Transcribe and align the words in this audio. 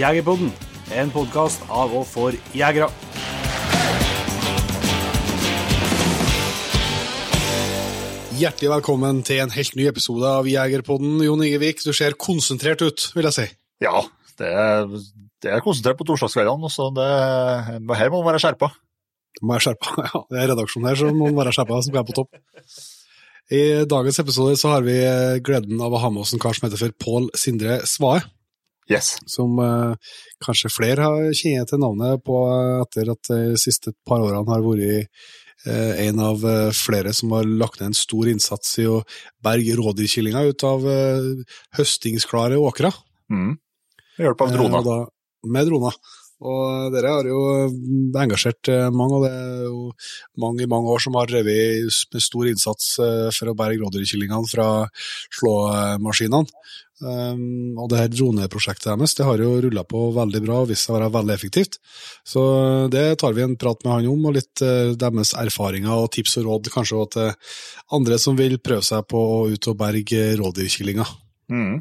Jegerpodden, 0.00 0.48
en 0.96 1.10
podkast 1.12 1.60
av 1.68 1.90
og 1.92 2.06
for 2.08 2.36
jegere. 2.56 2.86
Hjertelig 8.40 8.70
velkommen 8.72 9.20
til 9.28 9.42
en 9.42 9.52
helt 9.52 9.76
ny 9.76 9.90
episode 9.90 10.24
av 10.24 10.48
Jegerpodden. 10.48 11.18
Jon 11.26 11.44
Ingevik, 11.44 11.84
du 11.84 11.92
ser 11.92 12.16
konsentrert 12.16 12.80
ut, 12.80 13.10
vil 13.12 13.28
jeg 13.28 13.36
si. 13.36 13.46
Ja, 13.84 14.00
det 14.40 14.48
er, 14.48 14.88
det 15.44 15.52
er 15.52 15.66
konsentrert 15.66 16.00
på 16.00 16.08
torsdagskveldene, 16.08 16.72
så 16.72 16.88
det, 16.96 17.10
her 17.76 17.84
må 17.84 18.22
man 18.22 18.30
være 18.30 18.42
skjerpa. 18.46 18.72
Må 19.42 19.52
være 19.52 19.66
skjerpa. 19.68 19.94
Ja, 20.14 20.24
det 20.32 20.40
er 20.40 20.52
redaksjonen 20.54 20.94
her 20.94 21.00
som 21.02 21.20
må 21.20 21.34
være 21.36 21.52
skjerpa, 21.58 21.84
som 21.84 22.00
er 22.00 22.08
på 22.08 22.16
topp. 22.22 22.40
I 23.52 23.64
dagens 23.84 24.24
episode 24.24 24.56
så 24.56 24.78
har 24.78 24.88
vi 24.88 24.96
gleden 25.44 25.80
av 25.84 25.92
å 25.92 26.00
ha 26.00 26.14
med 26.14 26.24
oss 26.24 26.32
en 26.32 26.40
kar 26.40 26.56
som 26.56 26.70
heter 26.70 26.86
for 26.86 27.00
Pål 27.04 27.34
Sindre 27.36 27.82
Svae. 27.84 28.24
Yes. 28.90 29.12
Som 29.30 29.58
eh, 29.62 29.94
kanskje 30.44 30.70
flere 30.74 31.04
har 31.06 31.28
kjenner 31.36 31.68
til 31.70 31.78
navnet 31.82 32.24
på 32.26 32.38
etter 32.82 33.12
at 33.12 33.30
de 33.30 33.58
siste 33.60 33.92
par 34.08 34.24
årene 34.24 34.42
har 34.50 34.64
vært 34.64 35.06
eh, 35.66 36.06
en 36.08 36.18
av 36.26 36.42
eh, 36.42 36.70
flere 36.74 37.12
som 37.14 37.30
har 37.36 37.46
lagt 37.46 37.78
ned 37.80 37.92
en 37.92 37.98
stor 38.00 38.26
innsats 38.32 38.72
i 38.82 38.88
å 38.90 39.02
berge 39.46 39.76
rådyrkillinga 39.78 40.42
ut 40.50 40.64
av 40.66 40.88
eh, 40.90 41.30
høstingsklare 41.78 42.58
åkre. 42.58 42.90
Mm. 43.30 43.54
Ved 44.18 44.26
hjelp 44.26 44.42
av 44.42 44.50
Eh, 44.50 44.58
droner. 44.58 44.82
da- 44.90 45.06
Med 45.54 45.66
droner. 45.70 45.94
Og 46.40 46.90
dere 46.92 47.08
har 47.12 47.24
jo 47.28 47.38
engasjert 48.16 48.68
mange, 48.96 49.16
og 49.18 49.24
det 49.26 49.30
er 49.30 49.62
jo 49.68 49.80
mange 50.40 50.62
i 50.64 50.68
mange 50.68 50.88
år 50.88 51.00
som 51.04 51.12
har 51.16 51.26
drevet 51.28 51.84
med 52.14 52.22
stor 52.24 52.48
innsats 52.48 52.94
for 53.36 53.50
å 53.52 53.54
berge 53.56 53.80
rådyrkillingene 53.82 54.48
fra 54.48 54.66
slåmaskinene. 55.36 56.48
Um, 57.00 57.78
og 57.80 57.88
det 57.88 57.96
her 57.96 58.10
droneprosjektet 58.12 58.90
deres 58.90 59.14
det 59.16 59.24
har 59.24 59.40
jo 59.40 59.54
rulla 59.64 59.86
på 59.88 60.02
veldig 60.12 60.42
bra 60.44 60.58
og 60.60 60.68
vist 60.68 60.84
seg 60.84 60.92
å 60.92 60.98
være 60.98 61.12
veldig 61.14 61.32
effektivt. 61.32 61.78
Så 62.28 62.42
det 62.92 63.04
tar 63.22 63.32
vi 63.36 63.44
en 63.44 63.56
prat 63.60 63.80
med 63.86 63.94
han 63.94 64.08
om, 64.12 64.26
og 64.28 64.36
litt 64.36 64.64
uh, 64.64 64.92
deres 65.00 65.32
erfaringer 65.40 65.94
og 65.94 66.10
tips 66.16 66.36
og 66.42 66.48
råd 66.48 66.72
kanskje 66.74 66.98
også 66.98 67.12
til 67.16 67.56
andre 67.96 68.20
som 68.20 68.36
vil 68.36 68.58
prøve 68.60 68.84
seg 68.84 69.06
på 69.08 69.22
å 69.36 69.40
ut 69.48 69.70
og 69.72 69.78
berge 69.80 70.26
rådyrkyllinger. 70.42 71.14
Mm. 71.50 71.80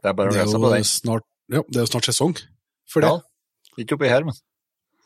Det 0.00 0.10
er 0.10 0.18
bare 0.18 0.34
å 0.34 0.38
seg 0.40 0.66
på 0.66 0.72
den. 0.74 0.88
snart, 0.88 1.28
ja, 1.52 1.62
det 1.68 1.78
er 1.78 1.86
jo 1.86 1.92
snart 1.92 2.10
sesong 2.10 2.34
for 2.90 3.06
det. 3.06 3.12
Ja, 3.14 3.84
ikke 3.84 4.00
oppi 4.00 4.10
her, 4.10 4.26
men. 4.26 4.34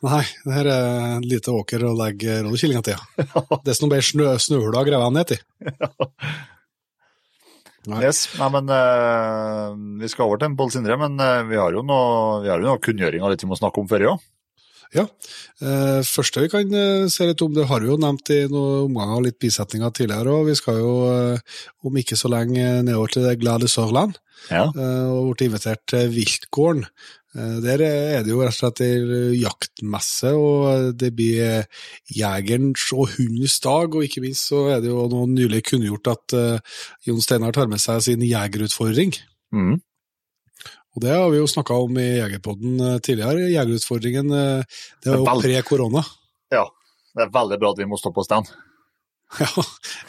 Nei, 0.05 0.23
det 0.45 0.57
her 0.57 0.67
er 0.69 0.89
en 1.19 1.23
lite 1.25 1.53
åker 1.53 1.85
å 1.87 1.93
legge 1.97 2.41
rådyrkyllinga 2.41 2.83
til. 2.85 2.97
Ja. 3.21 3.45
Det 3.65 3.71
er 3.73 3.77
som 3.77 3.93
bare 3.93 4.05
snø, 4.05 4.27
snøhula 4.41 4.81
å 4.81 4.89
grave 4.89 5.13
ned 5.13 5.31
til. 5.31 5.45
Nei. 7.91 8.01
Yes. 8.05 8.23
Nei, 8.39 8.47
men 8.53 8.69
uh, 8.71 9.73
vi 10.01 10.09
skal 10.11 10.27
over 10.29 10.41
til 10.41 10.49
en 10.51 10.57
Pål 10.59 10.71
Sindre, 10.73 10.97
men 11.01 11.19
uh, 11.21 11.43
vi 11.49 11.59
har 11.59 11.75
jo 11.75 11.83
noe, 11.85 12.39
vi 12.45 12.49
har 12.53 12.61
jo 12.63 12.69
noe 12.71 12.81
kunngjøring 12.83 13.23
og 13.25 13.33
litt 13.33 13.43
vi 13.45 13.51
må 13.51 13.57
snakke 13.59 13.83
om 13.83 13.89
før 13.91 14.07
òg. 14.13 14.23
Ja. 14.95 15.03
Eh, 15.65 16.01
første 16.07 16.43
vi 16.43 16.49
kan 16.53 16.69
eh, 16.77 17.07
se 17.11 17.25
litt 17.27 17.41
om, 17.43 17.51
det 17.55 17.65
har 17.67 17.81
vi 17.83 17.89
jo 17.89 17.97
nevnt 17.99 18.29
i 18.31 18.37
noen 18.47 18.85
omganger 18.85 19.17
og 19.17 19.25
litt 19.25 19.39
bisetninger 19.41 19.91
tidligere, 19.97 20.31
og 20.31 20.45
vi 20.47 20.53
skal 20.55 20.77
jo 20.79 20.93
eh, 21.09 21.57
om 21.83 21.97
ikke 21.99 22.15
så 22.19 22.29
lenge 22.31 22.63
nedover 22.85 23.11
til 23.15 23.25
glade 23.41 23.67
Sørland, 23.71 24.15
Ja. 24.51 24.67
eh, 24.69 25.09
og 25.09 25.33
blitt 25.33 25.47
invitert 25.49 25.81
til 25.89 26.07
Viltgården. 26.13 26.85
Eh, 27.35 27.57
Der 27.65 27.81
er 27.83 28.23
det 28.23 28.31
jo 28.31 28.39
rett 28.41 28.53
og 28.55 28.59
slett 28.61 28.81
ei 28.85 29.39
jaktmesse, 29.41 30.31
og 30.39 30.93
det 30.99 31.09
blir 31.17 31.41
eh, 31.43 31.65
jegerens 32.15 32.85
og 32.95 33.09
hundens 33.17 33.57
dag, 33.63 33.95
og 33.95 34.05
ikke 34.07 34.23
minst 34.23 34.47
så 34.51 34.61
er 34.75 34.83
det 34.83 34.91
jo 34.93 35.03
nå 35.11 35.25
nylig 35.33 35.63
kunngjort 35.67 36.07
at 36.13 36.35
eh, 36.39 36.77
Jon 37.09 37.19
Steinar 37.23 37.51
tar 37.55 37.67
med 37.71 37.81
seg 37.83 38.01
sin 38.07 38.23
jegerutfordring. 38.23 39.13
Mm. 39.55 39.75
Og 40.95 41.03
det 41.03 41.11
har 41.11 41.27
vi 41.27 41.41
jo 41.41 41.47
snakka 41.51 41.75
om 41.75 41.97
i 41.99 42.05
Jegerpodden 42.21 42.79
eh, 42.79 42.99
tidligere. 43.03 43.49
Jegerutfordringen 43.51 44.31
eh, 44.31 44.79
det 45.03 45.11
var 45.11 45.19
jo 45.19 45.25
Vel- 45.27 45.43
pre-korona. 45.49 46.05
ja. 46.55 46.65
Det 47.15 47.23
er 47.23 47.29
veldig 47.31 47.57
bra 47.61 47.69
at 47.71 47.77
vi 47.79 47.85
må 47.87 47.95
stå 47.95 48.09
på 48.11 48.23
stand. 48.27 48.49
Ja, 49.39 49.47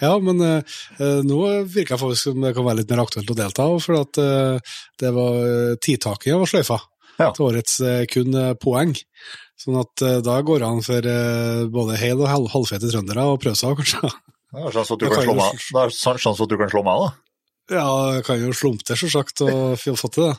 ja, 0.02 0.08
men 0.18 0.40
eh, 0.42 0.72
eh, 0.98 1.20
nå 1.22 1.36
virker 1.70 1.94
det 1.94 2.00
faktisk 2.02 2.28
som 2.32 2.40
det 2.42 2.50
kan 2.56 2.66
være 2.66 2.80
litt 2.80 2.90
mer 2.90 3.02
aktuelt 3.04 3.30
å 3.30 3.36
delta, 3.38 3.66
for 3.82 4.00
at 4.00 4.18
eh, 4.18 4.74
det 4.98 5.12
var 5.14 5.76
tidtakinga 5.86 6.40
var 6.42 6.50
sløyfa 6.50 6.78
Ja. 7.20 7.32
til 7.32 7.48
årets 7.48 7.80
eh, 7.80 8.04
kun 8.12 8.34
eh, 8.36 8.54
poeng. 8.60 8.94
Sånn 9.56 9.78
at 9.80 10.04
eh, 10.04 10.18
da 10.24 10.40
går 10.44 10.62
det 10.62 10.70
an 10.70 10.82
for 10.84 11.12
både 11.72 12.00
hel- 12.00 12.22
og 12.22 12.32
halv 12.32 12.50
halvfete 12.52 12.92
trøndere 12.92 13.24
å 13.24 13.38
prøve 13.40 13.56
seg, 13.58 13.78
kanskje. 13.80 14.10
Det 14.56 14.64
er 14.64 14.74
sjanse 14.74 14.94
at 14.94 15.00
at 16.44 16.50
du 16.52 16.58
kan 16.60 16.72
slå 16.72 16.84
meg, 16.86 17.06
da. 17.06 17.14
Ja, 17.66 17.86
jeg 18.14 18.22
kan 18.28 18.38
jo 18.38 18.52
slumpe 18.54 18.84
til, 18.86 18.94
selvsagt, 19.00 19.40
og 19.42 19.74
få 19.82 20.10
til 20.14 20.28
det. 20.28 20.34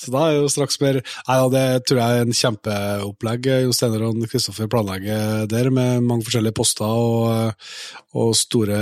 Så 0.00 0.14
da 0.14 0.22
er 0.30 0.38
jo 0.38 0.48
straks 0.48 0.78
mer 0.80 0.96
Nei, 1.02 1.36
ja, 1.36 1.48
det 1.52 1.64
tror 1.84 2.00
jeg 2.00 2.14
er 2.14 2.24
en 2.24 2.38
kjempeopplegg 2.38 3.48
Jon 3.66 3.76
Steinar 3.76 4.06
og 4.08 4.24
Kristoffer 4.32 4.70
planlegger 4.72 5.44
der, 5.50 5.68
med 5.68 6.06
mange 6.08 6.24
forskjellige 6.24 6.56
poster 6.56 6.88
og, 6.88 7.68
og 8.16 8.32
store 8.38 8.78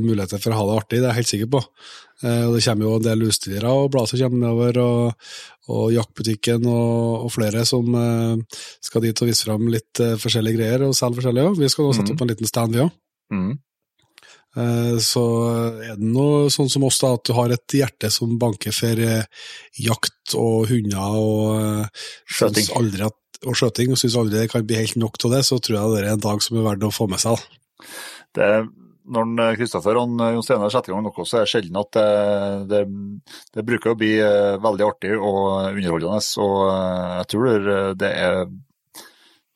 muligheter 0.00 0.40
for 0.40 0.56
å 0.56 0.62
ha 0.62 0.68
det 0.70 0.78
artig, 0.80 1.02
det 1.02 1.04
er 1.04 1.12
jeg 1.12 1.20
helt 1.20 1.32
sikker 1.34 1.52
på. 1.58 1.62
Og 2.18 2.56
det 2.56 2.64
kommer 2.64 2.88
jo 2.88 2.96
en 2.96 3.04
del 3.04 3.28
utstillere 3.28 3.70
og 3.76 3.92
blader 3.94 4.10
som 4.10 4.24
kommer 4.24 4.40
nedover, 4.42 4.80
og, 4.82 5.28
og 5.68 5.92
jaktbutikken 5.94 6.66
og, 6.66 7.24
og 7.26 7.32
flere 7.34 7.64
som 7.68 7.94
eh, 7.94 8.60
skal 8.84 9.04
dit 9.04 9.22
og 9.24 9.28
vise 9.30 9.44
fram 9.48 9.68
litt 9.72 10.00
eh, 10.04 10.16
forskjellige 10.20 10.58
greier 10.60 10.84
og 10.88 10.96
selge 10.96 11.20
forskjellige 11.20 11.50
òg. 11.52 11.58
Vi 11.60 11.70
skal 11.72 11.88
nå 11.88 11.96
sette 11.96 12.14
opp 12.14 12.24
en 12.24 12.32
liten 12.32 12.50
stand, 12.50 12.76
vi 12.76 12.84
òg. 12.86 12.92
Mm. 13.34 13.50
Eh, 14.56 14.96
Så 15.04 15.22
er 15.84 15.94
det 16.00 16.08
noe 16.16 16.48
sånn 16.52 16.70
som 16.72 16.86
oss, 16.88 16.98
da, 17.02 17.12
at 17.18 17.24
du 17.28 17.34
har 17.36 17.52
et 17.54 17.76
hjerte 17.78 18.10
som 18.14 18.36
banker 18.40 18.74
for 18.74 19.04
eh, 19.04 19.24
jakt 19.84 20.34
og 20.38 20.68
hunder 20.72 21.20
og 21.20 21.44
eh, 21.60 22.08
Skjøting. 22.38 22.72
at, 23.06 23.18
og 23.46 23.54
skjøting, 23.54 23.92
og 23.92 24.00
syns 24.00 24.16
aldri 24.18 24.40
det 24.40 24.50
kan 24.50 24.66
bli 24.66 24.80
helt 24.80 24.98
nok 24.98 25.20
av 25.28 25.36
det, 25.36 25.44
så 25.46 25.60
tror 25.62 25.78
jeg 25.78 25.94
det 25.94 26.02
er 26.04 26.12
en 26.16 26.24
dag 26.24 26.42
som 26.42 26.58
er 26.58 26.66
verdt 26.72 26.88
å 26.88 26.94
få 26.94 27.06
med 27.12 27.22
seg. 27.22 27.38
da. 27.38 27.86
Det, 28.38 28.48
når 29.14 29.32
eh, 29.44 29.54
Kristoffer 29.60 29.98
og 29.98 30.08
en, 30.08 30.20
eh, 30.24 30.34
Jon 30.36 30.44
Steinar 30.46 30.72
setter 30.72 30.92
i 30.92 30.96
gang 30.96 31.06
noe, 31.06 31.26
så 31.28 31.40
er 31.40 31.46
det 31.46 31.52
sjelden 31.52 31.80
at 31.80 31.96
det, 31.96 32.08
det, 32.70 32.82
det 33.56 33.66
bruker 33.68 33.94
å 33.94 33.98
bli 33.98 34.12
eh, 34.22 34.58
veldig 34.64 34.86
artig 34.86 35.14
og 35.16 35.40
underholdende. 35.72 36.20
Og 36.44 36.58
eh, 36.66 37.16
jeg 37.20 37.30
tror 37.34 37.72
det, 38.02 38.12
er, 38.26 38.44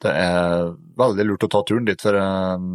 det 0.06 0.16
er 0.24 0.72
veldig 1.04 1.28
lurt 1.28 1.46
å 1.48 1.52
ta 1.52 1.62
turen 1.68 1.88
dit, 1.88 2.02
for 2.02 2.18
eh, 2.18 2.66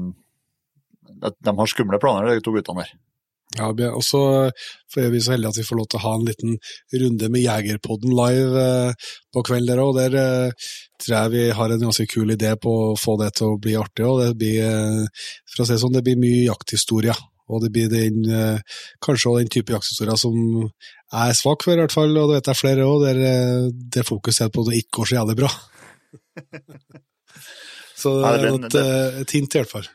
de 1.17 1.57
har 1.59 1.73
skumle 1.73 2.01
planer, 2.01 2.31
de 2.37 2.45
to 2.45 2.55
guttene 2.55 2.85
der. 2.85 2.95
Ja, 3.55 3.69
og 3.71 4.03
så 4.03 4.21
er 4.99 5.11
vi 5.13 5.21
så 5.23 5.33
heldige 5.33 5.53
at 5.53 5.59
vi 5.61 5.65
får 5.65 5.79
lov 5.79 5.87
til 5.89 5.99
å 6.01 6.03
ha 6.03 6.13
en 6.17 6.25
liten 6.27 6.57
runde 7.01 7.29
med 7.31 7.45
Jegerpodden 7.45 8.11
live 8.11 8.63
eh, 8.63 9.11
på 9.33 9.43
kveld 9.47 9.71
der 9.71 9.81
òg. 9.81 9.93
Der 9.97 10.17
eh, 10.19 10.67
tror 11.01 11.15
jeg 11.15 11.33
vi 11.33 11.43
har 11.59 11.73
en 11.73 11.85
ganske 11.87 12.05
kul 12.09 12.33
idé 12.33 12.53
på 12.59 12.73
å 12.89 12.99
få 12.99 13.17
det 13.21 13.31
til 13.37 13.53
å 13.53 13.59
bli 13.61 13.75
artig. 13.79 14.05
og 14.05 14.21
det 14.23 14.37
blir, 14.37 14.61
eh, 14.65 15.25
for 15.47 15.63
å 15.63 15.67
si 15.67 15.73
det 15.73 15.81
sånn, 15.81 15.93
det 15.93 16.03
blir 16.03 16.19
mye 16.19 16.45
jakthistorie. 16.47 17.15
Og 17.47 17.63
det 17.63 17.71
blir 17.71 17.87
den, 17.89 18.25
eh, 18.29 18.59
kanskje 19.01 19.29
også 19.31 19.39
den 19.39 19.49
type 19.49 19.71
jakthistorier 19.71 20.17
som 20.17 20.33
jeg 20.33 21.29
er 21.29 21.33
svak 21.33 21.63
for, 21.63 21.73
i 21.73 21.81
hvert 21.81 21.95
fall, 21.95 22.17
og 22.17 22.29
det 22.29 22.41
vet 22.41 22.51
jeg 22.51 22.61
flere 22.61 22.87
òg, 22.87 23.05
der, 23.05 23.71
det 23.71 24.05
fokuset 24.05 24.51
på 24.51 24.61
at 24.61 24.71
det 24.71 24.81
ikke 24.83 24.99
går 24.99 25.05
så 25.05 25.15
jævlig 25.19 25.37
bra. 25.37 25.51
så 28.01 28.17
det 28.19 28.33
er 28.33 28.49
et, 28.51 28.75
eh, 28.75 29.21
et 29.21 29.31
hint, 29.31 29.55
i 29.55 29.61
hvert 29.61 29.71
fall. 29.71 29.87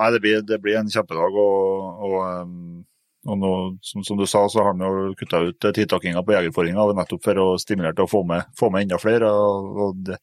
Nei, 0.00 0.08
det 0.14 0.20
blir, 0.24 0.40
det 0.48 0.56
blir 0.64 0.78
en 0.80 0.88
kjempedag, 0.88 1.34
og, 1.36 2.04
og, 2.06 2.14
um, 2.40 2.84
og 3.28 3.36
nå, 3.36 3.52
som, 3.84 4.04
som 4.06 4.16
du 4.16 4.24
sa, 4.28 4.46
så 4.48 4.62
har 4.62 4.72
han 4.72 4.84
jo 4.84 5.10
kutta 5.18 5.42
ut 5.50 5.66
tiltakinga 5.76 6.22
på 6.24 6.32
jegerforinga 6.36 6.86
nettopp 6.96 7.24
for 7.26 7.40
å 7.42 7.48
stimulere 7.60 7.96
til 7.98 8.06
å 8.06 8.10
få 8.10 8.22
med, 8.28 8.48
få 8.56 8.70
med 8.72 8.86
enda 8.86 9.00
flere. 9.00 9.28
og, 9.28 9.82
og 9.84 9.98
det, 10.06 10.16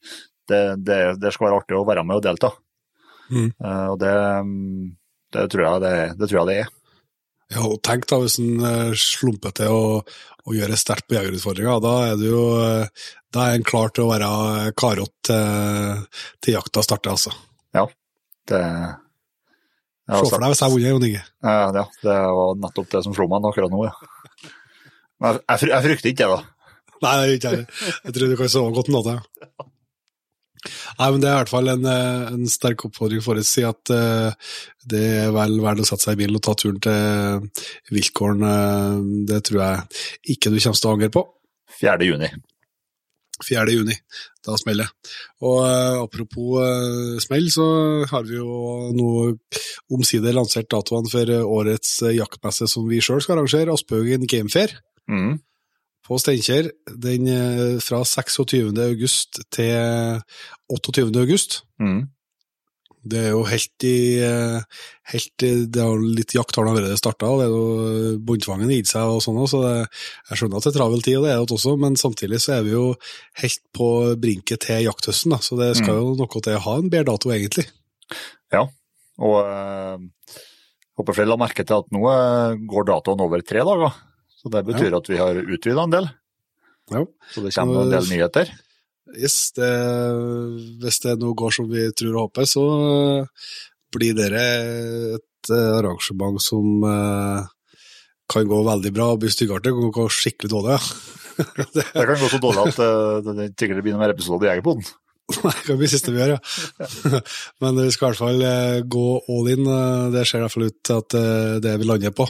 det, 0.48 0.62
det, 0.82 0.98
det 1.22 1.32
skal 1.34 1.48
være 1.48 1.60
artig 1.60 1.78
å 1.78 1.84
være 1.86 2.04
med 2.06 2.18
og 2.18 2.24
delta. 2.24 2.50
Mm. 3.28 3.52
Uh, 3.60 3.86
og 3.92 4.00
det, 4.00 4.16
det, 5.36 5.46
tror 5.52 5.64
jeg 5.66 5.84
det, 5.84 6.26
tror 6.26 6.40
jeg 6.40 6.50
det 6.50 6.58
er. 6.64 6.74
Ja, 7.48 7.62
og 7.64 7.78
tenk 7.86 8.04
da 8.10 8.18
hvis 8.20 8.36
en 8.42 8.60
eh, 8.60 8.90
slumper 8.92 9.54
til 9.56 9.72
å, 9.72 9.84
å 10.04 10.52
gjøre 10.52 10.76
sterkt 10.76 11.06
på 11.08 11.16
jegerutfordringa, 11.16 11.78
da 11.80 11.92
er 12.10 12.18
du 12.20 12.26
jo 12.26 12.42
eh, 12.60 13.06
da 13.32 13.46
er 13.46 13.56
en 13.56 13.64
klar 13.64 13.88
til 13.96 14.04
å 14.04 14.10
være 14.10 14.72
karot 14.76 15.14
til, 15.24 16.02
til 16.44 16.58
jakta 16.58 16.84
starter, 16.84 17.14
altså. 17.16 17.32
Ja, 17.72 17.86
det 18.52 18.60
Se 20.08 20.30
for 20.32 20.40
deg 20.40 20.52
hvis 20.54 20.62
jeg 20.64 20.72
vunnet, 20.72 20.90
Jon 20.94 21.08
Inge. 21.08 21.24
Ja, 21.44 21.56
det 21.74 22.18
var 22.38 22.54
nettopp 22.62 22.92
det 22.94 23.02
som 23.04 23.16
slo 23.16 23.28
meg 23.28 23.44
akkurat 23.44 23.72
nå, 23.72 23.82
ja. 23.84 24.52
Men 25.20 25.40
jeg, 25.42 25.68
jeg, 25.68 25.84
frykter 25.84 26.12
ikke 26.12 26.28
det, 26.28 26.38
da. 26.38 26.70
Nei, 26.98 27.10
det 27.14 27.26
er 27.26 27.34
ikke 27.36 27.52
jeg. 27.54 27.66
Jeg 28.06 28.14
tror 28.16 28.30
du 28.30 28.38
kan 28.38 28.52
sove 28.54 28.72
godt 28.74 28.88
en 28.90 29.02
da. 29.04 29.18
ja. 29.18 29.68
Nei, 30.98 31.08
men 31.12 31.20
det 31.22 31.28
er 31.28 31.36
i 31.36 31.40
hvert 31.42 31.52
fall 31.52 31.70
en, 31.70 31.86
eh, 31.86 32.30
en 32.34 32.50
sterk 32.50 32.84
oppfordring 32.88 33.22
for 33.22 33.38
å 33.38 33.44
si 33.46 33.62
at 33.66 33.92
uh, 33.94 34.34
det 34.90 35.04
er 35.22 35.32
vel 35.34 35.58
verdt 35.62 35.84
å 35.84 35.86
sette 35.86 36.08
seg 36.08 36.16
i 36.16 36.22
bilen 36.24 36.38
og 36.38 36.44
ta 36.44 36.56
turen 36.58 36.80
til 36.82 37.68
Viltgården. 37.94 38.42
Uh, 38.42 39.24
det 39.28 39.42
tror 39.46 39.62
jeg 39.62 40.34
ikke 40.34 40.52
du 40.52 40.58
kommer 40.58 40.80
til 40.80 40.90
å 40.90 40.94
angre 40.96 41.12
på. 41.14 41.24
4. 41.78 42.08
juni. 42.08 42.32
4. 43.44 43.74
juni. 43.74 43.96
Da 44.44 44.56
smeller 44.58 44.88
det. 44.88 45.12
Og 45.44 45.58
eh, 45.66 45.96
apropos 46.02 46.62
uh, 46.62 47.18
smell, 47.22 47.50
så 47.52 47.66
har 48.10 48.24
vi 48.26 48.38
jo 48.38 48.90
nå 48.96 49.10
omsider 49.94 50.36
lansert 50.36 50.70
datoene 50.72 51.10
for 51.12 51.32
eh, 51.32 51.44
årets 51.44 51.98
uh, 52.06 52.14
jaktmesse 52.14 52.68
som 52.70 52.88
vi 52.88 53.02
sjøl 53.04 53.22
skal 53.24 53.38
arrangere, 53.38 53.74
Aspehaugen 53.74 54.26
Gamefair. 54.30 54.78
Mm. 55.08 55.38
på 56.04 56.18
Steinkjer 56.20 56.66
den 57.00 57.28
uh, 57.32 57.78
fra 57.80 58.02
26. 58.04 58.72
august 58.84 59.40
til 59.54 60.20
28. 60.68 61.08
august. 61.16 61.62
Mm. 61.80 62.06
Det 63.04 63.18
er 63.28 63.30
jo 63.30 63.42
helt 63.46 63.84
i 63.86 64.18
eh, 64.24 64.80
helt 65.12 65.44
i, 65.46 65.50
Det 65.70 65.80
er 65.80 65.86
jo 65.92 66.08
litt 66.18 66.34
jakt 66.34 66.56
har 66.58 66.66
allerede 66.66 66.98
starta, 66.98 67.28
og 67.30 67.38
det 67.40 67.46
er 67.46 67.52
jo 67.54 68.16
båndtvangen 68.26 68.72
gitt 68.74 68.90
seg 68.90 69.06
og 69.06 69.22
sånn, 69.24 69.38
så 69.48 69.60
det, 69.62 69.74
jeg 70.30 70.40
skjønner 70.40 70.58
at 70.58 70.66
det 70.66 70.72
er 70.72 70.78
travel 70.78 71.04
tid, 71.06 71.18
og 71.20 71.24
det 71.28 71.32
er 71.32 71.44
det 71.44 71.56
også, 71.58 71.76
men 71.80 71.96
samtidig 72.00 72.40
så 72.42 72.56
er 72.58 72.66
vi 72.66 72.74
jo 72.74 72.84
helt 73.42 73.62
på 73.78 73.88
brinket 74.20 74.66
til 74.66 74.82
jakthøsten, 74.88 75.36
da, 75.36 75.38
så 75.44 75.56
det 75.60 75.70
skal 75.78 75.94
Mm. 75.94 76.02
jo 76.02 76.18
noe 76.18 76.42
til 76.42 76.58
å 76.58 76.64
ha 76.66 76.76
en 76.82 76.90
bedre 76.90 77.12
dato, 77.12 77.30
egentlig. 77.32 77.68
Ja, 78.52 78.66
og 79.18 79.38
øh, 79.46 79.98
håper 80.98 81.14
flere 81.16 81.30
la 81.30 81.38
merke 81.40 81.64
til 81.64 81.78
at 81.78 81.90
nå 81.94 82.02
eh, 82.10 82.58
går 82.68 82.88
datoen 82.90 83.20
over 83.24 83.42
tre 83.46 83.62
dager. 83.66 83.94
Så 84.38 84.50
det 84.54 84.64
betyr 84.66 84.94
at 84.94 85.08
vi 85.10 85.16
har 85.18 85.34
utvida 85.34 85.82
en 85.82 85.90
del. 85.94 86.06
Ja. 86.94 87.02
Så 87.34 87.42
det 87.42 87.54
kommer 87.56 87.82
en 87.82 87.90
del 87.90 88.06
nyheter. 88.06 88.50
Yes, 89.16 89.52
det, 89.56 89.68
hvis 90.82 91.00
det 91.04 91.16
nå 91.20 91.32
går 91.38 91.54
som 91.54 91.68
vi 91.70 91.86
tror 91.96 92.14
og 92.16 92.28
håper, 92.28 92.48
så 92.48 92.64
eh, 93.22 93.46
blir 93.94 94.16
dere 94.18 94.44
et 95.16 95.52
eh, 95.54 95.70
arrangement 95.78 96.36
som 96.42 96.84
eh, 96.84 97.48
kan 98.28 98.48
gå 98.48 98.60
veldig 98.66 98.92
bra 98.92 99.12
og 99.14 99.22
bli 99.22 99.32
styggartig, 99.32 99.72
kan 99.72 99.94
gå 99.96 100.08
skikkelig 100.12 100.52
dårlig. 100.52 100.76
Ja. 100.76 101.34
det 101.74 101.84
Det 101.94 102.06
kan 102.10 102.16
gå 102.20 102.30
så 102.30 102.40
dårlig 102.42 102.64
at 102.66 103.28
det 103.28 103.52
sikkert 103.54 103.84
blir 103.84 103.94
noen 103.94 104.04
mer 104.04 104.16
episoder 104.16 104.48
i 104.48 104.52
Jegerpoden. 104.52 104.88
det 105.44 105.54
kan 105.64 105.78
bli 105.80 105.88
siste 105.92 106.12
vi 106.12 106.20
gjør, 106.20 106.36
ja. 106.36 107.20
Men 107.62 107.80
vi 107.80 107.90
skal 107.94 108.08
i 108.08 108.10
hvert 108.10 108.22
fall 108.24 108.88
gå 108.92 109.06
all 109.28 109.52
in. 109.54 109.68
Det 110.12 110.24
ser 110.26 110.42
i 110.42 110.44
hvert 110.44 110.56
fall 110.56 110.68
ut 110.68 110.78
til 110.84 111.00
at 111.00 111.18
det 111.64 111.74
vi 111.80 111.88
lander 111.88 112.16
på. 112.16 112.28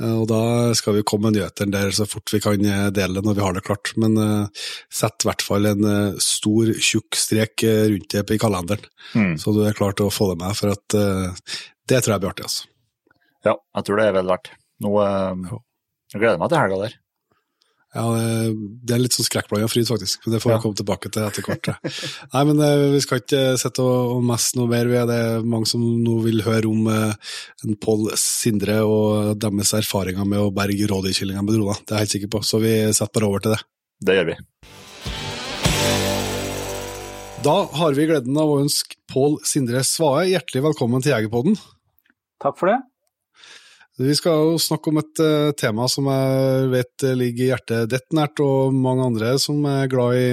Eh, 0.00 0.16
Og 0.16 0.26
da 0.30 0.40
skal 0.78 0.96
vi 0.96 1.04
komme 1.06 1.28
med 1.28 1.38
nyhetene 1.38 1.74
der 1.74 1.92
så 1.94 2.06
fort 2.08 2.32
vi 2.32 2.40
kan 2.42 2.64
eh, 2.64 2.88
dele 2.96 3.18
det 3.20 3.24
når 3.26 3.36
vi 3.38 3.44
har 3.44 3.56
det 3.56 3.64
klart. 3.66 3.92
Men 4.00 4.16
uh, 4.18 4.66
sett 4.92 5.24
i 5.24 5.28
hvert 5.28 5.44
fall 5.44 5.68
en 5.70 5.84
uh, 5.84 6.18
stor, 6.22 6.72
tjukk 6.80 7.18
strek 7.18 7.64
rundt 7.66 8.10
det 8.16 8.24
i 8.36 8.40
kalenderen, 8.40 8.88
Mm. 9.10 9.34
så 9.42 9.50
du 9.50 9.64
er 9.66 9.74
klar 9.74 9.92
til 9.98 10.06
å 10.06 10.14
få 10.14 10.28
det 10.30 10.38
med. 10.44 10.54
For 10.54 10.70
at 10.70 10.94
uh, 10.94 11.34
det 11.90 11.98
tror 12.04 12.14
jeg 12.14 12.22
blir 12.22 12.30
artig, 12.30 12.46
altså. 12.46 12.66
Ja, 13.44 13.54
jeg 13.76 13.86
tror 13.86 13.98
det 13.98 14.04
er 14.06 14.16
vel 14.20 14.28
verdt. 14.30 14.50
Nå 14.80 14.90
jeg 15.00 16.18
gleder 16.18 16.36
jeg 16.36 16.40
meg 16.42 16.50
til 16.52 16.60
helga 16.60 16.78
der. 16.84 16.94
Ja, 17.94 18.04
det- 18.14 18.94
er 18.94 19.00
litt 19.02 19.12
sånn 19.16 19.26
skrekkblanda 19.26 19.66
fryd, 19.66 19.88
faktisk. 19.90 20.20
Men 20.24 20.34
det 20.36 20.42
får 20.42 20.50
vi 20.50 20.54
Ja. 20.54 20.60
komme 20.62 20.76
tilbake 20.78 21.10
til 21.10 21.22
etter 21.26 21.42
hvert. 21.42 21.70
Nei, 22.34 22.44
men 22.44 22.60
eh, 22.62 22.84
vi 22.94 23.00
skal 23.02 23.18
ikke 23.18 23.58
sitte 23.58 23.82
og, 23.82 24.16
og 24.16 24.22
messe 24.24 24.54
noe 24.56 24.68
mer. 24.70 24.86
Er- 24.86 25.06
Det 25.10 25.16
er 25.18 25.42
mange 25.42 25.66
som 25.66 25.80
nå 25.82 26.22
vil 26.22 26.42
høre 26.46 26.70
om 26.70 26.86
eh, 26.86 27.14
en 27.66 27.74
Pål 27.82 28.12
Sindre 28.16 28.78
og 28.86 29.34
deres 29.42 29.72
erfaringer 29.74 30.24
med 30.24 30.38
å 30.38 30.52
berge 30.54 30.86
rådyrkyllinger 30.86 31.42
med 31.42 31.54
droner. 31.58 31.82
Det 31.82 31.90
er 31.90 31.98
jeg 31.98 32.06
helt 32.06 32.14
sikker 32.16 32.32
på, 32.38 32.44
så 32.46 32.60
vi 32.62 32.76
setter 32.92 33.12
bare 33.20 33.28
over 33.28 33.40
til 33.40 33.56
det. 33.56 33.62
Det 34.06 34.14
gjør 34.20 34.30
vi. 34.30 34.38
Da 37.42 37.56
har 37.72 37.94
vi 37.96 38.04
gleden 38.06 38.36
av 38.36 38.50
å 38.52 38.60
ønske 38.60 38.98
Pål 39.10 39.38
Sindre 39.48 39.80
Svae 39.82 40.26
hjertelig 40.28 40.62
velkommen 40.68 41.02
til 41.02 41.14
Jegerpodden. 41.14 41.56
Takk 42.40 42.58
for 42.60 42.68
det. 42.70 42.78
Vi 44.00 44.14
skal 44.16 44.32
jo 44.32 44.52
snakke 44.60 44.88
om 44.88 44.98
et 45.02 45.20
eh, 45.20 45.50
tema 45.60 45.84
som 45.90 46.06
jeg 46.08 46.68
vet 46.72 47.04
ligger 47.20 47.50
hjertet 47.50 47.90
ditt 47.92 48.14
nært, 48.16 48.40
og 48.40 48.72
mange 48.72 49.04
andre 49.10 49.34
som 49.42 49.58
er 49.68 49.90
glad 49.92 50.16
i, 50.16 50.30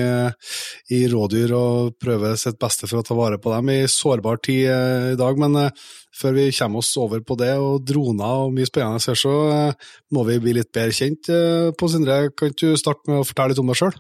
i 0.96 1.00
rådyr 1.12 1.52
og 1.58 1.98
prøver 2.00 2.38
sitt 2.40 2.56
beste 2.62 2.88
for 2.88 3.02
å 3.02 3.04
ta 3.04 3.18
vare 3.18 3.40
på 3.44 3.52
dem 3.52 3.74
i 3.74 3.82
sårbar 3.92 4.40
tid 4.48 4.70
eh, 4.72 5.08
i 5.16 5.18
dag. 5.20 5.42
Men 5.42 5.60
eh, 5.60 5.84
før 6.16 6.38
vi 6.38 6.46
kommer 6.56 6.80
oss 6.80 6.94
over 7.02 7.26
på 7.28 7.36
det, 7.42 7.52
og 7.60 7.84
droner 7.84 8.46
og 8.46 8.56
mye 8.56 8.70
spennende 8.70 9.04
her, 9.04 9.20
så 9.20 9.36
eh, 9.52 9.92
må 10.16 10.24
vi 10.30 10.40
bli 10.46 10.56
litt 10.62 10.72
bedre 10.72 10.96
kjent. 10.96 11.28
På 11.76 11.92
Sindre, 11.92 12.22
kan 12.40 12.56
du 12.56 12.70
starte 12.80 13.12
med 13.12 13.20
å 13.20 13.28
fortelle 13.28 13.52
litt 13.52 13.62
om 13.66 13.74
deg 13.74 13.82
sjøl? 13.82 14.00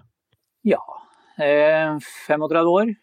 Ja, 0.72 0.80
eh, 1.44 2.00
35 2.30 2.72
år. 2.72 2.96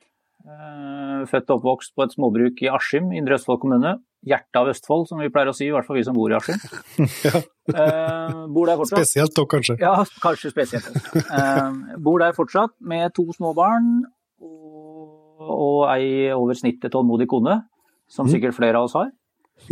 Eh, 0.44 1.20
født 1.28 1.52
og 1.52 1.60
oppvokst 1.60 1.94
på 1.96 2.08
et 2.08 2.16
småbruk 2.16 2.64
i 2.64 2.72
Askim, 2.72 3.12
Indre 3.16 3.36
Østfold 3.36 3.60
kommune. 3.62 3.98
Hjertet 4.24 4.56
av 4.56 4.68
Østfold, 4.72 5.06
som 5.10 5.18
vi 5.20 5.28
pleier 5.28 5.50
å 5.50 5.54
si, 5.56 5.66
i 5.68 5.72
hvert 5.74 5.84
fall 5.84 5.98
vi 5.98 6.04
som 6.06 6.14
bor 6.16 6.32
i 6.32 6.36
Askim. 6.38 6.60
Ja. 7.26 7.40
Eh, 7.74 8.38
bor 8.52 8.66
der 8.68 8.76
fortsatt. 8.76 8.98
Spesielt 9.02 9.34
dere, 9.36 9.48
kanskje? 9.52 9.74
Ja, 9.80 9.92
kanskje 10.20 10.50
spesielt. 10.52 10.88
Eh, 11.16 11.96
bor 12.04 12.20
der 12.20 12.32
fortsatt 12.36 12.74
med 12.80 13.12
to 13.16 13.24
små 13.36 13.54
barn 13.56 14.02
og, 14.40 15.44
og 15.44 15.78
ei 15.94 16.28
over 16.36 16.56
snittet 16.56 16.92
tålmodig 16.92 17.26
kone, 17.32 17.62
som 18.08 18.26
Mm. 18.26 18.32
sikkert 18.34 18.54
flere 18.56 18.76
av 18.80 18.84
oss 18.88 18.96
har. 18.96 19.10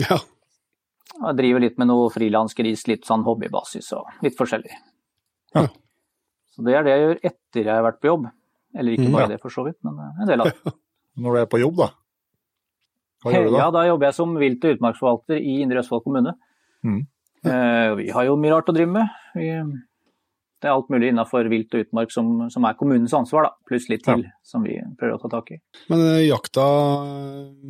Ja. 0.00 0.18
Jeg 1.22 1.36
driver 1.36 1.60
litt 1.60 1.76
med 1.78 1.88
noe 1.90 2.08
frilansgris, 2.10 2.86
litt 2.88 3.04
sånn 3.04 3.24
hobbybasis 3.26 3.92
og 3.96 4.08
litt 4.24 4.36
forskjellig. 4.38 4.72
Ja. 5.54 5.66
Så 6.52 6.64
det 6.64 6.74
er 6.76 6.82
det 6.86 6.92
jeg 6.96 7.02
gjør 7.04 7.18
etter 7.28 7.64
jeg 7.66 7.72
har 7.74 7.84
vært 7.84 8.00
på 8.00 8.08
jobb. 8.08 8.30
Eller 8.74 8.92
ikke 8.96 9.04
Mm, 9.08 9.12
bare 9.12 9.26
ja. 9.26 9.28
det, 9.34 9.40
for 9.42 9.52
så 9.52 9.64
vidt, 9.66 9.76
men 9.84 9.98
eh, 10.00 10.22
en 10.24 10.28
del 10.32 10.40
av 10.40 10.48
det. 10.48 10.72
Når 11.20 11.34
du 11.36 11.40
er 11.42 11.46
på 11.52 11.60
jobb, 11.60 11.76
da? 11.76 11.90
Hva 13.22 13.34
gjør 13.34 13.48
du 13.48 13.54
da? 13.54 13.62
Ja, 13.62 13.70
da 13.74 13.86
jobber 13.86 14.08
jeg 14.08 14.18
som 14.18 14.34
vilt- 14.38 14.66
og 14.66 14.76
utmarksforvalter 14.76 15.38
i 15.38 15.60
Indre 15.62 15.82
Østfold 15.82 16.04
kommune. 16.06 16.34
Mm. 16.82 17.00
Eh, 17.46 17.94
vi 17.98 18.10
har 18.14 18.26
jo 18.26 18.36
mye 18.38 18.52
rart 18.54 18.70
å 18.70 18.74
drive 18.74 18.90
med. 18.90 19.16
Vi, 19.38 19.48
det 20.62 20.70
er 20.70 20.76
alt 20.76 20.90
mulig 20.94 21.10
innenfor 21.10 21.48
vilt 21.50 21.74
og 21.74 21.84
utmark 21.84 22.12
som, 22.14 22.28
som 22.52 22.66
er 22.68 22.76
kommunens 22.78 23.14
ansvar, 23.18 23.48
da. 23.48 23.66
pluss 23.66 23.88
litt 23.90 24.04
til 24.06 24.22
som 24.46 24.62
vi 24.66 24.76
prøver 24.98 25.16
å 25.16 25.22
ta 25.24 25.30
tak 25.32 25.50
i. 25.56 25.58
Men 25.90 26.04
eh, 26.06 26.26
jakta, 26.28 26.66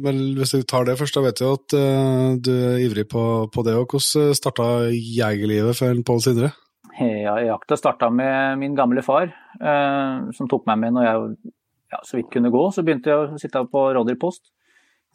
vel, 0.04 0.20
hvis 0.36 0.56
vi 0.58 0.64
tar 0.68 0.88
det 0.88 0.98
først, 1.00 1.16
da 1.16 1.24
vet 1.24 1.40
du 1.40 1.46
at 1.48 1.76
uh, 1.78 2.34
du 2.36 2.52
er 2.52 2.82
ivrig 2.84 3.06
på, 3.12 3.24
på 3.52 3.64
det. 3.64 3.78
og 3.80 3.96
Hvordan 3.96 4.36
starta 4.36 4.68
jegerlivet 4.92 5.78
for 5.78 5.92
en 5.92 6.04
Pål 6.04 6.24
Sindre? 6.26 6.52
Ja, 7.00 7.38
jakta 7.40 7.78
starta 7.80 8.10
med 8.12 8.60
min 8.60 8.76
gamle 8.76 9.00
far, 9.04 9.32
uh, 9.56 10.28
som 10.36 10.50
tok 10.50 10.68
meg 10.68 10.82
med 10.84 10.98
når 10.98 11.08
jeg 11.08 11.52
ja, 11.92 12.00
så 12.04 12.18
vidt 12.18 12.28
kunne 12.32 12.52
gå. 12.52 12.66
Så 12.72 12.84
begynte 12.84 13.08
jeg 13.08 13.22
å 13.22 13.40
sitte 13.40 13.64
på 13.72 13.86
rådyrpost 13.96 14.52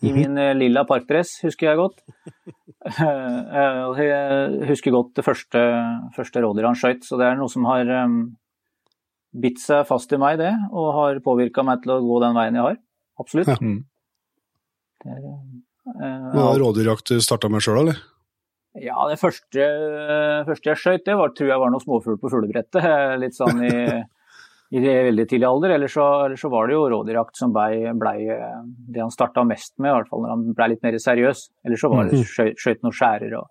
i 0.05 0.13
min 0.13 0.37
eh, 0.37 0.53
lilla 0.57 0.83
parkdress, 0.89 1.39
husker 1.45 1.71
jeg 1.71 1.81
godt. 1.83 2.03
Eh, 2.87 3.97
jeg 3.99 4.67
husker 4.69 4.93
godt 4.93 5.17
det 5.17 5.23
første, 5.25 5.59
første 6.15 6.39
rådyret 6.39 6.69
han 6.69 6.77
skøyt, 6.77 7.01
så 7.03 7.17
det 7.19 7.25
er 7.27 7.33
noe 7.35 7.51
som 7.51 7.65
har 7.67 7.89
eh, 7.91 8.13
bitt 9.43 9.59
seg 9.59 9.81
fast 9.89 10.13
i 10.15 10.19
meg, 10.21 10.37
det, 10.39 10.53
og 10.71 10.93
har 10.95 11.19
påvirka 11.25 11.65
meg 11.67 11.81
til 11.83 11.97
å 11.97 11.99
gå 12.05 12.21
den 12.23 12.37
veien 12.37 12.55
jeg 12.55 12.63
har. 12.63 12.77
Absolutt. 13.19 13.51
Ja. 13.51 13.57
Mm. 13.59 13.81
Det 15.03 15.17
er, 15.17 15.25
eh, 15.97 16.29
Var 16.37 16.61
rådyrjakt 16.63 17.11
du 17.11 17.19
starta 17.25 17.51
med 17.51 17.65
sjøl, 17.65 17.81
eller? 17.81 17.99
Ja, 18.77 18.95
det 19.09 19.17
første, 19.19 19.67
første 20.47 20.71
jeg 20.71 20.81
skjøt, 20.85 21.05
det 21.09 21.17
var, 21.19 21.35
tror 21.35 21.51
jeg 21.51 21.63
var 21.65 21.73
noe 21.73 21.83
småfugl 21.83 22.21
på 22.21 22.31
fuglebrettet. 22.31 22.87
Litt 23.25 23.35
sånn 23.35 23.65
i, 23.67 23.73
i 24.71 24.81
det 24.83 24.95
veldig 25.07 25.25
tidlig 25.29 25.47
alder. 25.47 25.75
Eller 25.77 25.91
så, 25.91 26.05
eller 26.25 26.39
så 26.39 26.51
var 26.51 26.67
det 26.67 26.77
jo 26.77 26.87
rådyrjakt 26.91 27.39
som 27.39 27.53
blei 27.55 27.91
ble 27.97 28.15
det 28.93 29.03
han 29.03 29.13
starta 29.13 29.45
mest 29.47 29.75
med, 29.77 29.91
i 29.91 29.95
hvert 29.95 30.09
fall 30.11 30.25
når 30.25 30.33
han 30.33 30.47
blei 30.57 30.71
litt 30.73 30.87
mer 30.87 30.97
seriøs. 31.01 31.43
Eller 31.67 31.81
så 31.81 31.91
var 31.93 32.09
det 32.09 32.23
skjøt, 32.23 32.57
skjøt 32.59 32.83
noen 32.85 32.97
skjærer 32.99 33.37
og 33.39 33.47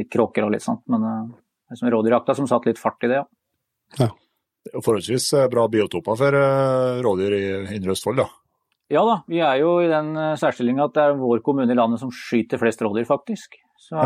litt 0.00 0.10
kråker 0.12 0.46
og 0.46 0.52
litt 0.54 0.66
sånt. 0.66 0.84
Men 0.92 1.06
eh, 1.06 1.22
det 1.70 1.76
er 1.76 1.82
som 1.84 1.94
rådyrjakta 1.94 2.36
som 2.36 2.50
satte 2.50 2.72
litt 2.72 2.82
fart 2.82 3.06
i 3.06 3.12
det, 3.12 3.22
ja. 3.22 3.28
ja. 4.02 4.10
Det 4.60 4.74
er 4.74 4.76
jo 4.76 4.84
forholdsvis 4.84 5.26
eh, 5.38 5.48
bra 5.52 5.64
biotoper 5.72 6.18
for 6.20 6.36
eh, 6.36 7.00
rådyr 7.04 7.36
i 7.36 7.44
Indre 7.78 7.94
Østfold, 7.94 8.20
da. 8.20 8.28
Ja 8.90 9.04
da, 9.06 9.20
vi 9.30 9.38
er 9.46 9.60
jo 9.62 9.76
i 9.80 9.88
den 9.88 10.10
eh, 10.18 10.36
særstillinga 10.40 10.88
at 10.88 10.96
det 10.96 11.04
er 11.06 11.20
vår 11.20 11.40
kommune 11.46 11.72
i 11.72 11.78
landet 11.78 12.02
som 12.02 12.10
skyter 12.12 12.60
flest 12.60 12.82
rådyr, 12.84 13.06
faktisk. 13.08 13.56
Så 13.80 13.96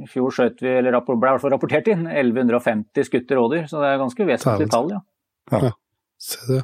i 0.00 0.08
fjor 0.10 0.34
skjøt 0.34 0.64
vi, 0.64 0.72
eller 0.80 0.96
ble 1.04 1.14
i 1.14 1.22
hvert 1.22 1.44
fall 1.44 1.54
rapportert 1.54 1.90
inn, 1.92 2.06
1150 2.08 3.06
skutte 3.06 3.38
rådyr, 3.38 3.68
så 3.70 3.82
det 3.82 3.92
er 3.92 4.02
ganske 4.02 4.26
vesentlig 4.32 4.70
tall, 4.72 4.90
ja. 4.96 5.00
Se 6.20 6.40
det. 6.52 6.62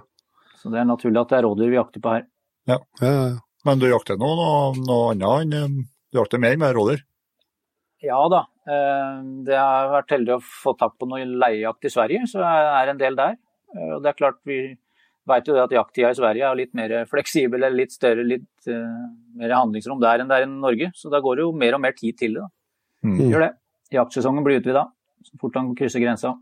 Så 0.61 0.71
det 0.73 0.81
er 0.83 0.89
naturlig 0.89 1.21
at 1.23 1.33
det 1.33 1.39
er 1.39 1.47
rådyr 1.47 1.71
vi 1.73 1.79
jakter 1.79 2.03
på 2.05 2.15
her. 2.17 2.25
Ja, 2.69 2.79
ja, 3.01 3.11
ja. 3.13 3.35
Men 3.67 3.81
du 3.83 3.87
jakter 3.91 4.19
noe, 4.21 4.37
noe, 4.79 5.15
noe 5.19 5.37
annet 5.41 5.65
enn 5.67 5.77
Du 6.13 6.21
jakter 6.21 6.39
mer 6.43 6.57
med 6.61 6.75
rådyr? 6.77 7.01
Ja 8.05 8.19
da, 8.31 8.45
eh, 8.69 9.21
det 9.47 9.57
har 9.57 9.89
vært 9.91 10.13
heldig 10.15 10.35
å 10.37 10.43
få 10.45 10.77
tak 10.79 10.95
på 11.01 11.09
noe 11.11 11.25
leiejakt 11.27 11.89
i 11.89 11.91
Sverige, 11.91 12.27
så 12.31 12.43
jeg 12.45 12.67
er 12.83 12.93
en 12.93 13.01
del 13.01 13.17
der. 13.19 13.39
Eh, 13.75 13.95
Og 13.97 14.03
det 14.05 14.13
er 14.13 14.19
klart 14.21 14.39
vi 14.47 14.59
vet 15.27 15.49
jo 15.49 15.57
det 15.57 15.65
at 15.65 15.75
jakttida 15.75 16.13
i 16.13 16.19
Sverige 16.19 16.47
er 16.47 16.59
litt 16.61 16.75
mer 16.79 16.93
fleksibel, 17.11 17.59
eller 17.59 17.75
litt 17.75 17.91
større, 17.97 18.23
litt 18.23 18.69
uh, 18.71 19.09
mer 19.35 19.57
handlingsrom 19.57 19.99
der 19.99 20.23
enn 20.23 20.29
det 20.31 20.37
er 20.39 20.45
i 20.47 20.51
Norge. 20.53 20.93
Så 20.95 21.11
da 21.11 21.19
går 21.19 21.41
det 21.41 21.43
jo 21.43 21.51
mer 21.51 21.75
og 21.75 21.83
mer 21.83 21.97
tid 21.99 22.15
til 22.21 22.37
det. 22.37 22.45
da. 22.45 23.09
Mm. 23.09 23.17
Gjør 23.33 23.43
det. 23.43 23.49
Jaktsesongen 23.97 24.47
blir 24.47 24.61
utvida 24.61 24.85
så 25.27 25.41
fort 25.41 25.57
han 25.59 25.73
krysser 25.75 26.03
grensa. 26.03 26.37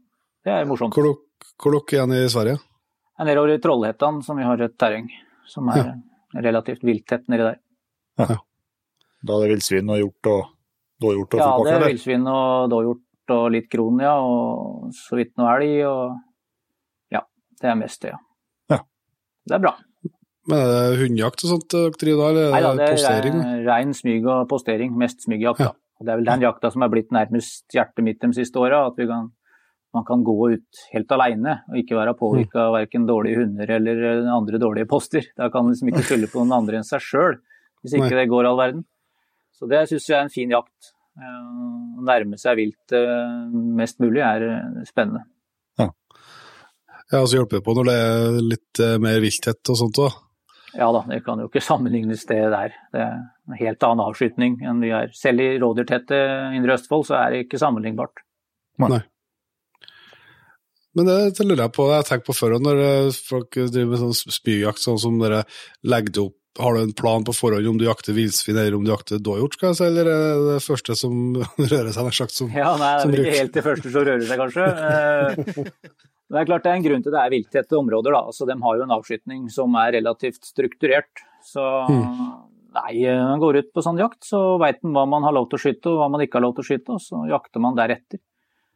Det 0.45 0.53
er 0.53 0.67
morsomt. 0.69 0.93
Hvor 0.93 1.17
hvor 1.61 1.75
dere 1.77 1.97
igjen 1.99 2.15
i 2.17 2.29
Sverige? 2.33 2.59
Er 3.21 3.29
nedover 3.29 3.55
i 3.55 3.61
Trollhättan, 3.63 4.23
som 4.27 4.37
vi 4.41 4.43
har 4.47 4.61
et 4.65 4.77
terreng 4.79 5.07
som 5.47 5.69
er 5.71 5.95
relativt 6.35 6.83
vilttett 6.83 7.29
nedi 7.31 7.45
der. 7.47 7.59
Da 8.19 9.37
er 9.39 9.45
det 9.47 9.51
villsvin 9.55 9.89
og 9.93 9.99
hjort 10.01 10.29
og 10.33 10.43
dåhjort 11.05 11.35
og 11.37 11.41
Ja, 11.41 11.49
det 11.65 11.71
er 11.73 11.77
eller? 11.79 11.93
villsvin 11.93 12.27
og 12.29 12.71
dåhjort 12.73 13.35
og 13.37 13.45
litt 13.55 13.69
kron, 13.73 14.01
ja. 14.05 14.15
Og 14.21 14.91
så 14.97 15.17
vidt 15.21 15.33
noe 15.41 15.55
elg 15.57 15.85
og 15.89 16.17
Ja, 17.15 17.21
det 17.61 17.71
er 17.71 17.79
mest 17.81 18.03
det, 18.03 18.13
ja. 18.15 18.19
Ja. 18.75 18.81
Det 19.49 19.55
er 19.59 19.63
bra. 19.65 19.75
Men 20.47 20.59
er 20.61 20.91
det 20.93 20.99
hundejakt 21.01 21.45
og 21.47 21.51
sånt 21.55 21.69
dere 21.73 21.95
driver 21.97 22.35
da, 22.37 22.43
eller 22.43 22.51
Nei 22.53 22.61
da, 22.61 22.75
det 22.75 23.05
er 23.09 23.23
rein- 23.31 23.65
rein 23.67 23.95
smyg 23.97 24.27
og 24.29 24.49
postering. 24.51 24.93
Mest 25.01 25.23
smygjakt, 25.25 25.63
da. 25.63 25.71
Og 26.01 26.05
det 26.05 26.13
er 26.13 26.19
vel 26.21 26.27
den 26.29 26.43
jakta 26.45 26.71
som 26.75 26.83
er 26.85 26.91
blitt 26.93 27.11
nærmest 27.15 27.65
hjertet 27.73 28.05
mitt 28.05 28.21
de 28.21 28.33
siste 28.37 28.61
åra. 28.61 28.83
At 28.91 28.99
vi 28.99 29.07
kan 29.09 29.31
man 29.95 30.07
kan 30.07 30.25
gå 30.27 30.35
ut 30.55 30.81
helt 30.93 31.13
alene 31.15 31.61
og 31.71 31.79
ikke 31.79 31.97
være 31.97 32.17
påvirka 32.19 32.67
av 32.67 32.75
verken 32.79 33.07
dårlige 33.07 33.45
hunder 33.45 33.71
eller 33.77 34.27
andre 34.35 34.59
dårlige 34.63 34.91
poster. 34.91 35.29
Da 35.39 35.51
kan 35.53 35.65
man 35.65 35.75
liksom 35.75 35.93
ikke 35.93 36.05
skylde 36.09 36.31
på 36.33 36.43
noen 36.43 36.57
andre 36.59 36.81
enn 36.81 36.89
seg 36.89 37.05
sjøl, 37.05 37.39
hvis 37.83 37.95
ikke 37.99 38.17
det 38.19 38.27
går 38.33 38.49
all 38.51 38.59
verden. 38.59 38.83
Så 39.55 39.71
det 39.71 39.85
syns 39.91 40.09
jeg 40.11 40.19
er 40.19 40.27
en 40.27 40.35
fin 40.35 40.51
jakt. 40.51 40.91
Å 41.15 42.03
nærme 42.05 42.39
seg 42.43 42.59
viltet 42.59 43.55
mest 43.79 44.03
mulig 44.03 44.25
er 44.27 44.49
spennende. 44.89 45.23
Ja, 45.79 45.93
ja 47.13 47.23
og 47.23 47.31
så 47.31 47.39
hjelper 47.39 47.61
det 47.61 47.67
på 47.69 47.77
når 47.79 47.91
det 47.91 47.97
er 48.03 48.39
litt 48.43 48.85
mer 49.05 49.23
vilthet 49.23 49.71
og 49.71 49.79
sånt 49.79 50.03
òg. 50.03 50.21
Ja 50.75 50.89
da, 50.91 51.05
det 51.07 51.21
kan 51.23 51.39
jo 51.39 51.47
ikke 51.47 51.63
sammenlignes 51.63 52.27
det 52.27 52.41
der. 52.51 52.75
Det 52.91 52.99
er 52.99 53.19
en 53.23 53.59
helt 53.61 53.85
annen 53.87 54.03
avskytning 54.09 54.59
enn 54.67 54.83
vi 54.83 54.91
er. 54.91 55.13
Selv 55.15 55.45
i 55.45 55.53
rådyrtette 55.63 56.19
Indre 56.59 56.75
Østfold 56.75 57.07
så 57.07 57.21
er 57.21 57.31
det 57.31 57.45
ikke 57.45 57.61
sammenlignbart. 57.63 58.25
Nei. 58.83 59.05
Men 60.95 61.11
det 61.11 61.45
lurer 61.45 61.67
jeg 61.67 61.75
på, 61.75 61.91
jeg 61.91 62.07
tenker 62.09 62.29
på 62.29 62.39
før 62.39 62.57
når 62.63 62.81
eh, 62.85 63.21
folk 63.29 63.59
driver 63.59 63.93
med 63.93 64.03
sånn 64.03 64.35
spyjakt, 64.39 64.83
sånn 64.83 65.01
som 65.03 65.21
dere 65.23 65.43
legger 65.83 66.15
det 66.15 66.27
opp 66.29 66.39
har 66.59 66.75
du 66.75 66.83
en 66.83 66.93
plan 66.93 67.25
på 67.27 67.35
forhånd 67.35 67.67
om 67.67 67.79
du 67.79 67.87
jakter 67.87 68.15
villsvin 68.15 68.57
eller 68.57 68.77
om 68.77 68.85
du 68.87 68.93
jakter 68.93 69.19
dåhjort, 69.19 69.57
skal 69.57 69.73
jeg 69.73 69.79
si, 69.81 69.87
eller 69.89 70.07
er 70.11 70.21
det 70.23 70.53
det 70.53 70.63
første 70.63 70.97
som 70.99 71.15
rører 71.73 71.91
seg, 71.91 72.07
nær 72.07 72.19
sagt, 72.19 72.37
som 72.37 72.53
Ja, 72.55 72.75
nei, 72.79 72.93
det 73.03 73.19
er 73.19 73.25
ikke 73.25 73.41
helt 73.41 73.57
det 73.57 73.65
første 73.67 73.91
som 73.91 74.07
rører 74.07 74.27
seg, 74.29 74.43
kanskje. 74.45 74.69
Eh, 74.71 76.05
det 76.31 76.41
er 76.41 76.49
klart 76.49 76.67
det 76.67 76.73
er 76.73 76.79
en 76.79 76.87
grunn 76.87 77.05
til 77.05 77.15
det 77.15 77.23
er 77.23 77.35
vilttette 77.35 77.79
områder. 77.79 78.15
da, 78.15 78.23
altså 78.31 78.47
De 78.49 78.59
har 78.63 78.79
jo 78.79 78.87
en 78.87 78.97
avskytning 78.97 79.49
som 79.55 79.75
er 79.83 79.97
relativt 79.99 80.47
strukturert. 80.47 81.25
Så 81.45 81.65
hmm. 81.91 82.31
nei, 82.79 82.95
man 83.11 83.43
går 83.43 83.61
ut 83.61 83.75
på 83.75 83.85
sånn 83.85 84.01
jakt, 84.01 84.23
så 84.27 84.45
veit 84.63 84.81
man 84.87 84.95
hva 84.97 85.05
man 85.17 85.27
har 85.27 85.35
lov 85.37 85.51
til 85.51 85.59
å 85.59 85.65
skyte 85.67 85.91
og 85.91 86.01
hva 86.01 86.09
man 86.15 86.25
ikke 86.25 86.39
har 86.39 86.47
lov 86.47 86.55
til 86.57 86.65
å 86.65 86.69
skyte, 86.71 86.97
og 86.97 87.03
så 87.03 87.27
jakter 87.31 87.67
man 87.67 87.77
deretter. 87.79 88.23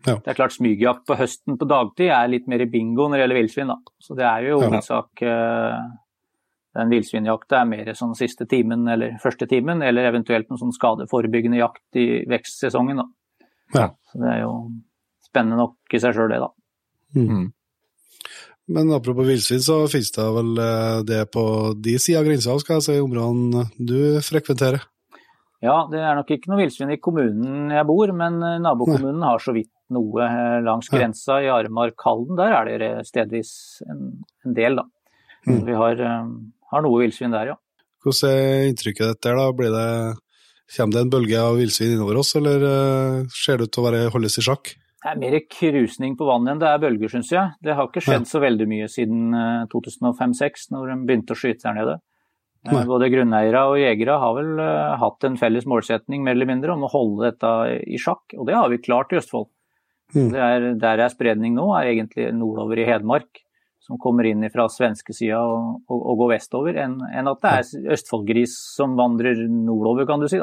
Ja. 0.07 0.15
Det 0.23 0.31
er 0.31 0.37
klart 0.39 0.55
Smygjakt 0.55 1.07
på 1.09 1.17
høsten 1.19 1.57
på 1.59 1.67
dagtid 1.69 2.13
er 2.15 2.29
litt 2.31 2.47
mer 2.51 2.63
bingo 2.71 3.09
når 3.09 3.17
det 3.17 3.23
gjelder 3.25 3.41
villsvin. 3.41 3.73
Så 4.03 4.15
det 4.19 4.27
er 4.29 4.45
jo 4.47 4.61
i 4.61 4.69
hovedsak 4.69 5.25
uh, 5.27 5.81
den 6.79 6.93
villsvinjakta 6.93 7.63
er 7.63 7.69
mer 7.69 7.93
sånn 7.99 8.15
siste 8.19 8.47
timen 8.51 8.87
eller 8.91 9.17
første 9.23 9.49
timen, 9.51 9.83
eller 9.83 10.09
eventuelt 10.11 10.51
noen 10.51 10.61
sånn 10.61 10.75
skadeforebyggende 10.77 11.61
jakt 11.61 11.99
i 11.99 12.09
vekstsesongen. 12.31 13.03
Da. 13.03 13.09
Ja. 13.75 13.87
Så 14.11 14.23
det 14.23 14.35
er 14.35 14.43
jo 14.45 14.53
spennende 15.27 15.59
nok 15.65 15.97
i 15.97 16.03
seg 16.03 16.15
sjøl, 16.17 16.31
det, 16.33 16.43
da. 16.45 16.53
Mm. 17.17 17.31
mm. 17.31 17.47
Men 18.69 18.91
apropos 18.93 19.25
villsvin, 19.25 19.63
så 19.65 19.79
finnes 19.89 20.11
det 20.13 20.25
vel 20.37 20.59
eh, 20.61 20.99
det 21.09 21.23
på 21.33 21.43
de 21.81 21.95
sida 21.97 22.21
av 22.21 22.27
grensa, 22.29 22.53
skal 22.61 22.77
jeg 22.77 22.85
si, 22.85 22.97
områdene 23.01 23.63
du 23.81 24.21
frekventerer? 24.27 24.85
Ja, 25.65 25.87
det 25.91 26.03
er 26.05 26.19
nok 26.19 26.29
ikke 26.35 26.53
noe 26.53 26.61
villsvin 26.61 26.93
i 26.93 26.99
kommunen 27.01 27.73
jeg 27.73 27.89
bor, 27.89 28.13
men 28.13 28.37
eh, 28.45 28.59
nabokommunen 28.61 29.23
Nei. 29.23 29.31
har 29.31 29.41
så 29.41 29.57
vidt 29.57 29.73
noe 29.95 30.25
eh, 30.27 30.59
langs 30.67 30.91
grensa 30.93 31.41
i 31.45 31.51
Aremark-Halden. 31.53 32.39
Der 32.41 32.57
er 32.59 32.83
det 32.83 32.93
stedvis 33.09 33.53
en, 33.89 34.25
en 34.47 34.57
del, 34.57 34.81
da. 34.81 34.87
Mm. 35.49 35.63
Vi 35.67 35.77
har, 35.79 36.03
har 36.73 36.85
noe 36.85 37.05
villsvin 37.05 37.33
der, 37.33 37.55
ja. 37.55 37.61
Hvordan 38.05 38.35
er 38.35 38.67
inntrykket 38.69 39.15
ditt 39.15 39.23
der, 39.27 39.39
da? 39.39 39.47
Blir 39.57 39.73
det, 39.75 39.87
kommer 40.77 40.99
det 40.99 41.07
en 41.07 41.15
bølge 41.15 41.41
av 41.41 41.57
villsvin 41.59 41.97
innover 41.97 42.21
oss, 42.21 42.35
eller 42.39 42.67
ser 43.33 43.59
det 43.59 43.69
ut 43.69 43.75
til 43.75 43.83
å 43.83 43.89
være, 43.89 44.05
holdes 44.15 44.39
i 44.39 44.45
sjakk? 44.45 44.75
Det 44.99 45.13
er 45.13 45.19
mer 45.21 45.35
krusning 45.47 46.17
på 46.19 46.27
vannet 46.27 46.57
enn 46.57 46.61
det 46.63 46.69
er 46.69 46.81
bølger, 46.83 47.11
syns 47.13 47.31
jeg. 47.31 47.55
Det 47.63 47.75
har 47.79 47.87
ikke 47.87 48.03
skjedd 48.03 48.27
så 48.27 48.41
veldig 48.43 48.67
mye 48.67 48.89
siden 48.91 49.37
2005-2006, 49.71 50.43
eh, 50.43 50.73
når 50.75 50.91
de 50.91 50.97
begynte 51.07 51.37
å 51.37 51.39
skyte 51.39 51.63
der 51.69 51.77
nede. 51.77 51.95
Eh, 52.67 52.73
Nei. 52.75 52.83
Både 52.89 53.11
grunneiere 53.13 53.63
og 53.71 53.79
jegere 53.79 54.17
har 54.19 54.35
vel 54.35 54.63
hatt 55.01 55.29
en 55.29 55.39
felles 55.39 55.69
målsetning 55.71 56.25
mer 56.27 56.35
eller 56.35 56.51
mindre 56.51 56.75
om 56.75 56.83
å 56.83 56.91
holde 56.91 57.31
dette 57.31 57.53
i 57.87 58.01
sjakk, 58.03 58.35
og 58.35 58.51
det 58.51 58.59
har 58.59 58.67
vi 58.73 58.81
klart 58.83 59.15
i 59.15 59.21
Østfold. 59.21 59.47
Mm. 60.15 60.31
Det 60.33 60.41
er, 60.41 60.67
der 60.81 61.05
er 61.05 61.13
spredning 61.13 61.55
nå, 61.57 61.67
er 61.77 61.91
egentlig 61.91 62.31
nordover 62.37 62.81
i 62.81 62.87
Hedmark, 62.89 63.43
som 63.85 64.01
kommer 64.01 64.27
inn 64.29 64.45
fra 64.53 64.67
svenskesida 64.73 65.41
og, 65.41 65.83
og, 65.89 65.99
og 66.13 66.23
går 66.23 66.35
vestover, 66.35 66.79
enn 66.85 66.99
en 67.09 67.31
at 67.31 67.43
det 67.45 67.55
er 67.55 67.95
Østfoldgris 67.97 68.57
som 68.77 68.97
vandrer 68.99 69.41
nordover, 69.49 70.09
kan 70.09 70.21
du 70.23 70.29
si. 70.31 70.41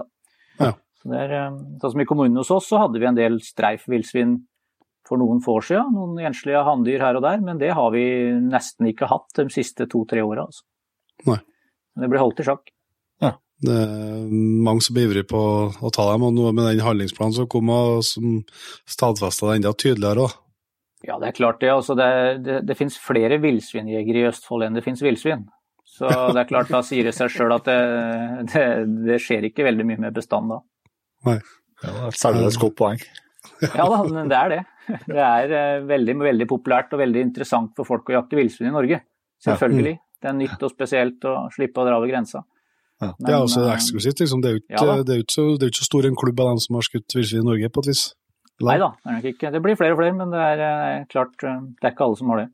Ja. 0.61 0.73
Der, 1.05 1.33
eh, 1.37 1.57
sånn 1.81 1.93
som 1.93 2.01
I 2.01 2.07
kommunen 2.09 2.39
hos 2.41 2.49
oss 2.53 2.69
så 2.71 2.79
hadde 2.81 3.01
vi 3.01 3.05
en 3.09 3.17
del 3.17 3.37
streif 3.45 3.85
villsvin 3.91 4.39
for 5.05 5.21
noen 5.21 5.41
få 5.45 5.59
år 5.59 5.67
siden. 5.67 5.91
Noen 5.93 6.21
enslige 6.31 6.63
hanndyr 6.65 7.03
her 7.05 7.19
og 7.19 7.25
der, 7.27 7.43
men 7.45 7.59
det 7.61 7.75
har 7.77 7.91
vi 7.93 8.05
nesten 8.41 8.89
ikke 8.89 9.09
hatt 9.11 9.29
de 9.37 9.45
siste 9.53 9.85
to-tre 9.91 10.23
åra. 10.25 10.47
Altså. 10.49 10.65
Nei. 11.29 11.37
Det 11.95 12.09
blir 12.11 12.23
holdt 12.23 12.41
i 12.41 12.47
sjakk. 12.47 12.71
Mange 13.67 14.83
som 14.85 14.95
blir 14.95 15.09
ivrige 15.09 15.27
på 15.29 15.41
å 15.73 15.91
ta 15.93 16.07
dem, 16.11 16.25
og 16.27 16.33
noe 16.35 16.53
med 16.55 16.69
den 16.69 16.85
handlingsplanen 16.85 17.35
som 17.37 17.49
kom, 17.51 17.71
og 17.73 18.03
som 18.07 18.39
stadfesta 18.89 19.49
det 19.49 19.61
enda 19.61 19.73
tydeligere. 19.73 20.27
òg. 20.27 20.41
Ja, 21.05 21.19
det 21.21 21.29
er 21.29 21.37
klart 21.37 21.59
det. 21.61 21.69
Altså, 21.73 21.95
det, 21.97 22.07
det, 22.45 22.61
det 22.65 22.77
finnes 22.79 22.97
flere 22.97 23.37
villsvinjegere 23.43 24.23
i 24.23 24.29
Østfold 24.29 24.65
enn 24.65 24.77
det 24.77 24.85
finnes 24.85 25.03
villsvin. 25.05 25.45
Så 25.95 26.09
det 26.09 26.41
er 26.41 26.49
klart, 26.49 26.71
da 26.73 26.81
sier 26.83 27.07
det 27.07 27.13
seg 27.15 27.31
sjøl 27.31 27.53
at 27.55 27.67
det, 27.69 27.75
det, 28.51 28.63
det, 29.05 29.19
skjer 29.23 29.47
ikke 29.47 29.67
veldig 29.67 29.85
mye 29.87 30.01
med 30.07 30.15
bestand 30.17 30.51
da. 30.51 30.57
Nei. 31.29 31.37
Ja, 31.83 31.91
det 31.91 32.07
er 32.09 32.17
særdeles 32.19 32.57
godt 32.59 32.75
poeng. 32.79 33.03
ja 33.61 33.85
da, 33.91 33.99
men 34.09 34.31
det 34.31 34.39
er 34.39 34.51
det. 34.51 34.63
Det 35.05 35.21
er 35.21 35.53
uh, 35.53 35.85
veldig, 35.87 36.17
veldig 36.23 36.47
populært 36.49 36.91
og 36.95 37.01
veldig 37.01 37.21
interessant 37.29 37.71
for 37.77 37.87
folk 37.87 38.09
å 38.11 38.17
jakte 38.17 38.39
villsvin 38.39 38.69
i 38.71 38.73
Norge. 38.75 38.99
Selvfølgelig. 39.45 39.95
Det 40.21 40.31
er 40.31 40.37
nytt 40.37 40.65
og 40.65 40.73
spesielt 40.73 41.25
å 41.29 41.35
slippe 41.53 41.81
å 41.81 41.87
dra 41.87 41.99
over 41.99 42.09
grensa. 42.09 42.41
Ja, 43.03 43.11
det 43.19 43.33
er 43.33 43.41
også 43.43 43.65
eksklusivt. 43.73 44.21
Liksom. 44.23 44.41
Det 44.43 44.51
er 44.51 44.61
ikke, 44.61 44.75
ja, 44.77 44.99
det 45.03 45.15
er 45.15 45.23
ikke, 45.23 45.35
så, 45.35 45.47
det 45.59 45.67
er 45.67 45.73
ikke 45.73 45.83
så 45.83 45.89
stor 45.89 46.07
en 46.07 46.19
klubb 46.19 46.39
av 46.39 46.53
dem 46.53 46.61
som 46.63 46.77
har 46.79 46.85
skutt 46.87 47.15
villsvin 47.17 47.43
i 47.43 47.47
Norge, 47.49 47.71
på 47.73 47.83
et 47.83 47.89
vis. 47.91 48.03
Nei 48.63 48.77
da, 48.79 48.93
det, 49.19 49.35
det 49.51 49.59
blir 49.63 49.75
flere 49.75 49.95
og 49.97 49.99
flere, 49.99 50.15
men 50.15 50.31
det 50.31 50.39
er 50.39 50.61
uh, 50.63 51.07
klart 51.11 51.43
uh, 51.43 51.57
det 51.75 51.89
er 51.89 51.91
ikke 51.91 52.05
alle 52.05 52.19
som 52.21 52.31
har 52.31 52.39
det. 52.45 52.47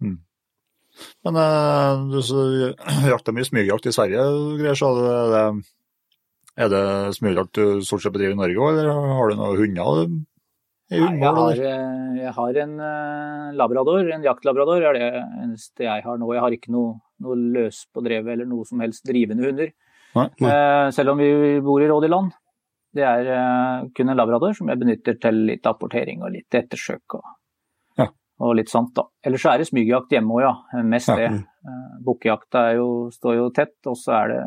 Mm. 0.00 0.16
Men 1.26 1.38
uh, 1.40 2.06
du 2.08 2.20
jakter 3.12 3.36
mye 3.36 3.48
smygjakt 3.48 3.90
i 3.90 3.92
Sverige, 3.92 4.24
greier, 4.62 4.78
så 4.80 4.92
det, 4.96 5.44
er 6.56 6.72
det 6.72 6.84
smygjakt 7.18 7.60
du 7.60 7.84
stort 7.84 8.04
sett 8.04 8.16
bedriver 8.16 8.38
i 8.38 8.40
Norge 8.40 8.64
òg, 8.64 8.80
eller 8.80 9.12
har 9.18 9.28
du 9.28 9.42
noen 9.42 9.60
hunder? 9.60 10.02
Nei, 10.92 10.98
jeg, 11.20 11.36
har, 11.36 11.60
eh, 11.68 12.16
jeg 12.20 12.32
har 12.36 12.56
en 12.64 12.72
labrador, 13.56 14.08
en 14.12 14.24
jaktlabrador, 14.26 14.84
er 14.88 14.98
det 14.98 15.06
eneste 15.40 15.86
jeg 15.86 16.04
har 16.04 16.18
nå. 16.20 16.32
Jeg 16.36 16.44
har 16.44 16.56
ikke 16.56 16.72
noe, 16.72 16.98
noe 17.24 17.36
løs 17.54 17.86
på 17.92 18.04
drevet 18.04 18.34
eller 18.34 18.48
noe 18.48 18.68
som 18.68 18.80
helst 18.84 19.04
drivende 19.08 19.48
hunder. 19.48 19.72
Nei, 20.18 20.26
nei. 20.44 20.48
Uh, 20.52 20.88
selv 20.94 21.14
om 21.14 21.22
vi 21.22 21.30
bor 21.64 21.82
i 21.82 21.88
Rådyland. 21.90 22.34
Det 22.92 23.04
er 23.08 23.30
uh, 23.32 23.86
kun 23.96 24.12
en 24.12 24.18
labrador 24.18 24.52
som 24.56 24.68
jeg 24.68 24.80
benytter 24.82 25.16
til 25.22 25.46
litt 25.48 25.68
apportering 25.68 26.20
og 26.26 26.34
litt 26.34 26.52
ettersøk 26.58 27.16
og, 27.16 27.24
ja. 28.00 28.10
og 28.44 28.58
litt 28.58 28.72
sånt. 28.72 28.92
da. 28.98 29.06
Ellers 29.24 29.46
er 29.48 29.62
det 29.62 29.70
smygjakt 29.70 30.12
hjemme 30.12 30.36
òg, 30.36 30.44
ja. 30.44 30.82
Mest 30.84 31.14
det. 31.16 31.30
Ja. 31.30 31.80
Bukkejakta 32.04 32.68
står 33.14 33.38
jo 33.38 33.50
tett, 33.56 33.78
og 33.88 33.96
så 33.96 34.18
er 34.18 34.32
det 34.34 34.44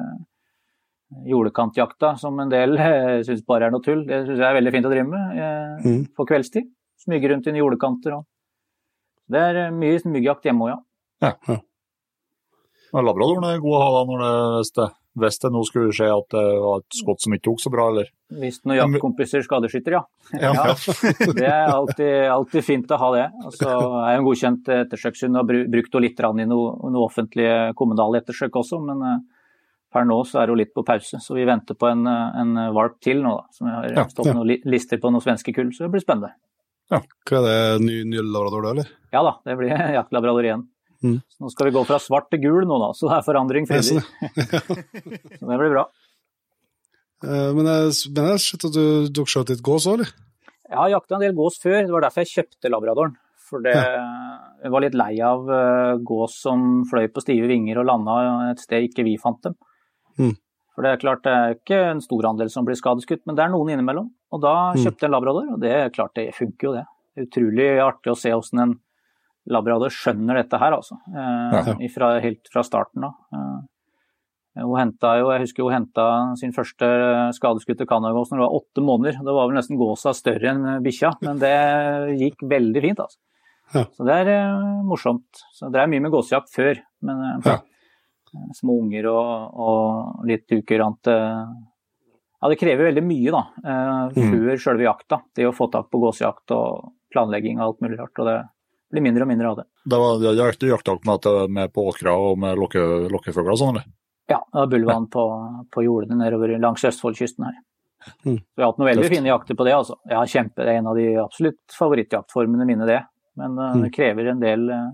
jordekantjakta, 1.26 2.16
som 2.18 2.40
en 2.40 2.52
del 2.52 2.78
eh, 2.78 3.22
syns 3.26 3.44
bare 3.48 3.68
er 3.68 3.74
noe 3.74 3.84
tull. 3.86 4.04
Det 4.08 4.24
syns 4.26 4.40
jeg 4.40 4.48
er 4.48 4.58
veldig 4.58 4.74
fint 4.74 4.88
å 4.88 4.92
drive 4.92 5.08
med 5.12 5.38
eh, 5.38 5.86
mm. 5.86 6.02
på 6.18 6.28
kveldstid. 6.30 6.68
Smyge 7.06 7.32
rundt 7.32 7.48
i 7.52 7.56
jordekanter. 7.60 8.18
Og... 8.20 8.26
Det 9.32 9.42
er 9.52 9.62
eh, 9.66 9.74
mye 9.76 10.02
smygjakt 10.02 10.50
hjemme 10.50 10.68
òg, 10.68 10.74
ja. 10.74 11.30
ja. 11.30 11.34
ja. 11.54 11.62
Labradoren 12.96 13.50
er 13.50 13.64
god 13.64 13.76
å 13.76 13.82
ha 13.82 13.90
da 13.92 14.04
når 14.08 14.22
det, 14.24 14.30
er 14.32 14.78
det, 14.80 14.90
hvis 15.16 15.40
det 15.40 15.52
nå 15.56 15.62
skulle 15.68 15.94
skje 15.96 16.08
at 16.12 16.28
det 16.36 16.44
var 16.64 16.82
et 16.82 16.98
skudd 17.00 17.22
som 17.24 17.36
ikke 17.36 17.46
tok 17.48 17.62
så 17.64 17.72
bra, 17.72 17.86
eller? 17.94 18.10
Hvis 18.42 18.60
noen 18.66 18.80
jaktkompiser 18.82 19.46
skadeskytter, 19.46 19.96
ja. 19.96 20.02
ja. 20.42 20.52
ja. 20.58 20.74
det 21.38 21.46
er 21.48 21.72
alltid, 21.72 22.16
alltid, 22.34 22.66
fint 22.68 22.92
å 22.92 23.00
ha 23.00 23.12
det. 23.16 23.28
Altså, 23.46 23.70
jeg 23.70 24.10
er 24.10 24.18
jo 24.18 24.20
en 24.20 24.28
godkjent 24.28 24.74
ettersøkshund 24.80 25.38
og 25.38 25.42
har 25.44 25.72
brukt 25.78 25.96
henne 25.96 26.06
litt 26.08 26.26
i 26.26 26.50
noe, 26.52 26.76
noe 26.92 27.08
offentlige 27.08 27.56
kommunale 27.80 28.24
ettersøk 28.24 28.60
også, 28.64 28.82
men 28.84 29.06
Per 29.96 30.04
nå 30.04 30.18
så 30.28 30.42
er 30.42 30.52
hun 30.52 30.60
litt 30.60 30.74
på 30.76 30.84
pause, 30.84 31.22
så 31.24 31.36
vi 31.38 31.46
venter 31.48 31.78
på 31.80 31.88
en, 31.88 32.04
en 32.04 32.58
valp 32.76 32.98
til 33.04 33.22
nå. 33.24 33.32
da, 33.38 33.56
som 33.56 33.70
har 33.72 33.86
ja, 33.94 34.04
stått 34.12 34.28
ja. 34.28 34.34
noen 34.36 34.68
lister 34.68 35.00
på 35.00 35.08
noen 35.08 35.24
svenske 35.24 35.54
kull, 35.56 35.70
så 35.72 35.86
det 35.86 35.94
blir 35.94 36.04
spennende. 36.04 36.34
Ja, 36.92 37.00
Hva 37.00 37.40
Er 37.40 37.46
det 37.48 37.86
ny, 37.86 38.02
ny 38.12 38.20
labrador 38.20 38.66
da, 38.66 38.74
eller? 38.76 38.90
Ja 39.16 39.24
da, 39.26 39.38
det 39.48 39.56
blir 39.62 39.72
jaktlabrador 39.98 40.46
igjen. 40.46 40.66
Mm. 41.06 41.20
nå 41.22 41.52
skal 41.54 41.70
vi 41.70 41.76
gå 41.76 41.84
fra 41.86 42.00
svart 42.02 42.32
til 42.34 42.42
gul 42.48 42.66
nå, 42.66 42.80
da, 42.82 42.90
så 42.98 43.10
det 43.10 43.18
er 43.20 43.26
forandring 43.28 43.68
frivillig. 43.70 44.02
så 45.38 45.50
det 45.52 45.60
blir 45.62 45.74
bra. 45.76 45.86
Eh, 47.26 47.52
men 47.56 47.70
jeg, 47.70 47.92
men 48.16 48.32
jeg 48.32 48.60
at 48.60 48.66
du, 48.74 48.86
du 49.14 49.22
skjøt 49.30 49.54
litt 49.54 49.66
gås 49.66 49.86
òg, 49.90 50.00
eller? 50.00 50.16
Jeg 50.66 50.80
har 50.80 50.96
jakta 50.96 51.20
en 51.20 51.28
del 51.28 51.38
gås 51.38 51.60
før, 51.62 51.84
det 51.86 51.94
var 51.94 52.08
derfor 52.08 52.26
jeg 52.26 52.34
kjøpte 52.40 52.72
labradoren. 52.74 53.14
For 53.46 53.62
det, 53.62 53.76
jeg 53.78 54.74
var 54.74 54.82
litt 54.82 54.96
lei 54.98 55.12
av 55.22 55.46
uh, 55.46 56.00
gås 56.02 56.40
som 56.42 56.82
fløy 56.90 57.06
på 57.14 57.22
stive 57.22 57.46
vinger 57.52 57.78
og 57.78 57.86
landa 57.86 58.16
et 58.50 58.64
sted 58.64 58.88
ikke 58.88 59.06
vi 59.06 59.20
fant 59.22 59.38
dem. 59.46 59.54
Mm. 60.18 60.34
For 60.74 60.84
det 60.84 60.92
er 60.92 61.04
klart 61.04 61.22
det 61.28 61.34
er 61.34 61.54
ikke 61.56 61.82
en 61.92 62.02
stor 62.04 62.26
andel 62.32 62.50
som 62.52 62.66
blir 62.68 62.78
skadeskutt, 62.80 63.22
men 63.30 63.38
det 63.38 63.46
er 63.46 63.54
noen 63.54 63.70
innimellom. 63.76 64.10
Og 64.34 64.42
da 64.44 64.56
mm. 64.74 64.82
kjøpte 64.82 65.06
jeg 65.06 65.12
en 65.12 65.16
labrador, 65.16 65.54
og 65.54 65.62
det 65.62 65.72
er 65.76 65.94
klart 65.94 66.18
det 66.18 66.32
funker 66.36 66.68
jo 66.68 66.74
det. 66.80 66.84
Utrolig 67.22 67.70
artig 67.80 68.12
å 68.12 68.18
se 68.20 68.34
hvordan 68.34 68.64
en 68.66 68.76
labrador 69.48 69.94
skjønner 69.94 70.40
dette 70.42 70.58
her, 70.62 70.74
altså. 70.78 70.98
Eh, 71.12 71.56
ja. 71.70 71.90
Fra, 71.94 72.20
helt 72.24 72.50
fra 72.54 72.64
starten 72.66 73.04
av. 73.08 73.16
Eh, 73.34 73.64
Hun 74.56 74.78
henta 74.80 75.18
jo, 75.20 75.28
jeg 75.34 75.42
husker 75.44 75.66
hun 75.68 75.74
henta 75.76 76.04
sin 76.40 76.54
første 76.56 76.88
skadeskutte 77.36 77.84
canadagås 77.90 78.30
når 78.32 78.40
hun 78.40 78.46
var 78.46 78.54
åtte 78.62 78.84
måneder. 78.88 79.18
Det 79.20 79.34
var 79.36 79.50
vel 79.50 79.58
nesten 79.58 79.76
gåsa 79.78 80.14
større 80.16 80.54
enn 80.54 80.82
bikkja, 80.86 81.10
men 81.28 81.42
det 81.42 81.52
gikk 82.22 82.46
veldig 82.48 82.82
fint. 82.86 83.02
altså. 83.04 83.20
Ja. 83.76 83.84
Så 83.98 84.06
det 84.08 84.16
er 84.22 84.30
uh, 84.56 84.80
morsomt. 84.88 85.42
Så 85.58 85.68
det 85.74 85.82
er 85.82 85.90
mye 85.92 86.00
med 86.06 86.14
gåsejakt 86.14 86.48
før, 86.56 86.80
men 87.04 87.20
uh, 87.44 87.50
Ja. 87.52 87.58
små 88.56 88.78
unger 88.86 89.10
og, 89.12 89.60
og 89.60 90.26
litt 90.30 90.48
ukurante 90.56 91.12
Ja, 91.16 92.50
det 92.52 92.60
krever 92.60 92.88
veldig 92.92 93.04
mye 93.04 93.32
da, 93.36 93.44
uh, 93.66 94.10
Mm. 94.16 94.32
før 94.32 94.56
sjølve 94.62 94.86
jakta. 94.88 95.20
Det 95.36 95.48
å 95.50 95.54
få 95.56 95.68
tak 95.72 95.90
på 95.92 96.00
gåsejakt 96.00 96.52
og 96.56 96.94
planlegging 97.12 97.60
og 97.60 97.66
alt 97.74 97.82
mulig 97.84 98.00
rart. 98.00 98.20
Og 98.20 98.26
det 98.32 98.38
blir 98.96 99.04
mindre 99.06 99.28
og 99.28 99.30
mindre 99.30 99.52
av 99.52 99.60
det. 99.60 99.68
Det 99.84 100.00
var 100.02 100.26
jaktjakten 100.40 101.12
jakt, 101.12 101.30
med, 101.52 101.72
på 101.76 101.86
åkra 101.92 102.16
og 102.30 102.42
med 102.42 102.58
lokke, 102.60 102.82
lokkefugler 103.12 103.54
og 103.54 103.62
sånn, 103.62 103.78
eller? 103.78 103.88
Ja, 104.32 104.40
det 104.42 104.58
var 104.58 104.70
bulvan 104.72 105.08
på, 105.14 105.24
på 105.76 105.84
jordene 105.86 106.18
nedover 106.24 106.56
langs 106.58 106.86
Østfoldkysten 106.88 107.46
her. 107.46 107.58
Mm. 108.26 108.38
Så 108.38 108.56
vi 108.56 108.64
har 108.64 108.72
hatt 108.72 108.80
noen 108.82 108.90
veldig 108.92 109.04
Tøft. 109.06 109.16
fine 109.16 109.30
jakter 109.32 109.58
på 109.58 109.66
det, 109.68 109.74
altså. 109.78 109.98
Ja, 110.10 110.22
kjempe, 110.30 110.64
det 110.64 110.74
er 110.74 110.80
en 110.80 110.90
av 110.90 110.98
de 110.98 111.06
absolutt 111.22 111.76
favorittjaktformene 111.78 112.68
mine, 112.70 112.88
det. 112.90 113.02
Men 113.38 113.58
uh, 113.60 113.76
det 113.84 113.92
krever 113.94 114.32
en 114.32 114.42
del, 114.42 114.66
uh, 114.72 114.90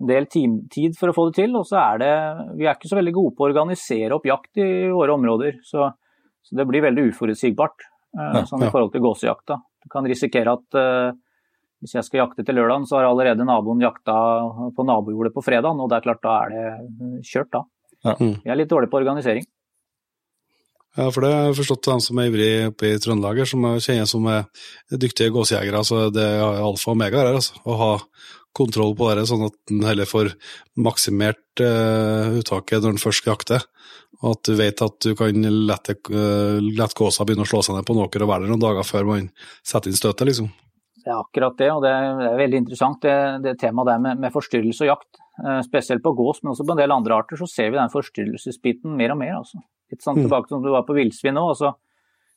en 0.00 0.10
del 0.10 0.28
team, 0.32 0.58
tid 0.72 0.98
for 0.98 1.12
å 1.12 1.16
få 1.16 1.28
det 1.30 1.38
til. 1.42 1.56
Og 1.60 1.66
så 1.68 1.78
er 1.82 2.02
det 2.02 2.12
Vi 2.58 2.66
er 2.66 2.76
ikke 2.76 2.90
så 2.90 2.98
veldig 2.98 3.16
gode 3.16 3.34
på 3.36 3.46
å 3.46 3.50
organisere 3.50 4.16
opp 4.16 4.28
jakt 4.28 4.60
i 4.60 4.68
våre 4.92 5.16
områder, 5.16 5.60
så, 5.64 5.88
så 6.42 6.60
det 6.60 6.68
blir 6.68 6.84
veldig 6.88 7.10
uforutsigbart. 7.12 7.88
Uh, 8.16 8.40
Ja, 8.40 8.46
sånn 8.48 8.64
i 8.64 8.68
ja. 8.68 8.74
forhold 8.74 8.92
til 8.96 9.04
gåsejakta. 9.04 9.60
Du 9.80 9.88
kan 9.88 10.04
risikere 10.04 10.52
at 10.58 10.76
eh, 10.76 11.12
hvis 11.80 11.96
jeg 11.96 12.06
skal 12.06 12.24
jakte 12.24 12.44
til 12.44 12.58
lørdagen, 12.58 12.84
så 12.88 12.98
har 12.98 13.08
allerede 13.08 13.46
naboen 13.48 13.80
jakta 13.82 14.16
på 14.76 14.84
nabojordet 14.84 15.32
på 15.36 15.44
fredagen, 15.44 15.80
og 15.80 15.88
det 15.90 16.00
er 16.00 16.06
klart, 16.08 16.20
da 16.24 16.36
er 16.44 16.52
det 16.52 16.66
eh, 16.66 17.22
kjørt 17.24 17.54
da. 17.56 17.64
Mm. 18.16 18.36
Jeg 18.44 18.52
er 18.52 18.60
litt 18.60 18.70
dårlig 18.70 18.90
på 18.92 19.00
organisering. 19.00 19.46
Ja, 20.98 21.06
for 21.14 21.22
det 21.22 21.30
har 21.30 21.44
jeg 21.46 21.58
forstått 21.60 21.86
dem 21.86 22.00
som 22.02 22.18
er 22.18 22.28
ivrig 22.32 22.50
oppe 22.72 22.88
i 22.88 22.98
Trøndelag, 22.98 23.44
som 23.46 23.64
jeg 23.68 23.84
kjenner 23.84 24.08
som 24.10 24.26
er 24.26 24.46
dyktige 24.90 25.32
gåsejegere. 25.32 25.82
Altså, 25.84 26.08
det 26.10 26.24
er 26.24 26.42
alfa 26.42 26.90
og 26.90 26.96
omega 26.96 27.20
her, 27.20 27.36
altså. 27.38 27.60
Å 27.62 27.76
ha 27.78 27.90
kontroll 28.58 28.96
på 28.98 29.06
det, 29.14 29.28
sånn 29.30 29.46
at 29.46 29.54
en 29.70 29.84
heller 29.86 30.08
får 30.10 30.32
maksimert 30.82 31.62
uh, 31.62 32.34
uttaket 32.40 32.82
når 32.82 32.96
en 32.96 33.02
først 33.04 33.22
skal 33.22 33.36
jakte. 33.36 33.60
Og 34.24 34.32
at 34.34 34.50
du 34.50 34.56
vet 34.58 34.82
at 34.82 34.96
du 35.06 35.14
kan 35.18 35.46
lette, 35.70 35.94
uh, 36.10 36.58
lette 36.58 36.98
gåsa 36.98 37.26
begynne 37.28 37.46
å 37.46 37.52
slå 37.52 37.62
seg 37.62 37.78
ned 37.78 37.86
på 37.86 37.94
en 37.94 38.02
åker 38.08 38.26
og 38.26 38.32
være 38.32 38.48
der 38.48 38.52
noen 38.56 38.64
dager 38.66 38.88
før 38.88 39.06
man 39.12 39.30
setter 39.62 39.92
inn 39.92 40.00
støtet, 40.00 40.26
liksom. 40.26 40.50
Det 41.04 41.10
er 41.10 41.18
akkurat 41.20 41.56
det, 41.56 41.70
og 41.72 41.82
det 41.82 41.90
er, 41.90 42.36
veldig 42.36 42.58
interessant 42.60 43.00
det, 43.02 43.14
det 43.42 43.58
temaet 43.60 43.86
der 43.88 43.98
med, 44.04 44.18
med 44.20 44.32
forstyrrelse 44.34 44.84
og 44.84 44.90
jakt. 44.92 45.20
Eh, 45.44 45.60
spesielt 45.64 46.02
på 46.04 46.12
gås, 46.18 46.42
men 46.42 46.52
også 46.52 46.66
på 46.68 46.74
en 46.76 46.80
del 46.82 46.92
andre 46.92 47.16
arter 47.16 47.36
så 47.40 47.48
ser 47.48 47.70
vi 47.70 47.78
den 47.80 47.88
forstyrrelsesbiten 47.92 48.96
mer 48.96 49.14
og 49.14 49.18
mer. 49.22 49.34
Altså. 49.40 49.62
Litt 49.90 50.02
sånn 50.04 50.20
tilbake 50.20 50.48
tilbake 50.48 50.48
som 50.52 50.62
du 50.62 50.70
var 50.74 50.84
på 50.84 50.96
villsvin 50.98 51.34
nå. 51.34 51.46
Altså, 51.54 51.72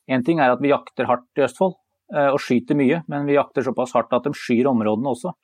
en 0.08 0.24
ting 0.24 0.40
er 0.40 0.50
at 0.54 0.60
vi 0.64 0.72
jakter 0.72 1.06
hardt 1.10 1.28
i 1.36 1.44
Østfold 1.44 1.76
eh, 2.14 2.30
og 2.32 2.40
skyter 2.40 2.76
mye, 2.80 3.02
men 3.08 3.26
vi 3.28 3.36
jakter 3.36 3.62
såpass 3.68 3.92
hardt 3.96 4.12
at 4.16 4.24
de 4.24 4.32
skyr 4.32 4.66
områdene 4.72 5.12
også. 5.12 5.34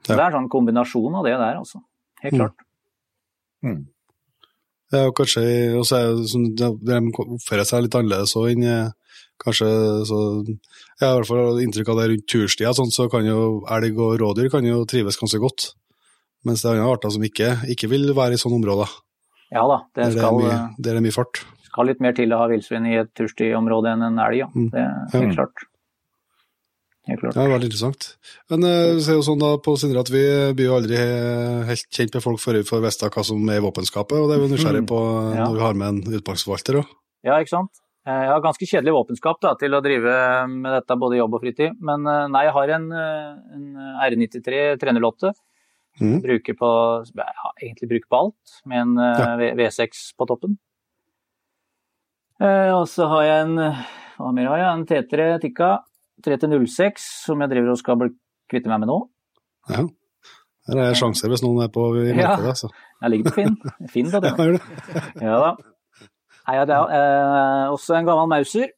Så 0.00 0.14
Ja. 0.14 0.16
Det 0.16 0.24
er 0.24 0.36
sånn 0.38 0.48
kombinasjon 0.48 1.14
av 1.20 1.24
det 1.28 1.36
der, 1.36 1.56
altså. 1.60 1.82
Helt 2.22 2.32
Mm. 2.34 2.40
klart. 2.40 2.66
Det 4.90 4.98
er 4.98 5.04
jo 5.06 5.12
kanskje, 5.14 5.42
og 5.78 5.84
så 5.86 5.96
er 6.00 6.06
det 6.16 6.30
sånn, 6.32 6.46
de- 6.56 6.78
de 6.82 7.12
oppfører 7.12 7.66
seg 7.68 7.82
litt 7.84 7.94
annerledes 7.94 8.34
òg 8.34 8.50
enn 8.56 8.64
eh, 8.64 8.90
kanskje 9.42 9.68
så 10.08 10.18
Jeg 10.46 11.08
har 11.08 11.14
i 11.14 11.18
hvert 11.22 11.30
fall 11.30 11.60
inntrykk 11.64 11.88
av 11.88 11.96
det 12.00 12.08
rundt 12.10 12.26
turstida, 12.28 12.72
sånn, 12.76 12.90
så 12.92 13.08
kan 13.10 13.24
jo 13.24 13.64
elg 13.72 13.96
og 13.98 14.18
rådyr 14.20 14.50
kan 14.52 14.64
jo 14.68 14.82
trives 14.84 15.16
ganske 15.20 15.40
godt. 15.40 15.70
Mens 16.44 16.62
det 16.62 16.70
er 16.70 16.80
andre 16.80 16.92
arter 16.96 17.10
som 17.14 17.22
ikke, 17.24 17.54
ikke 17.72 17.88
vil 17.88 18.12
være 18.16 18.36
i 18.36 18.40
sånne 18.40 18.60
områder. 18.60 18.88
Ja 19.52 19.64
da, 19.66 19.80
det 19.96 20.04
Der 20.04 20.10
er 20.10 20.18
skal, 20.20 20.36
mye, 20.38 20.52
eh, 20.52 20.68
der 20.78 20.92
det 20.94 21.00
er 21.00 21.06
mye 21.08 21.16
fart. 21.16 21.40
skal 21.70 21.86
litt 21.86 22.00
mer 22.00 22.12
til 22.12 22.30
å 22.32 22.38
ha 22.38 22.46
villsvin 22.48 22.86
i 22.86 22.96
et 23.00 23.10
turstiområde 23.18 23.92
enn 23.92 24.02
en 24.06 24.18
elg, 24.18 24.38
ja. 24.44 24.46
Mm. 24.54 24.70
Det 24.70 24.80
er 24.80 25.20
helt 25.20 25.26
Ja. 25.30 25.34
klart. 25.40 25.66
det 27.06 27.18
klart. 27.18 27.34
Ja, 27.34 27.46
veldig 27.48 27.68
interessant. 27.70 28.16
Men 28.50 28.60
vi 28.62 29.00
ser 29.02 29.12
er 29.12 29.18
jo 29.18 29.22
sånn 29.26 29.40
da 29.40 29.56
på 29.58 29.74
Sindre 29.78 30.00
at 30.04 30.10
vi 30.12 30.22
blir 30.54 30.68
jo 30.68 30.76
aldri 30.76 30.96
eh, 31.00 31.64
helt 31.66 31.86
kjent 31.90 32.14
med 32.14 32.22
folk 32.22 32.38
før 32.38 32.60
vi 32.60 32.68
får 32.68 32.82
vite 32.84 33.10
hva 33.10 33.24
som 33.24 33.48
er 33.50 33.58
i 33.58 33.64
våpenskapet, 33.64 34.14
og 34.20 34.28
det 34.30 34.36
er 34.36 34.42
vi 34.44 34.50
nysgjerrig 34.54 34.86
på 34.86 35.00
eh, 35.32 35.36
Ja. 35.40 35.44
når 35.48 35.54
vi 35.56 35.60
har 35.64 35.74
med 35.74 35.88
en 35.88 36.20
utmarksforvalter 36.20 36.78
òg. 36.82 36.86
Ja, 37.24 37.38
ikke 37.40 37.48
sant. 37.56 37.70
Eh, 38.06 38.22
Jeg 38.24 38.30
har 38.32 38.40
ganske 38.40 38.66
kjedelig 38.66 38.94
våpenskap 38.96 39.40
da, 39.44 39.54
til 39.60 39.74
å 39.76 39.82
drive 39.84 40.14
med 40.48 40.72
dette 40.72 40.96
både 40.96 41.18
jobb 41.20 41.34
og 41.36 41.42
fritid. 41.44 41.76
Men 41.84 42.06
eh, 42.08 42.26
nei, 42.32 42.44
jeg 42.46 42.54
har 42.56 42.72
en, 42.78 42.86
eh, 42.92 43.30
en 43.56 43.66
R93 44.06 44.78
trenerlotte. 44.80 45.34
Mm. 46.00 46.20
Bruker 46.24 46.54
på, 46.56 46.68
ja, 47.18 47.50
egentlig 47.60 47.88
bruker 47.90 48.08
på 48.08 48.18
alt, 48.22 48.52
med 48.64 48.80
en 48.86 48.98
eh, 48.98 49.20
Ja. 49.20 49.36
V- 49.36 49.54
V6 49.58 50.14
på 50.16 50.26
toppen. 50.30 50.56
Eh, 52.40 52.70
Og 52.72 52.86
så 52.88 53.06
har 53.10 53.22
jeg 53.26 53.42
en 53.46 53.58
eh, 53.58 53.80
hva 54.20 54.32
mer 54.36 54.48
har 54.48 54.58
jeg? 54.62 54.70
En 54.78 54.86
T3 54.88 55.26
Tikka 55.42 55.70
3006 56.24 57.04
som 57.26 57.40
jeg 57.40 57.50
driver 57.52 57.72
og 57.74 57.78
skal 57.80 57.96
bli 58.00 58.10
kvitte 58.50 58.68
meg 58.72 58.80
med 58.82 58.88
nå. 58.92 58.98
Ja. 59.72 59.84
Her 60.70 60.80
er 60.86 60.94
sjanser 60.98 61.28
hvis 61.32 61.42
noen 61.44 61.62
er 61.64 61.70
på 61.72 61.84
i 62.00 62.10
Ja. 62.12 62.36
markedet. 62.36 62.54
Altså. 62.54 62.68
Jeg 63.02 63.10
ligger 63.14 63.30
på 63.30 63.36
Finn. 63.38 63.56
Finn 63.88 64.10
da, 64.12 64.20
Ja, 64.24 64.36
det. 64.36 64.60
Ja 65.20 65.38
da. 65.40 65.52
Det 66.66 66.76
er 66.76 66.92
eh, 66.98 67.72
også 67.72 67.96
en 67.98 68.08
gammel 68.08 68.30
Mauser. 68.30 68.72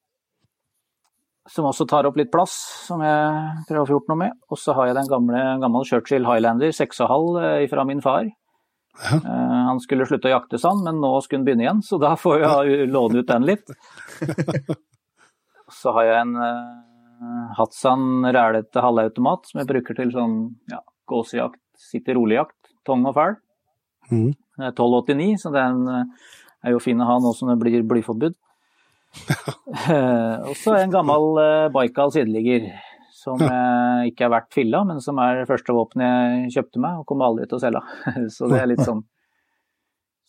Som 1.50 1.66
også 1.66 1.88
tar 1.90 2.06
opp 2.06 2.16
litt 2.20 2.30
plass, 2.30 2.52
som 2.86 3.00
jeg 3.02 3.64
prøver 3.66 3.82
å 3.82 3.88
få 3.88 3.96
gjort 3.96 4.12
noe 4.12 4.20
med. 4.20 4.36
Og 4.52 4.60
så 4.62 4.76
har 4.78 4.88
jeg 4.88 4.98
den 5.00 5.10
gamle, 5.10 5.40
gammel 5.62 5.88
Churchill 5.88 6.28
Highlander 6.28 6.70
6,5 6.76 7.40
eh, 7.42 7.66
fra 7.72 7.86
min 7.88 8.04
far. 8.04 8.28
Ja. 9.02 9.18
Eh, 9.18 9.58
han 9.72 9.80
skulle 9.82 10.06
slutte 10.06 10.30
å 10.30 10.36
jakte 10.36 10.60
sand, 10.62 10.84
men 10.86 11.00
nå 11.02 11.16
skulle 11.24 11.40
han 11.40 11.48
begynne 11.48 11.66
igjen, 11.66 11.82
så 11.86 11.98
da 12.02 12.14
får 12.20 12.44
jeg 12.44 12.88
låne 12.92 13.22
ut 13.22 13.30
den 13.30 13.48
litt. 13.48 13.72
Så 15.72 15.92
har 15.96 16.04
jeg 16.04 16.18
en 16.26 16.34
uh, 16.36 17.52
Hatsan 17.56 18.26
rælete 18.34 18.82
halvautomat 18.84 19.48
som 19.48 19.62
jeg 19.62 19.70
bruker 19.70 19.96
til 19.96 20.10
sånn 20.12 20.34
ja, 20.68 20.82
gåsejakt, 21.08 21.62
sitte 21.80 22.16
rolig-jakt, 22.18 22.74
tong 22.86 23.06
og 23.08 23.16
fæl. 23.16 23.38
Mm. 24.10 24.32
Det 24.32 24.66
er 24.66 24.74
1289, 24.74 25.38
så 25.40 25.52
det 25.54 25.62
er 25.62 25.78
eh, 25.96 26.30
er 26.62 26.74
jo 26.74 26.82
fin 26.82 27.00
å 27.02 27.08
ha 27.08 27.18
nå 27.22 27.34
som 27.36 27.50
det 27.50 27.58
blir 27.60 27.84
blyforbud. 27.86 28.38
Eh, 29.12 30.36
og 30.48 30.54
så 30.56 30.72
en 30.78 30.92
gammel 30.92 31.26
uh, 31.36 31.70
Baikal 31.72 32.12
sideligger 32.14 32.70
som 33.22 33.40
eh, 33.46 34.08
ikke 34.10 34.26
er 34.26 34.34
verdt 34.34 34.54
filla, 34.54 34.82
men 34.88 35.02
som 35.04 35.18
er 35.22 35.42
det 35.42 35.48
første 35.50 35.74
våpenet 35.76 36.46
jeg 36.46 36.54
kjøpte 36.58 36.82
meg, 36.82 37.00
og 37.00 37.08
kommer 37.08 37.28
aldri 37.28 37.48
til 37.48 37.58
å 37.58 37.62
selge. 37.62 37.82
så 38.36 38.50
det 38.50 38.62
er 38.62 38.70
litt 38.72 38.84
sånn 38.84 39.04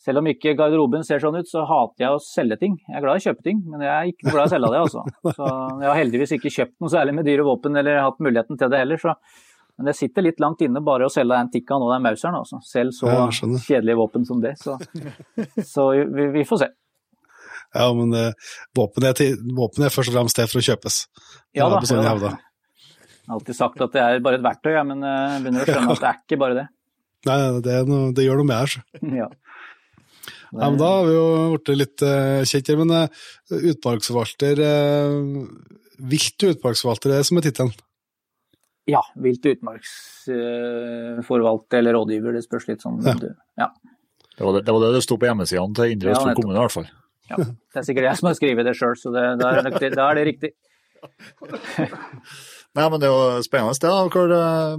Selv 0.04 0.20
om 0.20 0.28
ikke 0.28 0.56
garderoben 0.60 1.06
ser 1.08 1.22
sånn 1.24 1.40
ut, 1.40 1.48
så 1.48 1.64
hater 1.70 2.04
jeg 2.04 2.12
å 2.12 2.20
selge 2.20 2.58
ting. 2.60 2.74
Jeg 2.90 2.98
er 3.00 3.06
glad 3.06 3.16
i 3.16 3.24
å 3.24 3.26
kjøpe 3.30 3.46
ting, 3.46 3.62
men 3.72 3.86
jeg 3.86 3.94
er 3.94 4.10
ikke 4.12 4.34
glad 4.34 4.42
i 4.42 4.50
å 4.50 4.52
selge 4.52 4.72
det, 4.74 4.82
altså. 4.84 5.04
Så 5.30 5.48
jeg 5.80 5.88
har 5.88 6.00
heldigvis 6.02 6.36
ikke 6.36 6.52
kjøpt 6.58 6.76
noe 6.84 6.92
særlig 6.92 7.14
med 7.16 7.28
dyre 7.30 7.46
våpen, 7.48 7.80
eller 7.80 8.02
hatt 8.04 8.20
muligheten 8.20 8.60
til 8.60 8.74
det 8.74 8.82
heller, 8.84 9.00
så 9.00 9.16
men 9.78 9.90
det 9.90 9.96
sitter 9.98 10.26
litt 10.26 10.40
langt 10.44 10.62
inne 10.62 10.84
bare 10.86 11.08
å 11.08 11.12
selge 11.12 11.34
den 11.34 11.50
Tikkaen 11.54 11.82
og 11.82 11.92
den 11.96 12.04
Mauseren, 12.06 12.38
altså. 12.38 12.60
Selv 12.68 12.94
så 12.94 13.10
Ja, 13.10 13.26
kjedelige 13.34 13.98
våpen 13.98 14.26
som 14.28 14.42
det. 14.44 14.54
Så, 14.62 14.78
så 15.74 15.90
vi, 16.14 16.28
vi 16.36 16.46
får 16.46 16.62
se. 16.66 16.70
Ja, 17.74 17.88
men 17.98 18.14
eh, 18.14 18.54
våpen, 18.78 19.06
er 19.10 19.18
til, 19.18 19.40
våpen 19.58 19.86
er 19.86 19.94
først 19.94 20.12
og 20.12 20.20
fremst 20.20 20.38
til 20.38 20.50
for 20.52 20.62
å 20.62 20.66
kjøpes. 20.68 21.00
Ja 21.58 21.70
da, 21.74 21.80
bestandig 21.82 22.06
ja 22.06 22.18
da. 22.22 22.34
Jeg 23.24 23.32
har 23.32 23.40
alltid 23.40 23.58
sagt 23.58 23.82
at 23.82 23.96
det 23.96 24.04
er 24.04 24.24
bare 24.26 24.38
et 24.38 24.46
verktøy, 24.46 24.74
ja, 24.76 24.84
men 24.86 25.02
eh, 25.02 25.22
jeg 25.32 25.46
begynner 25.46 25.64
å 25.64 25.70
skjønne 25.70 25.96
at 25.96 26.04
det 26.04 26.10
er 26.12 26.20
ikke 26.22 26.42
bare 26.44 26.58
det. 26.60 26.68
Nei, 27.24 27.38
det, 27.64 27.78
er 27.80 27.88
noe, 27.88 28.12
det 28.14 28.28
gjør 28.28 28.42
noe 28.42 28.50
med 28.52 28.62
her. 28.62 28.76
så. 28.76 28.86
Ja. 29.24 29.30
Ja, 30.54 30.68
men 30.70 30.78
da 30.78 30.88
har 31.00 31.08
vi 31.08 31.14
jo 31.16 31.28
blitt 31.56 31.70
litt 31.80 32.04
uh, 32.06 32.44
kjent 32.46 32.68
her, 32.70 32.78
men 32.78 32.92
uh, 32.94 33.24
utmarksforvalter 33.72 34.60
uh, 34.62 35.48
Vilt 36.12 36.46
utmarksforvalter 36.46 37.10
det 37.10 37.16
er 37.16 37.24
det 37.24 37.28
som 37.30 37.40
er 37.40 37.46
tittelen. 37.48 37.72
Ja 38.90 39.00
vilt 39.24 39.46
utmarksforvalter 39.48 41.78
eller 41.80 41.94
rådgiver, 41.96 42.32
det 42.36 42.44
spørs 42.46 42.68
litt 42.68 42.82
sånn. 42.84 42.98
Ja. 43.06 43.14
du- 43.14 43.36
Ja. 43.58 43.68
Det 44.38 44.44
var 44.46 44.54
det 44.58 44.66
det, 44.66 44.72
var 44.74 44.80
det 44.82 44.94
det 44.96 45.04
sto 45.06 45.16
på 45.18 45.26
hjemmesidene 45.30 45.76
til 45.78 45.92
Indre 45.94 46.10
Østfold 46.12 46.30
ja, 46.34 46.38
kommune, 46.42 46.58
i 46.58 46.62
hvert 46.64 46.72
fall. 46.74 46.88
ja. 47.30 47.36
Det 47.38 47.78
er 47.78 47.82
sikkert 47.86 48.04
jeg 48.10 48.18
som 48.18 48.28
har 48.28 48.34
skrevet 48.36 48.66
det 48.66 48.76
sjøl, 48.76 48.96
så 48.98 49.12
det, 49.14 49.24
da, 49.40 49.46
er 49.50 49.56
det, 49.62 49.72
nok 49.72 49.80
da 49.96 50.10
er 50.10 50.16
det 50.16 50.26
riktig. 50.28 50.52
Nei, 52.74 52.88
men 52.90 52.98
det 53.00 53.06
er 53.06 53.12
jo 53.14 53.42
spennende 53.46 53.78
det. 53.78 53.86
da. 53.92 54.08
Hvor, 54.10 54.32
eh, 54.34 54.78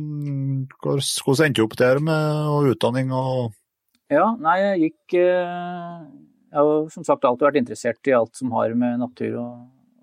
hvor, 0.82 0.98
hvordan 0.98 1.46
endte 1.46 1.60
du 1.60 1.64
opp 1.68 1.76
der 1.78 1.98
med 2.02 2.22
og 2.50 2.66
utdanning 2.74 3.12
og 3.14 3.52
Ja, 4.10 4.34
nei, 4.36 4.58
jeg 4.60 4.80
gikk 4.82 5.14
eh, 5.20 6.02
Jeg 6.50 6.58
har 6.58 6.88
som 6.90 7.04
sagt 7.06 7.22
alltid 7.24 7.46
vært 7.46 7.60
interessert 7.62 8.02
i 8.10 8.16
alt 8.16 8.34
som 8.36 8.50
har 8.56 8.74
med 8.74 8.98
natur 8.98 9.36
og, 9.38 9.54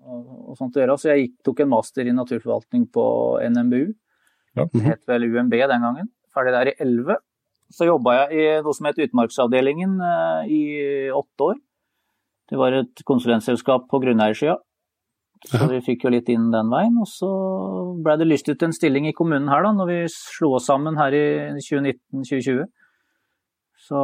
og, 0.06 0.54
sånt 0.58 0.76
å 0.76 0.82
gjøre, 0.82 0.96
så 0.98 1.12
jeg 1.12 1.26
gikk, 1.26 1.36
tok 1.46 1.60
en 1.64 1.70
master 1.72 2.08
i 2.08 2.14
naturforvaltning 2.16 2.86
på 2.92 3.04
NMBU. 3.52 3.92
Ja. 4.58 4.66
Det 4.72 4.82
het 4.84 5.04
vel 5.08 5.28
UMB 5.30 5.54
den 5.56 5.84
gangen. 5.86 6.08
Ferdig 6.34 6.52
der 6.56 6.70
i 6.72 6.74
11. 6.80 7.16
Så 7.72 7.86
jobba 7.88 8.16
jeg 8.18 8.40
i 8.42 8.48
noe 8.64 8.76
som 8.76 8.88
het 8.90 8.98
Utmarksavdelingen 9.00 9.94
eh, 10.04 10.50
i 10.52 10.62
åtte 11.14 11.46
år. 11.52 11.60
Det 12.52 12.58
var 12.60 12.74
et 12.82 13.02
konsulentselskap 13.08 13.86
på 13.88 14.00
grunneiersida. 14.02 14.58
Så 15.48 15.66
vi 15.70 15.80
fikk 15.82 16.04
jo 16.04 16.12
litt 16.12 16.28
inn 16.30 16.50
den 16.52 16.68
veien. 16.70 16.98
Og 17.00 17.08
så 17.08 17.30
ble 18.04 18.18
det 18.20 18.28
lyst 18.28 18.50
ut 18.52 18.62
en 18.62 18.74
stilling 18.76 19.08
i 19.08 19.14
kommunen 19.16 19.48
her 19.50 19.64
da, 19.64 19.72
når 19.74 19.88
vi 19.88 19.98
slo 20.12 20.52
oss 20.58 20.68
sammen 20.68 20.98
her 21.00 21.16
i 21.16 21.24
2019-2020. 21.56 22.66
Så 23.88 24.02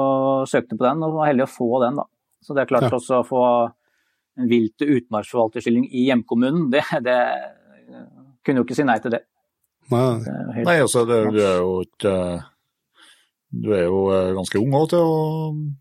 søkte 0.51 0.75
på 0.79 0.83
den 0.87 1.05
og 1.07 1.19
var 1.21 1.29
heldig 1.31 1.45
å 1.47 1.53
få 1.53 1.69
den, 1.85 2.01
da. 2.01 2.09
Så 2.43 2.55
det 2.57 2.65
er 2.65 2.73
klart 2.73 2.89
Ja. 2.89 2.97
også 2.97 3.21
å 3.21 3.27
få 3.27 3.43
vilt- 4.47 4.85
og 4.85 4.93
utmarksforvalterstilling 4.99 5.89
i 5.91 6.07
hjemkommunen, 6.09 6.69
det, 6.73 6.85
det 7.03 7.19
kunne 8.45 8.63
jo 8.63 8.69
ikke 8.69 8.79
si 8.79 8.87
nei 8.87 8.99
til 9.03 9.17
det. 9.17 9.25
Nei, 9.89 10.05
det 10.21 10.37
helt, 10.55 10.69
Nei, 10.69 10.79
altså, 10.85 11.05
det, 11.09 11.19
du 11.33 11.39
er 11.41 11.61
jo 11.63 11.69
ikke 11.87 12.15
Du 13.49 13.71
er 13.73 13.87
jo 13.87 14.01
eh, 14.13 14.35
ganske 14.37 14.61
ung 14.61 14.75
også 14.77 14.91
til 14.93 15.05
å, 15.09 15.21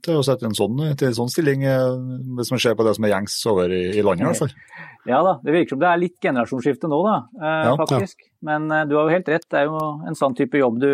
til 0.06 0.20
å 0.22 0.24
sette 0.24 0.48
en 0.48 0.56
sånn, 0.56 0.78
til 0.96 1.10
en 1.10 1.18
sånn 1.18 1.32
stilling, 1.34 1.66
eh, 1.68 1.98
hvis 2.38 2.54
man 2.54 2.62
ser 2.64 2.78
på 2.80 2.86
det 2.88 2.94
som 2.96 3.04
er 3.04 3.12
gjengs 3.12 3.36
over 3.52 3.74
i, 3.76 3.82
i 3.92 4.06
landet, 4.06 4.24
i 4.24 4.30
hvert 4.30 4.40
fall. 4.46 4.54
ja 5.12 5.20
da, 5.26 5.34
det 5.44 5.56
virker 5.56 5.76
som 5.76 5.82
det 5.82 5.90
er 5.90 6.00
litt 6.00 6.16
generasjonsskifte 6.24 6.88
nå, 6.88 7.02
da, 7.04 7.18
eh, 7.42 7.66
Ja, 7.68 7.74
faktisk. 7.82 8.24
Men 8.48 8.72
eh, 8.72 8.86
du 8.88 8.96
har 8.96 9.10
jo 9.10 9.18
helt 9.18 9.34
rett, 9.36 9.50
det 9.52 9.60
er 9.60 9.68
jo 9.68 9.82
en 10.08 10.16
sånn 10.16 10.38
type 10.40 10.64
jobb 10.64 10.80
du 10.80 10.92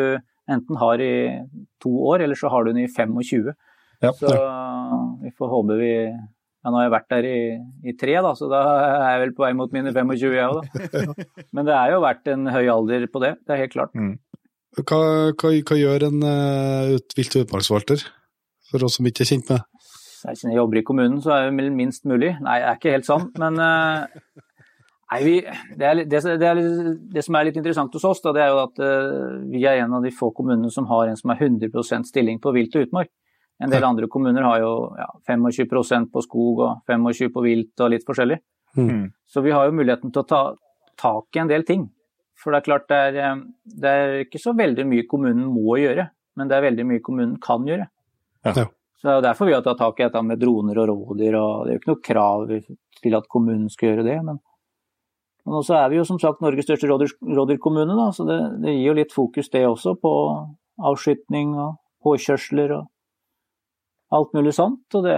enten 0.49 0.81
har 0.81 1.05
i 1.05 1.13
to 1.83 1.93
år, 2.09 2.25
eller 2.25 2.41
så 2.41 2.49
har 2.51 2.65
du 2.65 2.73
den 2.73 2.81
i 2.87 2.89
25. 2.89 3.53
Ja. 4.03 4.09
Så 4.17 4.33
vi 5.21 5.29
får 5.37 5.53
håpe 5.53 5.77
vi 5.79 5.93
ja, 6.63 6.71
Nå 6.71 6.79
har 6.79 6.85
jeg 6.85 6.93
vært 6.93 7.09
der 7.11 7.25
i, 7.27 7.39
i 7.91 7.93
tre, 7.99 8.13
da, 8.23 8.29
så 8.39 8.47
da 8.51 8.61
er 8.85 9.09
jeg 9.17 9.21
vel 9.25 9.33
på 9.35 9.43
vei 9.43 9.51
mot 9.59 9.73
mine 9.75 9.91
25, 9.91 10.37
jeg 10.37 10.47
òg, 10.47 10.61
da. 10.63 11.25
Men 11.55 11.67
det 11.67 11.75
er 11.75 11.91
jo 11.91 12.03
vært 12.05 12.31
en 12.31 12.47
høy 12.55 12.63
alder 12.71 13.07
på 13.11 13.23
det, 13.23 13.33
det 13.43 13.55
er 13.55 13.61
helt 13.65 13.75
klart. 13.75 13.97
Hva, 14.79 15.01
hva, 15.35 15.51
hva 15.59 15.77
gjør 15.77 16.07
en 16.07 16.23
uh, 16.23 16.95
vilt- 17.17 17.35
utmarksforvalter, 17.43 18.07
for 18.71 18.87
oss 18.87 18.95
som 18.97 19.09
ikke 19.11 19.25
er 19.25 19.31
kjent 19.33 19.51
med? 19.51 19.67
Nei, 20.23 20.37
jeg 20.39 20.55
jobber 20.55 20.79
i 20.79 20.85
kommunen, 20.87 21.19
så 21.21 21.35
er 21.35 21.49
det 21.51 21.67
minst 21.75 22.07
mulig. 22.07 22.31
Nei, 22.39 22.61
det 22.63 22.69
er 22.69 22.79
ikke 22.79 22.95
helt 22.95 23.09
sant, 23.09 23.35
men 23.43 23.59
uh, 23.59 24.07
Nei, 25.13 25.19
vi, 25.27 25.33
det, 25.77 25.85
er, 25.85 25.99
det, 26.09 26.21
det, 26.41 26.47
er, 26.47 26.59
det 27.13 27.21
som 27.21 27.35
er 27.37 27.45
litt 27.45 27.57
interessant 27.59 27.93
hos 27.93 28.05
oss, 28.07 28.21
da, 28.23 28.31
det 28.33 28.41
er 28.41 28.53
jo 28.53 28.61
at 28.63 28.79
uh, 28.81 29.35
vi 29.51 29.61
er 29.67 29.83
en 29.83 29.99
av 29.99 30.05
de 30.05 30.09
få 30.15 30.31
kommunene 30.33 30.71
som 30.73 30.87
har 30.89 31.11
en 31.11 31.19
som 31.19 31.29
er 31.35 31.43
100% 31.43 32.09
stilling 32.09 32.39
på 32.41 32.55
vilt 32.55 32.73
og 32.79 32.87
utmark. 32.87 33.11
En 33.61 33.71
del 33.71 33.83
andre 33.85 34.09
kommuner 34.11 34.43
har 34.43 34.59
jo 34.63 34.71
ja, 34.97 35.07
25 35.29 36.09
på 36.11 36.23
skog 36.25 36.61
og 36.65 36.89
25 36.89 37.29
på 37.33 37.43
vilt 37.45 37.83
og 37.83 37.91
litt 37.93 38.05
forskjellig. 38.07 38.39
Mm. 38.77 39.11
Så 39.29 39.43
vi 39.45 39.53
har 39.53 39.67
jo 39.67 39.75
muligheten 39.77 40.11
til 40.11 40.23
å 40.23 40.27
ta 40.27 40.41
tak 40.99 41.37
i 41.37 41.43
en 41.43 41.51
del 41.51 41.65
ting. 41.67 41.85
For 42.39 42.51
det 42.51 42.61
er 42.61 42.67
klart 42.67 42.87
det 42.89 42.99
er, 43.07 43.19
eh, 43.23 43.43
det 43.81 43.89
er 43.89 44.15
ikke 44.25 44.41
så 44.41 44.55
veldig 44.57 44.85
mye 44.89 45.07
kommunen 45.09 45.45
må 45.53 45.77
gjøre, 45.79 46.09
men 46.35 46.49
det 46.49 46.57
er 46.57 46.65
veldig 46.67 46.87
mye 46.89 47.03
kommunen 47.03 47.35
kan 47.41 47.67
gjøre. 47.67 47.87
Ja. 48.43 48.65
Så 49.03 49.07
det 49.07 49.11
er 49.11 49.19
jo 49.19 49.27
derfor 49.27 49.47
vi 49.47 49.53
har 49.53 49.61
tatt 49.63 49.79
tak 49.79 49.99
i 49.99 50.05
dette 50.05 50.23
med 50.23 50.39
droner 50.39 50.79
og 50.79 50.89
rådyr, 50.89 51.35
og 51.35 51.65
det 51.65 51.71
er 51.71 51.75
jo 51.75 51.81
ikke 51.81 51.91
noe 51.91 52.03
krav 52.07 52.43
til 53.03 53.17
at 53.17 53.29
kommunen 53.31 53.69
skal 53.71 53.89
gjøre 53.89 54.05
det. 54.07 54.17
Men, 54.23 54.39
men 55.43 55.59
også 55.59 55.75
er 55.75 55.89
vi 55.91 55.99
jo 55.99 56.05
som 56.07 56.19
sagt 56.19 56.43
Norges 56.43 56.67
største 56.67 56.87
rådyr, 56.87 57.15
rådyrkommune, 57.21 58.09
så 58.15 58.25
det, 58.27 58.39
det 58.63 58.75
gir 58.77 58.89
jo 58.89 58.97
litt 59.01 59.15
fokus 59.15 59.51
det 59.53 59.65
også 59.67 59.95
på 59.99 60.13
avskytning 60.83 61.53
og 61.59 61.77
påkjørsler 62.03 62.75
og 62.79 62.89
alt 64.13 64.33
mulig 64.37 64.53
sånt. 64.55 64.85
Og 64.97 65.03
det, 65.07 65.17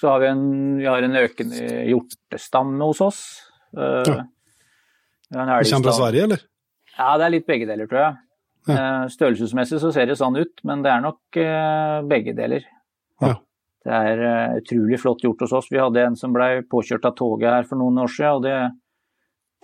så 0.00 0.14
har 0.14 0.22
vi 0.22 0.30
en, 0.30 0.44
vi 0.80 0.86
har 0.88 1.02
en 1.06 1.18
økende 1.20 1.60
hjortestamme 1.90 2.86
hos 2.90 3.00
oss. 3.04 3.20
Eh, 3.76 4.24
Ja. 5.30 5.44
kommer 5.62 5.62
fra. 5.84 5.92
Sverige, 5.94 6.24
eller? 6.24 6.40
Ja, 6.98 7.12
det 7.18 7.24
er 7.28 7.30
litt 7.36 7.46
begge 7.46 7.66
deler, 7.68 7.86
tror 7.90 8.00
jeg. 8.02 8.16
Eh, 8.70 9.04
Størrelsesmessig 9.14 9.78
så 9.80 9.92
ser 9.94 10.06
det 10.10 10.16
sånn 10.18 10.36
ut, 10.36 10.60
men 10.66 10.82
det 10.82 10.90
er 10.92 11.00
nok 11.04 11.38
eh, 11.38 12.00
begge 12.10 12.34
deler. 12.36 12.64
Ja. 13.22 13.36
Det 13.84 13.92
er 13.96 14.58
utrolig 14.60 14.98
flott 15.00 15.22
gjort 15.24 15.40
hos 15.46 15.52
oss. 15.56 15.70
Vi 15.72 15.78
hadde 15.80 16.02
en 16.04 16.16
som 16.18 16.34
ble 16.34 16.62
påkjørt 16.68 17.06
av 17.08 17.14
toget 17.16 17.48
her 17.54 17.62
for 17.68 17.80
noen 17.80 18.02
år 18.02 18.10
siden, 18.12 18.34
og 18.36 18.42
det, 18.44 18.56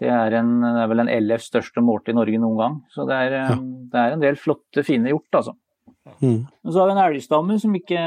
det, 0.01 0.09
er, 0.09 0.39
en, 0.39 0.55
det 0.63 0.81
er 0.85 0.89
vel 0.89 1.03
en 1.05 1.11
LFs 1.27 1.51
største 1.51 1.83
målte 1.85 2.15
i 2.15 2.17
Norge 2.17 2.41
noen 2.41 2.57
gang. 2.63 2.79
Så 2.95 3.05
det 3.09 3.19
er, 3.27 3.37
Ja. 3.43 3.57
det 3.93 4.01
er 4.07 4.13
en 4.17 4.25
del 4.25 4.39
flotte, 4.41 4.85
fine 4.87 5.13
hjort, 5.13 5.29
altså. 5.37 5.53
Mm. 6.23 6.47
Og 6.65 6.71
så 6.73 6.79
har 6.81 6.87
vi 6.87 6.93
en 6.95 7.03
elgstamme 7.05 7.57
som 7.61 7.75
ikke, 7.75 8.03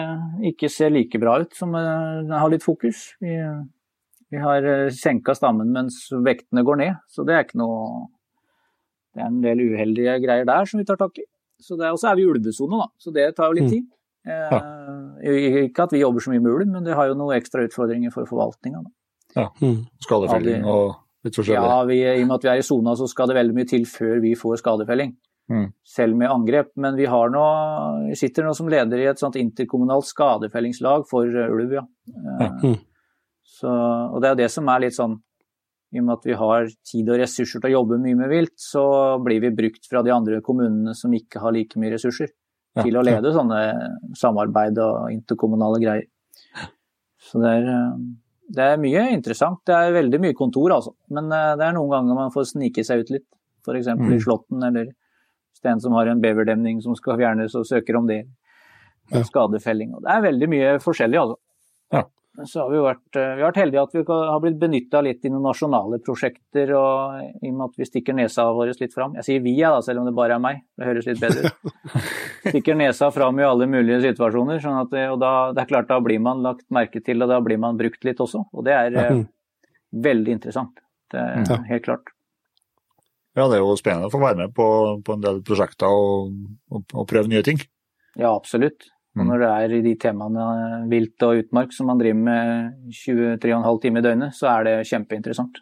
ikke 0.53 0.69
ser 0.71 0.89
like 0.93 1.19
bra 1.19 1.39
ut, 1.41 1.53
som 1.57 1.73
eh, 1.75 2.29
har 2.31 2.49
litt 2.49 2.63
fokus. 2.63 3.01
Vi, 3.19 3.33
vi 4.31 4.37
har 4.39 4.63
eh, 4.63 4.89
senka 4.95 5.35
stammen 5.35 5.71
mens 5.75 5.97
vektene 6.25 6.63
går 6.63 6.77
ned, 6.79 6.95
så 7.11 7.25
det 7.27 7.35
er 7.35 7.43
ikke 7.47 7.59
noe 7.59 8.07
Det 9.15 9.23
er 9.23 9.27
en 9.27 9.41
del 9.41 9.59
uheldige 9.73 10.13
greier 10.23 10.45
der 10.45 10.65
som 10.69 10.79
vi 10.79 10.85
tar 10.85 10.95
tak 11.01 11.17
i. 11.19 11.25
Så 11.59 11.75
det 11.75 11.87
er- 11.87 11.91
Og 11.91 11.99
så 11.99 12.11
er 12.11 12.15
vi 12.15 12.21
i 12.23 12.29
ulvesone, 12.29 12.77
da, 12.79 12.87
så 13.01 13.11
det 13.13 13.35
tar 13.35 13.47
jo 13.49 13.57
litt 13.59 13.63
Mm. 13.67 13.69
tid. 13.73 13.85
Eh, 14.29 15.65
Ikke 15.65 15.83
at 15.83 15.91
vi 15.91 15.99
jobber 16.01 16.19
så 16.21 16.29
mye 16.31 16.39
med 16.41 16.51
ulv, 16.53 16.67
men 16.71 16.83
det 16.83 16.95
har 16.95 17.07
jo 17.07 17.15
noen 17.15 17.35
ekstra 17.35 17.65
utfordringer 17.67 18.11
for 18.13 18.25
forvaltninga. 18.25 18.83
Mm. 19.35 19.85
Skadefelling 20.01 20.63
og 20.65 20.95
litt 21.25 21.35
forskjellig. 21.35 21.55
Ja, 21.67 21.83
vi, 21.85 21.97
I 22.03 22.21
og 22.21 22.27
med 22.27 22.35
at 22.35 22.43
vi 22.43 22.49
er 22.49 22.57
i 22.61 22.61
sona, 22.65 22.95
så 22.95 23.07
skal 23.09 23.27
det 23.27 23.35
veldig 23.35 23.55
mye 23.55 23.67
til 23.67 23.83
før 23.85 24.21
vi 24.21 24.35
får 24.35 24.61
skadefelling. 24.61 25.15
Mm. 25.49 25.71
Selv 25.85 26.17
med 26.17 26.29
angrep. 26.29 26.69
Men 26.77 26.97
vi 26.99 27.07
har 27.09 27.31
nå, 27.33 27.45
sitter 28.17 28.45
nå 28.45 28.53
som 28.57 28.69
leder 28.69 29.01
i 29.01 29.07
et 29.09 29.21
sånt 29.21 29.37
interkommunalt 29.39 30.07
skadefellingslag 30.09 31.07
for 31.09 31.25
eh, 31.25 31.49
ulv, 31.55 31.79
ja. 31.79 31.87
Eh, 32.09 32.69
Mm. 32.69 32.77
Så, 33.49 33.67
og 33.67 34.21
det 34.21 34.27
er 34.27 34.35
jo 34.35 34.39
det 34.39 34.51
som 34.53 34.69
er 34.71 34.79
litt 34.85 34.95
sånn 34.95 35.17
I 35.91 35.99
og 35.99 36.05
med 36.05 36.13
at 36.13 36.25
vi 36.29 36.35
har 36.37 36.67
tid 36.85 37.09
og 37.09 37.17
ressurser 37.19 37.59
til 37.59 37.71
å 37.71 37.79
jobbe 37.79 37.97
mye 37.99 38.15
med 38.15 38.29
vilt, 38.29 38.53
så 38.61 38.83
blir 39.25 39.41
vi 39.41 39.49
brukt 39.57 39.89
fra 39.89 40.03
de 40.05 40.13
andre 40.13 40.37
kommunene 40.45 40.93
som 40.95 41.11
ikke 41.17 41.41
har 41.41 41.55
like 41.55 41.81
mye 41.81 41.95
ressurser, 41.95 42.29
til 42.77 42.95
å 42.95 43.03
lede 43.03 43.33
sånne 43.33 43.57
samarbeid 44.15 44.77
og 44.85 45.09
interkommunale 45.11 45.81
greier. 45.81 46.05
Så 47.19 47.41
det 47.41 47.55
er, 47.57 47.67
eh, 47.73 47.97
det 48.53 48.67
er 48.69 48.83
mye 48.85 49.07
interessant. 49.15 49.63
Det 49.65 49.75
er 49.75 49.97
veldig 49.97 50.21
mye 50.21 50.37
kontor, 50.37 50.77
altså. 50.77 50.93
Men 51.09 51.33
det 51.33 51.65
er 51.65 51.75
noen 51.75 51.91
ganger 51.95 52.21
man 52.21 52.31
får 52.37 52.51
snike 52.53 52.85
seg 52.85 53.01
ut 53.01 53.11
litt. 53.17 53.27
F.eks. 53.65 53.89
Mm. 53.89 54.13
i 54.13 54.21
Slåtten, 54.23 54.63
eller 54.69 54.93
en 55.65 55.79
som 55.81 55.93
har 55.93 56.07
en 56.07 56.21
beverdemning 56.21 56.81
som 56.81 56.95
skal 56.95 57.17
fjernes 57.17 57.55
og 57.55 57.65
søker 57.65 57.95
om 57.97 58.07
det. 58.07 58.25
Ja. 59.11 59.23
Skadefelling. 59.25 59.95
Og 59.97 60.03
det 60.05 60.11
er 60.13 60.21
veldig 60.21 60.47
mye 60.49 60.73
forskjellig, 60.83 61.17
altså. 61.19 61.37
Ja. 61.91 62.03
Så 62.45 62.61
har 62.61 62.69
vi, 62.71 62.77
vært, 62.77 63.15
eh, 63.17 63.31
vi 63.35 63.41
har 63.41 63.49
vært 63.51 63.57
heldige 63.59 63.81
at 63.81 63.93
vi 63.97 64.03
har 64.07 64.39
blitt 64.39 64.59
benytta 64.61 65.01
litt 65.03 65.25
i 65.25 65.29
noen 65.33 65.43
nasjonale 65.49 65.97
prosjekter, 66.05 66.69
og 66.77 67.17
i 67.41 67.49
og 67.49 67.55
med 67.57 67.63
at 67.65 67.75
vi 67.81 67.87
stikker 67.89 68.13
nesa 68.15 68.45
vår 68.53 68.71
litt 68.79 68.93
fram. 68.93 69.15
Jeg 69.17 69.25
sier 69.25 69.41
vi, 69.41 69.55
ja, 69.57 69.71
da, 69.73 69.81
selv 69.81 69.99
om 69.99 70.05
det 70.05 70.13
bare 70.15 70.37
er 70.37 70.39
meg. 70.43 70.61
Det 70.77 70.85
høres 70.87 71.09
litt 71.09 71.19
bedre 71.19 71.49
ut. 71.49 71.73
Stikker 72.53 72.77
nesa 72.79 73.09
fram 73.11 73.39
i 73.41 73.43
alle 73.43 73.65
mulige 73.67 73.99
situasjoner. 74.05 74.61
Sånn 74.63 74.77
at 74.79 74.93
og 75.11 75.19
da, 75.19 75.33
det 75.57 75.65
er 75.65 75.71
klart, 75.73 75.89
da 75.89 75.99
blir 75.99 76.21
man 76.21 76.45
lagt 76.45 76.63
merke 76.71 77.01
til, 77.03 77.21
og 77.25 77.29
da 77.33 77.41
blir 77.43 77.57
man 77.59 77.77
brukt 77.81 78.05
litt 78.07 78.21
også. 78.23 78.45
Og 78.53 78.63
det 78.69 78.73
er 78.77 78.95
eh, 78.95 79.11
Mm. 79.17 79.25
veldig 80.05 80.31
interessant. 80.37 80.79
Det 81.11 81.19
er 81.19 81.43
Ja. 81.49 81.57
helt 81.73 81.83
klart. 81.83 82.13
Ja, 83.39 83.47
det 83.47 83.57
er 83.57 83.63
jo 83.63 83.75
spennende 83.79 84.09
å 84.09 84.13
få 84.13 84.19
være 84.21 84.41
med 84.43 84.55
på, 84.57 84.69
på 85.05 85.15
en 85.15 85.23
del 85.23 85.41
prosjekter 85.47 85.87
og, 85.87 86.33
og, 86.73 86.83
og 86.91 87.07
prøve 87.09 87.31
nye 87.31 87.45
ting. 87.45 87.61
Ja, 88.19 88.33
absolutt. 88.35 88.89
Og 89.17 89.23
Mm. 89.23 89.29
når 89.31 89.41
det 89.41 89.47
er 89.49 89.71
i 89.73 89.81
de 89.83 89.95
temaene 89.99 90.43
vilt 90.91 91.23
og 91.25 91.39
utmark 91.41 91.73
som 91.73 91.89
man 91.89 91.97
driver 91.99 92.19
med 92.27 92.91
23,5 92.93 93.79
timer 93.81 94.03
i 94.03 94.05
døgnet, 94.05 94.35
så 94.37 94.51
er 94.51 94.67
det 94.67 94.75
kjempeinteressant. 94.87 95.57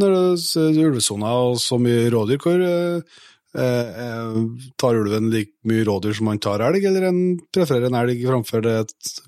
Når 0.00 0.14
det 0.14 0.62
er 0.62 0.86
ulvesona 0.86 1.32
og 1.48 1.58
så 1.60 1.76
mye 1.82 2.06
rådyr, 2.14 2.40
hvor 2.40 2.62
eh, 2.64 3.18
eh, 3.64 4.38
tar 4.80 5.00
ulven 5.00 5.28
like 5.34 5.52
mye 5.68 5.84
rådyr 5.88 6.16
som 6.16 6.30
man 6.30 6.40
tar 6.40 6.64
elg, 6.64 6.86
eller 6.88 7.10
en 7.10 7.20
prefererer 7.52 7.90
en 7.90 8.00
elg 8.00 8.22
framfor 8.22 8.64
det? 8.64 8.78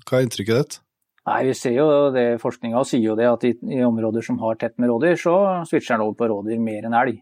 Hva 0.07 0.17
er 0.17 0.25
inntrykket 0.25 0.61
ditt? 0.63 0.79
Nei, 1.25 1.39
vi 1.47 1.53
ser 1.57 1.73
jo 1.73 1.85
det, 2.13 2.25
Forskninga 2.41 2.83
sier 2.85 3.01
jo 3.07 3.15
det 3.17 3.25
at 3.25 3.45
i, 3.47 3.55
i 3.73 3.81
områder 3.85 4.25
som 4.25 4.37
har 4.43 4.59
tett 4.61 4.75
med 4.77 4.91
rådyr, 4.91 5.15
så 5.17 5.37
switcher 5.65 5.95
den 5.95 6.05
over 6.05 6.17
på 6.19 6.27
rådyr 6.29 6.59
mer 6.61 6.85
enn 6.85 6.97
elg. 6.97 7.17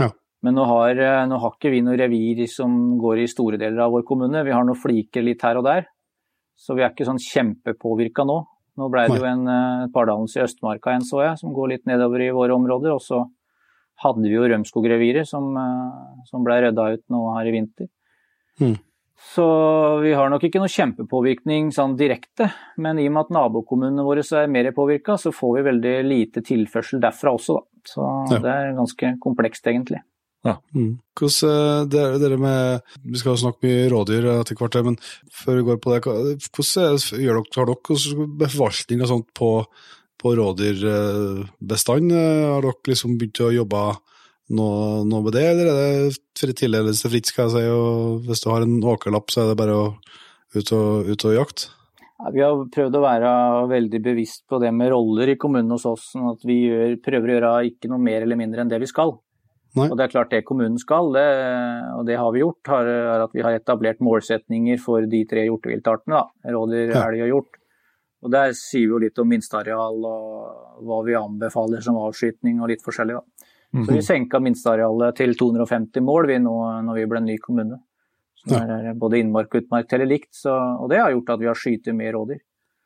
Ja. 0.00 0.08
Men 0.44 0.56
nå 0.58 0.64
har, 0.68 0.96
eh, 1.00 1.24
nå 1.28 1.40
har 1.40 1.52
ikke 1.54 1.72
vi 1.72 1.82
noe 1.84 1.96
revir 1.96 2.40
som 2.52 2.96
går 3.00 3.22
i 3.22 3.28
store 3.30 3.60
deler 3.60 3.84
av 3.84 3.92
vår 3.92 4.04
kommune. 4.08 4.44
Vi 4.44 4.52
har 4.52 4.64
noen 4.64 4.80
fliker 4.80 5.24
litt 5.24 5.44
her 5.44 5.60
og 5.60 5.64
der. 5.68 5.86
Så 6.56 6.76
vi 6.76 6.84
er 6.84 6.92
ikke 6.92 7.06
sånn 7.08 7.20
kjempepåvirka 7.20 8.26
nå. 8.28 8.40
Nå 8.80 8.88
ble 8.90 9.06
det 9.08 9.20
jo 9.20 9.26
en 9.28 9.46
uh, 9.46 9.86
pardannelse 9.94 10.40
i 10.40 10.44
Østmarka 10.44 10.94
en, 10.94 11.04
så 11.06 11.20
jeg, 11.22 11.38
som 11.40 11.52
går 11.54 11.70
litt 11.72 11.84
nedover 11.86 12.24
i 12.24 12.32
våre 12.34 12.56
områder. 12.56 12.94
Og 12.96 13.02
så 13.02 13.22
hadde 14.02 14.26
vi 14.26 14.34
jo 14.34 14.48
Rømskog-reviret 14.50 15.28
som, 15.30 15.52
eh, 15.56 16.24
som 16.30 16.44
ble 16.46 16.58
rydda 16.64 16.88
ut 16.96 17.04
nå 17.14 17.20
her 17.36 17.50
i 17.50 17.54
vinter. 17.54 17.90
Mm. 18.60 18.76
Så 19.32 19.44
vi 20.04 20.12
har 20.14 20.28
nok 20.30 20.44
ikke 20.46 20.60
noe 20.62 20.70
kjempepåvirkning 20.70 21.70
sånn 21.74 21.96
direkte, 21.98 22.50
men 22.78 23.00
i 23.00 23.06
og 23.08 23.14
med 23.16 23.24
at 23.24 23.32
nabokommunene 23.34 24.04
våre 24.06 24.22
er 24.22 24.50
mer 24.52 24.68
påvirka, 24.76 25.16
så 25.18 25.32
får 25.34 25.56
vi 25.56 25.68
veldig 25.70 25.94
lite 26.06 26.42
tilførsel 26.44 27.00
derfra 27.02 27.32
også, 27.34 27.56
da. 27.56 27.64
Så 27.84 28.02
Ja. 28.30 28.38
det 28.38 28.52
er 28.52 28.76
ganske 28.76 29.18
komplekst, 29.20 29.66
egentlig. 29.66 30.02
Mm. 30.44 31.00
Hvordan, 31.16 31.88
det 31.88 32.00
er 32.00 32.18
dere 32.20 32.36
med, 32.36 32.82
vi 33.02 33.16
skal 33.16 33.32
jo 33.32 33.42
snakke 33.48 33.64
mye 33.64 33.88
rådyr 33.88 34.26
etter 34.40 34.54
hvert, 34.60 34.84
men 34.84 34.96
før 35.32 35.56
vi 35.56 35.66
går 35.70 35.80
på 35.80 35.94
det, 35.94 36.04
hvordan 36.04 36.98
gjør 37.16 37.40
dere, 37.40 37.54
har 37.56 37.66
dere 37.70 37.80
hvordan 37.80 38.36
med 38.38 38.50
forvaltning 38.52 39.02
og 39.02 39.08
sånt 39.08 39.28
på, 39.34 39.50
på 40.20 40.34
rådyrbestand? 40.36 42.12
Har 42.12 42.60
dere 42.60 42.92
liksom 42.92 43.16
begynt 43.18 43.40
å 43.40 43.54
jobbe 43.56 43.84
noe, 44.52 45.04
noe 45.08 45.24
med 45.24 45.36
det, 45.36 45.44
eller 45.52 45.70
er 45.70 45.78
det 45.78 46.18
fri 46.38 46.56
tillatelse 46.56 47.10
fritt, 47.12 47.30
skal 47.30 47.48
jeg 47.48 47.54
si, 47.54 47.72
og 47.72 48.28
hvis 48.28 48.44
du 48.44 48.50
har 48.52 48.66
en 48.66 48.76
åkerlapp, 48.94 49.32
så 49.32 49.44
er 49.44 49.52
det 49.52 49.60
bare 49.62 49.78
å 49.78 49.86
ut 50.54 50.74
og, 50.76 51.08
ut 51.08 51.26
og 51.26 51.34
jakte? 51.34 51.72
Ja, 52.14 52.30
vi 52.30 52.42
har 52.44 52.60
prøvd 52.72 52.96
å 52.96 53.02
være 53.02 53.30
veldig 53.72 54.00
bevisst 54.04 54.44
på 54.48 54.60
det 54.62 54.70
med 54.72 54.92
roller 54.92 55.32
i 55.32 55.38
kommunen 55.40 55.74
hos 55.74 55.86
oss, 55.88 56.12
sånn 56.12 56.30
at 56.30 56.44
vi 56.46 56.60
gjør, 56.68 56.98
prøver 57.04 57.30
å 57.30 57.36
gjøre 57.38 57.54
ikke 57.72 57.90
noe 57.90 58.02
mer 58.04 58.22
eller 58.22 58.38
mindre 58.38 58.62
enn 58.62 58.70
det 58.70 58.80
vi 58.84 58.90
skal. 58.90 59.16
Nei. 59.74 59.88
Og 59.90 59.96
det 59.98 60.04
er 60.04 60.12
klart 60.12 60.30
det 60.30 60.44
kommunen 60.46 60.78
skal, 60.78 61.10
det, 61.16 61.26
og 61.98 62.04
det 62.06 62.16
har 62.20 62.30
vi 62.30 62.44
gjort, 62.44 62.70
har, 62.70 62.86
er 62.86 63.24
at 63.24 63.32
vi 63.34 63.42
har 63.42 63.56
etablert 63.56 64.02
målsetninger 64.06 64.78
for 64.78 65.02
de 65.10 65.24
tre 65.26 65.42
hjorteviltartene. 65.48 66.20
Rådyr, 66.54 66.94
elg 66.94 67.24
og 67.26 67.32
hjort. 67.32 67.58
Og 68.24 68.30
Der 68.32 68.54
sier 68.56 68.86
vi 68.86 68.92
jo 68.94 69.00
litt 69.02 69.18
om 69.20 69.28
minsteareal 69.28 70.06
og 70.08 70.84
hva 70.86 71.00
vi 71.04 71.16
anbefaler 71.18 71.82
som 71.84 71.98
avskytning 72.00 72.62
og 72.62 72.70
litt 72.70 72.84
forskjellig. 72.86 73.18
da. 73.18 73.33
Så 73.74 73.90
vi 73.90 74.02
senka 74.06 74.38
minstearealet 74.38 75.16
til 75.18 75.32
250 75.34 76.00
mål 76.06 76.28
vi 76.30 76.36
nå 76.38 76.54
når 76.86 76.94
vi 77.00 77.06
ble 77.10 77.18
en 77.18 77.26
ny 77.26 77.38
kommune. 77.42 77.80
Så 78.38 78.52
der 78.54 78.90
er 78.90 78.94
både 78.94 79.18
innmark 79.18 79.50
og 79.54 79.64
utmark 79.64 79.88
teller 79.90 80.06
likt, 80.06 80.30
så, 80.36 80.52
og 80.78 80.90
det 80.92 81.00
har 81.00 81.10
gjort 81.10 81.32
at 81.34 81.40
vi 81.40 81.48
har 81.50 81.58
skytet 81.58 81.96
mer 81.96 82.12
rådyr. 82.14 82.38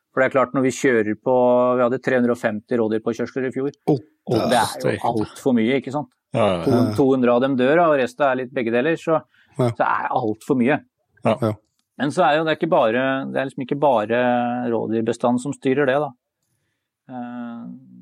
For 0.09 0.21
det 0.23 0.29
er 0.29 0.33
klart 0.33 0.55
når 0.57 0.63
vi 0.65 0.71
kjører 0.73 1.15
på 1.21 1.33
Vi 1.77 1.83
hadde 1.85 1.99
350 2.01 2.79
rådyr 2.81 3.03
på 3.05 3.13
kjørsler 3.13 3.45
i 3.45 3.51
fjor. 3.53 3.69
Oh, 3.91 3.99
Og 4.33 4.49
det 4.49 4.57
er 4.57 4.95
jo 4.95 4.95
altfor 5.11 5.53
mye, 5.53 5.77
ikke 5.77 5.93
sant. 5.93 6.09
Ja, 6.33 6.47
ja, 6.55 6.63
ja. 6.65 6.81
200 6.97 7.33
av 7.35 7.41
dem 7.41 7.57
dør, 7.57 7.83
og 7.85 7.97
resten 8.01 8.25
er 8.25 8.39
litt 8.41 8.53
begge 8.53 8.73
deler. 8.73 8.97
Så, 8.97 9.21
Ja. 9.59 9.69
så 9.69 9.75
det 9.77 9.85
er 9.85 10.09
altfor 10.09 10.57
mye. 10.57 10.79
Men 11.99 12.11
så 12.15 12.23
er 12.23 12.37
jo 12.37 12.45
det 12.47 12.57
ikke 12.57 12.69
bare 12.71 13.01
Det 13.27 13.37
er 13.41 13.45
liksom 13.49 13.65
ikke 13.65 13.79
bare 13.79 14.19
rådyrbestanden 14.71 15.39
som 15.43 15.53
styrer 15.53 15.85
det, 15.85 15.99
da. 15.99 16.09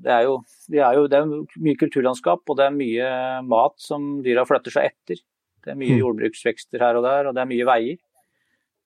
Det 0.08 0.14
er 0.16 0.24
jo, 0.24 0.38
det 0.72 0.80
er 0.88 0.96
jo 0.96 1.08
det 1.12 1.18
er 1.20 1.32
mye 1.66 1.78
kulturlandskap, 1.82 2.46
og 2.48 2.56
det 2.60 2.64
er 2.70 2.76
mye 2.76 3.08
mat 3.44 3.76
som 3.84 4.22
dyra 4.24 4.46
flytter 4.48 4.72
seg 4.72 4.94
etter. 4.94 5.20
Det 5.66 5.74
er 5.74 5.80
mye 5.82 5.98
Mm. 5.98 6.00
jordbruksvekster 6.00 6.80
her 6.80 6.96
og 6.96 7.04
der, 7.04 7.28
og 7.28 7.36
det 7.36 7.42
er 7.44 7.50
mye 7.50 7.66
veier. 7.68 7.98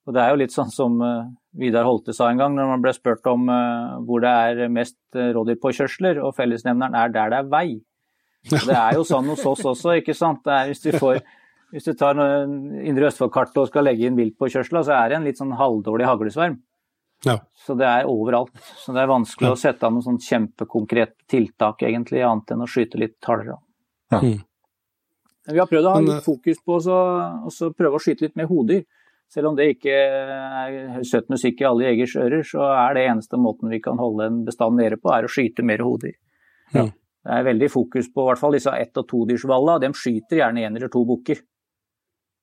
Og 0.10 0.16
det 0.16 0.22
er 0.24 0.32
jo 0.34 0.40
litt 0.42 0.54
sånn 0.56 0.72
som 0.74 0.96
eh, 1.06 1.28
Vidar 1.62 1.86
Holte 1.86 2.16
sa 2.18 2.32
en 2.32 2.40
gang 2.42 2.56
når 2.58 2.72
man 2.72 2.82
ble 2.82 2.94
spurt 2.98 3.28
om 3.30 3.46
eh, 3.54 4.00
hvor 4.08 4.24
det 4.24 4.32
er 4.32 4.72
mest 4.74 4.98
eh, 5.14 5.30
rådyrpåkjørsler, 5.36 6.18
og 6.26 6.34
fellesnevneren 6.40 6.98
er 6.98 7.14
der 7.14 7.30
det 7.30 7.38
er 7.44 7.52
vei. 7.52 7.68
Og 8.50 8.66
det 8.66 8.80
er 8.80 8.98
jo 8.98 9.06
sånn 9.06 9.30
hos 9.30 9.46
oss 9.46 9.62
også, 9.76 10.00
ikke 10.02 10.18
sant. 10.18 10.42
Det 10.48 10.56
er, 10.58 10.72
hvis, 10.72 10.82
du 10.82 10.98
får, 10.98 11.22
hvis 11.76 11.86
du 11.86 11.94
tar 11.94 12.18
Indre 12.18 13.12
Østfold-kartet 13.12 13.62
og 13.62 13.70
skal 13.70 13.86
legge 13.86 14.10
inn 14.10 14.18
viltpåkjørsla, 14.18 14.82
så 14.88 14.98
er 14.98 15.14
det 15.14 15.20
en 15.20 15.28
litt 15.30 15.38
sånn 15.38 15.54
halvdårlig 15.60 16.10
haglesverm. 16.10 16.58
Ja. 17.26 17.38
Så 17.54 17.76
det 17.78 17.86
er 17.86 18.08
overalt. 18.10 18.56
Så 18.82 18.94
det 18.96 19.04
er 19.04 19.12
vanskelig 19.12 19.52
å 19.54 19.60
sette 19.60 19.86
av 19.86 19.94
noe 19.94 20.06
sånn 20.06 20.18
kjempekonkret 20.22 21.14
tiltak, 21.30 21.84
egentlig, 21.86 22.24
annet 22.26 22.56
enn 22.56 22.64
å 22.66 22.70
skyte 22.70 22.98
litt 23.02 23.20
hardere. 23.28 23.60
Ja. 24.12 24.20
Mm. 24.20 24.40
Vi 25.52 25.60
har 25.60 25.70
prøvd 25.70 25.88
å 25.90 25.94
ha 25.94 26.02
litt 26.06 26.26
fokus 26.26 26.58
på 26.66 26.78
å 26.78 26.82
så- 26.82 27.46
og 27.46 27.52
så 27.52 27.72
prøve 27.74 27.98
å 27.98 28.02
skyte 28.02 28.22
litt 28.22 28.36
med 28.36 28.48
hoder. 28.48 28.84
Selv 29.30 29.48
om 29.48 29.56
det 29.56 29.78
ikke 29.78 29.92
er 29.96 31.04
søt 31.04 31.30
musikk 31.30 31.62
i 31.62 31.66
alle 31.66 31.86
jegers 31.86 32.16
ører, 32.16 32.44
så 32.44 32.62
er 32.90 32.94
det 32.94 33.08
eneste 33.08 33.40
måten 33.40 33.70
vi 33.70 33.80
kan 33.80 33.98
holde 33.98 34.26
en 34.26 34.46
bestand 34.46 34.76
nede 34.76 34.98
på, 34.98 35.10
er 35.10 35.24
å 35.24 35.32
skyte 35.32 35.64
mer 35.64 35.78
hoder. 35.78 36.14
Ja. 36.74 36.84
Det 37.24 37.32
er 37.32 37.44
veldig 37.44 37.70
fokus 37.72 38.10
på 38.12 38.26
i 38.26 38.28
hvert 38.28 38.40
fall 38.40 38.52
disse 38.52 38.74
ett- 38.74 38.98
og 38.98 39.08
todyrsvalla. 39.08 39.80
De 39.80 39.88
skyter 39.94 40.38
gjerne 40.42 40.66
én 40.66 40.76
eller 40.76 40.90
to 40.90 41.06
bukker. 41.06 41.40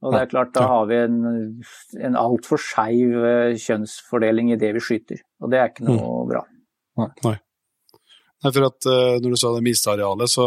Og 0.03 0.13
det 0.15 0.21
er 0.21 0.31
klart, 0.31 0.53
da 0.55 0.63
har 0.71 0.85
vi 0.87 0.95
en, 1.03 1.17
en 2.07 2.17
altfor 2.21 2.61
skeiv 2.63 3.17
eh, 3.27 3.57
kjønnsfordeling 3.59 4.53
i 4.55 4.59
det 4.61 4.71
vi 4.77 4.83
skyter. 4.85 5.23
Og 5.43 5.51
det 5.51 5.59
er 5.59 5.73
ikke 5.73 5.89
noe 5.89 6.21
bra. 6.29 6.45
Nei, 6.99 7.09
Nei, 8.45 8.51
for 8.55 8.67
at 8.69 8.87
uh, 8.87 9.17
når 9.19 9.33
du 9.35 9.39
sa 9.41 9.51
det 9.57 9.65
minstearealet, 9.67 10.31
så, 10.31 10.45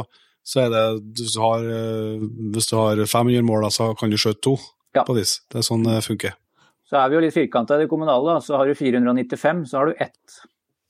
så 0.47 0.61
er 0.63 0.69
det 0.71 0.83
hvis 1.19 1.33
du, 1.35 1.41
har, 1.43 1.65
uh, 1.67 2.23
hvis 2.55 2.69
du 2.71 2.77
har 2.79 3.01
500 3.03 3.43
mål, 3.43 3.65
da, 3.67 3.71
så 3.75 3.89
kan 3.99 4.13
du 4.13 4.15
skjøte 4.21 4.39
to 4.47 4.55
Ja. 4.95 5.03
på 5.07 5.13
dis. 5.15 5.37
Det 5.51 5.59
er 5.59 5.63
sånn 5.67 5.83
det 5.87 5.97
funker. 6.03 6.33
Så 6.87 6.97
er 6.99 7.11
vi 7.11 7.15
jo 7.15 7.21
litt 7.23 7.35
firkanta 7.35 7.75
i 7.77 7.83
det 7.83 7.89
kommunale. 7.91 8.33
da. 8.33 8.39
Så 8.43 8.55
har 8.59 8.67
du 8.67 8.73
495, 8.75 9.61
så 9.71 9.77
har 9.79 9.91
du 9.91 9.93
ett. 10.03 10.39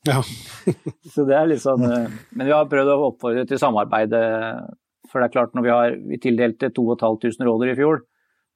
Ja. 0.10 0.22
Så 1.14 1.26
det 1.30 1.36
er 1.38 1.46
litt 1.52 1.62
sånn 1.62 1.84
eh, 1.86 2.08
Men 2.34 2.48
vi 2.48 2.54
har 2.56 2.66
prøvd 2.66 2.90
å 2.90 2.96
oppfordre 3.12 3.44
til 3.46 3.60
samarbeid. 3.62 4.14
eh, 4.18 4.64
For 5.12 5.22
det 5.22 5.28
er 5.28 5.34
klart, 5.36 5.54
når 5.54 5.66
vi 5.68 5.70
har 5.70 5.94
Vi 6.10 6.18
tildelte 6.24 6.72
2500 6.74 7.46
rådyr 7.46 7.74
i 7.76 7.78
fjor, 7.78 8.02
eh, 8.02 8.11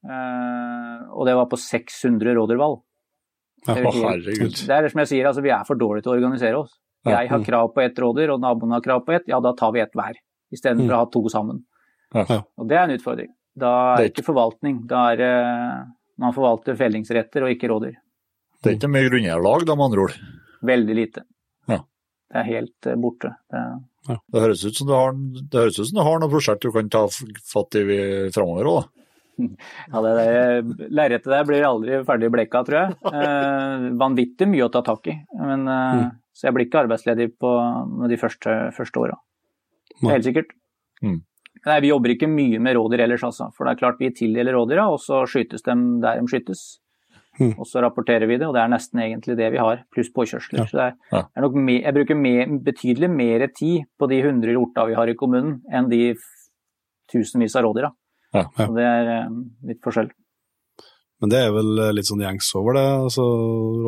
og 0.06 1.26
det 1.28 1.36
var 1.38 1.48
på 1.52 1.58
600 1.60 2.36
rådyrvalg. 2.38 2.82
Det 3.65 3.78
er. 3.82 4.20
Det 4.22 4.70
er 4.70 4.86
det 4.86 4.91
som 4.94 5.02
jeg 5.02 5.10
sier, 5.10 5.26
altså 5.30 5.41
vi 5.41 5.50
er 5.50 5.63
for 5.65 5.80
dårlige 5.80 6.06
til 6.06 6.13
å 6.13 6.18
organisere 6.20 6.60
oss. 6.60 6.74
Jeg 7.06 7.30
har 7.30 7.44
krav 7.46 7.72
på 7.74 7.82
ett 7.86 7.98
rådyr, 8.02 8.32
og 8.34 8.41
naboen 8.41 8.74
har 8.74 8.82
krav 8.86 9.04
på 9.06 9.13
ett, 9.18 9.28
ja 9.30 9.39
da 9.41 9.54
tar 9.58 9.72
vi 9.74 9.82
ett 9.82 9.94
hver. 9.98 10.18
Istedenfor 10.54 10.86
Mm. 10.86 10.94
å 10.96 11.02
ha 11.02 11.06
to 11.13 11.22
sammen. 11.30 11.63
Ja. 12.13 12.26
Ja. 12.30 12.41
Og 12.58 12.68
det 12.70 12.78
er 12.78 12.84
en 12.88 12.98
utfordring. 12.98 13.32
Da 13.58 13.72
er 13.94 13.98
Det 14.04 14.13
ikke 14.13 14.26
forvaltning, 14.26 14.86
da 14.88 15.12
er 15.13 15.18
det 15.18 15.32
man 16.18 16.34
forvalter 16.34 16.76
fellingsretter 16.78 17.44
og 17.44 17.50
ikke 17.56 17.70
rådyr. 17.70 17.96
Det 18.63 18.72
er 18.72 18.76
ikke 18.78 18.89
mye 18.91 19.10
grunneierlag, 19.10 19.65
da, 19.65 19.76
med 19.76 19.86
andre 19.86 20.02
ord. 20.06 20.15
Veldig 20.63 20.96
lite. 20.96 21.24
Ja. 21.68 21.80
Det 22.32 22.38
er 22.41 22.44
helt 22.50 22.88
eh, 22.88 22.96
borte. 22.96 23.36
Det, 23.52 24.20
Det 24.32 24.41
høres 24.41 24.65
ut 24.65 24.76
som 24.76 24.88
du 24.88 24.94
har, 24.94 25.12
det 25.13 25.60
høres 25.60 25.80
ut 25.80 25.88
som 25.89 25.98
du 25.98 26.04
har 26.06 26.20
noe 26.20 26.30
prosjekt 26.30 26.62
du 26.62 26.72
kan 26.72 26.89
ta 26.89 27.08
fatt 27.10 27.76
i 27.76 27.86
framover 28.34 28.65
òg, 28.70 28.82
da. 28.84 29.05
ja, 29.91 30.02
det 30.06 30.13
der 30.19 30.89
lerretet 30.89 31.32
der 31.32 31.48
blir 31.48 31.67
aldri 31.67 32.02
ferdig 32.08 32.32
bleka, 32.34 32.63
tror 32.67 32.80
jeg. 32.82 32.98
Eh, 33.12 33.88
vanvittig 34.00 34.48
mye 34.52 34.67
å 34.67 34.71
ta 34.74 34.82
tak 34.86 35.12
i. 35.12 35.17
Men, 35.39 35.67
eh, 35.67 36.06
Mm. 36.06 36.12
Så 36.36 36.50
jeg 36.50 36.54
blir 36.54 36.65
ikke 36.67 36.82
arbeidsledig 36.84 37.30
på 37.39 37.50
de 38.12 38.17
første, 38.19 38.54
første 38.76 39.00
åra. 39.00 39.13
Helt 40.04 40.26
sikkert. 40.28 40.50
Mm. 41.00 41.21
Nei, 41.65 41.78
vi 41.80 41.91
jobber 41.93 42.12
ikke 42.12 42.28
mye 42.28 42.60
med 42.60 42.76
rådyr 42.76 43.06
ellers, 43.06 43.24
altså. 43.24 43.48
For 43.56 43.63
det 43.63 43.71
er 43.71 43.80
klart 43.80 44.02
vi 44.04 44.10
tildeler 44.12 44.54
rådyra, 44.58 44.89
og 44.91 45.00
så 45.00 45.24
skytes 45.32 45.63
de 45.63 45.76
der 46.04 46.19
de 46.19 46.28
skytes. 46.28 46.65
Mm. 47.39 47.54
Og 47.60 47.65
så 47.67 47.82
rapporterer 47.84 48.28
vi 48.28 48.38
det, 48.38 48.48
og 48.48 48.54
det 48.56 48.62
er 48.63 48.71
nesten 48.71 49.02
egentlig 49.04 49.36
det 49.39 49.50
vi 49.52 49.60
har, 49.63 49.82
pluss 49.95 50.12
påkjørsler. 50.15 50.62
Ja. 50.62 50.65
Så 50.69 50.78
det 50.80 50.86
er, 50.86 50.93
Ja. 51.12 51.24
er 51.36 51.50
me, 51.56 51.82
jeg 51.82 51.93
bruker 51.93 52.15
me, 52.15 52.45
betydelig 52.63 53.10
mer 53.10 53.48
tid 53.48 53.86
på 54.00 54.08
de 54.10 54.21
100 54.21 54.52
hjorta 54.56 54.86
vi 54.88 54.93
har 54.95 55.08
i 55.08 55.15
kommunen, 55.15 55.62
enn 55.71 55.89
de 55.89 56.15
tusenvis 57.12 57.56
av 57.56 57.63
rådyra. 57.63 57.91
Ja. 58.36 58.45
Ja. 58.60 58.67
Så 58.67 58.76
det 58.76 58.86
er 58.91 59.12
eh, 59.15 59.34
litt 59.71 59.82
forskjell. 59.86 60.12
Men 61.24 61.32
det 61.32 61.39
er 61.45 61.54
vel 61.56 61.80
eh, 61.80 61.93
litt 61.95 62.10
sånn 62.10 62.21
gjengs 62.21 62.50
over 62.60 62.76
det, 62.76 62.86
altså, 63.08 63.24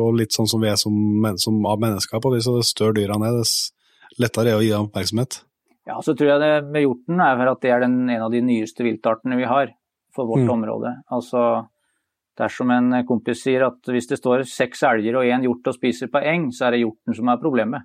og 0.04 0.16
litt 0.16 0.32
sånn 0.34 0.48
som 0.48 0.62
vi 0.64 0.70
er 0.70 0.78
som, 0.80 0.94
men, 1.22 1.36
som 1.38 1.58
av 1.68 1.82
mennesker 1.82 2.22
på 2.24 2.32
de, 2.34 2.40
så 2.44 2.56
det 2.56 2.64
større 2.68 2.96
dyrene 2.96 3.28
er, 3.28 3.36
dess 3.42 3.72
lettere 4.18 4.48
er 4.48 4.48
det 4.48 4.56
å 4.58 4.62
gi 4.64 4.70
dem 4.72 4.88
oppmerksomhet. 4.88 5.42
Ja, 5.88 5.98
så 6.04 6.12
tror 6.16 6.32
jeg 6.34 6.40
det 6.42 6.52
med 6.72 6.82
hjorten 6.84 7.20
er 7.24 7.36
for 7.40 7.50
at 7.52 7.60
det 7.64 7.70
er 7.72 7.84
den, 7.84 7.98
en 8.12 8.24
av 8.26 8.32
de 8.32 8.40
nyeste 8.44 8.84
viltartene 8.84 9.36
vi 9.38 9.46
har 9.48 9.70
for 10.16 10.28
vårt 10.28 10.44
Mm. 10.44 10.54
område. 10.56 10.90
Altså, 11.12 11.68
dersom 12.38 12.70
en 12.72 13.04
kompis 13.06 13.42
sier 13.44 13.64
at 13.66 13.88
hvis 13.92 14.08
det 14.08 14.18
står 14.18 14.44
seks 14.48 14.82
elger 14.88 15.16
og 15.20 15.24
én 15.28 15.44
hjort 15.44 15.68
og 15.68 15.76
spiser 15.76 16.08
på 16.12 16.20
eng, 16.24 16.48
så 16.52 16.66
er 16.66 16.76
det 16.76 16.82
hjorten 16.82 17.16
som 17.16 17.28
er 17.28 17.40
problemet. 17.40 17.82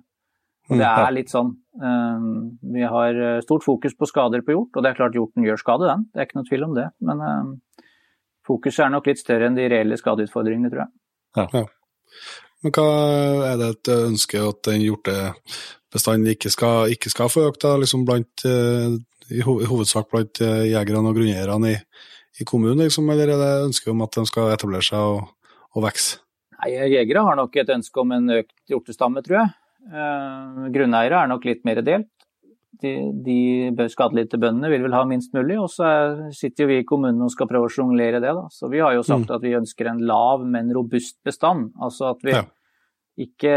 Og 0.70 0.78
det 0.80 0.86
Mm, 0.86 1.04
er 1.06 1.12
litt 1.12 1.28
sånn. 1.28 1.50
eh, 1.82 2.72
Vi 2.72 2.82
har 2.88 3.14
eh, 3.14 3.40
stort 3.44 3.64
fokus 3.64 3.92
på 3.94 4.06
skader 4.08 4.40
på 4.42 4.54
hjort, 4.54 4.76
og 4.76 4.82
det 4.82 4.90
er 4.90 4.96
klart 4.96 5.14
hjorten 5.18 5.44
gjør 5.44 5.58
skade, 5.60 5.86
den. 5.90 6.06
Det 6.14 6.20
er 6.22 6.26
ikke 6.28 6.38
noe 6.40 6.48
tvil 6.48 6.64
om 6.64 6.74
det. 6.74 6.86
Men 7.04 7.20
eh, 7.20 7.86
fokuset 8.46 8.86
er 8.86 8.90
nok 8.94 9.06
litt 9.06 9.20
større 9.20 9.46
enn 9.50 9.56
de 9.58 9.68
reelle 9.68 9.98
skadeutfordringene, 10.00 10.70
tror 10.72 10.86
jeg. 10.86 11.68
Men 12.64 12.72
hva 12.72 12.86
er 13.50 13.56
det 13.60 13.68
et 13.74 13.88
ønske 13.92 14.40
at 14.40 14.62
den 14.70 14.80
hjortebestanden 14.86 16.30
ikke 16.32 16.50
skal, 16.52 16.88
ikke 16.94 17.12
skal 17.12 17.28
få 17.28 17.48
økt, 17.50 17.60
da, 17.64 17.74
liksom 17.76 18.06
blant, 18.08 18.44
eh, 18.48 18.96
i, 19.34 19.42
hovedsak 19.44 20.08
blant 20.12 20.40
eh, 20.40 20.64
jegerne 20.72 21.10
og 21.10 21.18
grunneierne 21.18 21.74
i, 21.74 21.78
i 22.40 22.44
kommunen, 22.48 22.86
liksom, 22.86 23.10
eller 23.12 23.34
er 23.34 23.42
det 23.42 23.52
ønske 23.68 23.90
om 23.92 24.00
at 24.06 24.16
de 24.16 24.24
skal 24.30 24.54
etablere 24.54 24.86
seg 24.86 24.98
og, 24.98 25.28
og 25.76 25.84
vokse? 25.84 26.22
Nei, 26.62 26.70
Jegere 26.94 27.26
har 27.26 27.36
nok 27.36 27.56
et 27.60 27.68
ønske 27.74 28.00
om 28.00 28.12
en 28.16 28.30
økt 28.38 28.54
hjortestamme, 28.72 29.20
tror 29.26 29.42
jeg. 29.42 29.52
Eh, 29.92 30.68
grunneiere 30.74 31.22
er 31.22 31.28
nok 31.30 31.44
litt 31.48 31.64
mer 31.68 31.82
delt. 31.84 32.10
De, 32.82 32.90
de 33.24 33.86
skadelidte 33.88 34.36
vil 34.40 34.82
vel 34.82 34.96
ha 34.96 35.04
minst 35.08 35.32
mulig, 35.32 35.56
og 35.62 35.70
så 35.70 35.84
er, 35.86 36.16
sitter 36.34 36.64
jo 36.64 36.70
vi 36.72 36.80
i 36.82 36.86
kommunen 36.88 37.22
og 37.22 37.30
skal 37.32 37.48
prøve 37.48 37.68
å 37.68 37.72
sjonglere 37.72 38.18
det. 38.20 38.32
Da. 38.34 38.48
Så 38.50 38.68
vi 38.72 38.82
har 38.82 38.96
jo 38.96 39.04
sagt 39.06 39.30
at 39.30 39.44
vi 39.44 39.54
ønsker 39.56 39.88
en 39.92 40.02
lav, 40.04 40.42
men 40.44 40.72
robust 40.74 41.20
bestand. 41.24 41.70
Altså 41.80 42.10
at 42.10 42.24
vi, 42.26 42.34
Ja. 42.34 42.42
ikke, 43.16 43.54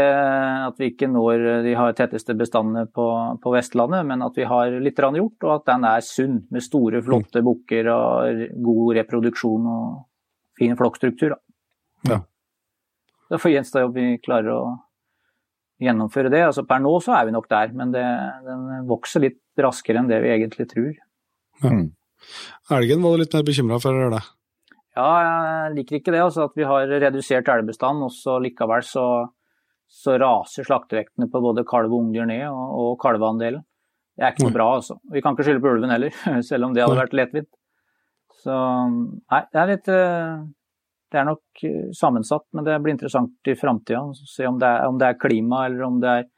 at 0.68 0.78
vi 0.78 0.92
ikke 0.92 1.10
når 1.10 1.64
de 1.66 1.74
har 1.74 1.92
tetteste 1.98 2.36
bestandene 2.38 2.86
på, 2.86 3.08
på 3.42 3.52
Vestlandet, 3.52 4.06
men 4.06 4.22
at 4.22 4.38
vi 4.38 4.46
har 4.46 4.70
litt 4.80 4.96
grann 4.96 5.18
hjort, 5.18 5.42
og 5.42 5.54
at 5.56 5.66
den 5.66 5.84
er 5.90 6.00
sunn, 6.06 6.44
med 6.54 6.62
store, 6.62 7.02
flotte 7.02 7.42
bukker 7.44 7.90
og 7.90 8.44
god 8.70 8.96
reproduksjon 9.02 9.66
og 9.66 10.04
fin 10.58 10.78
flokkstruktur. 10.78 11.34
Da. 11.34 11.40
Ja. 12.14 12.20
Det 13.28 13.42
får 13.42 13.56
gjenstå 13.58 13.82
om 13.88 13.92
vi 13.98 14.12
klarer 14.24 14.54
å 14.54 14.62
gjennomføre 15.82 16.32
det. 16.32 16.42
Altså 16.48 16.64
Per 16.68 16.82
nå 16.82 16.94
så 17.04 17.14
er 17.18 17.28
vi 17.28 17.34
nok 17.34 17.46
der, 17.50 17.70
men 17.76 17.92
det, 17.94 18.04
den 18.46 18.88
vokser 18.88 19.24
litt 19.24 19.40
raskere 19.62 20.02
enn 20.02 20.10
det 20.10 20.20
vi 20.24 20.32
egentlig 20.34 20.68
tror. 20.70 20.92
Elgen 22.74 23.04
var 23.04 23.14
du 23.14 23.22
litt 23.22 23.34
mer 23.36 23.46
bekymra 23.46 23.78
for, 23.82 23.94
eller 23.94 24.18
det? 24.18 24.24
Ja, 24.98 25.08
jeg 25.22 25.74
liker 25.76 26.00
ikke 26.00 26.14
det, 26.14 26.22
altså 26.24 26.48
at 26.48 26.56
vi 26.58 26.66
har 26.66 26.90
redusert 26.90 27.48
elgbestand, 27.52 28.02
og 28.02 28.10
så 28.14 28.38
likevel 28.42 28.82
så, 28.86 29.06
så 29.86 30.16
raser 30.18 30.66
slaktevektene 30.66 31.28
på 31.30 31.42
både 31.44 31.66
kalv 31.68 31.92
og 31.92 32.06
ungdyr 32.06 32.26
ned, 32.26 32.48
og, 32.50 32.74
og 32.82 32.96
kalveandelen. 33.02 33.62
Det 34.18 34.26
er 34.26 34.34
ikke 34.34 34.48
noe 34.48 34.56
bra, 34.56 34.66
altså. 34.80 34.96
Vi 35.14 35.22
kan 35.22 35.36
ikke 35.36 35.46
skylde 35.46 35.62
på 35.62 35.70
ulven 35.76 35.94
heller, 35.94 36.14
selv 36.48 36.66
om 36.66 36.74
det 36.74 36.82
hadde 36.82 36.98
vært 36.98 37.14
lettvint. 37.14 37.50
Så 38.42 38.54
nei, 38.54 39.42
det 39.52 39.60
er 39.60 39.70
litt 39.70 39.90
eh, 39.90 40.40
Det 41.08 41.20
er 41.20 41.28
nok 41.28 41.62
eh, 41.64 41.86
sammensatt, 41.96 42.46
men 42.56 42.66
det 42.66 42.76
blir 42.84 42.96
interessant 42.96 43.48
i 43.48 43.56
framtida 43.58 44.02
å 44.04 44.12
se 44.16 44.48
om 44.48 44.58
det, 44.60 44.68
er, 44.68 44.88
om 44.90 44.98
det 45.00 45.08
er 45.08 45.20
klima, 45.20 45.64
eller 45.68 45.86
om 45.88 46.02
det 46.02 46.18
er 46.20 46.28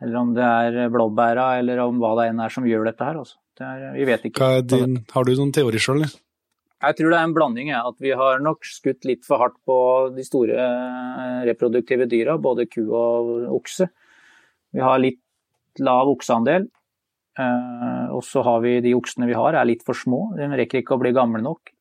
eller 0.00 0.16
om 0.16 0.30
det 0.32 0.44
er 0.48 0.88
blåbæra, 0.88 1.58
eller 1.60 1.82
om 1.84 1.98
hva 2.00 2.14
det 2.16 2.30
enn 2.30 2.40
er 2.40 2.52
som 2.52 2.64
gjør 2.64 2.86
dette 2.88 3.04
her. 3.04 3.18
Altså. 3.20 3.36
Er, 3.60 3.82
vi 3.92 4.06
vet 4.08 4.22
ikke. 4.30 4.46
Din, 4.64 4.96
har 5.12 5.26
du 5.28 5.34
noen 5.36 5.52
teori 5.52 5.82
sjøl? 5.82 6.06
Jeg 6.80 6.96
tror 6.96 7.12
det 7.12 7.18
er 7.18 7.26
en 7.28 7.34
blanding. 7.36 7.68
Ja. 7.68 7.82
At 7.90 7.98
vi 8.00 8.14
har 8.16 8.40
nok 8.40 8.64
skutt 8.64 9.04
litt 9.08 9.26
for 9.28 9.42
hardt 9.42 9.58
på 9.68 9.76
de 10.16 10.24
store 10.24 10.56
eh, 10.56 11.42
reproduktive 11.50 12.08
dyra, 12.08 12.38
både 12.40 12.64
ku 12.72 12.86
og 12.86 13.50
okse. 13.58 13.90
Vi 14.72 14.80
har 14.80 15.02
litt 15.02 15.82
lav 15.84 16.08
okseandel. 16.14 16.70
Eh, 17.40 18.06
og 18.16 18.24
så 18.24 18.40
har 18.46 18.64
vi 18.64 18.78
de 18.84 18.96
oksene 18.96 19.28
vi 19.28 19.36
har, 19.36 19.52
er 19.52 19.68
litt 19.68 19.84
for 19.84 19.98
små. 19.98 20.30
De 20.38 20.48
rekker 20.48 20.80
ikke 20.80 20.96
å 20.96 21.02
bli 21.02 21.12
gamle 21.16 21.44
nok. 21.44 21.74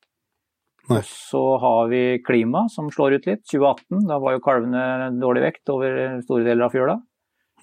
Og 0.89 1.05
så 1.05 1.41
har 1.61 1.89
vi 1.91 2.01
klima 2.25 2.63
som 2.73 2.87
slår 2.93 3.19
ut 3.19 3.27
litt. 3.29 3.43
2018, 3.51 4.07
da 4.09 4.17
var 4.21 4.35
jo 4.35 4.45
kalvene 4.45 5.11
dårlig 5.21 5.43
vekt 5.45 5.73
over 5.73 6.17
store 6.23 6.47
deler 6.47 6.65
av 6.65 6.73
fjøla. 6.73 6.95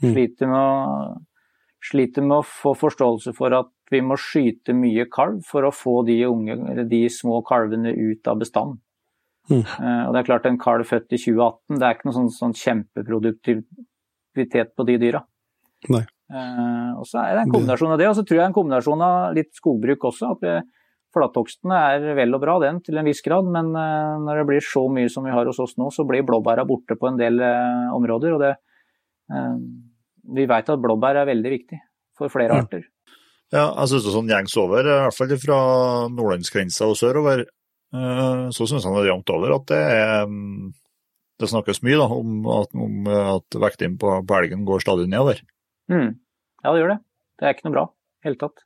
Mm. 0.03 0.13
Sliter 0.13 0.53
med 0.53 0.61
å 0.61 1.17
sliter 1.87 2.25
med 2.25 2.41
å 2.41 2.47
få 2.47 2.73
forståelse 2.79 3.33
for 3.37 3.53
at 3.57 3.69
vi 3.93 4.01
må 4.03 4.17
skyte 4.19 4.75
mye 4.77 5.07
kalv 5.13 5.43
for 5.47 5.65
å 5.67 5.73
få 5.75 6.03
de, 6.09 6.27
unge, 6.27 6.85
de 6.91 7.09
små 7.13 7.43
kalvene 7.47 7.91
ut 7.95 8.29
av 8.29 8.39
bestand. 8.41 8.79
Mm. 9.51 9.63
Uh, 9.63 10.03
og 10.09 10.11
det 10.11 10.19
er 10.21 10.27
klart 10.27 10.47
En 10.49 10.59
kalv 10.59 10.85
født 10.89 11.13
i 11.15 11.19
2018, 11.23 11.79
det 11.79 11.87
er 11.87 11.93
ikke 11.95 12.09
noe 12.09 12.17
sånn, 12.17 12.33
sånn 12.35 12.59
kjempeproduktivitet 12.59 14.69
på 14.75 14.83
de 14.89 14.95
dyra. 15.05 15.21
Nei. 15.93 16.05
Uh, 16.27 16.91
og 16.99 17.05
så 17.07 17.17
er 17.23 17.31
det 17.37 17.43
en 17.45 17.55
kombinasjon 17.55 17.95
av 17.95 17.99
det, 18.01 18.09
og 18.11 18.17
så 18.19 18.25
tror 18.27 18.39
jeg 18.41 18.49
en 18.49 18.57
kombinasjon 18.57 19.03
av 19.07 19.15
litt 19.37 19.53
skogbruk 19.55 20.01
også. 20.11 20.25
at 20.35 20.41
vi, 20.43 20.51
Flathogsten 21.15 21.73
er 21.73 22.03
vel 22.19 22.35
og 22.37 22.43
bra 22.43 22.57
den 22.61 22.81
til 22.85 22.99
en 22.99 23.07
viss 23.09 23.23
grad, 23.25 23.47
men 23.49 23.71
uh, 23.77 24.17
når 24.23 24.43
det 24.43 24.47
blir 24.51 24.65
så 24.65 24.87
mye 24.93 25.11
som 25.13 25.27
vi 25.27 25.35
har 25.35 25.49
hos 25.49 25.61
oss 25.63 25.77
nå, 25.81 25.91
så 25.95 26.05
blir 26.09 26.27
blåbæra 26.27 26.67
borte 26.69 26.99
på 26.99 27.11
en 27.11 27.21
del 27.21 27.41
områder. 27.97 28.37
og 28.37 28.43
det 28.45 28.55
vi 30.27 30.47
vet 30.49 30.71
at 30.73 30.83
blåbær 30.83 31.21
er 31.21 31.29
veldig 31.29 31.53
viktig 31.53 31.79
for 32.19 32.33
flere 32.33 32.55
ja. 32.55 32.65
arter. 32.65 32.87
Ja, 33.55 33.69
jeg 33.69 33.91
synes 33.93 34.07
det 34.07 34.15
sånn 34.17 34.31
gjengs 34.31 34.57
over, 34.59 34.83
i 34.83 34.97
hvert 35.05 35.15
fall 35.15 35.37
fra 35.39 35.59
nordlandsgrensa 36.11 36.89
og 36.91 36.99
sørover, 36.99 37.45
eh, 37.47 38.43
så 38.51 38.67
synes 38.67 38.83
jeg 38.83 38.97
det 38.97 39.05
er 39.05 39.11
jevnt 39.13 39.35
over 39.37 39.55
at 39.61 39.67
det 39.71 39.83
er 39.95 40.31
mm, 40.31 40.73
det 41.43 41.51
snakkes 41.53 41.83
mye 41.87 42.01
da, 42.01 42.09
om 42.11 42.49
at, 42.57 42.75
om 42.75 43.11
at 43.13 43.59
vektingen 43.63 43.99
på, 44.03 44.17
på 44.27 44.39
elgen 44.41 44.65
går 44.67 44.83
stadig 44.83 45.07
nedover. 45.13 45.43
Mm. 45.93 46.17
Ja, 46.65 46.73
det 46.73 46.81
gjør 46.81 46.95
det. 46.97 47.01
Det 47.37 47.47
er 47.47 47.55
ikke 47.55 47.69
noe 47.69 47.77
bra 47.77 47.87
i 47.87 48.31
hele 48.31 48.41
tatt. 48.41 48.66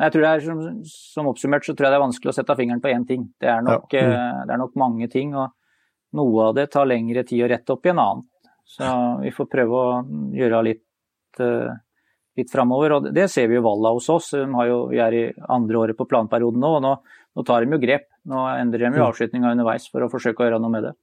Jeg 0.00 0.14
tror 0.14 0.24
det 0.24 0.30
er, 0.30 0.42
som, 0.44 0.60
som, 0.88 1.28
oppsummert 1.28 1.66
så 1.66 1.74
tror 1.74 1.86
jeg 1.86 1.92
det 1.92 1.98
er 1.98 2.06
vanskelig 2.06 2.32
å 2.32 2.36
sette 2.36 2.56
fingeren 2.56 2.80
på 2.80 2.92
én 2.92 3.04
ting. 3.08 3.26
Det 3.40 3.50
er, 3.52 3.60
nok, 3.64 3.90
ja. 3.92 4.04
mm. 4.06 4.14
Eh, 4.14 4.38
det 4.48 4.54
er 4.54 4.62
nok 4.62 4.78
mange 4.80 5.08
ting, 5.12 5.34
og 5.36 5.50
noe 6.16 6.46
av 6.48 6.56
det 6.56 6.70
tar 6.72 6.88
lengre 6.88 7.24
tid 7.28 7.44
å 7.44 7.50
rette 7.50 7.74
opp 7.74 7.84
i 7.86 7.92
en 7.92 8.00
annen. 8.00 8.26
Så 8.70 8.86
vi 9.20 9.32
får 9.34 9.48
prøve 9.50 9.78
å 9.80 9.94
gjøre 10.36 10.60
litt, 10.62 10.84
uh, 11.42 11.72
litt 12.38 12.52
framover. 12.52 12.94
Og 12.94 13.08
det 13.10 13.24
ser 13.32 13.48
vi 13.50 13.56
jo 13.58 13.64
Valla 13.66 13.90
hos 13.96 14.06
oss. 14.14 14.28
Jo, 14.38 14.76
vi 14.92 15.00
er 15.02 15.16
i 15.18 15.24
andre 15.50 15.80
året 15.80 15.98
på 15.98 16.06
planperioden 16.06 16.62
nå, 16.62 16.70
og 16.78 16.84
nå, 16.84 16.92
nå 17.34 17.44
tar 17.46 17.66
de 17.66 17.74
jo 17.74 17.80
grep. 17.82 18.06
Nå 18.30 18.44
endrer 18.52 18.86
de 18.86 18.92
jo 18.94 19.02
mm. 19.02 19.08
avslutninga 19.08 19.52
underveis 19.56 19.90
for 19.90 20.06
å 20.06 20.10
forsøke 20.12 20.44
å 20.44 20.46
gjøre 20.46 20.62
noe 20.62 20.74
med 20.76 20.86
det. 20.86 20.94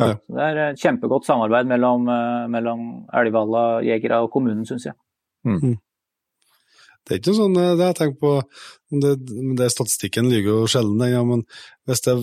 Ja. 0.00 0.08
Så 0.16 0.38
det 0.38 0.48
er 0.48 0.60
et 0.70 0.80
kjempegodt 0.80 1.28
samarbeid 1.28 1.68
mellom, 1.68 2.08
mellom 2.50 2.84
Elgvalla, 3.12 3.66
jegere 3.84 4.22
og 4.24 4.32
kommunen, 4.32 4.64
syns 4.66 4.88
jeg. 4.88 4.96
Mm. 5.44 5.76
Det 7.02 7.14
er 7.14 7.20
ikke 7.20 7.32
noe 7.32 7.40
sånn 7.40 7.58
eh, 7.58 7.72
det 7.78 7.88
jeg 7.88 7.98
tenker 7.98 8.20
på, 8.22 8.34
det, 9.02 9.14
det 9.58 9.70
Statistikken 9.72 10.28
lyver 10.30 10.52
jo 10.52 10.68
sjelden, 10.70 11.02
ja, 11.10 11.22
men 11.26 11.42
hvis 11.88 12.04
det, 12.06 12.14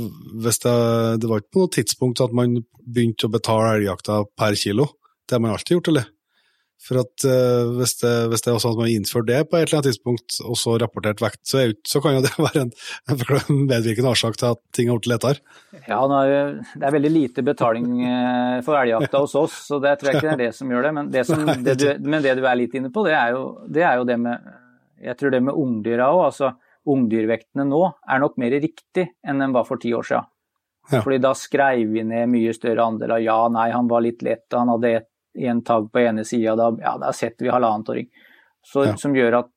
hvis 0.46 0.62
det, 0.64 0.76
det, 1.20 1.32
var 1.32 1.42
ikke 1.42 1.56
på 1.58 1.66
noe 1.66 1.74
tidspunkt 1.76 2.24
at 2.24 2.36
man 2.36 2.62
begynte 2.80 3.28
å 3.28 3.34
betale 3.34 3.76
elgjakta 3.80 4.24
per 4.40 4.56
kilo. 4.60 4.88
Det 5.28 5.36
har 5.36 5.44
man 5.44 5.54
alltid 5.54 5.78
gjort, 5.78 5.92
eller? 5.92 6.08
For 6.80 7.02
at 7.02 7.26
uh, 7.28 7.74
hvis, 7.76 7.98
det, 8.00 8.12
hvis 8.32 8.46
det 8.46 8.54
er 8.54 8.62
sånn 8.64 8.78
at 8.78 8.80
man 8.80 8.92
innfører 8.94 9.26
det 9.28 9.40
på 9.50 9.58
et 9.58 9.66
eller 9.66 9.82
annet 9.82 9.90
tidspunkt, 9.90 10.38
og 10.46 10.56
så 10.58 10.78
rapportert 10.80 11.20
vekt, 11.20 11.42
så, 11.50 11.60
er, 11.66 11.74
så 11.88 12.00
kan 12.04 12.16
jo 12.16 12.22
det 12.24 12.32
være 12.46 12.64
en, 12.64 12.72
en 13.12 13.60
medvirkende 13.68 14.14
årsak 14.14 14.40
til 14.40 14.54
at 14.54 14.62
ting 14.76 14.88
har 14.88 15.02
blitt 15.02 15.12
lettere. 15.12 15.44
Ja, 15.90 16.00
det 16.08 16.88
er 16.88 16.96
veldig 16.96 17.12
lite 17.12 17.44
betaling 17.44 18.00
eh, 18.08 18.56
for 18.64 18.80
elgjakta 18.80 19.26
hos 19.26 19.36
oss, 19.42 19.60
så 19.68 19.82
det 19.84 19.98
tror 20.00 20.14
jeg 20.14 20.22
ikke 20.22 20.30
det 20.30 20.38
er 20.38 20.44
det 20.46 20.56
som 20.56 20.72
gjør 20.72 20.88
det. 20.88 20.94
Men 20.96 21.12
det, 21.12 21.26
som, 21.28 21.44
det 21.68 21.76
du, 21.84 21.86
men 22.08 22.24
det 22.24 22.38
du 22.40 22.48
er 22.48 22.62
litt 22.62 22.80
inne 22.80 22.94
på, 22.96 23.04
det 23.10 23.18
er 23.20 23.36
jo 23.36 23.44
det, 23.68 23.84
er 23.84 24.00
jo 24.00 24.08
det 24.08 24.20
med 24.24 24.48
jeg 25.04 25.20
tror 25.20 25.34
det 25.34 25.44
med 25.46 25.58
ungdyra 25.58 26.10
òg, 26.14 26.26
altså 26.30 26.54
ungdyrvektene 26.90 27.66
nå, 27.68 27.82
er 28.10 28.22
nok 28.24 28.38
mer 28.42 28.56
riktig 28.62 29.10
enn 29.28 29.42
den 29.44 29.54
var 29.56 29.68
for 29.68 29.82
ti 29.82 29.92
år 29.96 30.08
siden. 30.08 30.30
Ja. 30.90 31.04
Fordi 31.04 31.20
da 31.22 31.36
skrev 31.38 31.92
vi 31.94 32.04
ned 32.08 32.32
mye 32.32 32.54
større 32.56 32.88
andel 32.88 33.14
av 33.18 33.22
ja, 33.22 33.38
nei, 33.54 33.70
han 33.76 33.90
var 33.92 34.02
litt 34.02 34.24
lett, 34.26 34.48
han 34.56 34.72
hadde 34.74 34.94
et, 35.02 35.10
en 35.50 35.62
tagg 35.66 35.92
på 35.94 36.02
ene 36.02 36.26
sida, 36.26 36.56
da, 36.58 36.72
ja, 36.82 36.96
da 37.02 37.12
setter 37.14 37.46
vi 37.46 37.54
halvannetåring. 37.54 38.10
Ja. 38.74 38.96
Som 38.98 39.16
gjør 39.16 39.44
at 39.44 39.52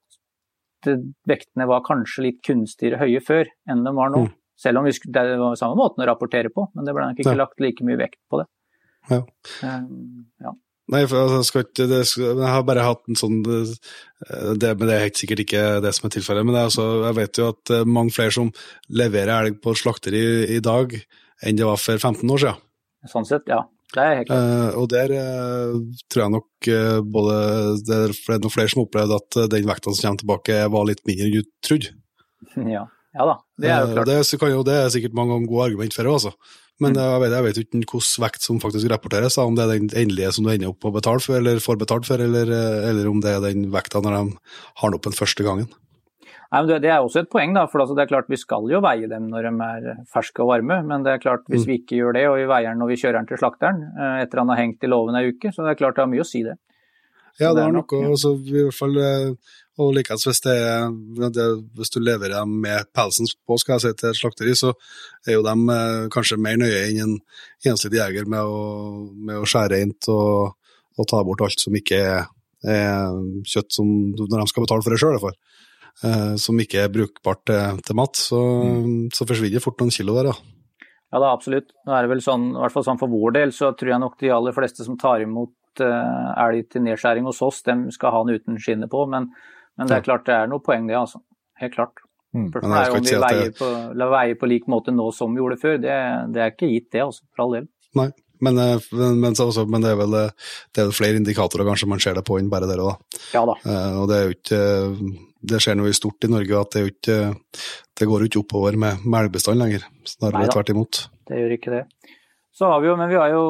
det, 0.84 0.98
vektene 1.28 1.66
var 1.70 1.84
kanskje 1.86 2.26
litt 2.28 2.42
kunstigere 2.44 3.00
høye 3.00 3.22
før 3.24 3.48
enn 3.70 3.84
de 3.86 3.94
var 3.96 4.12
nå. 4.12 4.26
Mm. 4.26 4.34
Selv 4.62 4.82
om 4.82 4.86
vi, 4.86 4.92
det 5.14 5.22
var 5.40 5.56
samme 5.58 5.78
måten 5.78 6.04
å 6.04 6.06
rapportere 6.06 6.52
på, 6.54 6.68
men 6.76 6.86
det 6.86 6.94
ble 6.94 7.08
nok 7.08 7.22
ikke 7.22 7.34
ja. 7.34 7.40
lagt 7.40 7.62
like 7.62 7.86
mye 7.86 7.98
vekt 7.98 8.20
på 8.30 8.42
det. 8.42 8.46
Ja. 9.10 9.22
Um, 9.64 10.28
ja. 10.42 10.52
Nei, 10.92 11.02
for 11.08 11.22
altså, 11.22 11.38
jeg, 11.38 11.48
skal 11.48 11.64
ikke, 11.64 11.88
det, 11.88 12.00
jeg 12.20 12.52
har 12.52 12.64
bare 12.68 12.84
hatt 12.84 13.02
en 13.08 13.18
sånn 13.18 13.40
det, 13.46 14.72
Men 14.76 14.86
det 14.86 14.94
er 14.94 15.04
helt 15.06 15.20
sikkert 15.20 15.44
ikke 15.44 15.62
det 15.84 15.92
som 15.96 16.08
er 16.08 16.14
tilfellet. 16.16 16.46
Men 16.48 16.58
altså, 16.66 16.86
jeg 17.06 17.18
vet 17.18 17.40
jo 17.40 17.50
at 17.54 17.72
er 17.78 17.88
mange 17.88 18.14
flere 18.14 18.34
som 18.34 18.50
leverer 18.92 19.32
elg 19.38 19.60
på 19.64 19.74
slakteri 19.78 20.22
i 20.52 20.60
dag 20.64 20.92
enn 21.42 21.58
det 21.58 21.66
var 21.66 21.80
for 21.80 21.98
15 21.98 22.34
år 22.34 22.42
siden. 22.44 22.60
Sånn 23.10 23.26
sett, 23.26 23.48
ja. 23.50 23.64
Det 23.92 24.00
er 24.02 24.18
helt 24.20 24.28
klart. 24.30 24.50
Eh, 24.52 24.76
og 24.80 24.86
der 24.92 25.12
uh, 25.12 25.72
tror 26.08 26.22
jeg 26.22 26.32
nok 26.32 26.68
både 27.12 27.36
det 27.82 27.98
er, 27.98 28.14
det 28.14 28.36
er 28.36 28.42
noen 28.44 28.54
flere 28.54 28.72
som 28.72 28.84
opplevde 28.86 29.18
at 29.18 29.38
den 29.52 29.68
vekta 29.68 29.92
som 29.92 30.06
kommer 30.06 30.22
tilbake, 30.22 30.58
var 30.72 30.88
litt 30.88 31.02
mindre 31.08 31.28
enn 31.28 31.38
du 31.40 31.54
trodde. 31.64 31.94
Ja. 32.76 32.86
ja 33.16 33.24
da, 33.28 33.34
det 33.60 33.68
er 33.70 33.82
jo 33.84 33.96
klart. 33.96 34.08
det, 34.08 34.52
jo, 34.52 34.62
det 34.66 34.76
er 34.76 34.92
sikkert 34.92 35.16
mange 35.16 35.36
gode 35.48 35.70
argument 35.70 35.94
for 35.96 36.06
det, 36.06 36.14
altså. 36.14 36.60
Men 36.80 36.96
mm. 36.96 37.02
jeg, 37.02 37.20
vet, 37.22 37.34
jeg 37.34 37.46
vet 37.46 37.60
ikke 37.60 37.78
hvilken 37.82 38.24
vekt 38.24 38.46
som 38.46 38.62
faktisk 38.62 38.88
rapporteres, 38.90 39.36
om 39.38 39.54
det 39.58 39.66
er 39.66 39.76
den 39.76 39.92
endelige 39.92 40.32
som 40.34 40.46
du 40.46 40.52
ender 40.54 40.72
opp 40.72 40.88
å 40.88 40.94
betale 40.94 41.22
for, 41.22 41.36
eller 41.38 41.60
får 41.62 41.78
betalt 41.82 42.08
for, 42.08 42.22
eller, 42.22 42.48
eller 42.88 43.10
om 43.10 43.20
det 43.22 43.36
er 43.36 43.44
den 43.44 43.68
vekta 43.74 44.02
når 44.02 44.16
de 44.16 44.24
har 44.80 44.90
den 44.90 44.98
opp 44.98 45.06
den 45.06 45.18
første 45.18 45.46
gangen. 45.46 45.68
Nei, 46.52 46.60
men 46.60 46.82
Det 46.84 46.90
er 46.92 47.00
også 47.00 47.22
et 47.22 47.30
poeng, 47.32 47.54
da, 47.56 47.64
for 47.70 47.80
altså 47.80 47.94
det 47.96 48.04
er 48.04 48.10
klart 48.10 48.28
vi 48.28 48.36
skal 48.36 48.66
jo 48.68 48.82
veie 48.84 49.08
dem 49.08 49.30
når 49.32 49.46
de 49.48 49.52
er 49.66 50.02
ferske 50.12 50.42
og 50.44 50.50
varme. 50.50 50.82
Men 50.84 51.04
det 51.06 51.14
er 51.14 51.22
klart 51.22 51.46
hvis 51.48 51.64
mm. 51.64 51.70
vi 51.70 51.78
ikke 51.80 52.00
gjør 52.00 52.18
det, 52.18 52.26
og 52.28 52.36
vi 52.36 52.50
veier 52.50 52.68
den 52.68 52.82
når 52.82 52.90
vi 52.92 52.98
kjører 53.00 53.18
den 53.20 53.30
til 53.30 53.40
slakteren 53.40 53.80
eh, 53.88 54.18
etter 54.26 54.42
han 54.42 54.52
har 54.52 54.60
hengt 54.60 54.84
i 54.84 54.90
låven 54.92 55.16
ei 55.16 55.30
uke, 55.32 55.48
så 55.48 55.64
det 55.64 55.72
er 55.72 55.80
klart 55.80 55.96
det 55.96 56.04
har 56.04 56.12
mye 56.12 56.26
å 56.26 56.28
si, 56.28 56.44
det. 56.44 56.58
Ja, 57.40 57.54
det 57.56 57.64
har 57.64 57.72
noe. 57.72 58.02
Altså, 58.04 58.34
i 58.36 58.58
hvert 58.58 58.76
fall 58.76 58.98
eh, 59.00 59.54
og 59.82 59.94
likeens 59.96 60.26
hvis, 60.28 60.40
hvis 61.76 61.92
du 61.94 61.98
leverer 62.02 62.36
dem 62.38 62.54
med 62.64 62.88
pelsen 62.94 63.28
på 63.46 63.58
skal 63.60 63.76
jeg 63.76 63.84
si, 63.84 63.94
til 64.00 64.10
et 64.10 64.18
slakteri, 64.18 64.54
så 64.58 64.72
er 65.26 65.36
jo 65.36 65.46
de 65.46 65.54
eh, 65.76 66.06
kanskje 66.14 66.40
mer 66.40 66.60
nøye 66.60 66.84
enn 66.88 67.02
en 67.04 67.16
enslig 67.72 67.98
jeger 67.98 68.28
med 68.30 68.42
å, 68.42 68.62
med 69.12 69.42
å 69.42 69.48
skjære 69.48 69.74
rent 69.76 70.10
og, 70.12 70.54
og, 70.98 71.04
ta 71.10 71.22
bort 71.26 71.44
alt 71.46 71.62
som 71.62 71.76
ikke 71.78 72.00
er, 72.00 72.30
er 72.68 73.18
kjøtt 73.48 73.74
som 73.74 73.90
når 74.16 74.38
de 74.38 74.48
skal 74.50 74.66
betale 74.66 74.86
for 74.86 74.94
det 74.94 75.02
sjøl, 75.02 75.18
eh, 76.06 76.32
som 76.40 76.64
ikke 76.64 76.86
er 76.86 76.94
brukbart 76.94 77.44
til, 77.50 77.84
til 77.86 77.98
mat. 77.98 78.18
Så, 78.18 78.40
mm. 78.40 79.12
så 79.14 79.28
forsvinner 79.28 79.64
fort 79.64 79.82
noen 79.82 79.94
kilo 79.94 80.18
der, 80.20 80.32
ja. 80.32 80.38
Ja, 81.12 81.20
da, 81.20 81.32
absolutt. 81.34 81.74
Nå 81.84 81.92
er 81.92 82.06
det 82.06 82.14
vel 82.14 82.22
sånn, 82.24 82.54
i 82.54 82.60
hvert 82.62 82.72
fall 82.72 82.86
sånn 82.86 83.00
For 83.00 83.12
vår 83.12 83.34
del 83.36 83.50
så 83.52 83.74
tror 83.76 83.90
jeg 83.92 84.00
nok 84.00 84.14
de 84.22 84.30
aller 84.32 84.54
fleste 84.56 84.86
som 84.86 84.96
tar 85.00 85.20
imot 85.20 85.82
uh, 85.84 86.32
elg 86.40 86.70
til 86.72 86.86
nedskjæring 86.86 87.28
hos 87.28 87.42
oss, 87.44 87.60
dem 87.66 87.90
skal 87.92 88.14
ha 88.14 88.22
den 88.24 88.40
uten 88.40 88.56
skinnet 88.60 88.90
på. 88.92 89.04
Men 89.12 89.28
men 89.78 89.88
det 89.88 89.98
er 89.98 90.06
klart 90.06 90.26
det 90.28 90.34
er 90.36 90.50
noe 90.50 90.62
poeng 90.64 90.88
det, 90.90 90.96
altså. 90.98 91.22
Helt 91.62 91.76
klart. 91.76 92.02
Mm. 92.32 92.48
Spørsmålet 92.48 92.82
er 92.82 92.96
om 92.96 93.06
vi 93.06 93.16
veier 93.22 93.54
på, 93.56 93.70
veie 94.16 94.36
på 94.40 94.48
lik 94.48 94.68
måte 94.72 94.92
nå 94.94 95.10
som 95.14 95.34
vi 95.34 95.42
gjorde 95.42 95.60
før. 95.60 95.78
Det, 95.80 95.96
det 96.32 96.44
er 96.44 96.52
ikke 96.54 96.70
gitt 96.70 96.92
det, 96.94 97.02
altså. 97.06 97.26
For 97.32 97.46
all 97.46 97.56
del. 97.58 97.66
Nei. 97.98 98.10
Men, 98.42 98.58
eh, 98.58 98.86
men, 98.98 99.20
men, 99.22 99.36
også, 99.38 99.66
men 99.70 99.84
det, 99.84 99.92
er 99.92 99.98
vel, 100.00 100.16
det, 100.16 100.80
er 100.80 100.88
vel, 100.88 100.96
flere 100.96 101.20
indikatorer 101.20 101.68
kanskje 101.68 101.90
man 101.92 102.02
ser 102.02 102.16
det 102.18 102.24
på 102.26 102.40
enn 102.40 102.50
bare 102.50 102.66
dere, 102.70 102.88
da. 102.88 103.20
Ja 103.36 103.44
da. 103.46 103.54
Eh, 103.62 104.00
og 104.00 104.08
det 104.10 104.16
er 104.16 104.24
jo 104.26 104.34
ikke 104.34 104.62
Det 105.52 105.60
skjer 105.62 105.78
noe 105.78 105.92
stort 105.94 106.26
i 106.26 106.30
Norge 106.30 106.58
at 106.58 106.74
det, 106.74 106.82
er 106.82 106.90
ikke, 106.90 107.62
det 107.98 108.08
går 108.10 108.24
jo 108.24 108.30
ikke 108.30 108.42
oppover 108.42 108.78
med 108.78 109.06
melkebestand 109.06 109.62
lenger. 109.62 109.86
Snarere 110.06 110.50
tvert 110.50 110.74
imot. 110.74 111.04
Det 111.30 111.38
gjør 111.38 111.56
ikke 111.58 111.76
det. 111.76 111.84
Så 112.52 112.68
har 112.68 112.82
vi 112.82 112.90
jo, 112.90 112.98
men 112.98 113.10
vi 113.10 113.18
har 113.18 113.32
jo 113.32 113.44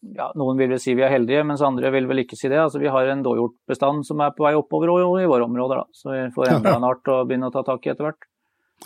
ja, 0.00 0.30
Noen 0.38 0.56
vil 0.56 0.70
vel 0.72 0.80
si 0.80 0.94
vi 0.96 1.04
er 1.04 1.12
heldige, 1.12 1.42
mens 1.44 1.62
andre 1.64 1.90
vil 1.92 2.06
vel 2.08 2.22
ikke 2.22 2.38
si 2.38 2.48
det. 2.48 2.60
Altså, 2.62 2.80
vi 2.80 2.88
har 2.92 3.08
en 3.12 3.24
dåhjortbestand 3.24 4.06
som 4.08 4.22
er 4.24 4.32
på 4.36 4.46
vei 4.46 4.54
oppover 4.56 4.92
i 5.20 5.28
våre 5.28 5.44
områder, 5.44 5.82
da. 5.82 5.96
så 5.96 6.14
vi 6.14 6.22
får 6.34 6.54
enda 6.54 6.74
en 6.78 6.86
art 6.88 7.10
å 7.12 7.20
begynne 7.28 7.50
å 7.50 7.54
ta 7.54 7.64
tak 7.66 7.84
i 7.84 7.92
etter 7.92 8.08
hvert. 8.08 8.28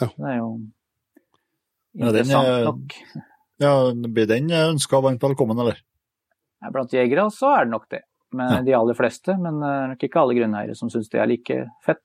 Ja. 0.01 0.09
Det 0.11 0.33
er 0.33 0.41
jo 0.41 0.49
interessant 1.95 2.49
ja, 2.49 2.57
den, 2.57 2.67
nok. 2.67 2.97
Ja, 3.63 3.75
Blir 4.17 4.27
den 4.31 4.51
ønska 4.59 5.01
varmt 5.05 5.23
velkommen, 5.23 5.63
eller? 5.63 5.79
Ja, 6.65 6.73
blant 6.75 6.97
jegere 6.97 7.29
så 7.31 7.55
er 7.55 7.69
det 7.69 7.75
nok 7.77 7.87
det. 7.95 8.03
Men 8.35 8.51
ja. 8.51 8.61
De 8.67 8.75
aller 8.75 8.99
fleste, 8.99 9.37
men 9.39 9.63
det 9.63 9.71
er 9.71 9.91
nok 9.93 10.05
ikke 10.09 10.23
alle 10.25 10.35
grunneiere 10.41 10.75
som 10.75 10.91
syns 10.91 11.13
det 11.13 11.23
er 11.23 11.31
like 11.31 11.61
fett. 11.87 12.03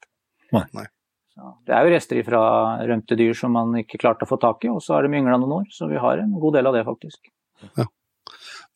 Nei. 0.53 0.67
Nei. 0.77 0.85
Så, 1.33 1.55
det 1.65 1.73
er 1.73 1.87
jo 1.87 1.93
rester 1.95 2.19
fra 2.27 2.41
rømte 2.85 3.17
dyr 3.17 3.33
som 3.37 3.57
man 3.57 3.73
ikke 3.81 3.97
klarte 4.01 4.27
å 4.27 4.29
få 4.29 4.37
tak 4.41 4.67
i, 4.67 4.69
og 4.69 4.83
så 4.85 4.99
har 4.99 5.07
de 5.07 5.17
yngla 5.17 5.39
noen 5.41 5.63
år. 5.63 5.71
Så 5.73 5.89
vi 5.89 5.97
har 5.97 6.21
en 6.21 6.35
god 6.37 6.59
del 6.59 6.69
av 6.69 6.77
det, 6.77 6.85
faktisk. 6.85 7.31
Ja. 7.73 7.89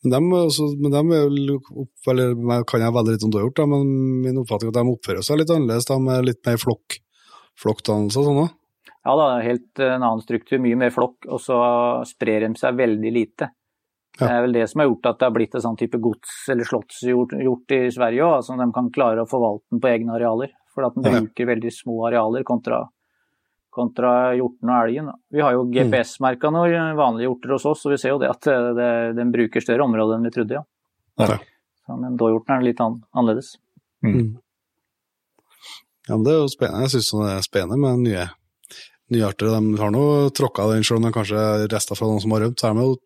Men 0.04 0.12
de, 0.12 0.20
også, 0.36 0.68
men 0.84 0.92
de 0.92 1.56
opp, 1.56 2.10
eller, 2.12 2.36
kan 2.68 2.84
jeg 2.84 2.96
veldig 2.96 3.16
litt 3.16 3.24
om 3.24 3.32
du 3.32 3.40
har 3.40 3.48
gjort, 3.48 3.62
da, 3.62 3.68
men 3.72 3.94
min 4.26 4.42
oppfatning 4.42 4.70
er 4.70 4.76
at 4.76 4.80
de 4.82 4.94
oppfører 4.98 5.26
seg 5.26 5.40
litt 5.40 5.54
annerledes. 5.54 5.88
De 5.88 5.98
er 6.12 6.28
litt 6.28 6.42
mer 6.48 6.60
flokk, 6.60 6.98
flokkdannelse 7.64 8.20
og 8.20 8.28
sånn 8.28 8.42
òg? 8.44 8.54
Ja 9.04 9.14
da, 9.20 9.28
helt 9.44 9.82
en 9.84 10.04
annen 10.04 10.24
struktur, 10.24 10.62
mye 10.64 10.80
mer 10.80 10.92
flokk, 10.96 11.28
og 11.28 11.40
så 11.44 11.58
sprer 12.08 12.46
de 12.46 12.54
seg 12.60 12.80
veldig 12.80 13.12
lite. 13.16 13.50
Det 14.14 14.30
er 14.30 14.44
vel 14.46 14.54
det 14.54 14.68
som 14.70 14.84
har 14.84 14.88
gjort 14.92 15.08
at 15.10 15.20
det 15.20 15.26
har 15.26 15.34
blitt 15.34 15.56
en 15.58 15.64
sånn 15.64 15.78
type 15.80 15.98
gods- 15.98 16.50
eller 16.54 16.68
slottsgjort 16.70 17.74
i 17.74 17.80
Sverige 17.92 18.26
òg, 18.28 18.36
altså 18.38 18.58
de 18.60 18.68
kan 18.76 18.92
klare 18.94 19.24
å 19.24 19.30
forvalte 19.30 19.74
den 19.74 19.82
på 19.82 19.90
egne 19.90 20.14
arealer. 20.20 20.52
For 20.74 20.86
at 20.86 20.96
den 20.98 21.06
bruker 21.06 21.50
veldig 21.50 21.72
små 21.74 21.98
arealer 22.10 22.46
kontra, 22.46 22.84
kontra 23.74 24.34
hjorten 24.38 24.70
og 24.70 24.78
elgen. 24.78 25.10
Vi 25.34 25.42
har 25.44 25.56
jo 25.56 25.66
GPS-merka 25.74 26.52
noen 26.54 26.94
vanlige 27.00 27.28
hjorter 27.28 27.56
hos 27.56 27.66
oss, 27.72 27.84
og 27.88 27.96
vi 27.96 28.00
ser 28.02 28.14
jo 28.14 28.22
det 28.22 28.30
at 28.32 28.46
det, 28.46 28.60
det, 28.78 28.92
den 29.18 29.34
bruker 29.34 29.64
større 29.64 29.88
områder 29.88 30.20
enn 30.20 30.30
vi 30.30 30.34
trodde, 30.36 30.62
ja. 30.62 30.64
Ja. 31.22 31.40
Så, 31.84 31.98
men 32.00 32.16
dåhjorten 32.18 32.56
er 32.56 32.66
litt 32.66 32.80
an, 32.82 33.02
annerledes. 33.14 33.56
Mm. 34.06 34.38
Ja, 36.08 36.16
men 36.16 36.24
det 36.26 36.34
er 36.34 36.42
jo 36.42 36.52
spennende. 36.52 36.88
Jeg 36.88 36.96
syns 36.96 37.12
det 37.16 37.28
er 37.32 37.46
spennende 37.46 37.80
med 37.80 38.08
nye, 38.08 38.26
nye 39.14 39.28
arter. 39.28 39.52
De 39.54 39.82
har 39.82 39.94
nå 39.94 40.06
tråkka 40.36 40.68
den, 40.72 40.86
selv 40.88 41.02
om 41.02 41.08
de 41.08 41.14
kanskje 41.16 41.40
er 41.40 41.68
rester 41.72 42.00
fra 42.00 42.10
noen 42.10 42.24
som 42.24 42.36
har 42.36 42.46
rømt, 42.46 42.60
så 42.60 42.70
har 42.70 42.80
de 42.80 42.88
jo 42.88 42.98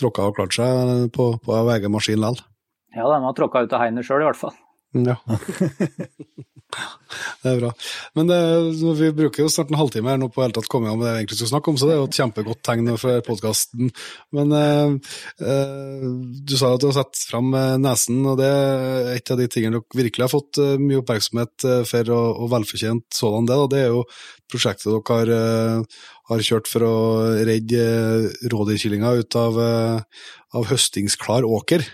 tråkka 0.00 0.30
og 0.30 0.38
klart 0.38 0.56
seg 0.56 1.06
på, 1.14 1.28
på 1.42 1.60
egen 1.76 1.94
maskin 1.94 2.20
likevel. 2.22 2.42
Ja, 2.92 3.06
de 3.08 3.22
har 3.24 3.36
tråkka 3.38 3.64
ut 3.64 3.72
av 3.72 3.84
hegnet 3.86 4.06
sjøl, 4.06 4.24
i 4.24 4.28
hvert 4.28 4.40
fall. 4.40 4.56
Ja. 4.92 5.16
det 7.42 7.48
er 7.48 7.60
bra. 7.60 7.70
Men 8.16 8.28
det, 8.28 8.38
vi 8.98 9.10
bruker 9.16 9.44
jo 9.44 9.52
snart 9.52 9.70
en 9.72 9.78
halvtime 9.80 10.12
her 10.12 10.20
nå 10.20 10.28
på 10.32 10.42
hele 10.44 10.56
tatt 10.56 10.68
komme 10.72 10.92
med 10.92 11.04
det 11.04 11.12
vi 11.12 11.22
egentlig 11.22 11.38
skal 11.40 11.52
snakke 11.54 11.72
om, 11.72 11.78
så 11.80 11.88
det 11.88 11.94
er 11.94 12.00
jo 12.00 12.08
et 12.08 12.18
kjempegodt 12.18 12.62
tegn 12.66 12.92
for 13.00 13.24
podkasten. 13.26 13.92
Men 14.36 14.54
eh, 14.56 15.14
eh, 15.48 16.04
du 16.48 16.54
sa 16.58 16.74
at 16.74 16.82
du 16.82 16.88
har 16.90 16.98
satt 17.00 17.24
fram 17.30 17.48
nesen, 17.82 18.20
og 18.28 18.34
det 18.40 18.48
er 18.48 19.12
et 19.16 19.32
av 19.32 19.40
de 19.40 19.48
tingene 19.52 19.80
dere 19.80 20.02
virkelig 20.02 20.26
har 20.26 20.32
fått 20.32 20.60
eh, 20.62 20.76
mye 20.80 21.00
oppmerksomhet 21.02 21.68
eh, 21.68 21.82
for, 21.88 22.12
og, 22.16 22.44
og 22.44 22.52
velfortjent 22.56 23.08
sådan 23.16 23.48
det. 23.48 23.58
Da. 23.62 23.70
Det 23.72 23.82
er 23.82 23.96
jo 23.96 24.04
prosjektet 24.52 24.92
dere 24.92 25.02
har, 25.08 25.28
har 26.28 26.44
kjørt 26.44 26.68
for 26.68 26.84
å 26.84 26.96
redde 27.48 27.84
uh, 28.44 29.20
ut 29.22 29.36
av, 29.40 29.60
av 30.52 30.68
høstingsklar 30.68 31.48
åker. 31.48 31.86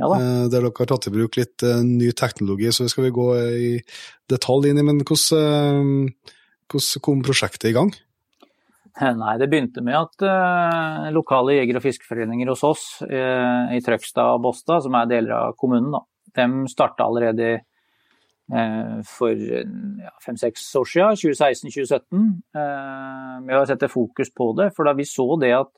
Ja. 0.00 0.08
Eh, 0.10 0.46
Der 0.50 0.60
dere 0.60 0.72
har 0.74 0.90
tatt 0.90 1.06
i 1.08 1.14
bruk 1.14 1.36
litt 1.38 1.62
eh, 1.62 1.82
ny 1.86 2.10
teknologi, 2.12 2.70
så 2.74 2.88
skal 2.90 3.08
vi 3.08 3.14
gå 3.14 3.28
i 3.38 3.74
detalj 4.30 4.70
inn 4.70 4.80
i. 4.80 4.86
Men 4.86 5.04
hvordan, 5.06 6.08
eh, 6.18 6.32
hvordan 6.70 7.04
kom 7.04 7.22
prosjektet 7.26 7.70
i 7.70 7.76
gang? 7.76 7.94
Nei, 8.94 9.34
det 9.40 9.48
begynte 9.50 9.82
med 9.82 9.96
at 9.98 10.22
uh, 10.22 11.10
lokale 11.10 11.56
jeger- 11.56 11.80
og 11.80 11.82
fiskeforeninger 11.82 12.46
hos 12.46 12.60
oss 12.62 12.82
uh, 13.02 13.66
i 13.74 13.80
Trøgstad 13.82 14.36
og 14.36 14.44
Båstad, 14.44 14.84
som 14.84 14.94
er 14.94 15.08
deler 15.10 15.34
av 15.34 15.56
kommunen, 15.58 15.90
da, 15.90 16.04
de 16.38 16.68
starta 16.70 17.02
allerede 17.02 17.48
uh, 18.54 19.00
for 19.02 19.34
ja, 19.34 20.12
fem-seks 20.22 20.68
år 20.78 20.86
siden, 20.92 21.18
2016-2017, 21.24 22.22
med 23.42 23.58
å 23.58 23.64
sette 23.66 23.90
fokus 23.90 24.30
på 24.30 24.52
det. 24.60 24.70
For 24.76 24.86
da 24.86 24.94
vi 24.94 25.08
så 25.10 25.26
det 25.42 25.50
at 25.58 25.74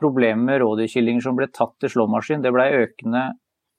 problemet 0.00 0.44
med 0.44 0.60
rådyrkyllinger 0.62 1.24
som 1.24 1.36
ble 1.38 1.48
tatt 1.52 1.74
til 1.80 1.92
slåmaskin, 1.92 2.44
det 2.44 2.52
ble 2.54 2.68
økende 2.82 3.28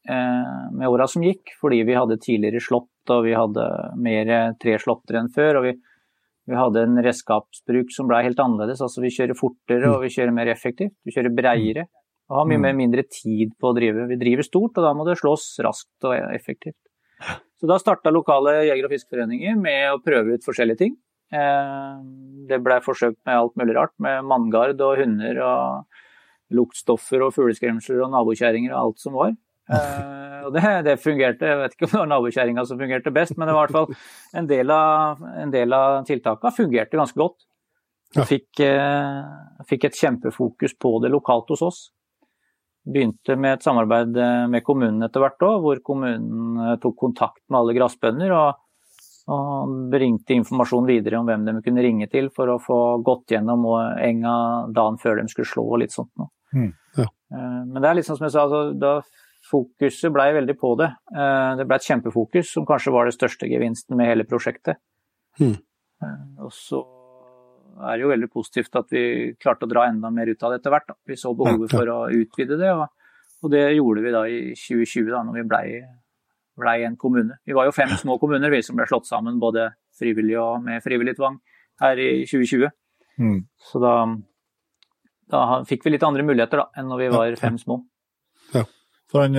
med 0.07 0.87
åra 0.87 1.03
som 1.11 1.25
gikk, 1.25 1.51
fordi 1.59 1.81
vi 1.83 1.95
hadde 1.97 2.15
tidligere 2.23 2.61
slått 2.63 3.11
og 3.11 3.25
vi 3.25 3.33
hadde 3.35 3.65
mer 3.99 4.29
tre 4.61 4.77
slåtter 4.79 5.17
enn 5.19 5.27
før. 5.33 5.59
og 5.59 5.65
vi 5.65 5.73
vi 6.47 6.55
hadde 6.55 6.83
en 6.85 6.99
redskapsbruk 7.03 7.91
som 7.91 8.07
ble 8.07 8.21
helt 8.23 8.39
annerledes. 8.39 8.79
altså 8.83 9.03
Vi 9.03 9.11
kjører 9.11 9.35
fortere 9.35 9.89
og 9.91 10.05
vi 10.05 10.11
kjører 10.13 10.35
mer 10.35 10.51
effektivt. 10.51 10.95
Vi 11.03 11.11
kjører 11.15 11.33
breiere 11.35 11.87
og 12.27 12.41
har 12.41 12.47
mye 12.47 12.61
mer 12.63 12.75
mindre 12.75 13.03
tid 13.11 13.51
på 13.59 13.71
å 13.71 13.75
drive. 13.75 14.07
Vi 14.07 14.19
driver 14.19 14.47
stort, 14.47 14.79
og 14.79 14.83
da 14.85 14.93
må 14.95 15.05
det 15.07 15.17
slås 15.19 15.49
raskt 15.63 16.07
og 16.07 16.15
effektivt. 16.35 16.79
Så 17.59 17.67
da 17.67 17.79
starta 17.81 18.13
lokale 18.13 18.61
jeger- 18.67 18.87
og 18.87 18.93
fiskeforeninger 18.93 19.59
med 19.59 19.91
å 19.91 20.01
prøve 20.03 20.35
ut 20.35 20.47
forskjellige 20.47 20.81
ting. 20.83 20.97
Det 22.47 22.59
ble 22.63 22.79
forsøkt 22.83 23.19
med 23.27 23.35
alt 23.35 23.55
mulig 23.59 23.75
rart, 23.75 23.95
med 23.99 24.27
manngard 24.27 24.79
og 24.79 25.01
hunder 25.01 25.39
og 25.43 26.03
luktstoffer 26.55 27.25
og 27.25 27.33
fugleskremsler 27.35 28.03
og 28.05 28.13
nabokjerringer 28.13 28.73
og 28.73 28.79
alt 28.81 29.03
som 29.03 29.17
var. 29.19 29.35
Uh, 29.67 30.45
og 30.47 30.53
det, 30.55 30.61
det, 30.85 30.93
fungerte. 31.03 31.43
Jeg 31.43 31.57
vet 31.59 31.73
ikke 31.75 31.89
om 31.89 31.91
det 31.91 31.99
var 31.99 32.07
nabokjerringa 32.07 32.63
som 32.69 32.77
fungerte 32.79 33.11
best, 33.11 33.33
men 33.35 33.49
det 33.49 33.55
var 33.57 33.67
i 33.67 33.73
hvert 33.75 33.75
fall 33.75 34.37
en 34.39 34.45
del 34.47 34.71
av, 34.71 35.25
en 35.41 35.51
del 35.51 35.75
av 35.75 36.05
tiltakene 36.07 36.55
fungerte 36.55 36.95
ganske 36.95 37.19
godt. 37.19 37.43
Ja. 38.15 38.23
Fikk, 38.29 38.61
uh, 38.63 39.65
fikk, 39.67 39.89
et 39.89 39.99
kjempefokus 39.99 40.77
på 40.79 40.93
det 41.03 41.11
lokalt 41.11 41.51
hos 41.51 41.65
oss. 41.67 41.81
Begynte 42.87 43.35
med 43.35 43.57
et 43.57 43.67
samarbeid 43.67 44.15
med 44.47 44.63
kommunen 44.63 45.03
etter 45.03 45.19
hvert 45.19 45.43
òg, 45.43 45.57
hvor 45.65 45.83
kommunen 45.83 46.79
tok 46.79 46.95
kontakt 47.03 47.41
med 47.51 47.59
alle 47.59 47.75
gressbønder 47.75 48.31
og, 48.37 48.63
og 49.27 49.75
bringte 49.91 50.37
informasjon 50.37 50.87
videre 50.87 51.19
om 51.19 51.27
hvem 51.27 51.45
de 51.47 51.55
kunne 51.65 51.83
ringe 51.83 52.07
til 52.11 52.29
for 52.35 52.53
å 52.53 52.59
få 52.63 52.79
gått 53.05 53.35
gjennom 53.35 53.65
enga 53.99 54.33
dagen 54.75 54.99
før 55.01 55.19
de 55.19 55.27
skulle 55.31 55.49
slå 55.49 55.65
og 55.67 55.81
litt 55.83 55.95
sånt 55.95 56.13
noe. 56.19 56.31
Mm. 56.55 56.71
Ja. 56.95 57.07
Uh, 57.33 57.63
men 57.67 57.81
det 57.83 57.89
er 57.89 58.03
sånn 58.07 58.19
som 58.19 58.27
jeg 58.29 58.35
sa, 58.37 58.45
altså, 58.47 58.61
da 58.79 58.93
fokuset 59.47 60.11
blei 60.15 60.29
veldig 60.35 60.57
på 60.59 60.73
det. 60.79 60.89
Det 61.55 61.65
ble 61.69 61.77
et 61.77 61.85
kjempefokus, 61.87 62.49
som 62.51 62.65
kanskje 62.67 62.91
var 62.91 63.07
det 63.07 63.15
største 63.15 63.47
gevinsten 63.47 63.95
med 63.95 64.09
hele 64.09 64.25
prosjektet. 64.27 64.75
Mm. 65.39 65.53
Og 66.43 66.51
så 66.51 66.81
er 67.77 67.97
det 67.97 68.05
jo 68.05 68.11
veldig 68.11 68.29
positivt 68.33 68.77
at 68.79 68.89
vi 68.93 69.03
klarte 69.41 69.67
å 69.67 69.71
dra 69.71 69.85
enda 69.89 70.09
mer 70.13 70.31
ut 70.31 70.43
av 70.43 70.53
det 70.53 70.61
etter 70.61 70.73
hvert. 70.73 70.95
Vi 71.07 71.17
så 71.19 71.33
behovet 71.37 71.73
for 71.73 71.93
å 71.93 71.99
utvide 72.13 72.57
det, 72.59 72.73
og, 72.73 72.87
og, 73.43 73.49
det 73.53 73.63
gjorde 73.77 74.03
vi 74.05 74.13
da 74.15 74.23
i 74.27 74.39
2020, 74.57 75.09
da 75.13 75.23
når 75.27 75.39
vi 75.39 75.47
blei 75.51 75.65
ble 76.59 76.73
en 76.87 76.97
kommune. 76.99 77.39
Vi 77.45 77.55
var 77.57 77.69
jo 77.69 77.75
fem 77.75 77.93
små 78.03 78.17
kommuner 78.21 78.53
vi 78.53 78.63
som 78.65 78.77
ble 78.79 78.87
slått 78.89 79.09
sammen, 79.09 79.39
både 79.41 79.69
frivillig 79.97 80.37
og 80.41 80.63
med 80.65 80.83
frivillig 80.85 81.17
tvang, 81.17 81.39
her 81.81 82.01
i 82.01 82.11
2020. 82.29 82.69
Mm. 83.17 83.41
Så 83.71 83.81
da, 83.81 83.93
da 85.33 85.43
fikk 85.69 85.85
vi 85.85 85.95
litt 85.95 86.05
andre 86.05 86.25
muligheter 86.25 86.63
da, 86.63 86.69
enn 86.77 86.89
når 86.91 87.03
vi 87.03 87.11
var 87.15 87.37
fem 87.41 87.57
små. 87.61 87.81
Ja. 88.53 88.65
For 89.11 89.25
han, 89.25 89.37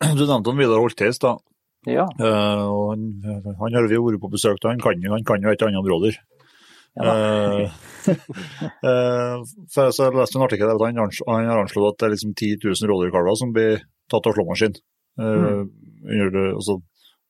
Du 0.16 0.24
nevnte 0.24 0.56
Vidar 0.56 0.80
Holtheis, 0.80 1.18
da. 1.20 1.36
Ja. 1.88 2.06
Uh, 2.20 2.90
han, 2.90 3.06
han 3.60 3.76
har 3.76 3.88
vi 3.88 4.00
vært 4.00 4.20
på 4.20 4.32
besøk 4.32 4.60
til, 4.60 4.72
han 4.72 4.82
kan, 4.84 5.00
han 5.12 5.24
kan 5.26 5.44
jo 5.44 5.52
et 5.52 5.64
annet 5.64 5.80
områder. 5.80 6.18
Ja, 6.98 7.12
uh, 7.14 7.68
så, 9.70 9.86
så 9.94 10.08
jeg 10.08 10.16
leste 10.16 10.40
en 10.40 10.44
artikkel 10.44 10.66
der 10.66 10.74
at 10.74 10.84
han, 10.88 11.12
han 11.28 11.50
har 11.52 11.60
anslått 11.62 11.94
at 11.94 12.00
det 12.00 12.08
er 12.08 12.14
liksom 12.16 12.32
10 12.34 12.64
000 12.66 12.90
rådyrkalver 12.90 13.38
som 13.38 13.52
blir 13.54 13.84
tatt 14.10 14.26
av 14.26 14.36
slåmaskin. 14.36 14.74
Mm. 15.20 15.68
Altså, 16.56 16.80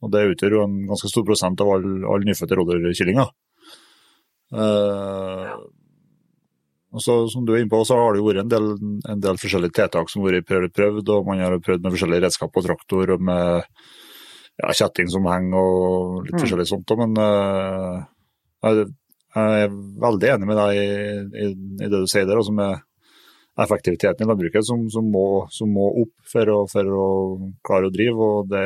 og 0.00 0.12
det 0.14 0.28
utgjør 0.30 0.56
jo 0.56 0.62
en 0.64 0.76
ganske 0.88 1.10
stor 1.10 1.26
prosent 1.26 1.60
av 1.60 1.74
alle 1.74 2.06
all 2.08 2.24
nyfødte 2.24 2.56
rådyrkyllinger. 2.56 3.32
Og 6.90 7.02
så, 7.04 7.16
som 7.30 7.44
du 7.46 7.52
er 7.54 7.62
inne 7.62 7.70
på, 7.70 7.82
så 7.86 7.98
har 7.98 8.14
det 8.14 8.20
jo 8.20 8.26
vært 8.26 8.42
en 8.42 8.50
del, 8.50 8.70
en 9.12 9.20
del 9.22 9.38
forskjellige 9.38 9.76
tiltak 9.78 10.10
som 10.10 10.24
har 10.24 10.34
vært 10.34 10.48
prøvd, 10.48 10.72
prøvd, 10.74 11.12
og 11.14 11.28
man 11.28 11.42
har 11.44 11.58
prøvd 11.62 11.84
med 11.84 11.94
forskjellige 11.94 12.24
redskap 12.24 12.56
og 12.58 12.66
traktor 12.66 13.12
og 13.14 13.26
med 13.28 13.68
ja, 14.60 14.72
kjetting 14.74 15.10
som 15.12 15.28
henger 15.30 15.60
og 15.60 16.24
litt 16.26 16.34
mm. 16.34 16.42
forskjellig 16.42 16.66
sånt. 16.66 16.94
Men 16.98 17.14
uh, 17.20 18.00
jeg, 18.66 18.88
jeg, 19.36 19.60
er 19.62 19.76
veldig 20.06 20.32
enig 20.34 20.50
med 20.50 20.58
deg 20.58 20.80
i, 20.80 20.88
i, 21.44 21.46
i 21.78 21.90
det 21.92 21.94
du 21.94 22.10
sier 22.10 22.26
der, 22.26 22.40
altså 22.42 22.56
med 22.58 22.82
effektiviteten 23.60 24.24
i 24.24 24.28
landbruket 24.28 24.66
som, 24.66 24.86
som, 24.92 25.08
må, 25.12 25.46
som 25.52 25.72
må, 25.72 25.88
opp 26.04 26.30
for 26.32 26.52
å, 26.52 26.60
for 26.70 26.94
å, 26.96 27.08
klare 27.66 27.90
å 27.90 27.94
drive. 27.94 28.30
og 28.30 28.48
det 28.52 28.64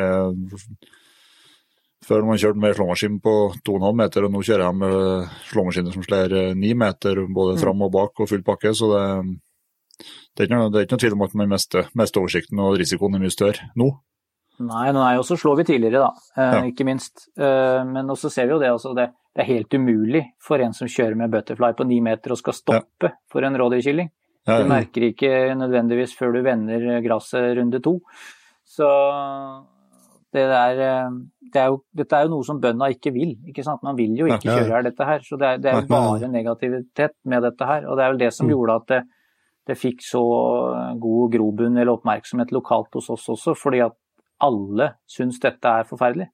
før 2.04 2.26
man 2.28 2.40
kjørte 2.40 2.60
med 2.60 2.76
slåmaskin 2.76 3.18
på 3.24 3.34
2,5 3.64 3.96
meter, 3.96 4.26
og 4.26 4.34
nå 4.34 4.42
kjører 4.44 4.66
jeg 4.66 4.78
med 4.82 5.36
slåmaskiner 5.48 5.94
som 5.94 6.04
slår 6.04 6.34
9 6.60 6.72
meter 6.76 7.22
både 7.32 7.56
fram 7.62 7.84
og 7.86 7.92
bak 7.94 8.20
og 8.20 8.28
full 8.30 8.44
pakke. 8.44 8.74
Så 8.76 8.90
det, 8.92 9.04
det, 9.96 10.42
er 10.42 10.48
ikke 10.48 10.58
noe, 10.58 10.72
det 10.72 10.80
er 10.80 10.88
ikke 10.88 10.98
noe 10.98 11.04
tvil 11.06 11.16
om 11.16 11.24
at 11.28 11.38
man 11.40 11.54
mister, 11.54 11.88
mister 11.96 12.24
oversikten 12.24 12.60
og 12.64 12.76
risikoen 12.80 13.16
er 13.16 13.24
mye 13.24 13.34
større 13.34 13.70
nå. 13.80 13.88
Nei, 14.62 14.88
nei, 14.94 15.14
og 15.18 15.24
så 15.26 15.34
slår 15.38 15.62
vi 15.62 15.66
tidligere, 15.72 16.04
da. 16.04 16.26
Eh, 16.38 16.52
ja. 16.54 16.66
Ikke 16.70 16.86
minst. 16.86 17.26
Eh, 17.34 17.80
men 17.88 18.10
også 18.12 18.30
ser 18.30 18.46
vi 18.46 18.54
jo 18.54 18.60
det, 18.62 18.70
altså, 18.70 18.92
det, 18.94 19.08
det, 19.34 19.42
er 19.42 19.48
helt 19.48 19.74
umulig 19.74 20.22
for 20.42 20.62
en 20.62 20.76
som 20.76 20.90
kjører 20.90 21.18
med 21.18 21.32
butterfly 21.32 21.72
på 21.74 21.86
9 21.90 21.98
meter 22.06 22.34
og 22.34 22.38
skal 22.38 22.54
stoppe 22.54 23.10
ja. 23.10 23.16
for 23.32 23.46
en 23.46 23.58
rådyrkylling. 23.58 24.12
Ja, 24.46 24.58
du 24.60 24.68
merker 24.68 25.06
ikke 25.08 25.30
nødvendigvis 25.56 26.12
før 26.18 26.32
du 26.34 26.42
vender 26.44 27.00
gresset 27.04 27.56
runde 27.58 27.80
to. 27.80 27.94
Så 28.64 28.88
det 30.34 30.42
der, 30.50 31.10
det 31.54 31.60
er 31.62 31.68
jo, 31.70 31.78
dette 31.94 32.16
er 32.18 32.26
jo 32.26 32.32
noe 32.34 32.44
som 32.44 32.58
bøndene 32.60 32.90
ikke 32.96 33.12
vil. 33.14 33.36
ikke 33.48 33.62
sant? 33.64 33.82
Man 33.86 33.96
vil 33.96 34.16
jo 34.18 34.26
ikke 34.26 34.50
kjøre 34.58 34.72
her 34.74 34.82
dette 34.88 35.04
her. 35.06 35.20
Så 35.22 35.38
det 35.38 35.46
er, 35.48 35.58
det 35.62 35.70
er 35.70 35.80
jo 35.80 35.86
bare 35.92 36.28
negativitet 36.32 37.14
med 37.24 37.42
dette 37.46 37.64
her. 37.68 37.86
Og 37.88 37.96
det 37.96 38.04
er 38.04 38.10
vel 38.12 38.18
det 38.24 38.32
som 38.34 38.46
Mm. 38.46 38.50
gjorde 38.52 38.74
at 38.80 38.86
det, 38.88 39.02
det 39.66 39.78
fikk 39.78 40.02
så 40.02 40.22
god 41.00 41.30
grobunn 41.32 41.78
eller 41.78 41.92
oppmerksomhet 41.94 42.50
lokalt 42.52 42.92
hos 42.98 43.08
oss 43.10 43.28
også, 43.28 43.54
fordi 43.56 43.80
at 43.86 43.94
alle 44.42 44.90
syns 45.08 45.38
dette 45.40 45.64
er 45.64 45.84
forferdelig. 45.88 46.26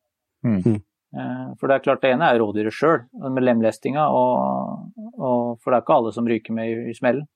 Mm. 0.43 0.81
Eh, 1.15 1.55
For 1.61 1.69
det 1.69 1.77
er 1.77 1.85
klart 1.85 2.01
det 2.03 2.15
ene 2.15 2.25
er 2.33 2.39
rådyret 2.41 2.73
sjøl, 2.73 3.05
med 3.31 3.43
lemlestinga, 3.45 4.09
og, 4.09 4.89
og, 5.19 5.59
for 5.61 5.71
det 5.71 5.77
er 5.77 5.83
ikke 5.85 5.95
alle 6.01 6.13
som 6.13 6.27
ryker 6.27 6.53
med 6.57 6.71
i, 6.73 6.91
i 6.91 6.95
smellen. 6.95 7.27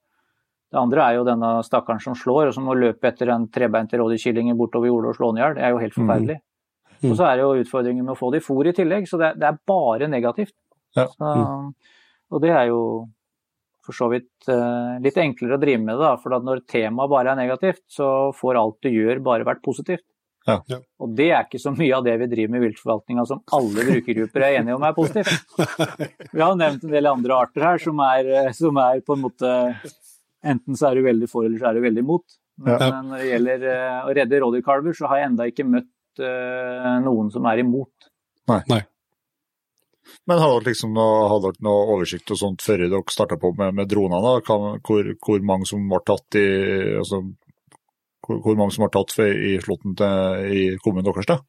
Det 0.75 0.81
andre 0.81 1.05
er 1.07 1.17
jo 1.21 1.27
denne 1.29 1.49
stakkaren 1.63 2.03
som 2.03 2.17
slår, 2.19 2.49
og 2.51 2.55
som 2.57 2.65
må 2.67 2.75
løpe 2.75 3.07
etter 3.07 3.31
den 3.31 3.47
trebeinte 3.55 3.99
rådyrkyllingen 4.01 4.57
bortover 4.59 4.91
jordet 4.91 5.13
og 5.13 5.19
slå 5.21 5.29
den 5.31 5.39
i 5.39 5.45
hjel. 5.45 5.53
Det 5.55 5.63
er 5.63 5.71
jo 5.71 5.83
helt 5.85 5.95
forferdelig. 5.95 6.37
Mm. 6.97 7.11
Og 7.11 7.13
så 7.15 7.27
er 7.29 7.37
det 7.37 7.45
jo 7.45 7.61
utfordringen 7.63 8.03
med 8.03 8.15
å 8.17 8.19
få 8.19 8.31
det 8.35 8.41
i 8.41 8.45
fôr 8.45 8.67
i 8.67 8.73
tillegg, 8.75 9.07
så 9.07 9.21
det 9.21 9.29
er, 9.29 9.37
det 9.39 9.47
er 9.53 9.61
bare 9.71 10.09
negativt. 10.11 10.57
Ja. 10.99 11.05
Så, 11.13 11.31
og 12.35 12.43
det 12.43 12.51
er 12.51 12.67
jo 12.73 12.81
for 13.85 13.95
så 13.95 14.09
vidt 14.11 14.49
uh, 14.49 14.97
litt 15.05 15.19
enklere 15.21 15.59
å 15.59 15.63
drive 15.63 15.83
med 15.85 15.95
det, 15.95 16.03
da, 16.03 16.17
for 16.19 16.35
at 16.35 16.47
når 16.47 16.65
temaet 16.71 17.13
bare 17.13 17.35
er 17.35 17.39
negativt, 17.39 17.85
så 17.93 18.09
får 18.35 18.59
alt 18.59 18.81
du 18.83 18.91
gjør 18.91 19.23
bare 19.23 19.47
vært 19.47 19.63
positivt. 19.63 20.07
Ja. 20.45 20.59
Ja. 20.69 20.79
Og 21.01 21.13
det 21.17 21.31
er 21.33 21.47
ikke 21.47 21.61
så 21.61 21.73
mye 21.73 21.93
av 21.97 22.05
det 22.05 22.19
vi 22.21 22.29
driver 22.29 22.53
med 22.53 22.61
i 22.61 22.67
viltforvaltninga 22.67 23.25
som 23.29 23.41
alle 23.57 23.85
brukergrupper 23.89 24.45
er 24.45 24.59
enige 24.59 24.77
om 24.77 24.83
er 24.85 24.97
positivt. 24.97 25.55
Vi 26.35 26.43
har 26.43 26.51
jo 26.51 26.59
nevnt 26.61 26.85
en 26.85 26.93
del 26.93 27.09
andre 27.09 27.39
arter 27.47 27.65
her 27.65 27.81
som 27.81 28.03
er, 28.05 28.29
eh, 28.29 28.51
som 28.57 28.81
er 28.83 29.01
på 29.07 29.17
en 29.17 29.23
måte 29.25 29.53
Enten 30.45 30.79
så 30.79 30.91
er 30.91 30.99
du 30.99 31.07
veldig 31.07 31.29
for, 31.31 31.47
eller 31.47 31.61
så 31.61 31.71
er 31.71 31.79
du 31.79 31.85
veldig 31.85 32.03
imot. 32.05 32.39
Men 32.63 32.81
Ja. 32.81 33.03
når 33.03 33.23
det 33.23 33.29
gjelder 33.31 33.69
uh, 33.69 34.01
å 34.07 34.17
redde 34.19 34.41
rådyrkalver, 34.45 34.97
så 34.97 35.11
har 35.11 35.21
jeg 35.21 35.31
enda 35.33 35.47
ikke 35.51 35.67
møtt 35.67 36.23
uh, 36.23 36.99
noen 37.03 37.31
som 37.35 37.47
er 37.51 37.63
imot. 37.65 38.11
Nei. 38.51 38.83
Men 40.29 40.39
har 40.39 40.53
dere 40.53 40.71
liksom 40.71 40.93
noe, 40.95 41.25
har 41.33 41.41
dere 41.43 41.65
noe 41.65 41.87
oversikt 41.97 42.31
og 42.35 42.39
sånt 42.39 42.63
før 42.65 42.85
dere 42.85 43.03
starta 43.11 43.39
på 43.41 43.55
med, 43.57 43.75
med 43.81 43.89
dronene? 43.91 44.37
Hvor, 44.85 45.11
hvor 45.27 45.49
mange 45.49 45.69
som 45.69 45.89
var 45.91 46.05
tatt 46.07 46.39
i 46.39 46.47
altså, 47.01 47.23
hvor, 48.25 48.41
hvor 48.45 48.59
mange 48.61 48.77
som 48.77 48.85
var 48.85 48.93
tatt 48.95 49.17
i 49.25 49.57
slåtten 49.65 49.97
i 50.53 50.67
kommunen 50.85 51.09
deres? 51.09 51.29
da? 51.33 51.41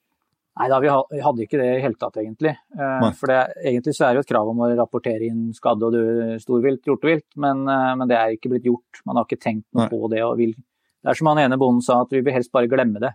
Nei 0.58 0.70
da, 0.72 0.78
vi 0.80 0.88
hadde 0.88 1.44
ikke 1.44 1.58
det 1.60 1.66
i 1.78 1.82
hele 1.84 1.98
tatt, 2.00 2.16
egentlig. 2.22 2.54
Eh, 2.80 3.00
Nei. 3.02 3.10
For 3.20 3.28
det, 3.28 3.40
egentlig 3.66 3.94
så 3.98 4.06
er 4.08 4.14
det 4.14 4.22
jo 4.22 4.26
et 4.26 4.30
krav 4.32 4.48
om 4.54 4.62
å 4.64 4.70
rapportere 4.80 5.28
inn 5.28 5.50
skadde 5.54 5.84
og 5.84 5.92
døde 5.92 6.38
storvilt, 6.40 6.86
hjortevilt, 6.88 7.26
men, 7.44 7.68
eh, 7.68 7.96
men 8.00 8.08
det 8.08 8.16
er 8.16 8.36
ikke 8.38 8.54
blitt 8.54 8.64
gjort. 8.70 9.02
Man 9.06 9.18
har 9.20 9.26
ikke 9.28 9.42
tenkt 9.44 9.66
noe 9.76 9.84
Nei. 9.84 9.90
på 9.92 10.10
det. 10.14 10.22
og 10.24 10.38
vil, 10.38 10.54
Det 10.56 11.10
er 11.12 11.14
som 11.20 11.28
han 11.28 11.38
ene 11.44 11.58
bonden 11.60 11.82
sa, 11.84 12.02
at 12.02 12.10
vi 12.10 12.22
vil 12.22 12.34
helst 12.34 12.52
bare 12.56 12.68
glemme 12.72 13.00
det. 13.04 13.12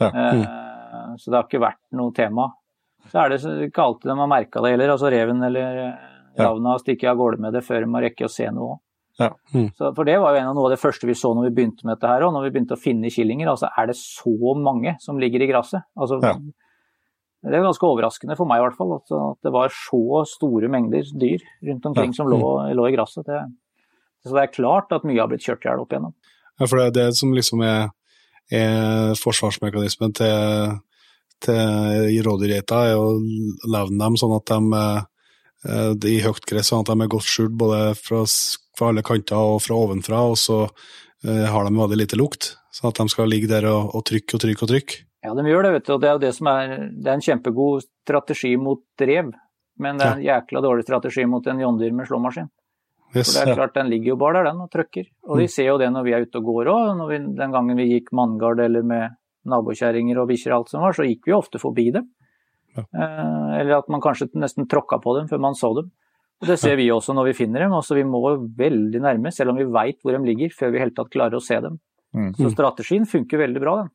Ja. 0.00 0.10
Mm. 0.10 1.18
Så 1.18 1.30
det 1.30 1.34
har 1.36 1.44
ikke 1.48 1.60
vært 1.66 1.82
noe 1.92 2.12
tema. 2.14 2.52
Så 3.10 3.18
er 3.24 3.28
det 3.30 3.40
så- 3.42 3.58
ikke 3.68 3.82
alltid 3.82 4.08
de 4.08 4.16
har 4.16 4.26
merka 4.28 4.62
det 4.62 4.70
heller. 4.70 4.88
Altså 4.94 5.10
reven 5.10 5.42
eller 5.44 5.98
ravna 6.38 6.70
Ja. 6.72 6.78
stikker 6.78 7.10
av 7.10 7.16
gårde 7.18 7.38
med 7.40 7.52
det 7.52 7.62
før 7.64 7.80
de 7.80 7.86
må 7.86 8.00
rekke 8.00 8.24
å 8.24 8.30
se 8.30 8.46
noe. 8.50 8.78
Ja. 9.18 9.30
Mm. 9.52 9.70
For 9.94 10.04
det 10.04 10.18
var 10.20 10.34
jo 10.34 10.40
en 10.40 10.46
av 10.48 10.54
noe 10.54 10.64
av 10.64 10.70
det 10.70 10.80
første 10.80 11.06
vi 11.06 11.12
så 11.12 11.34
når 11.34 11.50
vi 11.50 11.54
begynte 11.62 11.84
med 11.84 11.98
dette 11.98 12.08
her, 12.08 12.22
òg, 12.22 12.32
når 12.32 12.50
vi 12.50 12.58
begynte 12.58 12.74
å 12.78 12.80
finne 12.82 13.10
killinger. 13.10 13.46
Altså 13.48 13.68
er 13.76 13.86
det 13.86 13.96
så 13.96 14.56
mange 14.56 14.96
som 15.00 15.18
ligger 15.18 15.42
i 15.42 15.46
gresset? 15.52 15.82
Altså, 15.98 16.22
Ja. 16.22 16.34
Det 17.44 17.58
er 17.58 17.66
ganske 17.66 17.84
overraskende 17.84 18.36
for 18.38 18.48
meg 18.48 18.62
i 18.62 18.64
hvert 18.64 18.76
fall, 18.78 18.94
at 18.96 19.42
det 19.44 19.52
var 19.52 19.72
så 19.74 20.22
store 20.30 20.70
mengder 20.72 21.04
dyr 21.20 21.42
rundt 21.68 21.86
omkring 21.90 22.14
Ja. 22.14 22.16
som 22.16 22.30
lå, 22.32 22.40
lå 22.72 22.86
i 22.88 22.94
gresset. 22.94 23.28
Så 24.24 24.32
det 24.32 24.42
er 24.42 24.54
klart 24.54 24.92
at 24.96 25.04
mye 25.04 25.20
har 25.20 25.28
blitt 25.28 25.44
kjørt 25.44 25.66
i 25.66 25.68
hjel 25.68 25.82
opp 25.82 25.92
igjennom. 25.92 26.14
Ja, 26.58 26.66
for 26.66 26.78
det 26.80 26.86
er 26.86 26.96
det 26.96 27.16
som 27.18 27.34
liksom 27.36 27.60
er, 27.66 27.90
er 28.48 29.12
forsvarsmekanismen 29.20 30.14
til, 30.16 30.78
til 31.44 32.20
rådyrgeita, 32.24 32.80
er 32.94 32.96
å 32.96 33.18
levne 33.68 34.00
dem 34.00 34.16
sånn 34.20 34.36
at 34.38 34.52
de 34.54 34.82
eh, 35.68 36.12
i 36.14 36.20
høyt 36.24 36.48
gress, 36.48 36.70
sånn 36.72 36.84
at 36.84 36.92
de 36.92 36.96
er 37.04 37.12
godt 37.12 37.28
skjult 37.28 37.56
både 37.60 37.80
fra, 38.00 38.24
fra 38.78 38.92
alle 38.92 39.04
kanter 39.04 39.36
og 39.36 39.60
fra 39.66 39.76
ovenfra, 39.84 40.22
og 40.32 40.38
så 40.40 40.62
eh, 40.64 41.44
har 41.50 41.68
de 41.68 41.76
veldig 41.76 42.00
lite 42.00 42.20
lukt, 42.20 42.54
sånn 42.72 42.92
at 42.92 43.02
de 43.02 43.12
skal 43.12 43.28
ligge 43.28 43.50
der 43.52 43.68
og, 43.68 43.92
og 43.98 44.06
trykke 44.08 44.38
og 44.38 44.46
trykke 44.46 44.64
og 44.64 44.72
trykke. 44.72 45.02
Ja, 45.24 45.32
de 45.34 45.42
gjør 45.48 45.62
det, 45.64 45.72
vet 45.78 45.86
du. 45.86 45.92
Og 45.94 46.00
det 46.02 46.10
er 46.10 46.18
det 46.20 46.34
som 46.36 46.46
er 46.52 46.74
Det 46.90 47.08
er 47.08 47.14
en 47.16 47.24
kjempegod 47.24 47.82
strategi 48.04 48.56
mot 48.60 48.82
rev, 49.00 49.32
men 49.80 49.96
det 49.98 50.04
er 50.06 50.18
en 50.18 50.22
jækla 50.26 50.60
dårlig 50.62 50.84
strategi 50.84 51.24
mot 51.26 51.46
en 51.46 51.58
jondyr 51.64 51.92
med 51.96 52.06
slåmaskin. 52.06 52.50
Yes. 53.14 53.30
For 53.30 53.44
det 53.46 53.52
er 53.52 53.54
klart, 53.56 53.74
Den 53.74 53.88
ligger 53.90 54.12
jo 54.12 54.16
bare 54.16 54.42
der, 54.42 54.50
den, 54.50 54.60
og 54.60 54.70
trøkker. 54.70 55.06
Og 55.28 55.36
Mm. 55.36 55.40
vi 55.40 55.46
ser 55.48 55.66
jo 55.70 55.78
det 55.78 55.88
når 55.92 56.04
vi 56.04 56.12
er 56.12 56.22
ute 56.26 56.36
og 56.38 56.44
går 56.44 56.66
òg. 56.66 57.36
Den 57.38 57.52
gangen 57.52 57.76
vi 57.76 57.86
gikk 58.00 58.12
manngard 58.12 58.60
eller 58.60 58.82
med 58.82 59.10
nabokjerringer 59.46 60.18
og 60.18 60.28
bikkjer 60.28 60.52
og 60.52 60.58
alt 60.58 60.68
som 60.70 60.82
var, 60.82 60.92
så 60.92 61.04
gikk 61.06 61.26
vi 61.26 61.32
ofte 61.32 61.60
forbi 61.60 61.92
dem. 61.92 62.08
Ja. 62.76 62.82
Eh, 62.82 63.60
eller 63.60 63.78
at 63.78 63.88
man 63.88 64.00
kanskje 64.00 64.28
nesten 64.34 64.66
tråkka 64.66 64.98
på 65.00 65.16
dem 65.18 65.28
før 65.28 65.38
man 65.40 65.54
så 65.54 65.74
dem. 65.76 65.92
Og 66.42 66.48
Det 66.48 66.58
ser 66.58 66.76
vi 66.76 66.88
også 66.90 67.14
når 67.14 67.26
vi 67.30 67.32
finner 67.44 67.60
dem. 67.60 67.70
Også 67.70 67.94
Vi 67.94 68.02
må 68.02 68.20
veldig 68.58 69.00
nærme, 69.00 69.32
selv 69.32 69.50
om 69.50 69.56
vi 69.56 69.64
veit 69.64 70.00
hvor 70.02 70.12
de 70.12 70.24
ligger, 70.26 70.50
før 70.50 70.72
vi 70.72 70.78
i 70.78 70.80
hele 70.80 70.90
tatt 70.96 71.10
klarer 71.10 71.38
å 71.38 71.42
se 71.42 71.60
dem. 71.60 71.78
Mm. 72.14 72.32
Så 72.34 72.50
strategien 72.50 73.06
funker 73.06 73.38
veldig 73.38 73.60
bra, 73.60 73.76
den. 73.82 73.90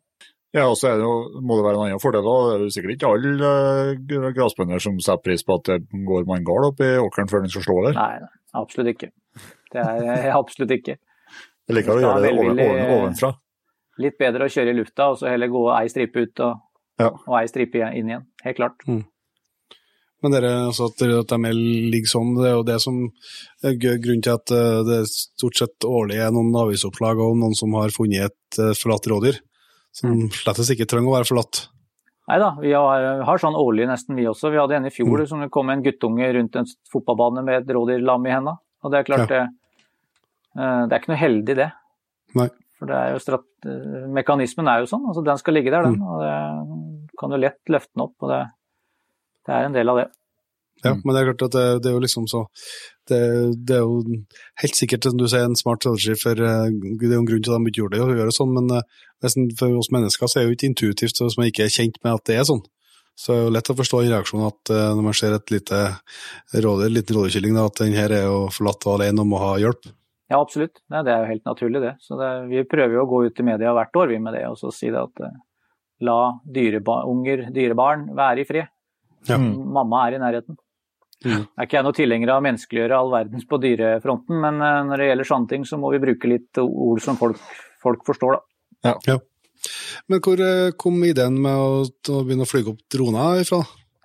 Ja, 0.55 0.63
og 0.65 0.77
så 0.79 0.87
er 0.89 0.95
det 0.97 1.05
jo, 1.05 1.41
må 1.45 1.59
det 1.59 1.65
være 1.67 1.77
en 1.77 1.83
annen 1.91 2.01
fordel. 2.01 2.23
da. 2.25 2.35
Det 2.47 2.53
er 2.55 2.63
jo 2.65 2.69
sikkert 2.73 2.93
ikke 2.95 3.09
alle 3.13 3.49
uh, 3.51 4.31
grasbønder 4.33 4.81
som 4.81 4.95
setter 4.97 5.21
pris 5.27 5.43
på 5.45 5.59
at 5.59 5.69
det 5.69 6.05
går 6.07 6.25
manngard 6.29 6.71
opp 6.71 6.81
i 6.81 6.95
åkeren 6.97 7.29
før 7.29 7.43
den 7.45 7.53
skal 7.53 7.67
slå 7.67 7.75
over. 7.83 7.93
Nei, 7.99 8.23
nei, 8.23 8.31
absolutt 8.57 8.89
ikke. 8.95 9.11
Det 9.69 9.83
er 9.83 10.31
absolutt 10.41 10.73
ikke. 10.79 10.97
Det 11.69 11.77
liker 11.77 11.93
å 11.93 12.01
gjøre 12.01 12.23
det 12.25 12.33
oven, 12.33 12.63
oven, 12.65 12.81
ovenfra. 12.95 13.29
Litt 14.01 14.17
bedre 14.17 14.47
å 14.47 14.51
kjøre 14.55 14.73
i 14.73 14.77
lufta, 14.79 15.11
og 15.11 15.19
så 15.21 15.29
heller 15.29 15.51
gå 15.53 15.61
ei 15.75 15.85
stripe 15.91 16.25
ut 16.25 16.41
og, 16.47 16.65
Ja. 16.99 17.11
og 17.13 17.35
ei 17.37 17.47
stripe 17.51 17.85
inn 17.93 18.09
igjen. 18.09 18.25
Helt 18.47 18.57
klart. 18.57 18.81
Men 20.19 20.33
dere, 20.33 20.49
altså 20.67 20.89
at, 20.89 20.99
det 20.99 21.31
er 21.35 21.39
mer 21.39 21.53
ligger 21.55 22.09
sånn, 22.11 22.33
det 22.39 22.47
er 22.49 22.55
jo 22.57 22.63
det 22.67 22.79
som 22.83 22.97
er 23.63 23.77
grunnen 23.79 24.23
til 24.25 24.33
at 24.33 24.51
eh, 24.51 24.79
det 24.87 24.97
stort 25.13 25.61
sett 25.61 25.85
årlig 25.87 26.17
er 26.19 26.33
noen 26.35 26.49
avisoppslag 26.59 27.21
om 27.23 27.39
noen 27.39 27.55
som 27.55 27.71
har 27.77 27.93
funnet 27.95 28.25
et 28.27 28.59
eh, 28.59 28.73
forlatt 28.75 29.07
rådyr, 29.13 29.37
som 29.99 30.09
Mm. 30.15 30.29
slettes 30.31 30.71
ikke 30.73 30.87
trenger 30.89 31.11
å 31.11 31.17
være 31.19 31.27
forlatt. 31.29 31.67
Nei 32.29 32.37
da, 32.39 32.51
vi 32.61 32.71
har, 32.77 33.23
har 33.25 33.39
sånn 33.41 33.57
årlig 33.57 33.87
nesten 33.89 34.15
vi 34.15 34.27
også. 34.29 34.51
Vi 34.53 34.59
hadde 34.61 34.75
en 34.77 34.85
i 34.85 34.93
fjor 34.93 35.25
som 35.27 35.39
det 35.41 35.49
kom 35.51 35.69
en 35.73 35.81
guttunge 35.81 36.27
rundt 36.35 36.55
en 36.59 36.67
fotballbane 36.93 37.41
med 37.43 37.63
et 37.63 37.73
rådyrlam 37.75 38.27
i 38.29 38.33
henda. 38.35 38.53
Og 38.83 38.91
det 38.93 38.99
er 38.99 39.07
klart 39.07 39.29
det 39.31 39.39
eh, 39.41 40.81
Det 40.87 40.93
er 40.93 40.99
ikke 41.01 41.11
noe 41.13 41.23
heldig, 41.23 41.55
det. 41.57 41.71
Nei. 42.37 42.47
For 42.77 42.85
det 42.87 42.95
er 42.95 43.15
jo 43.15 43.19
strat, 43.23 43.47
eh, 43.65 44.05
mekanismen 44.13 44.69
er 44.69 44.83
jo 44.83 44.91
sånn. 44.91 45.07
altså 45.09 45.23
Den 45.25 45.41
skal 45.41 45.57
ligge 45.57 45.73
der, 45.73 45.83
den. 45.89 45.97
Og 46.05 46.21
det 46.21 47.17
kan 47.19 47.33
jo 47.33 47.41
lett 47.41 47.59
løfte 47.67 47.91
den 47.95 48.05
opp. 48.05 48.15
og 48.21 48.29
det, 48.29 48.39
det 49.49 49.55
er 49.57 49.65
en 49.65 49.73
del 49.73 49.89
av 49.89 49.97
det. 50.03 50.07
Ja, 50.83 50.93
Mm. 50.93 51.01
men 51.03 51.15
det 51.15 51.19
er 51.21 51.27
klart 51.33 51.41
at 51.49 51.51
det, 51.57 51.65
det 51.83 51.89
er 51.89 51.95
jo 51.97 51.99
liksom 52.05 52.25
så 52.31 52.45
det, 53.09 53.19
det 53.67 53.75
er 53.75 53.81
jo 53.83 54.03
helt 54.61 54.75
sikkert, 54.77 55.03
som 55.03 55.17
du 55.17 55.25
sier, 55.27 55.43
en 55.43 55.57
smart 55.59 55.81
strategi, 55.83 56.15
for 56.21 56.39
eh, 56.39 56.69
det 56.71 57.09
er 57.09 57.15
jo 57.17 57.21
en 57.23 57.29
grunn 57.29 57.43
til 57.43 57.53
at 57.55 57.59
de 57.59 57.71
ikke 57.71 57.81
gjorde 57.81 57.97
det, 57.97 58.03
å 58.05 58.15
gjøre 58.15 58.29
det 58.31 58.37
sånn, 58.37 58.53
men 58.55 58.71
eh, 58.77 59.47
for 59.59 59.79
oss 59.81 59.91
mennesker 59.91 60.29
så 60.29 60.39
er 60.39 60.45
det 60.45 60.49
jo 60.51 60.57
ikke 60.57 60.69
intuitivt 60.71 61.19
hvis 61.19 61.37
man 61.39 61.49
ikke 61.49 61.65
er 61.65 61.73
kjent 61.73 61.97
med 62.05 62.13
at 62.15 62.25
det 62.29 62.37
er 62.39 62.47
sånn. 62.47 62.61
Så 63.19 63.33
det 63.33 63.39
er 63.39 63.43
jo 63.49 63.55
lett 63.57 63.71
å 63.73 63.75
forstå 63.75 63.99
en 64.05 64.13
reaksjonen 64.13 64.47
at 64.47 64.71
eh, 64.71 64.89
når 64.95 65.03
man 65.09 65.17
ser 65.19 65.35
et 65.35 65.51
lite 65.51 65.81
rådyr, 66.55 66.93
liten 66.95 67.17
rådyrkylling, 67.17 67.57
at 67.59 67.81
den 67.81 67.97
her 67.97 68.15
er 68.15 68.29
jo 68.29 68.37
forlatt 68.55 68.87
alene 68.93 69.25
og 69.25 69.31
må 69.33 69.41
ha 69.43 69.57
hjelp. 69.59 69.89
Ja, 70.29 70.39
absolutt. 70.39 70.79
Nei, 70.93 71.01
det 71.03 71.11
er 71.11 71.25
jo 71.25 71.31
helt 71.33 71.47
naturlig, 71.49 71.81
det. 71.83 71.95
Så 72.05 72.15
det, 72.15 72.29
vi 72.53 72.63
prøver 72.69 72.95
jo 72.99 73.03
å 73.03 73.09
gå 73.09 73.25
ut 73.25 73.39
i 73.41 73.47
media 73.49 73.73
hvert 73.75 73.99
år 73.99 74.13
vi 74.13 74.19
med 74.21 74.37
det, 74.37 74.45
og 74.47 74.55
så 74.61 74.71
si 74.71 74.93
det 74.93 75.01
at 75.01 75.23
la 76.05 76.19
dyreba 76.45 77.01
unger, 77.09 77.47
dyrebarn, 77.51 78.05
være 78.15 78.43
i 78.43 78.47
fred. 78.47 78.69
Ja. 79.27 79.39
Mamma 79.41 80.05
er 80.07 80.15
i 80.15 80.21
nærheten. 80.21 80.55
Mm. 81.25 81.41
Er 81.43 81.67
ikke 81.67 81.75
jeg 81.79 81.83
noe 81.83 81.97
tilhenger 81.97 82.31
av 82.31 82.39
å 82.39 82.45
menneskeliggjøre 82.45 82.99
all 82.99 83.09
verdens 83.11 83.47
på 83.49 83.59
dyrefronten, 83.59 84.37
men 84.39 84.61
eh, 84.63 84.83
når 84.87 85.01
det 85.01 85.09
gjelder 85.09 85.27
sånne 85.31 85.51
ting, 85.51 85.65
så 85.67 85.79
må 85.81 85.91
vi 85.91 86.03
bruke 86.03 86.31
litt 86.31 86.61
ord 86.63 87.01
som 87.03 87.19
folk, 87.19 87.41
folk 87.83 88.05
forstår, 88.07 88.37
da. 88.37 88.93
Men 90.07 90.21
hvor 90.23 90.39
eh, 90.39 90.71
kom 90.79 91.03
ideen 91.03 91.41
med 91.43 91.59
å, 91.59 91.83
å 91.83 92.21
begynne 92.23 92.47
å 92.47 92.49
fly 92.49 92.63
opp 92.71 92.79
droner 92.91 93.41
ifra? 93.43 93.59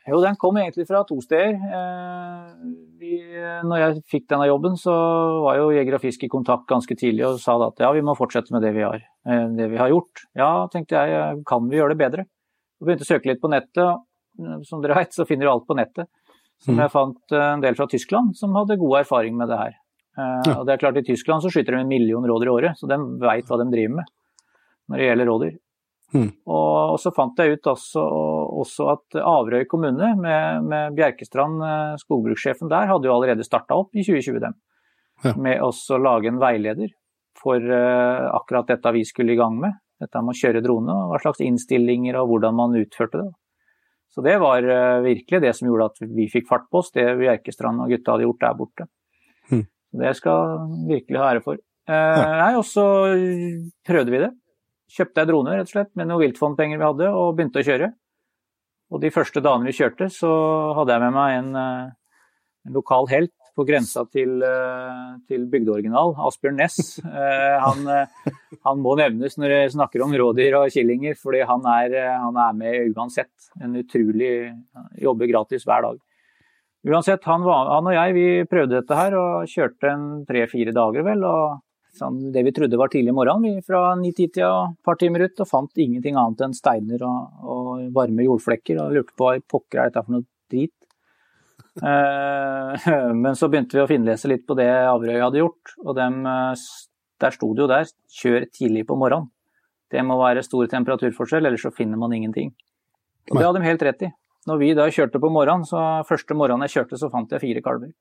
Jo, 0.04 0.18
den 0.20 0.36
kom 0.36 0.58
egentlig 0.60 0.84
fra 0.88 1.00
to 1.08 1.16
steder. 1.24 1.54
Eh, 1.54 2.48
Vi, 3.04 3.20
når 3.68 3.80
jeg 3.80 4.02
fikk 4.10 4.26
denne 4.32 4.48
jobben, 4.48 4.74
så 4.80 4.92
var 5.44 5.58
jo 5.58 5.70
Jeger 5.74 5.96
og 5.98 6.02
Fisk 6.02 6.22
i 6.24 6.32
kontakt 6.32 6.66
ganske 6.70 6.96
tidlig 6.96 7.26
og 7.28 7.38
sa 7.42 7.56
at 7.66 7.80
ja, 7.84 7.90
vi 7.92 8.02
må 8.04 8.16
fortsette 8.16 8.52
med 8.54 8.64
det 8.64 8.72
vi 8.76 8.84
har, 8.84 8.98
eh, 9.28 9.46
det 9.54 9.70
vi 9.72 9.80
har 9.80 9.92
gjort. 9.92 10.26
Ja, 10.36 10.50
tenkte 10.72 10.98
jeg, 10.98 11.44
kan 11.48 11.70
vi 11.70 11.78
gjøre 11.78 11.94
det 11.94 12.00
bedre? 12.02 12.26
Og 12.80 12.88
begynte 12.88 13.06
å 13.06 13.12
søke 13.12 13.30
litt 13.30 13.42
på 13.44 13.52
nettet. 13.52 14.02
Som 14.66 14.80
dere 14.82 14.96
vet, 14.98 15.12
så 15.14 15.22
finner 15.28 15.46
du 15.46 15.52
alt 15.52 15.66
på 15.68 15.76
nettet. 15.78 16.08
Som 16.64 16.74
Mm. 16.76 16.80
jeg 16.80 16.90
fant 16.94 17.32
eh, 17.36 17.52
en 17.54 17.60
del 17.60 17.74
fra 17.76 17.86
Tyskland 17.86 18.36
som 18.36 18.54
hadde 18.56 18.78
god 18.80 19.00
erfaring 19.04 19.36
med 19.36 19.48
det 19.52 19.58
her. 19.58 19.74
Eh, 20.16 20.42
Ja. 20.48 20.54
Og 20.60 20.66
det 20.66 20.72
er 20.74 20.78
klart, 20.80 20.96
i 20.96 21.02
Tyskland 21.04 21.42
så 21.42 21.50
skyter 21.52 21.74
de 21.76 21.80
en 21.82 21.88
million 21.88 22.24
rådyr 22.24 22.46
i 22.48 22.54
året, 22.54 22.78
så 22.78 22.88
de 22.88 22.96
veit 23.20 23.44
hva 23.46 23.58
de 23.60 23.70
driver 23.70 23.96
med 23.96 24.04
når 24.88 24.96
det 24.98 25.08
gjelder 25.08 25.26
rådyr. 25.28 25.58
Mm. 26.14 26.30
Og, 26.46 26.98
så 27.00 27.10
fant 27.12 27.36
jeg 27.38 27.56
ut 27.58 27.66
også, 27.66 28.00
også 28.62 28.86
at 28.92 29.16
Averøy 29.20 29.64
kommune 29.66 30.14
med, 30.16 30.62
med 30.64 30.94
Bjerkestrand, 30.94 31.60
eh, 31.64 31.96
skogbrukssjefen 31.98 32.68
der, 32.70 32.86
hadde 32.86 33.08
jo 33.08 33.14
allerede 33.16 33.44
starta 33.44 33.74
opp 33.74 33.90
i 33.96 34.04
2020 34.04 34.40
dem, 34.40 34.54
Ja. 35.24 35.32
med 35.36 35.60
å 35.60 35.70
lage 35.98 36.26
en 36.28 36.38
veileder 36.38 36.88
for 37.36 37.56
akkurat 37.58 38.66
dette 38.66 38.92
vi 38.92 39.02
skulle 39.04 39.32
i 39.32 39.36
gang 39.36 39.58
med. 39.58 39.72
Dette 40.00 40.20
med 40.22 40.34
å 40.34 40.38
kjøre 40.38 40.62
drone, 40.62 40.90
og 40.90 41.10
hva 41.12 41.20
slags 41.20 41.40
innstillinger 41.40 42.14
og 42.20 42.28
hvordan 42.28 42.54
man 42.54 42.72
utførte 42.74 43.22
det. 43.22 43.32
Så 44.14 44.22
det 44.22 44.36
var 44.38 44.62
eh, 44.62 45.00
virkelig 45.02 45.40
det 45.42 45.52
som 45.58 45.66
gjorde 45.66 45.90
at 45.90 46.04
vi 46.14 46.28
fikk 46.30 46.46
fart 46.46 46.68
på 46.70 46.78
oss, 46.84 46.92
det 46.94 47.08
Bjerkestrand 47.18 47.82
og 47.82 47.90
gutta 47.90 48.14
hadde 48.14 48.28
gjort 48.28 48.44
der 48.44 48.58
borte. 48.60 48.86
Mm. 49.50 49.64
Det 50.04 50.12
skal 50.18 50.62
virkelig 50.86 51.18
ha 51.18 51.32
ære 51.32 51.42
for. 51.42 51.58
Eh, 51.90 52.22
nei, 52.38 52.52
og 52.54 52.62
så 52.68 52.86
prøvde 53.86 54.14
vi 54.14 54.22
det. 54.22 54.30
Kjøpte 54.94 55.22
jeg 55.22 55.30
drone 55.32 55.56
rett 55.58 55.66
og 55.66 55.74
slett 55.74 55.90
med 55.98 56.06
noen 56.06 56.22
viltfondpenger 56.28 56.78
vi 56.78 56.86
hadde, 56.86 57.10
og 57.10 57.34
begynte 57.34 57.64
å 57.64 57.66
kjøre. 57.66 57.90
Og 58.94 59.02
de 59.02 59.10
første 59.10 59.42
dagene 59.42 59.66
vi 59.66 59.74
kjørte, 59.74 60.06
så 60.12 60.30
hadde 60.78 60.94
jeg 60.94 61.02
med 61.02 61.16
meg 61.16 61.38
en, 61.40 61.50
eh, 61.58 62.68
en 62.68 62.78
lokal 62.78 63.10
helt 63.10 63.34
på 63.54 63.64
grensa 63.68 64.04
til, 64.10 64.42
eh, 64.42 65.18
til 65.28 65.46
bygdeoriginal, 65.50 66.14
Asbjørn 66.26 66.58
Næss. 66.58 66.98
Eh, 67.04 67.58
Han, 67.64 67.86
eh, 67.88 68.32
han 68.64 68.80
må 68.82 68.96
nevnes 68.98 69.36
når 69.38 69.54
jeg 69.54 69.74
snakker 69.76 70.02
om 70.02 70.12
rådyr 70.12 70.56
og 70.58 70.72
killinger, 70.74 71.14
fordi 71.16 71.44
han 71.46 71.62
er, 71.66 71.94
han 72.18 72.36
er 72.36 72.56
med 72.58 72.94
uansett. 72.96 73.50
En 73.62 73.76
utrolig 73.78 74.52
Jobber 75.00 75.30
gratis 75.30 75.64
hver 75.64 75.86
dag. 75.86 76.00
Uansett, 76.84 77.24
han, 77.24 77.42
han, 77.48 77.86
og 77.86 77.94
jeg 77.94 78.14
vi 78.16 78.26
prøvde 78.44 78.80
dette 78.80 78.96
her 78.98 79.14
og 79.16 79.46
kjørte 79.48 79.88
en 79.88 80.08
tre-fire 80.28 80.74
dager 80.74 81.06
vel. 81.06 81.24
og 81.24 81.62
sånn, 81.96 82.32
Det 82.32 82.44
vi 82.44 82.52
trodde 82.52 82.76
var 82.76 82.90
tidlig 82.92 83.14
morgen, 83.14 83.40
vi 83.46 83.62
fra 83.64 83.94
ni-ti-tida 83.96 84.50
et 84.72 84.82
par 84.84 84.98
timer 85.00 85.24
ut, 85.24 85.40
og 85.40 85.48
fant 85.48 85.80
ingenting 85.80 86.18
annet 86.20 86.44
enn 86.44 86.56
steiner 86.56 87.06
og, 87.08 87.40
og 87.40 87.86
varme 87.94 88.26
jordflekker. 88.26 88.82
Og 88.82 88.98
lurte 88.98 89.16
på 89.16 89.30
hva 89.30 89.38
pokker 89.48 89.80
er 89.80 89.88
dette 89.92 90.04
for 90.04 90.18
noe 90.18 90.28
drit. 90.52 90.74
Eh, 91.82 92.88
men 93.22 93.36
så 93.38 93.48
begynte 93.50 93.78
vi 93.78 93.82
å 93.82 93.90
finlese 93.90 94.30
litt 94.30 94.44
på 94.46 94.56
det 94.58 94.68
Averøy 94.70 95.20
hadde 95.22 95.40
gjort, 95.42 95.74
og 95.82 95.96
dem, 95.98 96.20
eh, 96.26 96.66
der 97.22 97.34
sto 97.34 97.52
det 97.54 97.64
jo 97.64 97.70
der 97.70 97.88
'kjør 98.10 98.46
tidlig 98.50 98.86
på 98.86 98.98
morgenen'. 98.98 99.30
Det 99.90 100.02
må 100.02 100.18
være 100.18 100.42
stor 100.42 100.66
temperaturforskjell, 100.66 101.46
ellers 101.46 101.62
så 101.62 101.74
finner 101.74 101.98
man 101.98 102.12
ingenting. 102.12 102.54
Og 103.30 103.38
det 103.38 103.46
hadde 103.46 103.60
de 103.60 103.68
helt 103.68 103.82
rett 103.82 104.02
i. 104.02 104.12
Når 104.46 104.58
vi 104.58 104.74
da 104.76 104.88
kjørte 104.90 105.20
på 105.20 105.30
morgenen, 105.32 105.64
så 105.64 106.04
første 106.04 106.34
morgenen 106.36 106.66
jeg 106.66 106.74
kjørte, 106.76 106.98
så 107.00 107.10
fant 107.12 107.30
jeg 107.30 107.40
fire 107.40 107.62
kalver. 107.64 107.92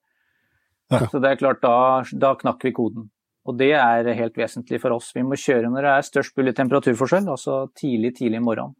Ja. 0.92 1.06
Så 1.08 1.22
det 1.22 1.30
er 1.30 1.40
klart, 1.40 1.62
da, 1.62 2.04
da 2.20 2.34
knakk 2.36 2.64
vi 2.66 2.74
koden. 2.76 3.10
Og 3.48 3.58
det 3.60 3.72
er 3.76 4.08
helt 4.16 4.38
vesentlig 4.40 4.80
for 4.82 4.96
oss. 4.96 5.12
Vi 5.16 5.24
må 5.24 5.38
kjøre 5.40 5.72
når 5.72 5.86
det 5.86 5.94
er 5.94 6.08
størst 6.08 6.38
mulig 6.40 6.56
temperaturforskjell, 6.56 7.28
altså 7.32 7.68
tidlig, 7.80 8.16
tidlig 8.20 8.40
i 8.40 8.44
morgenen. 8.44 8.76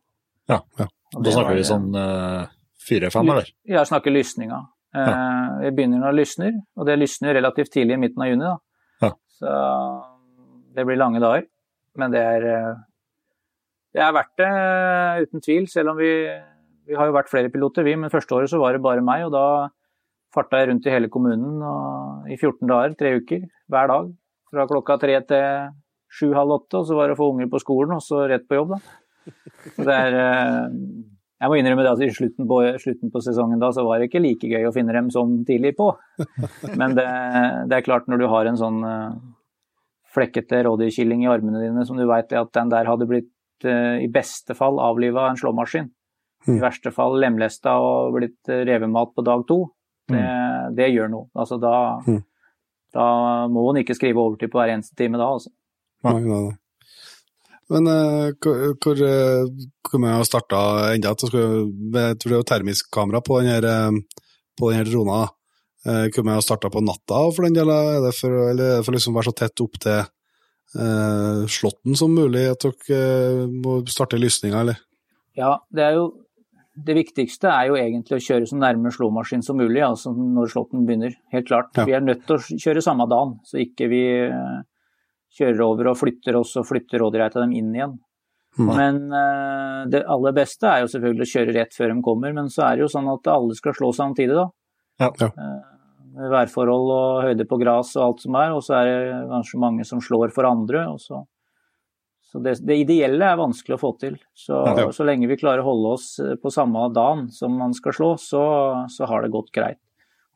Ja, 0.52 0.60
ja. 0.80 0.88
da 1.16 1.32
snakker 1.32 1.56
vi 1.56 1.66
sånn 1.68 1.90
uh, 1.96 2.52
fire-fem, 2.84 3.30
eller? 3.32 3.52
Ja, 3.68 3.86
snakker 3.88 4.12
lysninga. 4.12 4.60
Vi 4.94 5.74
begynner 5.74 6.02
når 6.04 6.14
det 6.14 6.22
lysner, 6.22 6.56
og 6.78 6.88
det 6.90 7.00
lysner 7.02 7.38
relativt 7.40 7.74
tidlig 7.74 7.98
i 7.98 8.02
midten 8.06 8.24
av 8.24 8.30
juni. 8.30 8.46
da. 8.46 8.56
Ja. 9.04 9.12
Så 9.40 9.54
det 10.78 10.86
blir 10.88 11.00
lange 11.02 11.22
dager. 11.24 11.48
Men 11.98 12.14
det 12.14 12.22
er, 12.26 12.48
eh, 12.50 12.74
det 13.94 14.02
er 14.02 14.16
verdt 14.16 14.36
det, 14.42 14.50
uten 15.28 15.46
tvil. 15.46 15.70
Selv 15.70 15.94
om 15.94 15.98
vi 16.02 16.14
vi 16.88 16.98
har 16.98 17.08
jo 17.08 17.16
vært 17.16 17.32
flere 17.32 17.52
piloter, 17.54 17.86
vi, 17.88 17.96
men 18.00 18.12
første 18.12 18.36
året 18.36 18.52
så 18.52 18.60
var 18.62 18.76
det 18.76 18.84
bare 18.84 19.04
meg. 19.06 19.26
Og 19.28 19.32
da 19.36 19.46
farta 20.36 20.60
jeg 20.60 20.72
rundt 20.72 20.90
i 20.90 20.94
hele 20.94 21.12
kommunen 21.14 21.62
i 22.28 22.36
14 22.36 22.68
dager, 22.68 22.98
tre 23.00 23.16
uker, 23.22 23.46
hver 23.72 23.90
dag. 23.92 24.12
Fra 24.54 24.68
klokka 24.70 25.00
tre 25.02 25.20
til 25.30 25.72
sju-halv 26.14 26.58
åtte, 26.60 26.82
og 26.82 26.90
så 26.90 26.98
var 26.98 27.10
det 27.10 27.16
å 27.16 27.22
få 27.22 27.32
unger 27.34 27.50
på 27.50 27.62
skolen, 27.64 27.96
og 27.96 28.04
så 28.06 28.26
rett 28.30 28.46
på 28.50 28.60
jobb, 28.60 28.76
da. 28.76 29.00
Så 29.74 29.86
det 29.88 29.96
er 29.96 30.18
eh, 30.20 30.74
Jeg 31.44 31.52
må 31.52 31.58
innrømme 31.60 31.84
det 31.84 31.92
at 31.92 32.02
i 32.06 32.14
slutten 32.16 32.48
på, 32.48 32.58
slutten 32.80 33.12
på, 33.12 33.20
sesongen 33.26 33.60
da, 33.60 33.68
så 33.76 33.84
var 33.84 34.00
det 34.00 34.08
ikke 34.08 34.22
like 34.24 34.48
gøy 34.48 34.64
å 34.70 34.72
finne 34.72 34.94
dem 34.96 35.10
som 35.12 35.42
tidlig 35.44 35.74
på. 35.76 35.90
Men 36.80 36.96
det, 36.96 37.04
det 37.68 37.76
er 37.76 37.84
klart, 37.84 38.08
når 38.08 38.22
du 38.22 38.28
har 38.32 38.48
en 38.48 38.60
sånn 38.62 38.78
eh, 38.88 39.18
flekkete 40.16 40.62
rådyrkilling 40.70 41.26
i 41.26 41.32
armene 41.34 41.66
dine 41.66 41.84
som 41.90 42.00
du 42.00 42.06
veit 42.08 42.32
at 42.32 42.54
den 42.56 42.72
der 42.72 42.88
hadde 42.88 43.10
blitt 43.10 43.68
eh, 43.68 44.06
i 44.06 44.08
beste 44.14 44.56
fall 44.56 44.80
avliva 44.80 45.26
av 45.26 45.34
en 45.34 45.42
slåmaskin, 45.44 45.92
i 46.48 46.58
verste 46.64 46.92
fall 46.96 47.20
lemlesta 47.20 47.76
og 47.80 48.16
blitt 48.18 48.52
revemat 48.68 49.12
på 49.16 49.24
dag 49.28 49.44
to, 49.48 49.62
det, 50.12 50.24
mm. 50.24 50.74
det 50.80 50.90
gjør 50.92 51.12
noe. 51.12 51.28
Altså 51.40 51.60
da, 51.60 51.76
mm. 52.08 52.24
da 52.96 53.06
må 53.52 53.68
en 53.72 53.84
ikke 53.84 53.96
skrive 54.00 54.24
overtid 54.24 54.52
på 54.52 54.60
hver 54.60 54.78
eneste 54.78 54.96
time 55.00 55.20
da, 55.20 55.28
altså. 55.28 55.52
Nei, 56.08 56.20
nei, 56.20 56.42
nei. 56.50 56.58
Men 57.72 57.88
uh, 57.88 58.32
hvor, 58.44 58.76
hvor 58.84 60.02
vi 60.04 60.10
har 60.10 60.26
starta 60.28 60.64
enda? 60.94 61.14
Jeg 61.14 61.22
tror 61.24 61.70
det 61.94 62.40
er 62.40 62.48
termisk 62.50 62.90
kamera 62.94 63.22
på 63.24 63.40
denne, 63.42 63.60
eh, 63.62 64.26
på 64.60 64.72
denne 64.72 64.90
drona. 64.90 65.22
Hvor 65.84 66.24
vi 66.24 66.32
har 66.32 66.44
starta 66.44 66.70
på 66.72 66.80
natta 66.80 67.18
for 67.36 67.44
den 67.44 67.56
del? 67.58 67.72
Er 67.72 68.04
det 68.06 68.14
for, 68.16 68.36
eller 68.54 68.78
er 68.78 68.84
for 68.86 68.96
liksom 68.96 69.16
å 69.16 69.20
være 69.20 69.34
så 69.34 69.38
tett 69.42 69.64
opp 69.66 69.80
til 69.84 70.00
uh, 70.00 71.44
slåtten 71.52 71.98
som 72.00 72.14
mulig 72.16 72.46
at 72.54 72.64
dere 72.64 73.48
må 73.52 73.82
starte 73.92 74.20
lysninga, 74.20 74.62
eller? 74.64 74.80
Ja, 75.36 75.58
det 75.76 75.84
er 75.84 75.98
jo 75.98 76.06
det 76.74 76.96
viktigste 76.98 77.52
er 77.54 77.70
jo 77.70 77.78
egentlig 77.78 78.18
å 78.18 78.24
kjøre 78.24 78.48
så 78.50 78.58
nærme 78.58 78.92
slåmaskin 78.94 79.44
som 79.46 79.60
mulig, 79.62 79.82
altså 79.86 80.14
når 80.14 80.50
slåtten 80.56 80.88
begynner. 80.88 81.14
Helt 81.34 81.48
klart. 81.48 81.70
Ja. 81.78 81.86
Vi 81.86 81.94
er 81.94 82.06
nødt 82.06 82.24
til 82.26 82.40
å 82.40 82.60
kjøre 82.64 82.82
samme 82.86 83.06
dagen, 83.12 83.36
så 83.46 83.60
ikke 83.62 83.90
vi 83.92 84.02
eh, 84.26 84.56
kjører 85.38 85.62
over 85.66 85.92
og 85.92 86.00
flytter 86.00 86.38
og 86.40 86.48
flytter 86.68 87.02
rådyrreita 87.04 87.42
dem 87.44 87.56
inn 87.58 87.74
igjen. 87.76 87.98
Mm. 88.60 88.70
Men 88.70 88.98
uh, 89.10 89.84
det 89.90 90.04
aller 90.14 90.36
beste 90.38 90.70
er 90.70 90.84
jo 90.84 90.90
selvfølgelig 90.94 91.26
å 91.26 91.32
kjøre 91.32 91.56
rett 91.56 91.74
før 91.74 91.90
de 91.90 92.02
kommer, 92.06 92.34
men 92.38 92.52
så 92.54 92.68
er 92.68 92.78
det 92.78 92.86
jo 92.86 92.94
sånn 92.94 93.10
at 93.10 93.30
alle 93.34 93.58
skal 93.58 93.74
slå 93.78 93.90
samtidig, 93.98 94.36
da. 94.38 94.48
Ja. 95.02 95.10
ja. 95.24 95.30
Uh, 95.34 96.28
værforhold 96.30 96.92
og 96.94 97.24
høyde 97.26 97.48
på 97.50 97.58
gras 97.58 97.96
og 97.98 98.04
alt 98.06 98.26
som 98.28 98.36
er, 98.38 98.54
og 98.54 98.62
så 98.62 98.78
er 98.78 98.90
det 98.92 99.22
kanskje 99.32 99.62
mange 99.64 99.86
som 99.90 100.02
slår 100.04 100.34
for 100.36 100.46
andre. 100.46 100.86
og 100.94 101.02
så 101.02 101.24
så 102.34 102.40
det, 102.42 102.56
det, 102.66 102.80
ideelle 102.82 103.28
er 103.30 103.38
vanskelig 103.38 103.76
å 103.76 103.82
få 103.82 103.92
til. 104.02 104.16
Så, 104.34 104.58
ja. 104.66 104.88
så, 104.90 105.06
lenge 105.06 105.28
vi 105.30 105.38
klarer 105.38 105.62
å 105.62 105.68
holde 105.68 105.92
oss 105.94 106.08
eh, 106.18 106.32
på 106.42 106.50
samme 106.50 106.88
dagen 106.90 107.28
som 107.30 107.54
man 107.62 107.76
skal 107.78 107.94
slå, 107.94 108.08
så, 108.18 108.42
så 108.90 109.06
har 109.06 109.22
det 109.22 109.30
gått 109.36 109.52
greit. 109.54 109.78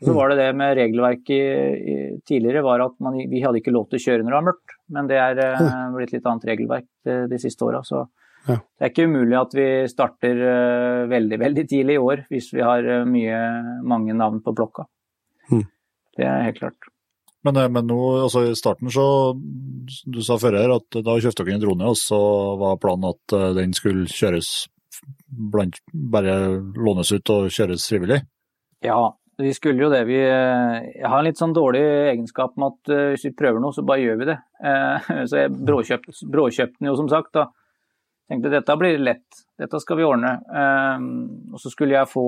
Så 0.03 0.11
mm. 0.11 0.17
var 0.19 0.29
det 0.29 0.37
det 0.37 0.51
med 0.59 0.75
regelverket 0.77 2.21
tidligere 2.29 2.61
var 2.61 2.85
at 2.85 2.93
man, 3.01 3.17
vi 3.17 3.41
hadde 3.41 3.63
ikke 3.63 3.73
lov 3.73 3.87
til 3.89 3.97
å 3.97 4.03
kjøre 4.03 4.21
når 4.21 4.29
det 4.29 4.37
var 4.37 4.45
mørkt. 4.51 4.76
Men 4.93 5.09
det 5.09 5.19
er 5.19 5.41
eh, 5.43 5.77
blitt 5.95 6.13
litt 6.15 6.27
annet 6.29 6.47
regelverk 6.47 6.87
de, 7.07 7.19
de 7.31 7.39
siste 7.41 7.65
åra. 7.67 7.81
Så 7.87 8.03
ja. 8.47 8.57
det 8.57 8.85
er 8.85 8.93
ikke 8.93 9.07
umulig 9.09 9.39
at 9.39 9.55
vi 9.57 9.69
starter 9.91 10.43
eh, 10.51 11.05
veldig, 11.11 11.39
veldig 11.45 11.65
tidlig 11.69 11.97
i 11.97 12.03
år 12.03 12.27
hvis 12.31 12.51
vi 12.55 12.63
har 12.65 12.91
mye, 13.09 13.41
mange 13.87 14.15
navn 14.17 14.43
på 14.45 14.55
blokka. 14.55 14.87
Mm. 15.51 15.65
Det 16.17 16.25
er 16.25 16.47
helt 16.47 16.61
klart. 16.61 16.93
Men, 17.47 17.55
eh, 17.55 17.69
men 17.69 17.87
nå, 17.87 17.99
altså 18.25 18.45
i 18.47 18.55
starten 18.57 18.91
så 18.93 19.05
Du 20.05 20.21
sa 20.25 20.37
før 20.41 20.59
her 20.59 20.73
at 20.77 20.99
da 21.05 21.19
kjøpte 21.21 21.45
dere 21.45 21.57
en 21.57 21.63
drone, 21.63 21.91
og 21.93 21.99
så 21.99 22.19
var 22.59 22.81
planen 22.81 23.11
at 23.13 23.37
eh, 23.37 23.53
den 23.57 23.75
skulle 23.77 24.09
kjøres 24.11 24.67
blant, 25.53 25.77
bare 25.93 26.33
lånes 26.75 27.13
ut 27.13 27.31
og 27.31 27.51
kjøres 27.53 27.85
frivillig? 27.91 28.19
Ja, 28.85 29.13
vi 29.43 29.53
skulle 29.53 29.83
jo 29.83 29.91
det. 29.93 30.03
Vi, 30.09 30.17
eh, 30.17 30.75
jeg 30.97 31.07
har 31.07 31.19
en 31.19 31.27
litt 31.27 31.39
sånn 31.39 31.55
dårlig 31.55 31.83
egenskap 32.13 32.55
med 32.57 32.73
at 32.73 32.93
hvis 33.13 33.27
vi 33.29 33.35
prøver 33.37 33.61
noe, 33.61 33.75
så 33.75 33.85
bare 33.85 34.01
gjør 34.01 34.21
vi 34.21 34.29
det. 34.31 34.37
Så 35.29 35.43
jeg 35.43 35.53
bråkjøpte 35.53 36.29
bråkjøpt 36.33 36.79
den 36.79 36.89
jo, 36.89 36.95
som 36.97 37.09
sagt. 37.11 37.33
da. 37.37 37.49
Tenkte 38.27 38.51
dette 38.51 38.75
blir 38.75 38.97
lett, 38.99 39.43
dette 39.59 39.79
skal 39.79 39.99
vi 39.99 40.07
ordne. 40.07 40.33
Og 41.53 41.61
så 41.61 41.71
skulle 41.71 41.95
jeg 41.95 42.09
få 42.11 42.25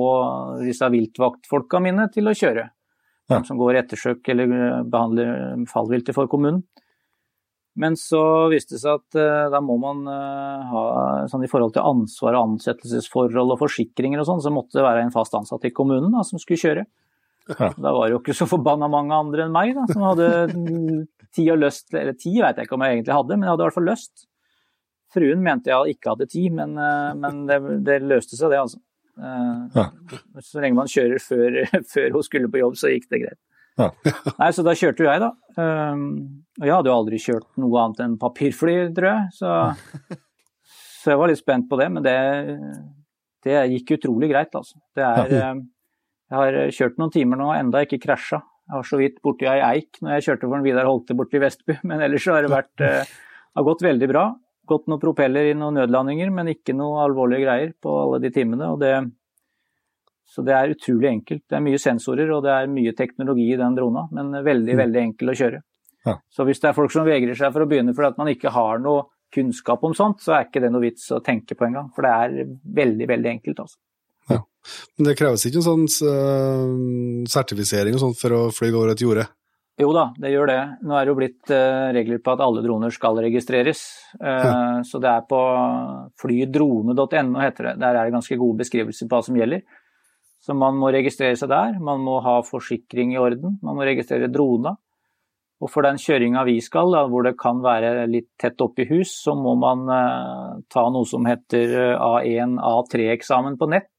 disse 0.61 0.87
viltvaktfolka 0.93 1.81
mine 1.83 2.05
til 2.13 2.29
å 2.29 2.35
kjøre 2.37 2.69
ja. 3.29 3.43
som 3.43 3.57
går 3.59 3.83
ettersøk 3.83 4.29
eller 4.33 4.53
eh, 4.57 4.83
behandler 4.89 5.65
fallviltet 5.71 6.17
for 6.17 6.29
kommunen. 6.31 6.63
Men 7.79 7.95
så 7.95 8.21
viste 8.51 8.75
det 8.75 8.81
seg 8.81 8.97
at 8.99 9.17
uh, 9.19 9.49
da 9.53 9.61
må 9.63 9.77
man 9.79 10.01
uh, 10.09 10.71
ha 10.71 10.81
sånn 11.31 11.45
i 11.45 11.49
forhold 11.51 11.77
til 11.77 11.85
ansvar 11.87 12.35
og 12.35 12.55
ansettelsesforhold 12.55 13.53
og 13.55 13.61
forsikringer 13.61 14.19
og 14.19 14.27
sånn, 14.27 14.41
så 14.43 14.51
måtte 14.51 14.75
det 14.75 14.83
være 14.83 15.05
en 15.05 15.13
fast 15.15 15.37
ansatt 15.37 15.67
i 15.69 15.71
kommunen 15.75 16.11
da, 16.11 16.25
som 16.27 16.41
skulle 16.41 16.59
kjøre. 16.59 16.83
Ja. 17.53 17.69
Da 17.71 17.93
var 17.95 18.05
det 18.05 18.17
jo 18.17 18.19
ikke 18.19 18.35
så 18.37 18.49
forbanna 18.49 18.89
mange 18.91 19.15
andre 19.15 19.47
enn 19.47 19.55
meg 19.55 19.71
da, 19.77 19.87
som 19.89 20.03
hadde 20.05 20.27
tid 21.35 21.47
og 21.49 21.63
lyst 21.63 21.95
Eller 21.97 22.13
tid 22.13 22.43
vet 22.43 22.59
jeg 22.59 22.67
ikke 22.67 22.75
om 22.77 22.83
jeg 22.85 22.99
egentlig 22.99 23.15
hadde, 23.15 23.37
men 23.37 23.47
jeg 23.47 23.53
hadde 23.53 23.63
i 23.63 23.67
hvert 23.69 23.77
fall 23.79 23.89
lyst. 23.89 24.27
Fruen 25.15 25.41
mente 25.45 25.71
jeg 25.71 25.95
ikke 25.95 26.13
hadde 26.13 26.29
tid, 26.35 26.51
men, 26.59 26.75
uh, 26.75 27.15
men 27.17 27.45
det, 27.47 27.61
det 27.87 28.01
løste 28.03 28.35
seg 28.37 28.51
det, 28.51 28.63
altså. 28.65 28.83
Ja. 29.19 29.89
Så 30.47 30.61
lenge 30.63 30.77
man 30.77 30.87
kjører 30.87 31.19
før, 31.19 31.55
før, 31.93 32.11
hun 32.15 32.23
skulle 32.27 32.51
på 32.51 32.61
jobb, 32.61 32.77
så 32.79 32.91
gikk 32.91 33.09
det 33.11 33.23
greit. 33.23 33.39
Ja. 33.79 33.89
Nei, 34.41 34.49
Så 34.55 34.65
da 34.65 34.75
kjørte 34.77 35.05
jo 35.05 35.09
jeg, 35.09 35.23
da. 35.23 35.31
Um, 35.59 36.05
og 36.59 36.67
jeg 36.67 36.75
hadde 36.75 36.91
jo 36.91 36.95
aldri 36.95 37.21
kjørt 37.23 37.47
noe 37.61 37.83
annet 37.83 38.03
enn 38.05 38.17
papirfly, 38.21 38.75
tror 38.95 39.09
jeg. 39.09 39.37
Så, 39.39 40.19
så 41.01 41.13
jeg 41.13 41.21
var 41.21 41.31
litt 41.31 41.41
spent 41.41 41.69
på 41.71 41.79
det, 41.79 41.89
men 41.95 42.05
det, 42.05 42.17
det 43.47 43.63
gikk 43.75 43.95
utrolig 43.99 44.31
greit, 44.33 44.53
altså. 44.59 44.79
Det 44.97 45.05
er, 45.05 45.53
um, 45.53 45.63
jeg 46.29 46.41
har 46.41 46.75
kjørt 46.75 47.01
noen 47.01 47.15
timer 47.15 47.41
nå 47.41 47.49
og 47.49 47.57
enda 47.57 47.85
ikke 47.85 48.01
krasja. 48.03 48.43
Jeg 48.69 48.77
var 48.77 48.85
så 48.85 48.99
vidt 48.99 49.17
borti 49.25 49.47
ei 49.49 49.63
eik 49.65 49.97
når 50.03 50.17
jeg 50.17 50.27
kjørte 50.27 50.45
for 50.45 50.59
en 50.59 50.67
Vidar 50.67 50.85
Holte 50.89 51.17
borti 51.17 51.41
Vestby, 51.41 51.79
men 51.89 52.05
ellers 52.05 52.27
så 52.27 52.37
har 52.37 52.45
det 52.45 52.53
vært, 52.53 52.85
uh, 52.85 53.17
har 53.57 53.67
gått 53.71 53.87
veldig 53.87 54.11
bra 54.11 54.29
gått 54.69 54.89
noen 54.89 55.01
propeller 55.01 55.49
i 55.49 55.55
noen 55.57 55.79
nødlandinger, 55.79 56.31
men 56.33 56.51
ikke 56.53 56.75
noe 56.77 57.01
alvorlige 57.03 57.45
greier 57.45 57.71
på 57.81 57.95
alle 58.03 58.21
de 58.23 58.31
timene. 58.33 58.73
og 58.73 58.81
Det, 58.83 58.93
så 60.29 60.43
det 60.45 60.53
er 60.53 60.75
utrolig 60.75 61.09
enkelt. 61.09 61.43
Det 61.49 61.57
er 61.57 61.65
mye 61.65 61.81
sensorer 61.81 62.29
og 62.35 62.43
det 62.45 62.53
er 62.53 62.71
mye 62.71 62.93
teknologi 62.97 63.47
i 63.53 63.59
den 63.59 63.77
drona, 63.77 64.05
men 64.13 64.31
veldig, 64.45 64.75
mm. 64.75 64.81
veldig 64.83 65.01
enkel 65.01 65.33
å 65.33 65.37
kjøre. 65.41 65.61
Ja. 66.07 66.15
Så 66.31 66.45
hvis 66.47 66.61
det 66.61 66.69
er 66.69 66.77
folk 66.77 66.93
som 66.93 67.07
vegrer 67.07 67.37
seg 67.37 67.51
for 67.55 67.65
å 67.65 67.69
begynne 67.69 67.95
fordi 67.97 68.13
at 68.13 68.21
man 68.21 68.31
ikke 68.31 68.53
har 68.55 68.81
noe 68.83 69.07
kunnskap 69.33 69.83
om 69.85 69.93
sånt, 69.97 70.23
så 70.23 70.35
er 70.35 70.47
ikke 70.47 70.61
det 70.63 70.71
noe 70.73 70.85
vits 70.85 71.09
å 71.13 71.21
tenke 71.25 71.57
på 71.57 71.67
engang. 71.67 71.89
For 71.95 72.05
det 72.05 72.13
er 72.13 72.53
veldig, 72.79 73.09
veldig 73.09 73.31
enkelt, 73.37 73.65
altså. 73.65 73.77
Ja. 74.29 74.39
Men 74.97 75.09
det 75.09 75.17
kreves 75.17 75.45
ikke 75.47 75.61
en 75.61 75.65
sånn 75.65 75.85
uh, 76.05 77.25
sertifisering 77.29 77.97
og 77.97 78.03
sånt 78.03 78.19
for 78.19 78.35
å 78.35 78.41
fly 78.53 78.71
over 78.71 78.93
et 78.93 79.03
jorde? 79.03 79.25
Jo 79.79 79.93
da, 79.95 80.09
det 80.19 80.33
gjør 80.33 80.49
det. 80.49 80.59
Nå 80.83 80.95
er 80.97 81.05
det 81.05 81.11
jo 81.13 81.17
blitt 81.21 81.51
uh, 81.55 81.89
regler 81.95 82.19
på 82.23 82.33
at 82.33 82.41
alle 82.43 82.63
droner 82.65 82.91
skal 82.93 83.21
registreres. 83.23 83.83
Uh, 84.19 84.27
ja. 84.27 84.55
Så 84.85 84.99
det 85.01 85.11
er 85.13 85.27
på 85.29 85.39
flydrone.no 86.19 87.39
heter 87.39 87.71
det. 87.71 87.75
Der 87.79 87.95
er 87.95 88.01
det 88.01 88.17
ganske 88.17 88.39
gode 88.41 88.59
beskrivelser 88.65 89.07
på 89.07 89.17
hva 89.17 89.25
som 89.29 89.39
gjelder. 89.39 89.63
Så 90.49 90.55
man 90.57 90.79
må 90.81 90.89
registrere 90.89 91.37
seg 91.37 91.51
der. 91.51 91.75
Man 91.77 92.01
må 92.01 92.15
ha 92.25 92.39
forsikring 92.41 93.11
i 93.13 93.19
orden. 93.21 93.59
Man 93.61 93.77
må 93.77 93.85
registrere 93.85 94.31
drona. 94.33 94.71
Og 95.61 95.69
for 95.69 95.85
den 95.85 95.99
kjøringa 96.01 96.41
vi 96.47 96.55
skal, 96.63 96.89
da, 96.95 97.03
hvor 97.11 97.27
det 97.27 97.35
kan 97.37 97.59
være 97.61 98.07
litt 98.09 98.31
tett 98.39 98.57
opp 98.63 98.79
i 98.81 98.87
hus, 98.89 99.11
så 99.27 99.35
må 99.37 99.53
man 99.59 99.83
uh, 99.91 100.55
ta 100.71 100.87
noe 100.89 101.05
som 101.05 101.27
heter 101.29 101.75
A1, 101.99 102.55
A3-eksamen 102.65 103.59
på 103.59 103.67
nett 103.75 103.91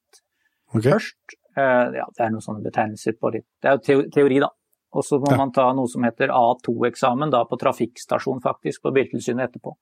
okay. 0.73 0.89
først. 0.89 1.37
Eh, 1.55 1.87
ja, 2.01 2.07
det 2.17 2.25
er 2.25 2.33
noen 2.35 2.45
sånne 2.45 2.63
betegnelser 2.65 3.17
på 3.19 3.33
litt 3.35 3.47
Det 3.63 3.71
er 3.71 3.97
jo 3.97 4.05
teori, 4.15 4.41
da. 4.43 4.51
Og 4.97 5.07
så 5.07 5.21
må 5.23 5.31
Ja. 5.31 5.39
man 5.39 5.53
ta 5.55 5.69
noe 5.77 5.87
som 5.91 6.03
heter 6.03 6.33
A2-eksamen 6.35 7.31
da 7.31 7.45
på 7.47 7.59
trafikkstasjon, 7.59 8.43
faktisk, 8.43 8.83
på 8.83 8.95
Biltilsynet 8.95 9.51
etterpå. 9.51 9.77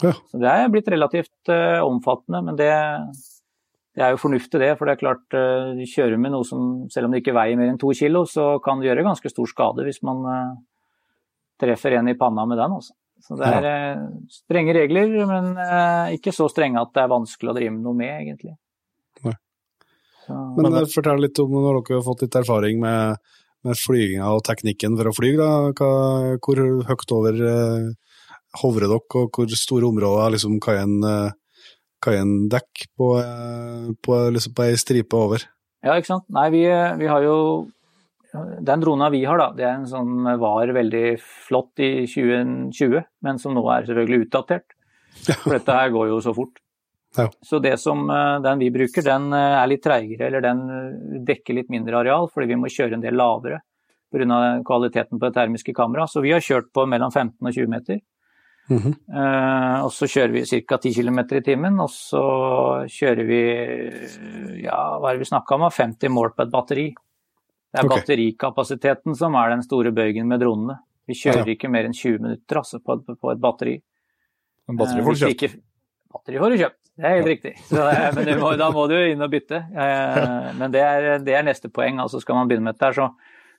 Ja. 0.00 0.12
Så 0.30 0.40
det 0.40 0.48
er 0.54 0.70
blitt 0.72 0.88
relativt 0.88 1.52
eh, 1.52 1.80
omfattende, 1.84 2.44
men 2.44 2.56
det, 2.56 2.72
det 3.98 4.04
er 4.06 4.14
jo 4.14 4.20
fornuftig 4.22 4.60
det. 4.62 4.70
For 4.78 4.86
det 4.86 4.94
er 4.94 5.00
klart, 5.00 5.26
uh, 5.34 5.74
du 5.74 5.82
kjører 5.88 6.20
med 6.20 6.34
noe 6.34 6.46
som, 6.46 6.86
selv 6.92 7.08
om 7.08 7.14
det 7.14 7.24
ikke 7.24 7.34
veier 7.36 7.58
mer 7.58 7.72
enn 7.72 7.80
to 7.80 7.90
kilo, 7.98 8.22
så 8.30 8.56
kan 8.62 8.78
det 8.78 8.90
gjøre 8.90 9.06
ganske 9.08 9.32
stor 9.32 9.50
skade 9.50 9.86
hvis 9.86 10.00
man 10.06 10.22
eh, 10.30 10.52
treffer 11.58 11.98
en 11.98 12.10
i 12.12 12.16
panna 12.18 12.46
med 12.46 12.60
den. 12.60 12.76
Også. 12.78 12.94
Så 13.24 13.34
det 13.40 13.48
er 13.50 13.66
ja. 13.66 13.96
strenge 14.30 14.76
regler, 14.76 15.10
men 15.26 15.50
eh, 15.58 16.14
ikke 16.18 16.34
så 16.34 16.46
strenge 16.52 16.78
at 16.78 16.94
det 16.94 17.02
er 17.02 17.10
vanskelig 17.10 17.50
å 17.50 17.56
drive 17.56 17.74
med 17.74 17.88
noe 17.88 17.98
med, 17.98 18.14
egentlig. 18.22 18.54
Nei. 19.26 19.34
Så, 20.26 20.38
Men 20.60 20.70
men 20.70 20.92
fortell 20.92 21.24
litt 21.24 21.42
om 21.42 21.56
når 21.56 21.80
dere 21.80 21.98
har 21.98 22.06
fått 22.06 22.22
litt 22.26 22.38
erfaring 22.38 22.78
med, 22.84 23.34
med 23.66 23.80
flyginga 23.82 24.30
og 24.36 24.44
teknikken 24.46 24.94
for 25.00 25.10
å 25.10 25.16
fly. 25.16 25.32
Da. 25.40 25.50
Hva, 25.74 25.90
hvor 26.46 26.62
høyt 26.92 27.16
over 27.18 27.42
eh, 27.50 27.90
hovrer 28.62 28.86
dere, 28.86 29.24
og 29.24 29.34
hvor 29.34 29.58
store 29.58 29.90
områder 29.90 30.36
liksom, 30.36 30.60
kan 30.62 30.84
en, 30.86 31.34
kan 32.04 32.18
en 32.18 32.34
dekke 32.52 32.88
på, 32.98 33.08
på, 34.04 34.18
liksom, 34.34 34.54
på 34.54 34.66
ei 34.66 34.78
stripe 34.80 35.18
over? 35.18 35.44
Ja, 35.84 35.96
ikke 35.96 36.12
sant. 36.12 36.26
Nei, 36.34 36.48
vi, 36.54 36.62
vi 36.98 37.10
har 37.10 37.22
jo 37.22 37.36
Den 38.66 38.82
drona 38.82 39.08
vi 39.14 39.22
har, 39.24 39.38
da, 39.40 39.50
det 39.56 39.64
er 39.64 39.76
en 39.76 39.86
som 39.88 40.26
var 40.40 40.70
veldig 40.74 41.04
flott 41.48 41.80
i 41.80 42.06
2020, 42.06 43.06
men 43.24 43.40
som 43.40 43.54
nå 43.56 43.64
er 43.72 43.88
selvfølgelig 43.88 44.26
utdatert. 44.26 44.74
For 45.26 45.56
dette 45.56 45.76
her 45.78 45.92
går 45.94 46.10
jo 46.10 46.18
så 46.22 46.34
fort. 46.36 46.60
Ja. 47.16 47.30
Så 47.42 47.58
det 47.58 47.76
som 47.80 48.10
eh, 48.10 48.40
den 48.44 48.58
vi 48.58 48.70
bruker, 48.70 49.02
den 49.02 49.32
eh, 49.32 49.56
er 49.62 49.70
litt 49.70 49.82
treigere, 49.84 50.28
eller 50.28 50.44
den 50.44 50.60
eh, 50.70 51.22
dekker 51.30 51.56
litt 51.56 51.72
mindre 51.72 52.02
areal, 52.02 52.28
fordi 52.32 52.50
vi 52.52 52.58
må 52.60 52.70
kjøre 52.72 52.98
en 52.98 53.04
del 53.04 53.16
lavere 53.18 53.62
pga. 54.12 54.60
kvaliteten 54.64 55.18
på 55.18 55.24
det 55.26 55.34
termiske 55.36 55.74
kameraet. 55.74 56.12
Så 56.12 56.22
vi 56.24 56.32
har 56.32 56.44
kjørt 56.44 56.70
på 56.74 56.86
mellom 56.86 57.10
15 57.10 57.34
og 57.40 57.52
20 57.52 57.72
meter. 57.72 58.00
Eh, 58.70 59.84
og 59.84 59.90
så 59.94 60.06
kjører 60.10 60.32
vi 60.34 60.42
ca. 60.66 60.76
10 60.78 60.92
km 60.98 61.18
i 61.38 61.40
timen, 61.46 61.78
og 61.80 61.88
så 61.90 62.22
kjører 62.92 63.26
vi 63.28 63.40
ja, 64.64 64.78
hva 64.98 65.10
er 65.10 65.16
det 65.18 65.24
vi 65.24 65.30
snakka 65.30 65.56
om, 65.56 65.68
50 65.70 66.08
mål 66.12 66.34
på 66.36 66.44
et 66.46 66.52
batteri. 66.52 66.86
Det 67.68 67.80
er 67.82 67.84
okay. 67.86 68.00
batterikapasiteten 68.00 69.16
som 69.16 69.34
er 69.36 69.50
den 69.54 69.62
store 69.64 69.92
bøygen 69.92 70.28
med 70.28 70.40
dronene. 70.40 70.78
Vi 71.08 71.14
kjører 71.16 71.46
Ja. 71.46 71.54
ikke 71.54 71.70
mer 71.72 71.84
enn 71.88 71.92
20 71.96 72.18
minutter 72.20 72.56
altså, 72.60 72.80
på, 72.84 72.98
på 73.16 73.32
et 73.32 73.40
batteri. 73.40 73.78
Men 74.68 74.76
batteri 74.76 75.00
Eh, 75.00 75.04
får 75.04 75.14
du 75.14 75.24
kjøpt. 75.24 75.34
ikke- 75.36 75.62
Batteri 76.12 76.38
får 76.40 76.50
du 76.50 76.56
kjøpt, 76.56 76.78
det 76.96 77.04
er 77.04 77.16
helt 77.16 77.26
riktig. 77.28 77.54
Så, 77.68 77.82
eh, 77.88 78.12
men 78.16 78.38
må, 78.40 78.56
da 78.56 78.70
må 78.72 78.86
du 78.88 78.94
inn 78.96 79.20
og 79.22 79.30
bytte. 79.30 79.58
Eh, 79.76 80.52
Men 80.58 80.70
det 80.72 80.80
er, 80.80 81.18
det 81.18 81.34
er 81.36 81.42
neste 81.44 81.68
poeng. 81.68 82.00
altså 82.00 82.20
Skal 82.20 82.34
man 82.34 82.48
begynne 82.48 82.64
med 82.64 82.78
dette, 82.78 82.94
så, 82.96 83.10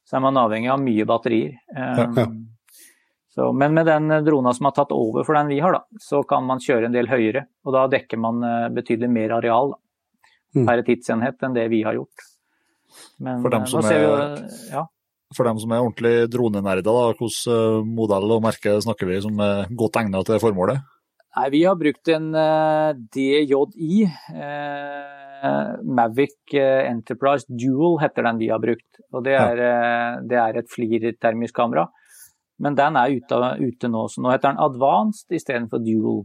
så 0.05 0.18
er 0.18 0.20
man 0.22 0.34
avhengig 0.38 0.70
av 0.74 0.80
mye 0.82 1.05
batterier. 1.05 1.53
Eh, 1.76 1.97
Ja, 1.97 2.07
ja. 2.18 2.26
Så, 3.40 3.50
men 3.56 3.72
med 3.78 3.88
den 3.88 4.12
drona 4.26 4.52
som 4.58 4.68
har 4.68 4.74
tatt 4.76 4.92
over 4.92 5.24
for 5.24 5.38
den 5.38 5.48
vi 5.48 5.62
har, 5.64 5.72
da, 5.78 5.84
så 6.04 6.20
kan 6.28 6.44
man 6.44 6.60
kjøre 6.60 6.90
en 6.90 6.96
del 6.98 7.08
høyere. 7.08 7.46
Og 7.64 7.72
da 7.78 7.86
dekker 7.88 8.20
man 8.20 8.44
eh, 8.44 8.66
betydelig 8.76 9.10
mer 9.16 9.38
areal 9.40 9.72
da, 9.78 9.80
Mm. 10.58 10.64
per 10.66 10.80
tidsenhet 10.82 11.44
enn 11.46 11.54
det 11.54 11.68
vi 11.70 11.84
har 11.86 11.94
gjort. 11.94 12.24
Men 13.22 13.44
For 13.44 13.54
dem 13.54 13.68
eh, 13.70 13.84
vi 13.86 14.00
jo 14.02 14.14
er- 14.18 14.48
ja. 14.74 14.82
For 15.38 15.46
dem 15.46 15.60
som 15.62 15.72
er 15.72 15.84
ordentlig 15.84 16.14
dronenerder, 16.34 17.14
hvilken 17.20 17.54
eh, 17.54 17.84
modell 17.86 18.32
og 18.34 18.42
merke 18.42 18.74
snakker 18.82 19.06
vi 19.12 19.20
som 19.22 19.38
er 19.46 19.68
godt 19.78 20.00
egnet 20.02 20.26
til 20.26 20.40
formålet? 20.42 20.82
Nei, 21.38 21.50
vi 21.54 21.62
har 21.70 21.76
brukt 21.78 22.10
en 22.10 22.34
eh, 22.34 22.94
DJI. 23.14 24.10
eh, 24.34 25.78
Mavic 25.86 26.54
eh, 26.58 26.90
Enterprise 26.90 27.46
Dual 27.48 28.00
heter 28.02 28.26
den 28.26 28.40
vi 28.42 28.50
har 28.50 28.60
brukt. 28.60 28.90
Og 29.14 29.24
det 29.24 29.38
er, 29.38 29.62
eh, 29.70 30.20
det 30.28 30.38
er 30.42 30.58
et 30.64 30.70
flirtermisk 30.74 31.54
kamera. 31.62 31.86
Men 32.60 32.76
den 32.76 32.97
er 32.99 33.16
ute, 33.16 33.39
ute 33.60 33.89
nå, 33.91 34.03
så 34.12 34.24
nå 34.24 34.34
heter 34.34 34.51
den 34.51 34.62
Advanced 34.64 35.36
istedenfor 35.36 35.82
Dual. 35.84 36.24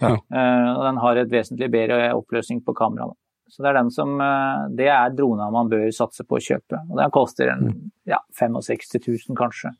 Ja. 0.00 0.14
Uh, 0.14 0.70
og 0.74 0.82
den 0.86 0.98
har 1.02 1.20
et 1.20 1.30
vesentlig 1.32 1.70
bedre 1.72 2.10
oppløsning 2.16 2.62
på 2.64 2.74
kameraet. 2.76 3.16
Så 3.50 3.62
det 3.62 3.70
er 3.70 3.76
den 3.76 3.90
som 3.92 4.14
uh, 4.18 4.64
Det 4.72 4.86
er 4.90 5.12
drona 5.14 5.50
man 5.52 5.68
bør 5.70 5.84
satse 5.94 6.24
på 6.26 6.38
å 6.38 6.42
kjøpe. 6.42 6.80
Og 6.88 6.98
den 6.98 7.14
koster 7.14 7.52
en 7.52 7.66
ja, 8.08 8.20
65 8.40 9.02
000 9.02 9.38
kanskje. 9.38 9.74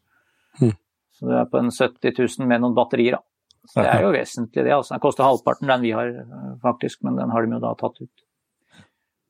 Mm. 0.61 0.75
Så 1.15 1.31
du 1.31 1.37
er 1.39 1.47
på 1.51 1.61
en 1.63 1.71
70 1.71 2.19
000 2.19 2.51
med 2.51 2.63
noen 2.63 2.77
batterier, 2.77 3.19
da. 3.19 3.25
Så 3.65 3.81
det 3.81 3.91
er 3.95 4.03
jo 4.05 4.13
vesentlig 4.13 4.65
det. 4.67 4.73
altså. 4.77 4.95
Den 4.95 5.03
koster 5.05 5.25
halvparten 5.25 5.71
den 5.71 5.85
vi 5.87 5.95
har 5.97 6.11
eh, 6.11 6.49
faktisk, 6.63 7.01
men 7.07 7.17
den 7.17 7.33
har 7.33 7.45
de 7.45 7.57
jo 7.57 7.63
da 7.63 7.73
tatt 7.81 8.03
ut. 8.03 8.24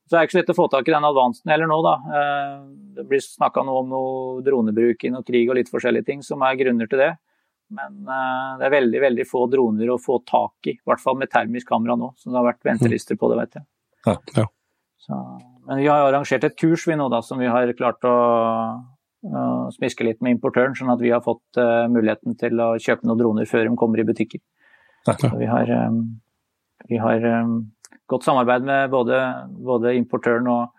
Så 0.05 0.13
det 0.13 0.19
er 0.19 0.27
ikke 0.27 0.35
så 0.35 0.41
lett 0.41 0.51
å 0.53 0.57
få 0.57 0.65
tak 0.69 0.89
i 0.89 0.93
den 0.93 1.07
advansen 1.07 1.49
heller 1.49 1.69
nå, 1.69 1.77
da. 1.85 1.93
Eh, 2.17 2.57
Det 2.95 3.05
blir 3.09 3.23
snakka 3.23 3.63
noe 3.65 3.81
om 3.81 3.89
noe 3.91 4.43
dronebruk 4.45 5.03
i 5.03 5.11
noe 5.11 5.25
krig 5.25 5.49
og 5.49 5.57
litt 5.57 5.71
forskjellige 5.71 6.05
ting 6.11 6.21
som 6.23 6.45
er 6.45 6.59
grunner 6.59 6.89
til 6.91 7.01
det. 7.01 7.11
Men 7.73 8.05
eh, 8.05 8.51
det 8.59 8.67
er 8.67 8.75
veldig 8.75 9.01
veldig 9.01 9.25
få 9.27 9.45
droner 9.51 9.89
å 9.89 10.01
få 10.01 10.19
tak 10.29 10.69
i, 10.69 10.75
i 10.77 10.85
hvert 10.85 11.01
fall 11.01 11.17
med 11.17 11.31
termisk 11.33 11.71
kamera 11.73 11.97
nå. 11.97 12.13
Så 12.19 12.29
det 12.29 12.37
har 12.37 12.49
vært 12.51 12.67
ventelister 12.67 13.17
på 13.19 13.31
det, 13.31 13.39
vet 13.41 13.59
jeg. 13.59 13.67
Ja, 14.05 14.17
ja. 14.37 14.45
Så, 15.05 15.21
men 15.65 15.81
vi 15.81 15.89
har 15.89 16.05
arrangert 16.05 16.45
et 16.45 16.57
kurs 16.57 16.85
vi 16.87 16.97
nå 16.97 17.09
da, 17.13 17.21
som 17.25 17.41
vi 17.41 17.49
har 17.49 17.73
klart 17.77 18.05
å 18.05 18.15
å 19.25 19.71
smiske 19.73 20.05
litt 20.05 20.21
med 20.21 20.35
importøren, 20.35 20.75
sånn 20.77 20.91
at 20.93 21.01
vi 21.01 21.11
har 21.13 21.23
fått 21.25 21.57
uh, 21.57 21.87
muligheten 21.91 22.35
til 22.37 22.59
å 22.61 22.75
kjøpe 22.81 23.07
noen 23.07 23.21
droner 23.21 23.49
før 23.49 23.65
de 23.65 23.77
kommer 23.79 24.01
i 24.01 24.07
butikker. 24.07 24.41
Så 25.05 25.31
vi 25.37 25.47
har, 25.49 25.69
um, 25.87 26.19
vi 26.89 26.97
har 27.01 27.25
eh, 27.25 27.49
godt 28.11 28.27
samarbeid 28.27 28.65
med 28.67 28.91
både, 28.93 29.19
både 29.65 29.95
importøren 29.97 30.47
og 30.51 30.71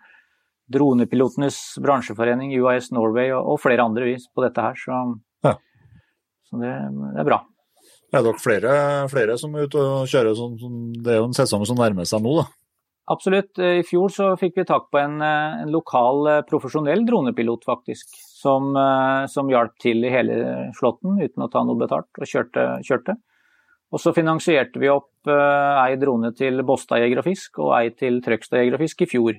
dronepilotenes 0.72 1.58
bransjeforening, 1.82 2.54
UIS 2.58 2.90
Norway 2.94 3.30
og, 3.34 3.52
og 3.54 3.60
flere 3.62 3.84
andre 3.86 4.08
vis 4.08 4.26
på 4.34 4.44
dette 4.46 4.62
her. 4.62 4.78
Så, 4.78 5.02
Ja. 5.46 5.54
så 6.50 6.62
det, 6.62 6.72
det 7.14 7.22
er 7.22 7.28
bra. 7.28 7.42
Er 8.14 8.22
dere 8.22 8.38
flere, 8.38 8.76
flere 9.10 9.34
som 9.38 9.54
er 9.54 9.66
ute 9.66 9.82
og 9.82 10.06
kjører 10.10 10.38
Det 11.02 11.12
er 11.12 11.18
jo 11.20 11.26
en 11.28 11.36
sesong 11.36 11.66
som 11.66 11.78
nærmer 11.78 12.06
seg 12.08 12.22
nå, 12.22 12.38
da. 12.40 12.46
Absolutt. 13.06 13.58
I 13.62 13.84
fjor 13.86 14.10
så 14.10 14.32
fikk 14.38 14.56
vi 14.58 14.64
tak 14.66 14.88
på 14.90 14.98
en, 14.98 15.20
eh, 15.22 15.60
en 15.62 15.70
lokal 15.70 16.26
eh, 16.26 16.40
profesjonell 16.48 17.04
dronepilot, 17.06 17.62
faktisk. 17.66 18.16
Som, 18.36 18.72
eh, 18.76 19.26
som 19.30 19.50
hjalp 19.50 19.76
til 19.82 20.02
i 20.04 20.10
hele 20.10 20.38
flåtten 20.78 21.20
uten 21.22 21.46
å 21.46 21.50
ta 21.50 21.62
noe 21.62 21.78
betalt, 21.78 22.10
og 22.18 22.26
kjørte. 22.26 22.66
kjørte. 22.86 23.16
Og 23.94 24.02
så 24.02 24.12
finansierte 24.16 24.80
vi 24.82 24.90
opp 24.90 25.28
uh, 25.30 25.84
ei 25.84 25.98
drone 26.00 26.32
til 26.36 26.62
Båstad 26.66 27.04
Jeger 27.04 27.22
og 27.22 27.28
Fisk 27.28 27.60
og 27.62 27.74
ei 27.78 27.92
til 27.94 28.18
Trøgstad 28.24 28.62
Jeger 28.62 28.78
og 28.78 28.82
Fisk 28.82 29.04
i 29.04 29.10
fjor. 29.10 29.36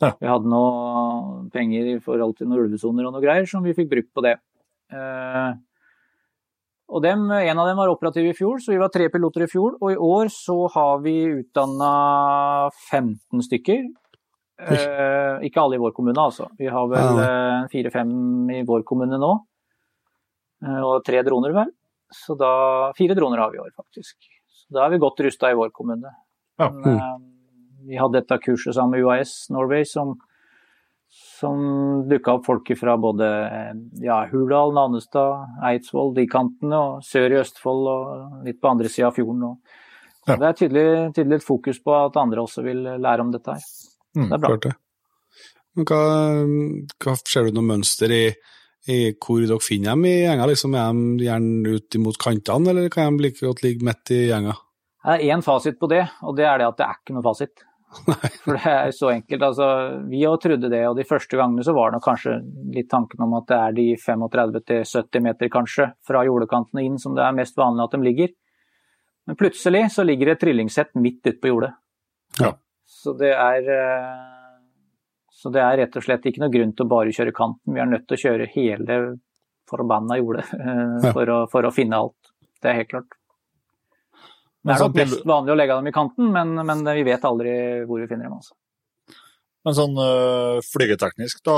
Ja. 0.00 0.12
Vi 0.16 0.30
hadde 0.30 0.48
noe 0.48 1.48
penger 1.52 1.90
i 1.96 1.98
forhold 2.02 2.38
til 2.38 2.48
noen 2.48 2.68
ulvesoner 2.68 3.08
og 3.08 3.16
noe 3.16 3.24
greier 3.24 3.48
som 3.50 3.66
vi 3.66 3.74
fikk 3.76 3.90
brukt 3.90 4.12
på 4.14 4.24
det. 4.24 4.36
Uh, 4.94 5.58
og 6.90 7.02
dem, 7.04 7.28
En 7.30 7.58
av 7.62 7.68
dem 7.68 7.78
var 7.78 7.90
operativ 7.90 8.30
i 8.30 8.34
fjor, 8.34 8.58
så 8.62 8.72
vi 8.72 8.80
var 8.80 8.90
tre 8.90 9.06
piloter 9.10 9.44
i 9.46 9.50
fjor. 9.50 9.76
Og 9.78 9.92
i 9.92 9.98
år 9.98 10.30
så 10.34 10.56
har 10.74 11.02
vi 11.04 11.14
utdanna 11.38 11.90
15 12.90 13.44
stykker. 13.46 13.84
Eh, 14.60 15.46
ikke 15.46 15.62
alle 15.62 15.78
i 15.78 15.80
vår 15.80 15.94
kommune, 15.94 16.18
altså. 16.18 16.48
Vi 16.58 16.66
har 16.66 16.88
vel 16.90 17.20
fire-fem 17.70 18.10
i 18.58 18.64
vår 18.66 18.82
kommune 18.88 19.20
nå. 19.22 19.30
Eh, 20.66 20.80
og 20.82 21.04
tre 21.06 21.22
droner, 21.26 21.54
vel. 21.56 21.70
Så 22.14 22.34
da 22.38 22.92
Fire 22.98 23.14
droner 23.14 23.38
har 23.38 23.52
vi 23.52 23.60
i 23.60 23.60
år, 23.60 23.70
faktisk. 23.76 24.16
Så 24.48 24.74
da 24.74 24.84
er 24.84 24.94
vi 24.94 25.02
godt 25.02 25.20
rusta 25.24 25.50
i 25.50 25.58
vår 25.58 25.70
kommune. 25.74 26.10
Ja. 26.58 26.70
Men, 26.70 26.96
eh, 26.96 27.18
vi 27.86 27.96
hadde 27.96 28.20
dette 28.20 28.38
kurset 28.44 28.74
sammen 28.74 28.98
med 28.98 29.06
UAS 29.06 29.50
Norway 29.50 29.84
som, 29.88 30.16
som 31.40 31.62
dukka 32.08 32.36
opp 32.38 32.46
folk 32.46 32.72
fra 32.78 32.96
både 33.00 33.28
eh, 33.46 33.70
ja, 34.04 34.20
Hurdal, 34.30 34.74
Nannestad, 34.76 35.46
Eidsvoll, 35.70 36.12
de 36.14 36.26
kantene, 36.30 36.76
og 36.76 37.06
sør 37.06 37.32
i 37.32 37.40
Østfold 37.40 37.88
og 37.94 38.44
litt 38.46 38.60
på 38.60 38.74
andre 38.74 38.92
sida 38.92 39.08
av 39.10 39.16
fjorden. 39.18 39.46
Og, 39.52 39.78
Ja. 40.28 40.34
Det 40.36 40.46
er 40.46 40.52
tydelig, 40.52 41.14
tydelig 41.16 41.38
et 41.40 41.44
fokus 41.46 41.78
på 41.80 41.94
at 41.96 42.16
andre 42.20 42.42
også 42.42 42.62
vil 42.62 42.84
lære 42.84 43.24
om 43.24 43.30
dette 43.32 43.54
her. 43.56 43.62
Mm, 44.14 44.26
det 44.28 44.36
er 44.36 44.42
bra. 44.42 44.72
Hva, 45.80 46.00
hva 47.00 47.14
ser 47.22 47.48
du 47.48 47.56
noe 47.56 47.66
mønster 47.66 48.12
i, 48.12 48.24
i 48.88 49.12
hvor 49.12 49.42
dere 49.42 49.60
finner 49.62 49.92
dem 49.92 50.06
i 50.08 50.14
gjenga? 50.22 50.46
Liksom, 50.48 50.76
er 50.78 51.00
de 51.18 51.26
gjerne 51.26 51.74
ut 51.76 51.98
imot 51.98 52.20
kantene, 52.20 52.72
eller 52.72 52.92
kan 52.92 53.16
de 53.16 53.26
like 53.26 53.44
godt 53.44 53.64
ligge 53.64 53.86
midt 53.86 54.14
i 54.16 54.22
gjenga? 54.30 54.56
Det 55.00 55.16
er 55.16 55.34
én 55.34 55.42
fasit 55.44 55.80
på 55.80 55.88
det, 55.88 56.04
og 56.24 56.36
det 56.36 56.46
er 56.48 56.60
det 56.60 56.68
at 56.68 56.78
det 56.78 56.86
er 56.86 56.96
ikke 56.98 57.16
noe 57.16 57.24
fasit. 57.24 57.64
For 58.44 58.54
det 58.54 58.70
er 58.70 58.92
så 58.94 59.10
enkelt. 59.10 59.42
Altså, 59.42 59.68
vi 60.10 60.22
òg 60.28 60.38
trodde 60.44 60.70
det, 60.70 60.82
og 60.88 60.98
de 60.98 61.06
første 61.08 61.38
gangene 61.40 61.64
så 61.66 61.74
var 61.76 61.90
det 61.90 61.98
nok 61.98 62.06
kanskje 62.06 62.36
litt 62.76 62.90
tanken 62.92 63.24
om 63.26 63.34
at 63.40 63.48
det 63.50 63.58
er 63.58 63.76
de 63.78 63.86
35-70 63.98 65.24
meter 65.26 65.52
kanskje 65.52 65.88
fra 66.06 66.22
jordekantene 66.28 66.84
inn 66.86 67.00
som 67.02 67.16
det 67.16 67.24
er 67.26 67.36
mest 67.36 67.58
vanlig 67.58 67.86
at 67.86 67.96
de 67.96 68.04
ligger. 68.06 68.34
Men 69.28 69.38
plutselig 69.38 69.88
så 69.94 70.04
ligger 70.06 70.30
det 70.30 70.36
et 70.36 70.44
trillingsett 70.46 70.94
midt 70.98 71.24
ute 71.26 71.38
på 71.42 71.50
jordet. 71.50 71.72
Ja. 72.40 72.54
Så 72.90 73.14
det 73.18 73.32
er 73.34 73.68
eh, 73.70 74.29
så 75.30 75.52
det 75.54 75.62
er 75.62 75.78
rett 75.84 75.96
og 75.96 76.04
slett 76.04 76.26
ikke 76.26 76.42
noe 76.42 76.52
grunn 76.52 76.74
til 76.76 76.86
å 76.86 76.90
bare 76.90 77.14
kjøre 77.14 77.34
kanten. 77.36 77.74
Vi 77.74 77.80
er 77.80 77.88
nødt 77.88 78.06
til 78.10 78.18
å 78.18 78.22
kjøre 78.24 78.50
hele 78.52 78.98
forbanna 79.70 80.18
jordet 80.18 80.46
eh, 80.58 81.10
for, 81.14 81.30
å, 81.30 81.40
for 81.50 81.66
å 81.68 81.72
finne 81.74 82.00
alt. 82.02 82.32
Det 82.60 82.72
er 82.72 82.80
helt 82.82 82.90
klart. 82.90 83.16
Det 84.60 84.74
er 84.74 84.80
sånn 84.82 84.90
nok 84.90 84.98
mest 85.00 85.22
vanlig 85.28 85.54
å 85.54 85.56
legge 85.56 85.76
dem 85.78 85.88
i 85.88 85.94
kanten, 85.94 86.32
men, 86.34 86.52
men 86.68 86.82
vi 86.84 87.04
vet 87.06 87.24
aldri 87.24 87.52
hvor 87.88 88.02
vi 88.02 88.08
finner 88.10 88.28
dem. 88.28 88.36
Altså. 88.36 88.52
Men 89.64 89.76
sånn 89.76 89.96
uh, 89.96 90.60
flygeteknisk, 90.64 91.42
da 91.44 91.56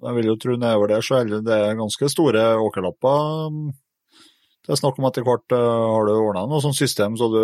Jeg 0.00 0.16
vil 0.16 0.30
jo 0.30 0.38
tro 0.40 0.56
nedover 0.56 0.94
der 0.94 1.04
så 1.04 1.20
er 1.20 1.32
det 1.44 1.60
ganske 1.78 2.08
store 2.10 2.44
åkerlapper. 2.62 3.56
Det 4.60 4.74
er 4.74 4.78
snakk 4.78 5.00
om 5.00 5.08
etter 5.08 5.26
hvert 5.26 5.56
uh, 5.56 5.96
har 5.96 6.06
du 6.06 6.14
ordna 6.14 6.46
noe 6.50 6.62
sånt 6.62 6.78
system 6.78 7.18
så 7.18 7.30
du, 7.32 7.42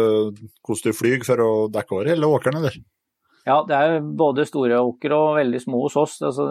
hvordan 0.62 0.92
du 0.94 0.96
flyr 0.96 1.26
for 1.26 1.42
å 1.42 1.50
dekke 1.72 1.98
over 1.98 2.12
hele 2.12 2.30
åkeren, 2.30 2.62
eller? 2.62 2.78
Ja, 3.46 3.60
det 3.62 3.76
er 3.78 4.00
både 4.18 4.42
store 4.48 4.80
åker 4.82 5.12
og 5.14 5.36
veldig 5.38 5.60
små 5.62 5.84
hos 5.84 5.94
oss. 6.00 6.16
Altså, 6.26 6.46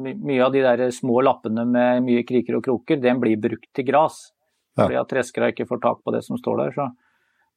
mye 0.00 0.40
av 0.46 0.54
de 0.54 0.62
der 0.64 0.86
små 0.96 1.20
lappene 1.26 1.66
med 1.68 2.06
mye 2.06 2.24
kriker 2.28 2.56
og 2.56 2.64
kroker, 2.64 3.00
den 3.02 3.20
blir 3.20 3.36
brukt 3.42 3.68
til 3.76 3.84
gras. 3.90 4.30
Ja. 4.78 4.86
Fordi 4.86 4.98
at 5.02 5.10
treskere 5.10 5.52
ikke 5.52 5.68
får 5.68 5.82
tak 5.84 6.00
på 6.06 6.14
det 6.14 6.22
som 6.24 6.40
står 6.40 6.62
der. 6.62 6.72
Så. 6.78 6.88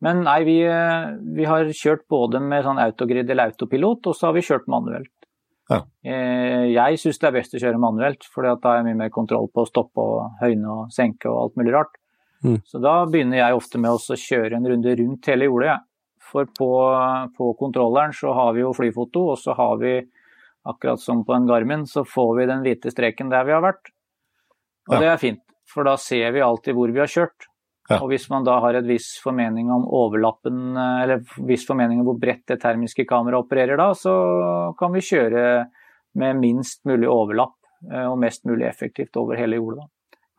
Men 0.03 0.23
nei, 0.25 0.41
vi, 0.43 0.57
vi, 1.37 1.47
har 1.47 1.71
kjørt 1.77 2.03
både 2.11 2.41
med 2.43 2.65
sånn 2.65 2.81
autogrid 2.81 3.29
eller 3.29 3.53
autopilot, 3.53 4.11
og 4.11 4.17
så 4.17 4.27
har 4.27 4.35
vi 4.35 4.43
kjørt 4.43 4.67
manuelt. 4.71 5.13
Ja. 5.71 5.83
Eh, 6.03 6.65
jeg 6.73 6.99
syns 6.99 7.21
det 7.21 7.29
er 7.29 7.35
best 7.37 7.55
å 7.55 7.61
kjøre 7.61 7.79
manuelt, 7.79 8.25
for 8.27 8.43
da 8.43 8.57
er 8.57 8.81
jeg 8.81 8.89
mye 8.89 9.01
mer 9.05 9.13
kontroll 9.13 9.47
på 9.53 9.63
å 9.63 9.69
stoppe 9.69 10.03
og 10.03 10.41
høyne 10.41 10.67
og 10.67 10.91
senke 10.91 11.29
og 11.31 11.45
alt 11.45 11.61
mulig 11.61 11.75
rart. 11.77 11.95
Mm. 12.43 12.57
Så 12.67 12.81
da 12.81 12.97
begynner 13.07 13.39
jeg 13.39 13.55
ofte 13.55 13.79
med 13.79 13.93
å 13.93 14.17
kjøre 14.17 14.57
en 14.57 14.67
runde 14.67 14.97
rundt 14.99 15.31
hele 15.31 15.47
jordet. 15.47 15.69
Ja. 15.69 15.79
For 16.31 16.47
på, 16.57 16.71
på, 17.37 17.51
kontrolleren 17.59 18.15
så 18.15 18.33
har 18.37 18.53
vi 18.55 18.63
jo 18.63 18.73
flyfoto, 18.75 19.27
og 19.33 19.39
så 19.39 19.55
har 19.57 19.77
vi, 19.81 19.97
akkurat 20.67 21.01
som 21.03 21.25
på 21.27 21.35
en 21.35 21.47
Garmin, 21.49 21.85
så 21.89 22.05
får 22.07 22.35
vi 22.39 22.49
den 22.49 22.65
hvite 22.65 22.93
streken 22.93 23.31
der 23.33 23.47
vi 23.47 23.55
har 23.55 23.63
vært. 23.65 23.91
Og 24.89 24.97
ja. 24.97 25.01
det 25.03 25.09
er 25.11 25.21
fint, 25.21 25.41
for 25.69 25.87
da 25.87 25.97
ser 25.99 26.31
vi 26.35 26.43
alltid 26.45 26.77
hvor 26.77 26.93
vi 26.93 27.03
har 27.03 27.11
kjørt. 27.11 27.51
Ja. 27.89 27.97
Og 27.99 28.11
hvis 28.11 28.29
man 28.31 28.45
da 28.47 28.55
har 28.63 28.77
et 28.77 28.87
viss 28.87 29.15
formening 29.19 29.71
om 29.73 29.83
overlappen, 29.83 30.77
eller 30.77 31.23
viss 31.47 31.65
formening 31.67 31.99
om 31.99 32.07
hvor 32.07 32.19
bredt 32.21 32.45
det 32.53 32.61
termiske 32.61 33.05
kameraet 33.09 33.43
opererer 33.43 33.79
da, 33.79 33.89
så 33.97 34.13
kan 34.79 34.93
vi 34.95 35.03
kjøre 35.03 35.43
med 36.21 36.39
minst 36.39 36.85
mulig 36.87 37.09
overlapp 37.09 37.57
eh, 37.91 38.05
og 38.05 38.17
mest 38.21 38.45
mulig 38.47 38.67
effektivt 38.67 39.17
over 39.19 39.39
hele 39.39 39.59
jorda. 39.59 39.87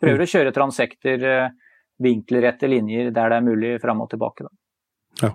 Prøver 0.02 0.20
mm. 0.20 0.24
å 0.24 0.32
kjøre 0.34 0.54
transekter, 0.56 1.28
eh, 1.28 1.72
vinkelrette 2.02 2.70
linjer 2.70 3.12
der 3.14 3.32
det 3.32 3.38
er 3.38 3.46
mulig 3.46 3.72
fram 3.82 4.02
og 4.04 4.10
tilbake. 4.12 4.46
Da. 4.48 4.52
Ja. 5.22 5.32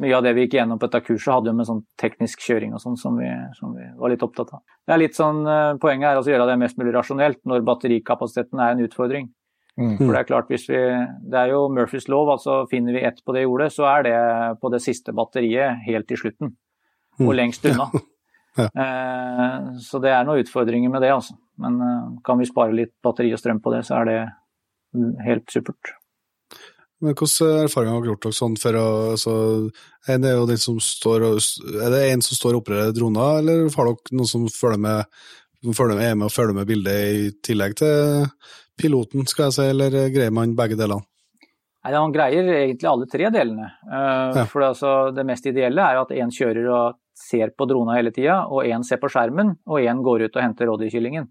Mye 0.00 0.14
av 0.16 0.24
det 0.24 0.32
vi 0.36 0.46
gikk 0.46 0.56
gjennom 0.56 0.78
på 0.80 0.88
dette 0.88 1.02
kurset, 1.04 1.28
hadde 1.34 1.50
jo 1.50 1.56
med 1.58 1.68
sånn 1.68 1.82
teknisk 2.00 2.40
kjøring 2.40 2.72
og 2.76 2.80
sånn 2.80 2.96
som, 2.96 3.18
som, 3.58 3.74
vi 3.76 3.84
var 3.98 4.12
litt 4.12 4.24
opptatt 4.24 4.54
av. 4.56 4.62
Det 4.88 4.94
er 4.94 5.00
litt 5.02 5.18
sånn, 5.18 5.42
eh, 5.44 5.74
Poenget 5.82 6.08
er 6.08 6.20
å 6.20 6.24
gjøre 6.24 6.48
det 6.48 6.58
mest 6.62 6.78
mulig 6.80 6.94
rasjonelt 6.96 7.40
når 7.48 7.64
batterikapasiteten 7.68 8.62
er 8.62 8.74
en 8.74 8.84
utfordring. 8.86 9.28
Mm. 9.80 9.94
For 9.98 10.12
Det 10.12 10.20
er 10.20 10.28
klart, 10.28 10.50
hvis 10.52 10.66
vi, 10.68 10.80
det 11.32 11.38
er 11.38 11.52
jo 11.54 11.62
Murphys 11.72 12.08
lov, 12.12 12.30
altså 12.34 12.62
finner 12.70 12.96
vi 12.96 13.04
ett 13.08 13.22
på 13.24 13.36
det 13.36 13.46
jordet, 13.46 13.70
så 13.72 13.88
er 13.88 14.08
det 14.08 14.16
på 14.60 14.72
det 14.72 14.82
siste 14.84 15.14
batteriet 15.16 15.84
helt 15.86 16.08
til 16.08 16.20
slutten. 16.20 16.52
Og 17.20 17.32
mm. 17.32 17.36
lengst 17.36 17.68
unna. 17.68 17.88
ja. 18.60 18.68
eh, 18.68 19.56
så 19.84 20.00
det 20.02 20.12
er 20.12 20.28
noen 20.28 20.44
utfordringer 20.44 20.92
med 20.92 21.04
det, 21.04 21.12
altså. 21.12 21.36
Men 21.60 21.80
eh, 21.84 22.04
kan 22.24 22.40
vi 22.40 22.48
spare 22.48 22.76
litt 22.76 22.94
batteri 23.04 23.32
og 23.32 23.40
strøm 23.40 23.60
på 23.64 23.72
det, 23.76 23.84
så 23.88 24.00
er 24.00 24.10
det 24.10 24.20
helt 25.24 25.52
supert. 25.52 25.96
Men 27.02 27.16
Hvilke 27.18 27.50
erfaringer 27.64 27.96
har 27.96 28.02
dere 28.04 28.12
gjort 28.12 28.26
dere 28.28 28.36
sånn 28.36 28.56
for 28.62 28.78
å 28.78 28.88
altså, 29.16 29.36
Er 30.06 30.18
det 30.22 30.34
jo 30.36 30.48
den 30.50 30.60
som 30.62 30.80
står 30.82 31.24
og, 31.26 31.38
er 31.74 31.94
det 31.94 32.02
en 32.12 32.22
som 32.22 32.38
står 32.38 32.54
og 32.54 32.62
opererer 32.62 32.94
droner, 32.94 33.40
eller 33.42 33.64
har 33.74 33.88
dere 33.90 34.18
noen 34.18 34.30
som 34.30 34.44
følger 34.50 34.82
med, 34.86 35.22
følger 35.66 35.98
med, 35.98 36.04
er 36.06 36.18
med 36.18 36.28
og 36.28 36.34
følger 36.34 36.58
med 36.58 36.68
bildet 36.70 37.16
i 37.18 37.32
tillegg 37.42 37.74
til 37.82 38.28
piloten, 38.78 39.26
skal 39.26 39.48
jeg 39.48 39.56
si, 39.58 39.66
eller 39.74 39.96
greier 40.14 40.34
man 40.34 40.54
begge 40.58 40.78
delene? 40.78 41.04
Nei, 41.82 41.92
Man 41.98 42.14
greier 42.14 42.46
egentlig 42.46 42.88
alle 42.88 43.08
tre 43.10 43.30
delene. 43.34 43.68
Uh, 43.90 44.38
ja. 44.38 44.44
For 44.50 44.62
altså, 44.66 44.92
Det 45.14 45.26
mest 45.26 45.46
ideelle 45.50 45.82
er 45.82 45.98
at 45.98 46.14
én 46.14 46.30
kjører 46.30 46.68
og 46.70 47.00
ser 47.18 47.52
på 47.58 47.66
drona 47.70 47.96
hele 47.98 48.12
tida, 48.14 48.44
og 48.46 48.66
én 48.66 48.86
ser 48.86 49.00
på 49.02 49.10
skjermen, 49.12 49.56
og 49.66 49.82
én 49.82 50.02
går 50.02 50.28
ut 50.28 50.36
og 50.38 50.42
henter 50.42 50.70
rådyrkyllingen. 50.70 51.26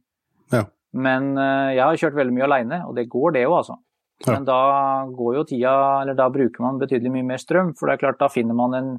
Ja. 0.51 0.65
Men 0.91 1.31
uh, 1.39 1.71
jeg 1.71 1.83
har 1.85 2.01
kjørt 2.03 2.19
veldig 2.19 2.35
mye 2.35 2.47
aleine, 2.49 2.81
og 2.87 2.95
det 2.99 3.07
går 3.11 3.37
det 3.37 3.45
jo, 3.47 3.55
altså. 3.55 3.79
Ja. 4.25 4.35
Men 4.35 4.45
da 4.45 4.61
går 5.17 5.37
jo 5.39 5.45
tida, 5.49 5.75
eller 6.01 6.17
da 6.17 6.27
bruker 6.33 6.63
man 6.63 6.79
betydelig 6.81 7.13
mye 7.13 7.27
mer 7.33 7.41
strøm. 7.41 7.73
For 7.77 7.89
det 7.89 7.97
er 7.97 8.03
klart, 8.05 8.19
da 8.21 8.29
finner 8.31 8.57
man 8.57 8.75
en, 8.77 8.89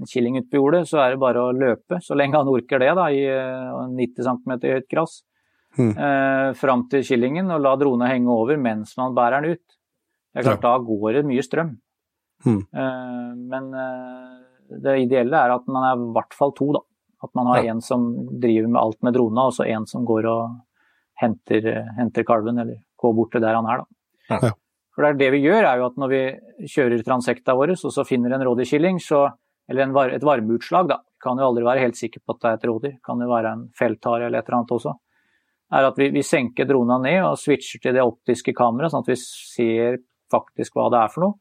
en 0.00 0.10
killing 0.10 0.38
ute 0.40 0.48
på 0.52 0.60
jordet, 0.62 0.84
så 0.90 1.02
er 1.04 1.14
det 1.14 1.22
bare 1.22 1.42
å 1.42 1.54
løpe, 1.54 2.00
så 2.04 2.16
lenge 2.18 2.38
han 2.38 2.50
orker 2.50 2.82
det, 2.82 2.92
da, 2.98 3.08
i 3.12 3.24
90 3.98 4.22
eh, 4.22 4.28
cm 4.28 4.54
høyt 4.68 4.88
gress. 4.92 5.20
Mm. 5.78 5.90
Eh, 5.92 6.52
fram 6.58 6.86
til 6.90 7.04
killingen 7.06 7.52
og 7.54 7.60
la 7.62 7.74
drona 7.78 8.08
henge 8.10 8.32
over 8.32 8.56
mens 8.58 8.96
man 8.98 9.14
bærer 9.14 9.44
den 9.44 9.58
ut. 9.58 9.76
Det 10.32 10.40
er 10.40 10.46
klart, 10.48 10.64
ja. 10.64 10.70
Da 10.70 10.86
går 10.86 11.18
det 11.18 11.26
mye 11.28 11.44
strøm. 11.44 11.74
Mm. 12.46 12.62
Eh, 12.62 13.28
men 13.52 13.68
eh, 13.74 14.78
det 14.84 14.96
ideelle 15.04 15.42
er 15.44 15.54
at 15.54 15.68
man 15.70 15.86
er 15.90 16.00
i 16.00 16.08
hvert 16.16 16.36
fall 16.36 16.54
to, 16.56 16.70
da. 16.78 16.82
At 17.24 17.34
man 17.34 17.50
har 17.50 17.64
ja. 17.64 17.74
en 17.74 17.82
som 17.82 18.08
driver 18.38 18.70
med 18.70 18.80
alt 18.80 19.00
med 19.02 19.16
drona, 19.16 19.48
og 19.50 19.56
så 19.56 19.66
en 19.66 19.86
som 19.90 20.04
går 20.06 20.28
og 20.30 20.58
henter, 21.18 21.64
henter 21.98 22.26
kalven, 22.26 22.60
eller 22.62 22.78
går 22.98 23.14
bort 23.16 23.32
til 23.34 23.42
der 23.42 23.58
han 23.58 23.66
er, 23.66 23.82
da. 23.82 23.97
Ja. 24.30 24.52
For 24.94 25.06
det, 25.06 25.18
det 25.20 25.28
vi 25.36 25.44
gjør, 25.44 25.62
er 25.62 25.80
jo 25.80 25.90
at 25.90 25.98
når 26.00 26.10
vi 26.10 26.22
kjører 26.66 27.04
transekta 27.06 27.54
våre, 27.54 27.76
og 27.78 27.92
så 27.94 28.04
finner 28.06 28.34
en 28.34 28.42
rådyrkilling, 28.48 28.98
eller 29.70 29.84
en, 29.84 29.98
et 30.16 30.24
varmeutslag, 30.26 30.88
da, 30.90 30.98
kan 31.22 31.38
jo 31.38 31.50
aldri 31.50 31.66
være 31.66 31.84
helt 31.86 31.98
sikker 31.98 32.22
på 32.24 32.34
at 32.34 32.40
det 32.42 32.50
er 32.50 32.58
et 32.58 32.66
rådyr, 32.70 32.96
kan 33.04 33.22
jo 33.22 33.28
være 33.30 33.52
en 33.54 33.66
felthare 33.78 34.26
eller 34.26 34.40
et 34.40 34.48
eller 34.48 34.60
annet 34.60 34.74
også, 34.74 34.94
er 35.78 35.88
at 35.90 35.98
vi, 36.00 36.08
vi 36.14 36.24
senker 36.24 36.68
drona 36.68 36.96
ned 37.02 37.20
og 37.26 37.38
switcher 37.40 37.82
til 37.82 37.96
det 37.96 38.04
optiske 38.04 38.54
kameraet, 38.56 38.94
sånn 38.94 39.04
at 39.04 39.10
vi 39.12 39.18
ser 39.20 39.98
faktisk 40.32 40.76
hva 40.76 40.88
det 40.92 41.02
er 41.02 41.12
for 41.12 41.26
noe. 41.26 41.38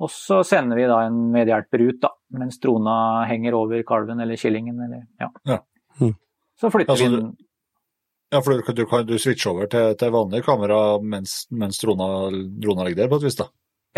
Og 0.00 0.08
så 0.12 0.40
sender 0.46 0.78
vi 0.80 0.88
da 0.88 1.02
en 1.04 1.18
medhjelper 1.32 1.82
ut, 1.84 1.98
da, 2.02 2.10
mens 2.40 2.56
drona 2.62 3.26
henger 3.28 3.56
over 3.58 3.82
kalven 3.86 4.22
eller 4.24 4.40
killingen. 4.40 4.78
Eller, 4.86 5.04
ja. 5.20 5.28
ja. 5.48 5.58
Mm. 6.00 6.14
Så 6.56 6.70
flytter 6.72 6.94
altså, 6.94 7.08
vi 7.08 7.18
den 7.18 7.34
ja, 8.30 8.40
for 8.40 8.54
du, 8.54 8.72
du 8.72 8.84
kan 8.86 9.06
du 9.06 9.16
switche 9.18 9.50
over 9.50 9.66
til, 9.70 9.94
til 9.98 10.12
vanlig 10.14 10.44
kamera 10.46 11.00
mens, 11.02 11.44
mens 11.50 11.80
drona, 11.82 12.30
drona, 12.62 12.86
ligger 12.86 13.04
der, 13.04 13.10
på 13.10 13.18
et 13.18 13.26
vis? 13.26 13.38
da? 13.40 13.48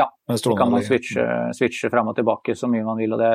Ja, 0.01 0.09
så 0.37 0.55
kan 0.57 0.73
man 0.73 0.85
switche, 0.87 1.27
switche 1.53 1.91
fram 1.93 2.09
og 2.09 2.17
tilbake 2.17 2.57
så 2.57 2.71
mye 2.73 2.87
man 2.87 3.01
vil. 3.01 3.13
og 3.13 3.21
det 3.21 3.33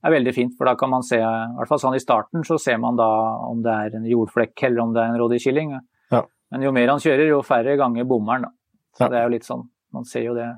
er 0.00 0.14
veldig 0.14 0.32
fint, 0.32 0.54
for 0.56 0.70
da 0.70 0.74
kan 0.80 0.92
man 0.92 1.04
se, 1.04 1.18
i 1.20 1.56
hvert 1.58 1.68
fall 1.68 1.82
sånn 1.82 1.98
i 1.98 2.00
starten, 2.00 2.44
så 2.46 2.56
ser 2.60 2.80
man 2.80 2.96
da 2.96 3.08
om 3.50 3.60
det 3.64 3.74
er 3.84 3.98
en 3.98 4.06
jordflekk 4.08 4.64
eller 4.70 4.86
om 4.86 4.94
det 4.96 5.02
er 5.02 5.12
en 5.12 5.20
rådyrkilling. 5.20 5.74
Ja. 6.14 6.24
Men 6.54 6.64
jo 6.64 6.72
mer 6.72 6.94
han 6.94 7.02
kjører, 7.04 7.26
jo 7.28 7.42
færre 7.44 7.76
ganger 7.78 8.08
bommer 8.08 8.40
han. 8.40 8.54
Så 8.96 9.04
ja. 9.04 9.12
det 9.12 9.20
er 9.20 9.28
jo 9.28 9.34
litt 9.36 9.48
sånn, 9.48 9.66
man 9.92 10.08
ser 10.08 10.24
jo 10.24 10.38
det. 10.38 10.48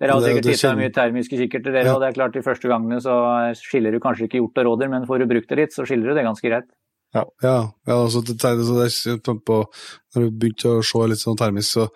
Dere 0.00 0.16
har 0.16 0.24
sikkert 0.24 0.46
titta 0.48 0.74
mye 0.78 0.90
termiske 0.96 1.38
kikkerter, 1.38 1.74
dere, 1.74 1.86
ja. 1.86 1.94
og 1.94 2.02
det 2.02 2.10
er 2.10 2.16
klart 2.16 2.34
de 2.34 2.42
første 2.42 2.68
gangene 2.70 2.98
så 3.04 3.14
skiller 3.58 3.92
du 3.92 4.00
kanskje 4.02 4.26
ikke 4.26 4.40
hjort 4.40 4.58
og 4.62 4.70
rådyr, 4.72 4.90
men 4.90 5.06
får 5.06 5.22
du 5.22 5.30
brukt 5.30 5.50
det 5.52 5.58
litt, 5.60 5.76
så 5.76 5.84
skiller 5.86 6.10
du 6.10 6.18
det 6.18 6.24
ganske 6.26 6.50
greit. 6.50 6.70
Ja, 7.14 7.24
ja, 7.42 7.56
ja 7.88 7.96
altså, 7.96 8.22
det, 8.22 8.36
det, 8.38 8.64
det, 9.26 9.36
på, 9.46 9.60
når 10.14 10.26
du 10.26 10.40
begynte 10.40 10.76
å 10.78 10.82
se 10.86 11.06
litt 11.10 11.22
sånn 11.22 11.38
termisk, 11.40 11.74
så 11.74 11.90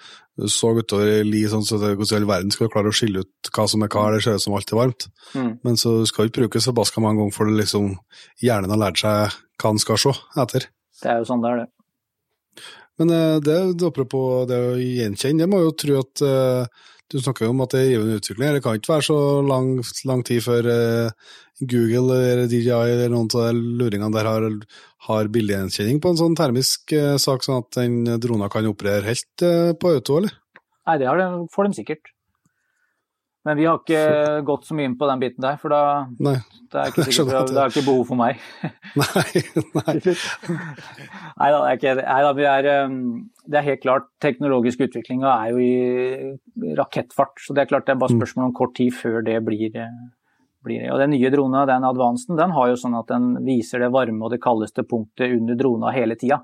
så 0.50 0.72
utover 0.74 1.06
i 1.06 1.26
li 1.26 1.44
sånn 1.46 1.62
så 1.62 1.76
det, 1.78 1.92
hvordan 1.94 2.16
i 2.16 2.20
all 2.22 2.26
verden 2.26 2.50
skal 2.50 2.66
du 2.66 2.72
klare 2.72 2.90
å 2.90 2.96
skille 2.96 3.22
ut 3.22 3.50
hva 3.54 3.66
som 3.70 3.84
er 3.86 3.90
hva, 3.92 4.08
det 4.10 4.24
ser 4.24 4.38
ut 4.38 4.42
som 4.42 4.56
alt 4.58 4.72
er 4.72 4.80
varmt. 4.80 5.06
Mm. 5.34 5.52
Men 5.62 5.78
så 5.78 5.92
du 6.00 6.08
skal 6.10 6.26
ikke 6.26 6.42
bruke 6.42 6.62
så 6.62 6.74
mange 6.74 7.20
ganger 7.20 7.36
for 7.36 7.52
liksom, 7.60 7.92
hjernen 8.42 8.74
har 8.74 8.80
lært 8.82 8.98
seg 8.98 9.36
hva 9.62 9.70
den 9.70 9.82
skal 9.82 10.00
se 10.02 10.14
etter. 10.42 10.66
Det 11.02 11.12
er 11.12 11.22
jo 11.22 11.28
sånn 11.28 11.44
det 11.44 11.52
er, 11.52 11.62
det. 11.62 12.66
Men 12.98 13.10
det, 13.10 13.22
det, 13.46 13.60
apropos 13.86 14.48
det 14.50 14.58
å 14.58 14.74
gjenkjenne, 14.78 15.44
det 15.44 15.50
må 15.50 15.62
jo 15.62 15.72
tro 15.78 16.00
at 16.02 16.24
uh, 16.26 16.90
du 17.12 17.18
snakker 17.20 17.46
jo 17.46 17.52
om 17.52 17.62
at 17.64 17.74
det 17.74 17.80
er 17.82 17.90
givende 17.92 18.18
utvikling. 18.20 18.54
Det 18.56 18.62
kan 18.64 18.78
ikke 18.78 18.94
være 18.94 19.06
så 19.08 19.18
lang, 19.44 19.68
lang 20.08 20.22
tid 20.26 20.40
før 20.44 20.68
uh, 20.70 21.34
Google 21.60 22.16
eller 22.16 22.48
DJI 22.50 22.70
eller 22.72 23.12
noen 23.12 23.28
av 23.28 23.50
de 23.50 23.76
luringene 23.80 24.14
der 24.14 24.28
har, 24.28 24.48
har 25.08 25.30
bildegjenkjenning 25.34 26.00
på 26.02 26.12
en 26.12 26.20
sånn 26.20 26.38
termisk 26.38 26.94
eh, 26.96 27.14
sak, 27.20 27.44
sånn 27.46 27.62
at 27.62 27.76
den 27.78 28.18
drona 28.22 28.48
kan 28.50 28.66
operere 28.66 29.06
helt 29.06 29.44
eh, 29.46 29.70
på 29.78 29.92
auto, 29.94 30.18
eller? 30.22 30.34
Nei, 30.88 30.98
det 31.00 31.12
de, 31.20 31.28
får 31.54 31.68
de 31.68 31.78
sikkert. 31.78 32.10
Men 33.44 33.58
vi 33.60 33.66
har 33.68 33.80
ikke 33.82 34.40
gått 34.48 34.64
så 34.64 34.76
mye 34.76 34.88
inn 34.88 34.96
på 34.96 35.08
den 35.10 35.20
biten 35.20 35.44
der, 35.44 35.58
for 35.60 35.74
da 35.74 35.80
nei, 36.24 36.38
det 36.72 36.80
er 36.80 36.92
ikke 36.92 37.04
sikkert, 37.10 37.50
det. 37.50 37.52
det 37.52 37.60
er 37.60 37.74
ikke 37.74 37.84
behov 37.84 38.06
for 38.08 38.16
meg. 38.16 38.40
nei, 39.02 39.42
nei. 39.76 39.94
nei 41.42 41.50
da, 41.52 41.58
det 41.58 41.68
er 41.68 41.78
ikke 41.78 41.94
nei, 42.00 42.18
da, 42.24 42.32
vi 42.38 42.48
er, 42.48 42.68
um, 42.88 42.98
det 43.44 43.60
er 43.60 43.68
helt 43.68 43.84
klart 43.84 44.08
teknologisk 44.24 44.86
utvikling 44.88 45.26
er 45.28 45.52
jo 45.52 45.60
i 45.60 46.74
rakettfart. 46.80 47.36
Så 47.44 47.56
det 47.56 47.66
er 47.66 47.72
klart 47.74 47.88
det 47.88 47.98
er 47.98 48.00
bare 48.00 48.16
mm. 48.16 48.22
spørsmål 48.22 48.48
om 48.48 48.56
kort 48.56 48.76
tid 48.80 48.96
før 48.96 49.20
det 49.26 49.36
blir 49.44 49.76
eh, 49.76 50.04
blir 50.64 50.80
det. 50.82 50.92
Og 50.92 50.98
Den 50.98 51.14
nye 51.14 51.30
drona, 51.32 51.66
den 51.68 51.84
advansen, 51.86 52.38
den 52.40 52.54
har 52.56 52.70
jo 52.72 52.80
sånn 52.80 52.96
at 52.98 53.10
den 53.12 53.34
viser 53.46 53.84
det 53.84 53.92
varme 53.94 54.24
og 54.24 54.32
det 54.34 54.40
kaldeste 54.44 54.86
punktet 54.88 55.36
under 55.36 55.58
drona 55.60 55.92
hele 55.94 56.16
tida, 56.20 56.40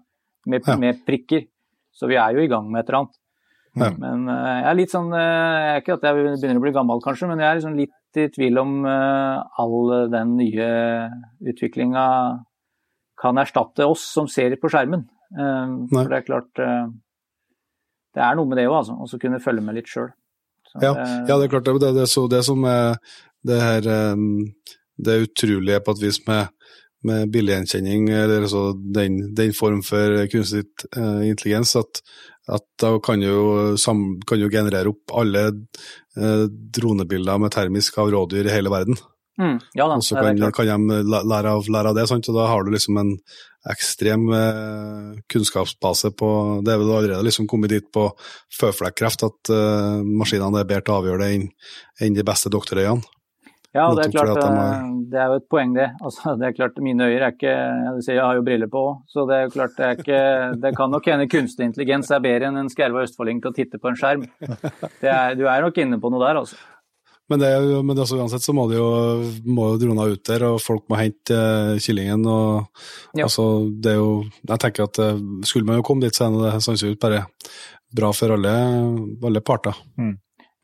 med, 0.46 0.66
ja. 0.66 0.76
med, 0.80 1.02
prikker. 1.06 1.46
Så 1.92 2.08
vi 2.10 2.18
er 2.20 2.36
jo 2.36 2.44
i 2.44 2.50
gang 2.50 2.68
med 2.70 2.82
et 2.82 2.90
eller 2.90 3.02
annet. 3.02 3.19
Ja. 3.78 3.90
Men 3.94 4.26
uh, 4.26 4.34
jeg 4.34 4.66
er 4.66 4.78
litt 4.78 4.90
sånn 4.90 5.12
uh, 5.14 5.78
Ikke 5.78 5.94
at 5.94 6.02
jeg 6.02 6.16
begynner 6.18 6.58
å 6.58 6.64
bli 6.64 6.72
gammel, 6.74 7.02
kanskje, 7.04 7.28
men 7.30 7.38
jeg 7.38 7.46
er 7.46 7.58
liksom 7.60 7.76
litt 7.78 8.18
i 8.18 8.26
tvil 8.34 8.58
om 8.58 8.72
uh, 8.82 9.46
all 9.62 9.92
den 10.10 10.32
nye 10.40 10.70
utviklinga 11.52 12.06
kan 13.20 13.38
erstatte 13.38 13.86
oss 13.86 14.02
som 14.16 14.26
ser 14.32 14.56
på 14.58 14.70
skjermen. 14.72 15.04
for 15.30 16.08
det 16.08 16.16
er 16.16 16.24
klart 16.24 16.56
Det 16.56 18.22
er 18.24 18.34
noe 18.34 18.48
med 18.48 18.56
det 18.56 18.64
òg, 18.64 18.78
altså. 18.78 18.96
Å 18.96 19.20
kunne 19.20 19.42
følge 19.44 19.62
med 19.62 19.76
litt 19.76 19.90
sjøl. 19.92 20.08
Ja, 20.80 20.94
ja, 21.28 21.36
det 21.36 21.44
er 21.44 21.52
klart. 21.52 21.68
Det, 21.68 21.74
det, 21.82 21.90
det, 21.98 22.24
det 22.32 22.40
som 22.46 22.64
er 22.64 22.96
det 23.44 23.58
her 23.60 23.90
Det 24.96 25.18
utrolige 25.26 25.82
på 25.84 25.92
et 25.92 26.02
vis 26.06 26.22
med, 26.26 26.48
med 27.04 27.28
billedgjenkjenning, 27.36 28.08
eller 28.08 28.48
altså 28.48 28.64
den, 28.96 29.20
den 29.36 29.52
form 29.52 29.84
for 29.84 30.16
kunstig 30.32 30.64
intelligens, 30.96 31.76
at, 31.76 32.00
at 32.50 32.66
da 32.82 32.96
kan 33.04 33.22
du 33.22 33.76
kan 34.26 34.40
jo 34.40 34.50
generere 34.52 34.90
opp 34.90 35.14
alle 35.16 35.46
eh, 35.50 36.44
dronebilder 36.48 37.40
med 37.42 37.54
termisk 37.54 37.98
av 38.02 38.10
rådyr 38.12 38.48
i 38.48 38.54
hele 38.54 38.72
verden. 38.72 38.98
Mm, 39.40 39.56
ja 39.78 39.86
da, 39.88 39.96
og 39.96 40.04
så 40.04 40.18
kan, 40.20 40.40
kan, 40.52 40.88
de 40.88 40.98
lære 41.06 41.54
av, 41.54 41.68
lære 41.70 41.92
av 41.92 41.96
det, 41.96 42.04
sant? 42.10 42.28
og 42.28 42.36
da 42.36 42.48
har 42.50 42.66
du 42.66 42.74
liksom 42.74 42.98
en 43.00 43.14
ekstrem 43.70 44.26
eh, 44.36 45.20
kunnskapsbase 45.32 46.10
på 46.16 46.28
Det 46.64 46.72
er 46.72 46.80
vel 46.80 46.92
allerede 46.96 47.24
liksom 47.24 47.48
kommet 47.48 47.72
dit 47.72 47.86
på 47.92 48.06
føflekkreft 48.56 49.24
at 49.28 49.52
eh, 49.54 50.02
maskinene 50.04 50.60
er 50.60 50.68
bedre 50.68 50.84
til 50.84 50.96
å 50.96 51.00
avgjøre 51.00 51.22
det 51.24 51.30
enn, 51.36 51.48
enn 52.04 52.18
de 52.18 52.26
beste 52.26 52.52
doktorøyene. 52.52 53.04
Ja, 53.70 53.84
det 53.94 54.08
er 54.08 54.14
klart. 54.16 54.40
Eh, 54.42 54.88
det 55.12 55.18
er 55.20 55.28
jo 55.30 55.36
et 55.38 55.46
poeng, 55.50 55.76
det. 55.76 55.86
Altså, 56.02 56.34
det 56.38 56.48
er 56.48 56.56
klart, 56.56 56.80
Mine 56.82 57.06
øyer 57.06 57.22
er 57.22 57.36
ikke 57.36 57.52
Jeg, 57.52 58.02
jeg 58.08 58.24
har 58.24 58.38
jo 58.38 58.42
briller 58.46 58.70
på 58.70 58.82
òg, 58.88 58.96
så 59.10 59.26
det 59.28 59.36
er 59.36 59.46
jo 59.46 59.54
klart 59.54 59.76
det 59.76 59.86
er 59.86 60.00
ikke 60.00 60.22
Det 60.64 60.74
kan 60.78 60.90
nok 60.90 61.06
hende 61.06 61.28
kunstig 61.30 61.68
intelligens 61.68 62.10
er 62.10 62.24
bedre 62.24 62.50
enn 62.50 62.58
en 62.64 62.72
skjerva 62.72 63.04
østfolding 63.06 63.38
til 63.42 63.52
å 63.52 63.56
titte 63.56 63.78
på 63.78 63.92
en 63.92 63.98
skjerm. 64.00 64.26
Er, 65.00 65.36
du 65.38 65.46
er 65.46 65.62
nok 65.62 65.78
inne 65.80 66.00
på 66.02 66.10
noe 66.12 66.22
der, 66.24 66.40
altså. 66.42 66.58
Men, 67.30 67.38
det, 67.38 67.50
men 67.86 67.94
det, 67.94 68.02
altså, 68.02 68.18
uansett 68.18 68.42
så 68.42 68.52
må 68.56 68.64
det 68.70 68.80
jo, 68.80 68.88
må 69.46 69.68
jo 69.70 69.78
drona 69.84 70.08
ut 70.10 70.22
der, 70.26 70.44
og 70.48 70.58
folk 70.62 70.88
må 70.90 70.98
hente 70.98 71.36
uh, 71.36 71.76
kyllingen. 71.78 72.26
og 72.26 73.14
ja. 73.14 73.28
altså, 73.28 73.44
det 73.70 73.92
er 73.92 74.00
jo, 74.00 74.10
Jeg 74.50 74.62
tenker 74.64 74.88
at 74.88 74.98
uh, 74.98 75.20
skulle 75.46 75.68
man 75.68 75.78
jo 75.78 75.86
komme 75.86 76.02
dit, 76.02 76.16
så 76.16 76.26
er 76.26 76.34
det 76.34 76.56
sannsynligvis 76.66 76.98
bare 77.06 77.22
bra 77.94 78.10
for 78.14 78.34
alle, 78.34 78.54
alle 79.30 79.44
parter. 79.46 79.78
Mm. 79.94 80.16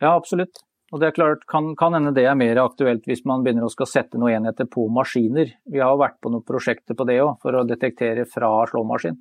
Ja, 0.02 0.16
absolutt. 0.16 0.65
Og 0.94 1.02
det 1.02 1.08
er 1.08 1.14
klart, 1.16 1.46
kan, 1.50 1.72
kan 1.78 1.96
hende 1.96 2.12
det 2.14 2.28
er 2.30 2.36
mer 2.38 2.60
aktuelt 2.62 3.08
hvis 3.10 3.24
man 3.26 3.42
begynner 3.42 3.66
å 3.66 3.72
skal 3.72 3.88
sette 3.90 4.20
noen 4.22 4.38
enheter 4.38 4.68
på 4.70 4.84
maskiner. 4.92 5.50
Vi 5.66 5.80
har 5.82 5.90
jo 5.90 6.02
vært 6.02 6.20
på 6.22 6.30
noen 6.30 6.46
prosjekter 6.46 6.94
på 6.98 7.06
det 7.08 7.18
òg, 7.24 7.32
for 7.42 7.58
å 7.58 7.64
detektere 7.66 8.26
fra 8.30 8.52
slåmaskin. 8.70 9.18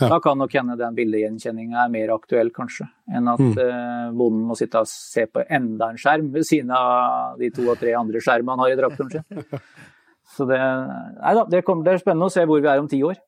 Ja. 0.00 0.08
Da 0.08 0.20
kan 0.24 0.38
nok 0.40 0.54
hende 0.56 0.78
den 0.80 0.94
bildegjenkjenninga 0.96 1.82
er 1.82 1.90
mer 1.92 2.14
aktuell, 2.14 2.48
kanskje, 2.54 2.86
enn 3.12 3.26
at 3.28 3.42
mm. 3.42 3.58
uh, 3.58 4.06
bonden 4.16 4.46
må 4.48 4.56
sitte 4.56 4.80
og 4.80 4.88
se 4.88 5.26
på 5.28 5.42
enda 5.52 5.90
en 5.92 6.00
skjerm 6.00 6.30
ved 6.32 6.46
siden 6.48 6.72
av 6.76 7.36
de 7.40 7.50
to 7.52 7.66
og 7.66 7.76
tre 7.82 7.92
andre 7.98 8.22
skjermene 8.24 8.54
han 8.54 8.64
har 8.64 8.72
i 8.72 8.78
traktoren 8.80 9.12
sin. 9.12 9.66
Så 10.32 10.46
det, 10.48 10.56
nei 10.56 11.34
da, 11.36 11.44
det, 11.50 11.60
kommer, 11.66 11.84
det 11.84 11.98
er 11.98 12.00
spennende 12.00 12.30
å 12.30 12.32
se 12.32 12.46
hvor 12.48 12.62
vi 12.62 12.70
er 12.72 12.80
om 12.80 12.88
ti 12.88 13.02
år. 13.04 13.18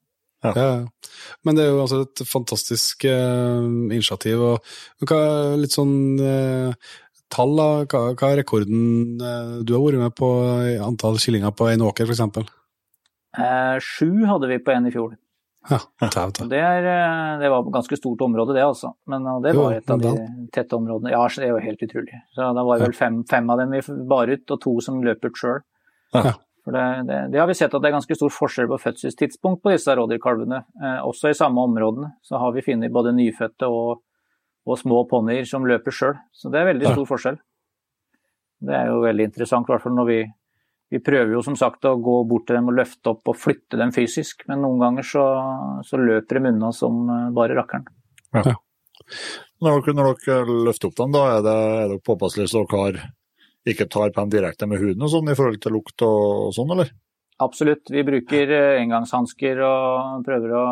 Ja. 0.44 0.52
ja. 0.56 0.70
Men 1.44 1.56
det 1.56 1.66
er 1.66 1.72
jo 1.72 1.82
altså 1.82 2.02
et 2.04 2.22
fantastisk 2.28 3.04
eh, 3.08 3.66
initiativ. 3.92 4.40
og 4.40 5.12
Litt 5.60 5.76
sånn 5.76 5.94
uh, 6.20 6.92
tall, 7.34 7.56
da. 7.58 7.68
Hva, 7.90 8.04
hva, 8.14 8.30
er 8.30 8.40
rekorden 8.42 9.18
du 9.18 9.74
har 9.74 9.82
vært 9.84 10.04
med 10.06 10.14
på 10.18 10.30
i 10.70 10.78
antall 10.82 11.20
kyllinger 11.22 11.54
på 11.56 11.68
en 11.72 11.84
åker, 11.90 12.08
f.eks.? 12.08 12.54
Eh, 13.34 13.76
sju 13.82 14.24
hadde 14.30 14.50
vi 14.50 14.62
på 14.62 14.74
en 14.74 14.86
i 14.86 14.94
fjor. 14.94 15.16
Ja, 15.70 15.78
ta, 16.12 16.26
ta. 16.28 16.44
Det, 16.44 16.60
er, 16.60 16.86
eh, 16.92 17.34
det, 17.40 17.50
var 17.50 17.64
et 17.64 17.74
ganske 17.74 17.96
stort 17.96 18.22
område, 18.26 18.54
det 18.56 18.64
altså. 18.64 18.94
Men 19.10 19.26
det 19.42 19.54
var 19.56 19.76
et 19.78 19.90
av 19.90 20.02
de 20.02 20.14
tette 20.54 20.76
områdene. 20.76 21.12
Ja, 21.14 21.24
det 21.32 21.46
er 21.46 21.54
jo 21.54 21.62
helt 21.64 21.84
utrolig. 21.86 22.24
Så 22.36 22.50
Da 22.54 22.64
var 22.64 22.78
det 22.78 22.90
vel 22.90 22.98
fem, 22.98 23.22
fem 23.30 23.48
av 23.50 23.62
dem 23.62 23.72
vi 23.74 23.84
bar 24.08 24.30
ut, 24.30 24.44
og 24.50 24.60
to 24.60 24.74
som 24.84 25.02
løp 25.04 25.24
ut 25.24 25.40
sjøl. 25.40 25.62
Ja. 26.14 26.34
For 26.64 26.72
det, 26.72 26.84
det, 27.08 27.16
det, 27.32 27.40
har 27.40 27.48
vi 27.48 27.56
sett 27.58 27.74
at 27.76 27.82
det 27.84 27.90
er 27.90 27.98
ganske 27.98 28.16
stor 28.16 28.32
forskjell 28.32 28.70
på 28.70 28.80
fødselstidspunkt 28.80 29.60
på 29.62 29.74
disse 29.74 29.92
rådyrkalvene. 29.98 30.62
Eh, 30.80 31.00
også 31.04 31.32
i 31.32 31.36
samme 31.36 31.60
områdene 31.60 32.14
så 32.24 32.40
har 32.40 32.54
vi 32.56 32.64
funnet 32.64 32.92
både 32.92 33.12
nyfødte 33.16 33.68
og, 33.68 34.00
og 34.64 34.80
små 34.80 35.02
ponnier 35.08 35.44
som 35.48 35.66
løper 35.68 35.92
sjøl. 35.92 36.16
Så 36.32 36.52
det 36.52 36.60
er 36.60 36.70
veldig 36.72 36.94
stor 36.94 37.10
forskjell. 37.12 37.36
Det 38.64 38.74
er 38.78 38.88
jo 38.88 39.02
veldig 39.04 39.28
interessant, 39.28 39.68
i 39.68 39.74
hvert 39.74 39.84
fall 39.84 39.96
når 39.98 40.08
vi 40.08 40.22
vi 40.94 41.00
prøver 41.02 41.32
jo 41.34 41.40
som 41.42 41.56
sagt 41.58 41.86
å 41.88 41.96
gå 41.98 42.20
bort 42.28 42.44
til 42.46 42.58
dem 42.58 42.68
og 42.70 42.76
løfte 42.78 43.14
opp 43.14 43.32
og 43.32 43.38
flytte 43.40 43.78
dem 43.80 43.90
fysisk, 43.94 44.44
men 44.50 44.60
noen 44.62 44.82
ganger 44.82 45.08
så, 45.08 45.24
så 45.82 45.98
løper 45.98 46.38
de 46.38 46.52
unna 46.52 46.70
som 46.76 47.00
eh, 47.10 47.30
bare 47.34 47.56
rakkeren. 47.58 47.88
Ja. 48.36 48.54
Når 49.64 49.80
dere, 49.80 49.94
når 49.98 50.10
dere 50.22 50.58
løfter 50.68 50.90
opp 50.90 50.98
dem, 51.00 51.14
da 51.16 51.24
er 51.32 51.42
det, 51.42 51.54
er 51.80 51.88
det 51.94 52.04
påpasselig 52.06 52.46
så 52.52 52.62
dere 52.70 53.08
ikke 53.66 53.88
tar 53.88 54.12
på 54.12 54.20
dem 54.20 54.30
direkte 54.36 54.68
med 54.70 54.82
huden 54.82 55.02
og 55.02 55.10
sånn 55.10 55.32
i 55.32 55.36
forhold 55.38 55.58
til 55.64 55.74
lukt 55.74 56.04
og, 56.04 56.20
og 56.50 56.54
sånn, 56.54 56.74
eller? 56.76 56.92
Absolutt. 57.42 57.90
Vi 57.90 58.04
bruker 58.06 58.54
eh, 58.54 58.80
engangshansker 58.84 59.64
og 59.66 60.22
prøver 60.26 60.54
å 60.60 60.64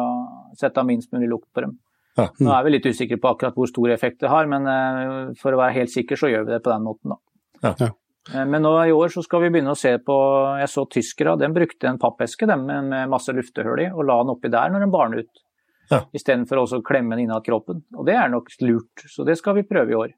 sette 0.58 0.78
av 0.78 0.86
minst 0.86 1.10
mulig 1.10 1.32
lukt 1.32 1.48
på 1.50 1.64
dem. 1.64 1.78
Ja. 2.18 2.28
Mm. 2.28 2.44
Nå 2.46 2.52
er 2.54 2.64
vi 2.66 2.74
litt 2.74 2.86
usikre 2.86 3.18
på 3.20 3.32
akkurat 3.32 3.56
hvor 3.56 3.70
stor 3.70 3.92
effekt 3.94 4.20
det 4.20 4.30
har, 4.32 4.48
men 4.50 4.68
eh, 4.68 5.34
for 5.40 5.54
å 5.54 5.60
være 5.62 5.78
helt 5.80 5.92
sikker 5.92 6.18
så 6.18 6.30
gjør 6.32 6.46
vi 6.48 6.54
det 6.54 6.62
på 6.64 6.72
den 6.72 6.86
måten, 6.86 7.14
da. 7.14 7.20
Ja. 7.62 7.92
Eh, 8.30 8.44
men 8.46 8.62
nå 8.62 8.74
i 8.84 8.94
år 8.94 9.12
så 9.14 9.24
skal 9.24 9.46
vi 9.46 9.52
begynne 9.54 9.74
å 9.74 9.78
se 9.78 9.94
på 10.02 10.16
Jeg 10.60 10.70
så 10.70 10.84
tyskere, 10.90 11.36
de 11.40 11.48
brukte 11.54 11.88
en 11.90 12.00
pappeske 12.02 12.48
dem, 12.50 12.66
med 12.68 13.10
masse 13.10 13.34
luftehull 13.34 13.86
i, 13.86 13.88
og 13.92 14.06
la 14.08 14.20
den 14.22 14.34
oppi 14.36 14.52
der 14.52 14.72
når 14.72 14.86
den 14.86 14.94
bar 14.94 15.16
ut. 15.16 15.46
Ja. 15.90 16.04
Istedenfor 16.14 16.62
å 16.62 16.82
klemme 16.86 17.16
den 17.16 17.26
innad 17.26 17.44
kroppen. 17.44 17.82
Og 17.98 18.06
det 18.08 18.16
er 18.16 18.30
nok 18.32 18.52
lurt, 18.64 19.06
så 19.10 19.26
det 19.28 19.36
skal 19.40 19.58
vi 19.58 19.68
prøve 19.68 19.92
i 19.92 19.98
år. 19.98 20.12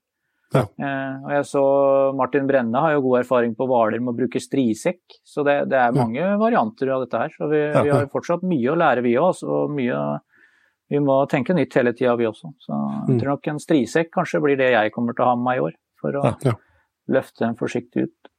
Ja. 0.54 0.62
Eh, 0.62 1.14
og 1.24 1.30
jeg 1.34 1.46
så 1.50 1.62
Martin 2.14 2.46
Brenne 2.46 2.82
har 2.84 2.94
jo 2.94 3.02
god 3.08 3.24
erfaring 3.24 3.56
på 3.58 3.66
Hvaler 3.66 4.02
med 4.02 4.12
å 4.12 4.18
bruke 4.18 4.42
strisekk, 4.42 5.02
så 5.26 5.42
det, 5.46 5.56
det 5.72 5.80
er 5.80 5.96
mange 5.96 6.20
ja. 6.20 6.36
varianter 6.38 6.92
av 6.94 7.06
dette 7.06 7.24
her. 7.24 7.34
Så 7.34 7.48
vi, 7.50 7.64
vi, 7.74 7.90
har 7.90 8.06
fortsatt 8.12 8.44
mye 8.46 8.70
å 8.70 8.78
lære, 8.78 9.02
vi 9.06 9.16
òg. 9.18 9.42
Og 9.48 9.74
mye 9.74 9.98
Vi 10.92 11.00
må 11.00 11.16
tenke 11.30 11.56
nytt 11.56 11.74
hele 11.78 11.94
tida, 11.96 12.14
vi 12.20 12.28
også. 12.28 12.52
Så 12.60 12.74
jeg 12.74 13.16
mm. 13.16 13.18
tror 13.22 13.30
nok 13.32 13.50
en 13.50 13.62
strisekk 13.62 14.12
kanskje 14.14 14.42
blir 14.44 14.60
det 14.60 14.70
jeg 14.74 14.92
kommer 14.94 15.16
til 15.16 15.24
å 15.24 15.30
ha 15.30 15.38
med 15.38 15.46
meg 15.48 15.58
i 15.58 15.64
år. 15.70 15.78
For 16.02 16.20
å 16.20 16.24
ja, 16.44 16.54
løfte 17.16 17.46
dem 17.46 17.56
forsiktig 17.56 18.06
ut. 18.08 18.30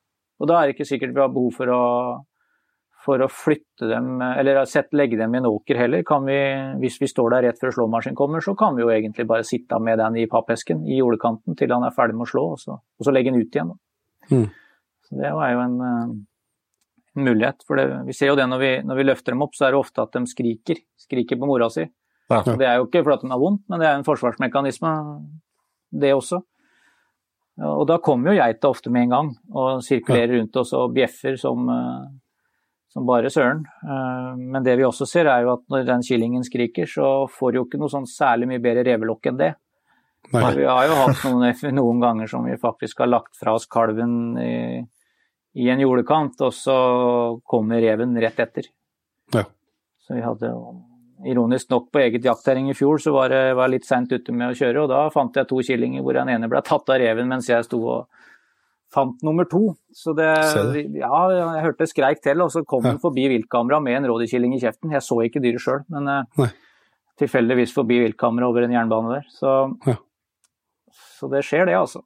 Og 0.41 0.49
da 0.51 0.59
er 0.59 0.67
det 0.67 0.75
ikke 0.75 0.87
sikkert 0.87 1.15
vi 1.15 1.23
har 1.23 1.31
behov 1.33 1.55
for 1.55 1.71
å, 1.73 1.83
for 3.05 3.23
å 3.23 3.29
flytte 3.31 3.89
dem, 3.89 4.19
eller 4.25 4.59
sett, 4.69 4.91
legge 4.97 5.17
dem 5.19 5.33
i 5.33 5.39
en 5.39 5.49
åker 5.49 5.79
heller. 5.79 6.03
Vi, 6.27 6.37
hvis 6.83 6.99
vi 7.01 7.09
står 7.09 7.35
der 7.35 7.47
rett 7.47 7.61
før 7.61 7.73
slåmaskinen 7.77 8.17
kommer, 8.19 8.43
så 8.43 8.53
kan 8.59 8.77
vi 8.77 8.83
jo 8.83 8.91
egentlig 8.93 9.27
bare 9.29 9.47
sitte 9.47 9.79
med 9.81 9.99
den 10.01 10.19
i 10.21 10.27
pappesken 10.29 10.83
i 10.85 10.99
jordekanten 10.99 11.57
til 11.57 11.73
han 11.73 11.87
er 11.87 11.95
ferdig 11.95 12.17
med 12.19 12.27
å 12.27 12.31
slå, 12.33 12.45
og 12.55 12.61
så, 12.61 12.77
og 12.77 13.07
så 13.07 13.15
legge 13.15 13.33
den 13.33 13.41
ut 13.41 13.57
igjen. 13.57 13.73
Mm. 14.31 14.47
Så 15.05 15.19
det 15.19 15.29
er 15.29 15.53
jo 15.53 15.61
en, 15.63 15.77
en 17.15 17.27
mulighet. 17.27 17.65
For 17.67 17.79
det, 17.79 17.87
vi 18.07 18.15
ser 18.17 18.33
jo 18.33 18.39
det 18.39 18.47
når 18.49 18.63
vi, 18.63 18.71
når 18.89 18.99
vi, 18.99 19.07
løfter 19.11 19.35
dem 19.35 19.45
opp, 19.45 19.55
så 19.57 19.67
er 19.67 19.75
det 19.75 19.81
ofte 19.81 20.03
at 20.03 20.17
de 20.17 20.25
skriker. 20.29 20.81
Skriker 21.05 21.39
på 21.39 21.49
mora 21.49 21.69
si. 21.73 21.85
Ja. 22.31 22.41
Det 22.41 22.65
er 22.65 22.79
jo 22.79 22.87
ikke 22.87 23.03
fordi 23.05 23.27
den 23.27 23.33
har 23.35 23.41
vondt, 23.41 23.63
men 23.69 23.81
det 23.81 23.87
er 23.87 23.99
en 23.99 24.05
forsvarsmekanisme, 24.07 24.91
det 25.93 26.13
også. 26.15 26.41
Og 27.63 27.85
da 27.87 27.99
kommer 28.03 28.33
jo 28.33 28.39
geita 28.41 28.67
ofte 28.67 28.91
med 28.91 29.05
en 29.05 29.13
gang 29.13 29.27
og 29.55 29.83
sirkulerer 29.85 30.33
rundt 30.35 30.57
oss 30.59 30.73
og 30.75 30.91
bjeffer 30.95 31.37
som, 31.39 31.69
eh, 31.71 32.07
som, 32.91 33.05
bare 33.07 33.31
søren. 33.31 33.61
Eh, 33.83 34.31
men 34.35 34.65
det 34.65 34.75
vi 34.75 34.83
også 34.83 35.07
ser 35.07 35.29
er 35.31 35.45
jo 35.45 35.53
at 35.53 35.63
når 35.71 35.85
den 35.87 36.03
kyllingen 36.03 36.43
skriker, 36.43 36.89
så 36.89 37.29
får 37.31 37.53
du 37.53 37.59
jo 37.61 37.67
ikke 37.69 37.79
noe 37.79 37.93
sånn 37.93 38.09
særlig 38.09 38.49
mye 38.51 38.63
bedre 38.63 38.83
revelokk 38.89 39.31
enn 39.31 39.39
det. 39.39 39.53
Vi 40.33 40.41
har 40.41 40.87
jo 40.89 40.97
hatt 40.99 41.23
noen, 41.23 41.47
noen, 41.79 42.01
ganger 42.01 42.27
som 42.27 42.43
vi 42.49 42.57
faktisk 42.59 43.05
har 43.05 43.11
lagt 43.13 43.37
fra 43.39 43.53
oss 43.55 43.69
kalven 43.71 44.35
i, 44.41 44.81
i 45.55 45.69
en 45.71 45.83
jordekant, 45.85 46.41
og 46.41 46.51
så 46.51 46.75
kommer 47.47 47.79
reven 47.79 48.17
rett 48.19 48.41
etter. 48.43 48.67
Ja. 49.31 49.45
Så 50.03 50.17
vi 50.17 50.25
hadde 50.25 50.51
ironisk 51.23 51.69
nok 51.71 51.87
på 51.93 52.01
eget 52.03 52.25
jaktterreng 52.25 52.67
i 52.71 52.75
fjor, 52.75 52.99
så 53.01 53.13
var 53.15 53.33
jeg 53.33 53.55
var 53.55 53.71
litt 53.71 53.87
seint 53.87 54.11
ute 54.11 54.33
med 54.35 54.51
å 54.51 54.57
kjøre. 54.57 54.83
Og 54.83 54.91
da 54.91 55.05
fant 55.13 55.37
jeg 55.37 55.47
to 55.49 55.61
killinger 55.63 56.03
hvor 56.03 56.17
den 56.17 56.31
ene 56.33 56.49
ble 56.51 56.61
tatt 56.65 56.89
av 56.91 56.99
reven 57.01 57.29
mens 57.31 57.49
jeg 57.49 57.67
sto 57.67 57.79
og 57.83 58.25
fant 58.95 59.23
nummer 59.25 59.47
to. 59.49 59.69
Så 59.95 60.15
det, 60.17 60.29
ja, 60.99 61.21
jeg 61.31 61.65
hørte 61.65 61.89
skreik 61.89 62.23
til, 62.23 62.43
og 62.43 62.51
så 62.53 62.65
kom 62.67 62.83
den 62.85 63.01
forbi 63.03 63.27
viltkamera 63.31 63.81
med 63.83 63.99
en 63.99 64.09
rådyrkilling 64.11 64.55
i 64.57 64.61
kjeften. 64.63 64.93
Jeg 64.95 65.05
så 65.05 65.19
ikke 65.25 65.43
dyret 65.43 65.63
sjøl, 65.63 65.85
men 65.93 66.11
eh, 66.11 66.41
Nei. 66.43 66.49
tilfeldigvis 67.21 67.75
forbi 67.75 68.01
viltkamera 68.05 68.49
over 68.51 68.67
en 68.67 68.75
jernbane 68.75 69.17
der. 69.17 69.31
Så, 69.31 69.55
ja. 69.87 69.97
så 71.19 71.31
det 71.31 71.45
skjer, 71.47 71.67
det, 71.71 71.79
altså. 71.79 72.03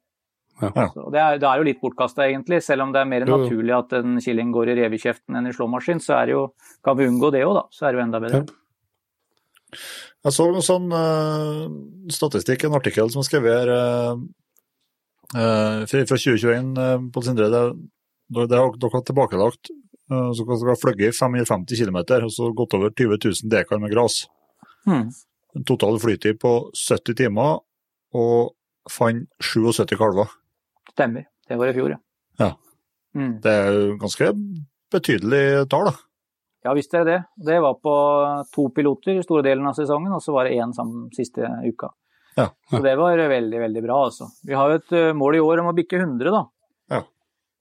Ja. 0.60 0.70
Det, 0.92 1.16
er, 1.16 1.38
det, 1.40 1.46
er, 1.48 1.60
jo 1.60 1.64
litt 1.64 1.80
bortkasta, 1.80 2.26
egentlig. 2.26 2.60
Selv 2.64 2.84
om 2.84 2.90
det 2.92 3.00
er 3.00 3.08
mer 3.08 3.24
naturlig 3.28 3.72
at 3.72 3.94
en 3.96 4.18
killing 4.20 4.50
går 4.52 4.72
i 4.72 4.80
revekjeften 4.82 5.38
enn 5.38 5.48
i 5.48 5.54
slåmaskin, 5.56 6.02
så 6.04 6.18
er 6.18 6.28
det 6.28 6.34
jo, 6.36 6.42
kan 6.84 6.98
vi 6.98 7.08
unngå 7.08 7.30
det 7.32 7.46
òg, 7.46 7.54
da. 7.56 7.62
Så 7.72 7.86
er 7.86 7.94
det 7.94 8.00
jo 8.00 8.04
enda 8.04 8.20
bedre. 8.20 8.42
Jeg 10.26 10.36
så 10.36 10.46
noe 10.52 10.64
sånn 10.64 10.90
uh, 10.92 11.64
statistikk, 12.12 12.66
en 12.66 12.76
artikkel 12.76 13.10
som 13.12 13.22
er 13.22 13.28
skrevet 13.28 13.72
uh, 13.72 14.18
uh, 15.36 15.86
fra 15.88 16.02
2021 16.04 16.74
uh, 16.76 16.96
på 17.14 17.24
Sindre. 17.26 17.48
Det, 17.52 17.62
det, 18.34 18.48
det 18.50 18.60
har 18.60 18.74
dere 18.76 18.94
har 18.96 19.06
tilbakelagt. 19.08 19.72
Uh, 20.10 20.30
så 20.36 20.44
dere 20.44 20.72
har 20.72 20.80
fløyet 20.80 21.16
550 21.16 21.84
km 21.84 22.00
og 22.02 22.32
så 22.34 22.50
gått 22.56 22.76
over 22.78 22.92
20 22.92 23.20
000 23.24 23.52
dekar 23.54 23.82
med 23.82 23.94
gras. 23.94 24.24
Hmm. 24.88 25.08
Total 25.66 25.98
flytid 26.00 26.38
på 26.42 26.54
70 26.78 27.16
timer, 27.18 27.58
og 28.14 28.52
fant 28.90 29.26
77 29.42 29.96
kalver. 29.98 30.30
Stemmer. 30.92 31.26
Det 31.48 31.58
var 31.58 31.70
i 31.70 31.74
fjor, 31.74 31.90
ja. 31.90 31.98
ja. 32.38 32.52
Mm. 33.18 33.32
Det 33.42 33.50
er 33.50 33.72
jo 33.74 33.96
ganske 33.98 34.28
betydelig 34.94 35.44
tall, 35.70 35.90
da. 35.90 35.94
Ja 36.64 36.74
visst 36.76 36.94
er 36.94 37.06
det 37.06 37.14
det. 37.14 37.20
Det 37.46 37.60
var 37.64 37.78
på 37.80 37.94
to 38.54 38.68
piloter 38.76 39.16
i 39.16 39.24
store 39.24 39.44
delen 39.46 39.66
av 39.68 39.76
sesongen, 39.78 40.12
og 40.12 40.22
så 40.22 40.34
var 40.34 40.48
det 40.48 40.58
én 40.60 40.74
siste 41.16 41.48
uka. 41.64 41.88
Ja, 42.36 42.44
ja. 42.44 42.50
Så 42.70 42.82
det 42.84 42.96
var 43.00 43.18
veldig, 43.18 43.60
veldig 43.60 43.82
bra, 43.82 44.04
altså. 44.04 44.28
Vi 44.46 44.54
har 44.54 44.70
jo 44.70 44.80
et 44.80 44.92
eh, 44.96 45.12
mål 45.16 45.38
i 45.38 45.42
år 45.44 45.62
om 45.62 45.70
å 45.72 45.76
bikke 45.76 45.98
100, 45.98 46.30
da. 46.30 46.44
Ja. 46.92 47.00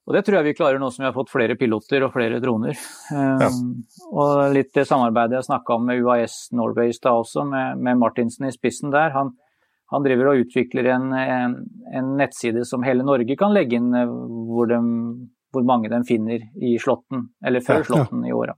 Og 0.09 0.15
det 0.15 0.23
tror 0.25 0.39
jeg 0.39 0.49
vi 0.49 0.57
klarer 0.57 0.81
nå 0.81 0.89
som 0.91 1.03
vi 1.03 1.07
har 1.07 1.15
fått 1.15 1.31
flere 1.31 1.55
piloter 1.57 2.03
og 2.05 2.13
flere 2.15 2.39
droner. 2.43 2.77
Um. 3.13 3.83
Og 4.09 4.53
litt 4.55 4.71
det 4.75 4.87
samarbeidet 4.89 5.37
jeg 5.37 5.49
snakka 5.49 5.77
om 5.77 5.85
med 5.89 6.01
UAS 6.01 6.47
Norway 6.57 6.89
i 6.89 6.95
stad 6.97 7.23
også, 7.23 7.45
med, 7.49 7.81
med 7.85 7.99
Martinsen 8.01 8.49
i 8.49 8.53
spissen 8.53 8.93
der. 8.93 9.13
Han, 9.15 9.35
han 9.93 10.05
driver 10.05 10.31
og 10.31 10.45
utvikler 10.45 10.91
en, 10.95 11.11
en, 11.13 11.59
en 11.93 12.15
nettside 12.19 12.65
som 12.67 12.85
hele 12.87 13.05
Norge 13.05 13.37
kan 13.39 13.53
legge 13.55 13.79
inn 13.79 13.93
eh, 13.95 14.15
hvor, 14.49 14.69
de, 14.71 14.81
hvor 15.55 15.67
mange 15.67 15.91
de 15.93 16.01
finner 16.09 16.49
i 16.57 16.75
Slåtten, 16.81 17.29
eller 17.45 17.63
før. 17.65 17.85
Slåtten 17.87 18.25
i 18.27 18.35
åra. 18.35 18.57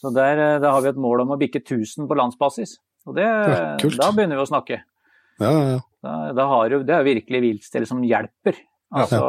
Så 0.00 0.12
der, 0.16 0.38
eh, 0.38 0.58
der 0.62 0.72
har 0.72 0.80
vi 0.84 0.92
et 0.92 1.00
mål 1.00 1.26
om 1.26 1.34
å 1.34 1.40
bikke 1.40 1.60
1000 1.60 2.08
på 2.08 2.16
landsbasis. 2.16 2.78
Og 3.08 3.16
det, 3.16 3.24
Ja, 3.26 3.76
da 3.76 4.10
begynner 4.12 4.40
vi 4.40 4.44
å 4.44 4.50
snakke. 4.50 4.82
Ja, 5.40 5.50
ja, 5.50 5.64
ja. 5.74 5.80
Da, 6.00 6.12
da 6.36 6.46
har 6.48 6.72
jo, 6.72 6.82
det 6.84 6.94
er 6.96 7.04
virkelig 7.04 7.40
viltstell 7.44 7.86
som 7.88 8.02
hjelper. 8.04 8.56
Altså, 8.90 9.20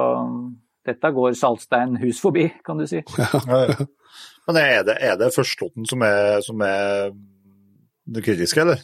Dette 0.88 1.12
går 1.14 1.36
Saltstein 1.38 1.98
hus 2.02 2.20
forbi, 2.24 2.48
kan 2.66 2.80
du 2.80 2.88
si. 2.90 3.04
Ja, 3.52 3.66
ja. 3.70 3.90
Men 4.48 4.58
er 4.58 4.82
det, 4.84 4.96
er 5.06 5.20
det 5.20 5.30
førstelåten 5.36 5.86
som 5.88 6.02
er, 6.04 6.40
som 6.44 6.64
er 6.66 7.12
det 8.10 8.24
kritiske, 8.26 8.64
eller? 8.64 8.82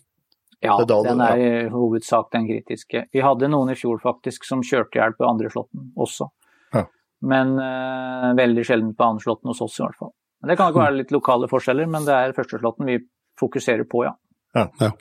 Ja, 0.64 0.76
er 0.82 0.86
den 1.06 1.22
er 1.22 1.42
i 1.42 1.50
hovedsak 1.70 2.30
den 2.34 2.48
kritiske. 2.48 3.08
Vi 3.14 3.22
hadde 3.22 3.50
noen 3.50 3.74
i 3.74 3.78
fjor 3.78 4.00
faktisk 4.02 4.46
som 4.48 4.64
kjørte 4.66 4.98
hjelp 5.02 5.20
på 5.20 5.28
andre 5.28 5.52
slåtten 5.54 5.92
også. 5.98 6.30
Ja. 6.74 6.86
Men 7.30 7.58
uh, 7.58 8.32
veldig 8.38 8.66
sjelden 8.66 8.94
på 8.98 9.06
andre 9.06 9.26
slåtten 9.26 9.52
hos 9.52 9.62
oss 9.66 9.78
i 9.80 9.84
hvert 9.84 10.00
fall. 10.00 10.14
Men 10.42 10.50
Det 10.52 10.58
kan 10.58 10.72
ikke 10.72 10.84
være 10.84 10.98
litt 11.00 11.12
lokale 11.12 11.48
forskjeller, 11.50 11.88
men 11.90 12.06
det 12.06 12.14
er 12.14 12.34
førsteslåtten 12.38 12.86
vi 12.86 13.00
fokuserer 13.40 13.88
på, 13.90 14.04
ja. 14.06 14.14
Ja. 14.56 14.68
Ja. 14.80 14.92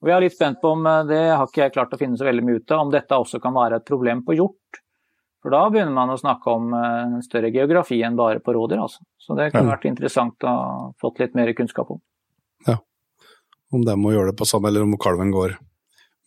Og 0.00 0.06
Vi 0.08 0.12
er 0.14 0.20
litt 0.24 0.32
spent 0.36 0.60
på 0.62 0.70
om 0.72 0.86
eh, 0.86 1.02
det 1.10 1.22
har 1.36 1.46
ikke 1.46 1.64
jeg 1.66 1.72
klart 1.74 1.92
å 1.92 1.98
finne 2.00 2.16
så 2.16 2.24
veldig 2.24 2.44
mye 2.46 2.60
ut 2.62 2.70
av, 2.72 2.86
om 2.86 2.90
dette 2.94 3.18
også 3.18 3.40
kan 3.42 3.54
være 3.54 3.76
et 3.82 3.84
problem 3.88 4.22
på 4.24 4.36
hjort. 4.38 4.80
For 5.42 5.50
da 5.54 5.62
begynner 5.72 5.92
man 5.96 6.10
å 6.12 6.18
snakke 6.20 6.52
om 6.52 6.72
eh, 6.76 7.18
større 7.24 7.50
geografi 7.52 8.00
enn 8.04 8.16
bare 8.16 8.40
på 8.44 8.52
rådyr, 8.56 8.80
altså. 8.80 9.02
Så 9.18 9.36
det 9.36 9.50
kunne 9.52 9.68
Ja. 9.68 9.74
vært 9.76 9.88
interessant 9.90 10.38
å 10.44 10.48
ha 10.54 10.92
fått 11.00 11.18
litt 11.20 11.34
mer 11.34 11.52
kunnskap 11.52 11.90
om. 11.90 12.00
Om 13.72 13.84
de 13.86 13.94
må 13.94 14.10
gjøre 14.10 14.32
det 14.32 14.38
på 14.40 14.46
samme, 14.50 14.66
eller 14.66 14.82
om 14.82 14.96
kalven 14.98 15.30
går 15.30 15.52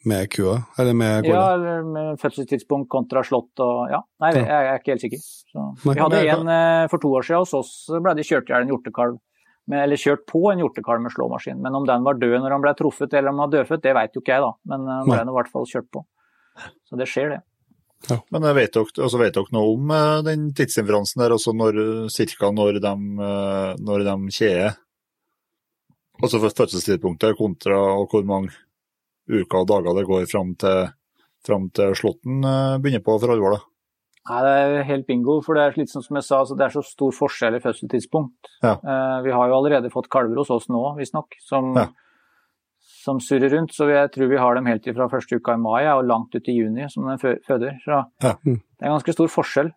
med 0.06 0.30
kua, 0.32 0.58
eller 0.80 0.93
med 0.93 1.26
Ja, 1.26 1.54
eller 1.54 1.84
med 1.88 2.20
fødselstidspunkt 2.22 2.89
kontra 2.91 3.24
slått 3.24 3.62
og 3.64 3.91
ja. 3.91 4.01
Nei, 4.24 4.34
jeg, 4.36 4.47
jeg 4.47 4.72
er 4.72 4.82
ikke 4.82 4.93
helt 4.93 5.06
sikker. 5.06 5.22
Så, 5.24 5.68
vi 5.86 5.95
hadde 5.99 6.24
en 6.34 6.51
eh, 6.56 6.88
for 6.91 7.04
to 7.04 7.14
år 7.18 7.28
siden 7.28 7.45
hos 7.45 7.54
oss, 7.58 7.72
ble 8.04 8.16
de 8.18 8.26
kjørt 8.28 8.49
i 8.49 8.56
hjel 8.56 8.66
en 8.66 8.74
hjortekalv. 8.74 9.22
Med, 9.72 9.80
eller 9.86 9.99
kjørt 9.99 10.26
på 10.28 10.41
en 10.51 10.60
hjortekalv 10.60 10.99
med 11.06 11.14
slåmaskin. 11.14 11.62
Men 11.64 11.78
om 11.80 11.86
den 11.88 12.04
var 12.04 12.20
død 12.20 12.36
når 12.36 12.51
han 12.51 12.66
ble 12.66 12.74
truffet 12.76 13.14
eller 13.16 13.32
om 13.32 13.39
han 13.39 13.47
var 13.47 13.54
dødfødt, 13.54 13.84
det 13.86 13.95
vet 13.95 14.18
jo 14.18 14.24
ikke 14.24 14.36
jeg, 14.36 14.43
da. 14.43 14.51
Men 14.74 14.84
eh, 14.84 14.99
han 14.99 15.12
ble 15.14 15.24
i 15.24 15.38
hvert 15.39 15.51
fall 15.54 15.70
kjørt 15.70 15.89
på. 15.95 16.04
Så 16.89 16.99
det 16.99 17.08
skjer, 17.10 17.38
det. 17.38 17.41
Men 18.36 18.43
jeg 18.49 18.58
vet 18.58 18.74
dere, 18.76 18.91
altså 19.06 19.22
vet 19.22 19.38
dere 19.38 19.56
noe 19.56 19.70
om 19.78 19.93
eh, 19.95 20.18
den 20.28 20.49
tidsinferansen 20.58 21.24
der, 21.24 21.38
altså 21.38 21.56
når, 21.56 21.80
cirka 22.12 22.51
når 22.51 22.82
de, 22.84 22.93
når 23.80 24.04
de 24.10 24.36
kjeder? 24.36 24.76
Altså 26.24 26.43
fødselstidspunktet 26.43 27.39
kontra 27.39 27.80
og 27.95 28.12
hvor 28.12 28.28
mange 28.28 28.51
uker 29.30 29.61
og 29.63 29.67
dager 29.69 29.95
det 29.99 30.05
går 30.09 30.26
fram 30.32 30.55
til, 30.59 30.89
fram 31.45 31.69
til 31.76 31.93
slåtten 31.95 32.43
eh, 32.43 32.78
begynner 32.84 33.03
på 33.05 33.19
for 33.21 33.34
alvor, 33.36 33.57
da. 33.57 33.61
Nei, 34.24 34.39
det 34.45 34.51
er 34.80 34.86
helt 34.88 35.05
bingo, 35.07 35.41
for 35.43 35.57
det 35.59 35.63
er 35.65 35.74
litt 35.82 35.91
som 35.91 36.15
jeg 36.15 36.24
sa, 36.24 36.38
så 36.47 36.55
det 36.55 36.63
er 36.69 36.71
så 36.78 36.84
stor 36.88 37.11
forskjell 37.11 37.57
i 37.57 37.59
fødselstidspunkt. 37.63 38.53
Ja. 38.63 38.78
Eh, 38.80 39.17
vi 39.26 39.34
har 39.36 39.49
jo 39.51 39.57
allerede 39.57 39.91
fått 39.91 40.07
kalver 40.13 40.39
hos 40.39 40.51
oss 40.53 40.69
nå, 40.71 40.84
visstnok, 40.95 41.36
som, 41.43 41.74
Ja. 41.76 41.89
som 43.03 43.19
surrer 43.19 43.51
rundt. 43.51 43.74
Så 43.76 43.89
jeg 43.91 44.11
tror 44.15 44.30
vi 44.32 44.38
har 44.39 44.55
dem 44.55 44.65
helt 44.71 44.86
fra 44.95 45.09
første 45.11 45.36
uka 45.36 45.57
i 45.57 45.59
mai 45.59 45.84
og 45.91 46.05
langt 46.07 46.36
ut 46.36 46.47
i 46.47 46.55
juni 46.55 46.88
som 46.89 47.03
den 47.11 47.19
føder. 47.19 47.76
Så 47.84 48.05
Ja. 48.24 48.36
det 48.45 48.61
er 48.80 48.93
ganske 48.95 49.11
stor 49.17 49.28
forskjell. 49.28 49.74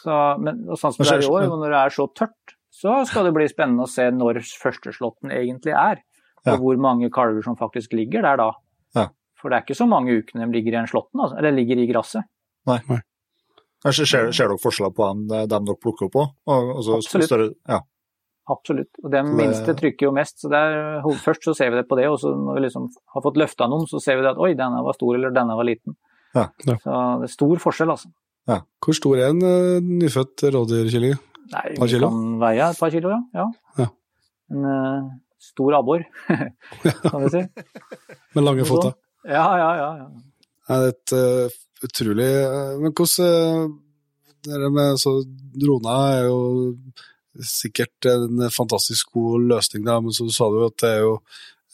Så, 0.00 0.16
men, 0.40 0.64
og 0.70 0.78
sånn 0.80 0.94
som 0.94 1.04
det 1.04 1.12
er 1.12 1.26
i 1.26 1.28
år, 1.28 1.48
og 1.52 1.58
når 1.60 1.70
det 1.74 1.80
er 1.84 1.90
så 1.90 2.06
tørt, 2.14 2.54
så 2.72 3.04
skal 3.06 3.24
det 3.28 3.34
bli 3.34 3.46
spennende 3.52 3.84
å 3.84 3.90
se 3.90 4.08
når 4.10 4.40
førsteslåtten 4.62 5.30
egentlig 5.30 5.74
er. 5.76 6.00
Og 6.46 6.56
hvor 6.60 6.76
mange 6.80 7.10
kalver 7.12 7.42
som 7.44 7.56
faktisk 7.56 7.92
ligger 7.92 8.22
der 8.22 8.36
da. 8.40 8.50
Ja. 9.44 9.46
For 9.46 9.52
det 9.52 9.56
er 9.60 9.64
ikke 9.66 9.76
så 9.76 9.86
mange 9.88 10.14
ukene 10.16 10.46
de 10.48 10.56
ligger 10.56 10.72
i 10.72 10.80
en 10.80 10.88
slåtten, 10.88 11.20
altså, 11.20 11.36
eller 11.36 11.52
ligger 11.52 11.82
i 11.82 11.86
gresset. 11.90 12.24
Nei, 12.66 12.78
nei. 12.88 13.00
ser 13.92 14.06
ser 14.08 14.48
dere 14.48 14.56
forskjeller 14.56 14.94
på 14.96 15.08
dem, 15.10 15.26
dem 15.52 15.66
dere 15.68 15.76
plukker 15.76 16.08
opp 16.08 16.14
på? 16.16 16.22
Og, 16.48 16.70
altså, 16.78 16.96
Absolutt. 16.96 17.28
Større, 17.28 17.50
ja. 17.68 17.80
Absolutt. 18.48 18.90
Og 19.02 19.10
de 19.10 19.16
det- 19.20 19.36
minste 19.36 19.74
trykker 19.76 20.08
jo 20.08 20.12
mest. 20.12 20.40
så 20.40 20.48
det 20.48 20.56
er, 20.56 21.02
Først 21.20 21.44
så 21.44 21.54
ser 21.56 21.70
vi 21.70 21.76
det 21.76 21.88
på 21.88 21.96
det, 21.96 22.08
og 22.08 22.18
så 22.20 22.32
når 22.32 22.54
vi 22.58 22.60
liksom 22.66 22.88
har 23.14 23.22
fått 23.22 23.36
løfta 23.36 23.68
noen, 23.68 23.86
så 23.86 24.00
ser 24.00 24.16
vi 24.16 24.22
det 24.22 24.32
at 24.32 24.40
oi, 24.40 24.54
denne 24.54 24.82
var 24.84 24.92
stor, 24.96 25.14
eller 25.14 25.30
denne 25.30 25.56
var 25.56 25.64
liten. 25.64 25.96
Ja. 26.34 26.48
Ja. 26.66 26.76
Så 26.82 27.20
det 27.20 27.28
er 27.28 27.32
stor 27.32 27.56
forskjell, 27.56 27.90
altså. 27.90 28.08
Hvor 28.84 28.92
stor 28.96 29.16
er 29.16 29.28
en 29.32 29.40
uh, 29.40 29.80
nyfødt 29.80 30.44
rådyrkylling? 30.52 31.14
Nei, 31.52 31.74
Par 31.76 31.86
vi 31.86 31.92
kilo? 31.94 32.08
kan 32.08 32.38
veie 32.40 32.70
et 32.70 32.78
par 32.80 32.90
kilo, 32.90 33.12
ja. 33.12 33.20
ja. 33.34 33.46
Ja. 33.78 33.86
En 34.52 34.64
uh, 34.64 35.10
stor 35.40 35.76
abbor, 35.76 36.04
kan 37.10 37.24
vi 37.24 37.28
si. 37.32 37.42
Med 38.34 38.44
lange 38.44 38.64
føtter? 38.68 38.92
Ja, 39.24 39.46
ja, 39.58 39.70
ja. 39.80 39.90
ja. 40.02 40.08
Det 40.64 40.76
er 40.76 40.90
et 40.92 41.12
uh, 41.16 41.56
utrolig 41.84 42.28
eh, 42.40 42.76
Men 42.80 42.92
hvordan 42.96 43.24
uh, 43.28 43.74
det 44.44 44.70
med 44.72 45.00
så 45.00 45.18
Droner 45.54 46.18
er 46.18 46.26
jo 46.28 46.40
sikkert 47.42 48.06
en 48.10 48.44
fantastisk 48.52 49.14
god 49.16 49.48
løsning, 49.50 49.84
da, 49.86 49.98
men 50.00 50.14
så 50.14 50.26
sa 50.32 50.48
du 50.52 50.60
at 50.66 50.76
det 50.82 50.90
er 50.90 51.00
jo 51.02 51.14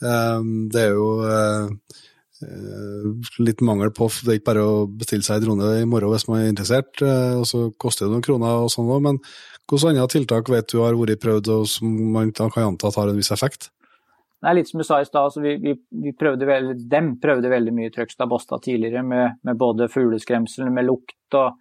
eh, 0.00 0.46
Det 0.72 0.84
er 0.84 0.94
jo 0.94 1.08
eh, 1.26 1.98
eh, 2.46 3.32
litt 3.44 3.64
mangel 3.66 3.92
på 3.96 4.08
Det 4.20 4.30
er 4.30 4.38
ikke 4.40 4.50
bare 4.52 4.64
å 4.64 4.86
bestille 4.88 5.26
seg 5.26 5.40
en 5.40 5.48
drone 5.48 5.74
i 5.82 5.88
morgen 5.88 6.14
hvis 6.14 6.28
man 6.30 6.44
er 6.44 6.52
interessert, 6.52 6.94
eh, 7.04 7.36
og 7.40 7.44
så 7.48 7.66
koster 7.80 8.06
det 8.06 8.14
noen 8.14 8.24
kroner 8.24 8.64
og 8.64 8.72
sånn 8.72 8.88
òg, 8.88 9.02
men 9.08 9.20
hvilke 9.70 9.92
andre 9.92 10.08
tiltak 10.10 10.48
vet 10.50 10.70
du 10.72 10.80
har 10.82 10.96
vært 10.98 11.20
prøvd 11.22 11.52
og 11.54 11.68
som 11.70 11.92
man 12.14 12.32
kan 12.34 12.50
anta 12.64 12.90
har 12.96 13.12
en 13.12 13.20
viss 13.20 13.30
effekt? 13.34 13.68
Det 14.40 14.48
er 14.48 14.56
litt 14.56 14.70
som 14.70 14.80
du 14.80 14.86
sa 14.88 15.00
i 15.00 15.06
stad, 15.06 15.26
altså 15.28 15.42
vi, 15.44 15.56
vi, 15.60 15.74
vi 16.04 16.12
prøvde 16.16 16.46
veldig, 16.48 16.76
dem 16.88 17.10
prøvde 17.20 17.50
veldig 17.52 17.74
mye 17.76 17.90
Trøgstad 17.92 18.28
Båstad 18.30 18.62
tidligere 18.64 19.02
med, 19.04 19.40
med 19.44 19.58
både 19.60 19.90
fugleskremsel, 19.92 20.70
med 20.72 20.88
lukt 20.88 21.36
og 21.36 21.58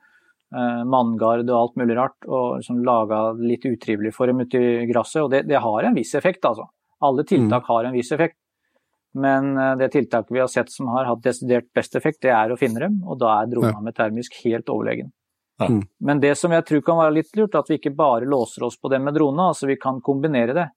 eh, 0.56 0.84
manngard 0.88 1.44
og 1.50 1.58
alt 1.58 1.76
mulig 1.82 1.98
rart, 2.00 2.18
og 2.28 2.62
liksom 2.62 2.80
laga 2.88 3.34
litt 3.36 3.68
utrivelig 3.68 4.14
for 4.16 4.32
dem 4.32 4.46
ute 4.46 4.62
i 4.62 4.86
gresset. 4.88 5.26
Og 5.26 5.34
det, 5.34 5.44
det 5.50 5.60
har 5.60 5.90
en 5.90 6.00
viss 6.00 6.16
effekt, 6.16 6.48
altså. 6.48 6.70
Alle 7.04 7.28
tiltak 7.28 7.68
har 7.68 7.88
en 7.88 7.96
viss 7.96 8.14
effekt. 8.16 8.40
Men 9.20 9.58
eh, 9.58 9.76
det 9.82 9.92
tiltaket 9.98 10.32
vi 10.32 10.40
har 10.40 10.48
sett 10.48 10.72
som 10.72 10.88
har 10.96 11.10
hatt 11.10 11.24
desidert 11.26 11.68
best 11.76 12.00
effekt, 12.00 12.22
det 12.24 12.32
er 12.32 12.52
å 12.54 12.60
finne 12.60 12.80
dem, 12.86 13.00
og 13.04 13.20
da 13.20 13.42
er 13.42 13.52
drona 13.52 13.84
med 13.84 13.98
termisk 13.98 14.40
helt 14.46 14.70
overlegen. 14.72 15.12
Ja. 15.60 15.68
Mm. 15.68 15.84
Men 16.00 16.20
det 16.24 16.38
som 16.40 16.56
jeg 16.56 16.64
tror 16.64 16.82
kan 16.88 17.00
være 17.02 17.18
litt 17.20 17.36
lurt, 17.36 17.60
at 17.60 17.68
vi 17.68 17.76
ikke 17.80 17.92
bare 17.98 18.30
låser 18.30 18.64
oss 18.64 18.80
på 18.80 18.92
det 18.92 19.02
med 19.04 19.18
drone, 19.20 19.52
altså 19.52 19.68
vi 19.68 19.76
kan 19.82 20.00
kombinere 20.00 20.56
det. 20.56 20.70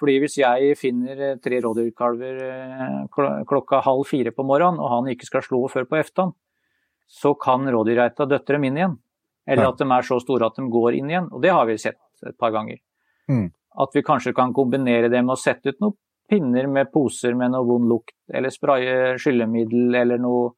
Fordi 0.00 0.14
hvis 0.22 0.38
jeg 0.40 0.76
finner 0.80 1.20
eh, 1.20 1.36
tre 1.44 1.60
rådyrkalver 1.60 2.40
eh, 2.46 3.44
klokka 3.48 3.82
halv 3.84 4.06
fire 4.08 4.32
på 4.32 4.44
morgenen, 4.48 4.80
og 4.80 4.88
han 4.94 5.10
ikke 5.12 5.28
skal 5.28 5.44
slå 5.44 5.62
før 5.70 5.84
på 5.90 5.98
eftan, 6.00 6.32
så 7.10 7.34
kan 7.36 7.66
rådyrgeita 7.68 8.26
døtte 8.30 8.54
dem 8.56 8.64
inn 8.64 8.76
igjen. 8.80 8.98
Eller 9.46 9.64
Ja. 9.66 9.70
at 9.74 9.78
de 9.78 9.84
er 9.84 10.02
så 10.06 10.20
store 10.22 10.46
at 10.46 10.56
de 10.56 10.68
går 10.70 10.94
inn 10.96 11.10
igjen. 11.10 11.28
Og 11.32 11.42
det 11.42 11.50
har 11.52 11.66
vi 11.66 11.76
sett 11.76 11.98
et 12.26 12.36
par 12.38 12.52
ganger. 12.52 12.78
Mm. 13.28 13.50
At 13.78 13.92
vi 13.94 14.02
kanskje 14.02 14.34
kan 14.34 14.52
kombinere 14.54 15.10
det 15.10 15.20
med 15.24 15.34
å 15.34 15.38
sette 15.40 15.68
ut 15.74 15.80
noen 15.80 15.96
pinner 16.30 16.66
med 16.70 16.92
poser 16.92 17.34
med 17.34 17.50
noe 17.50 17.66
vond 17.66 17.88
lukt, 17.90 18.14
eller 18.32 18.50
spraye 18.54 19.16
skyllemiddel 19.18 19.94
eller 19.98 20.18
noe 20.22 20.52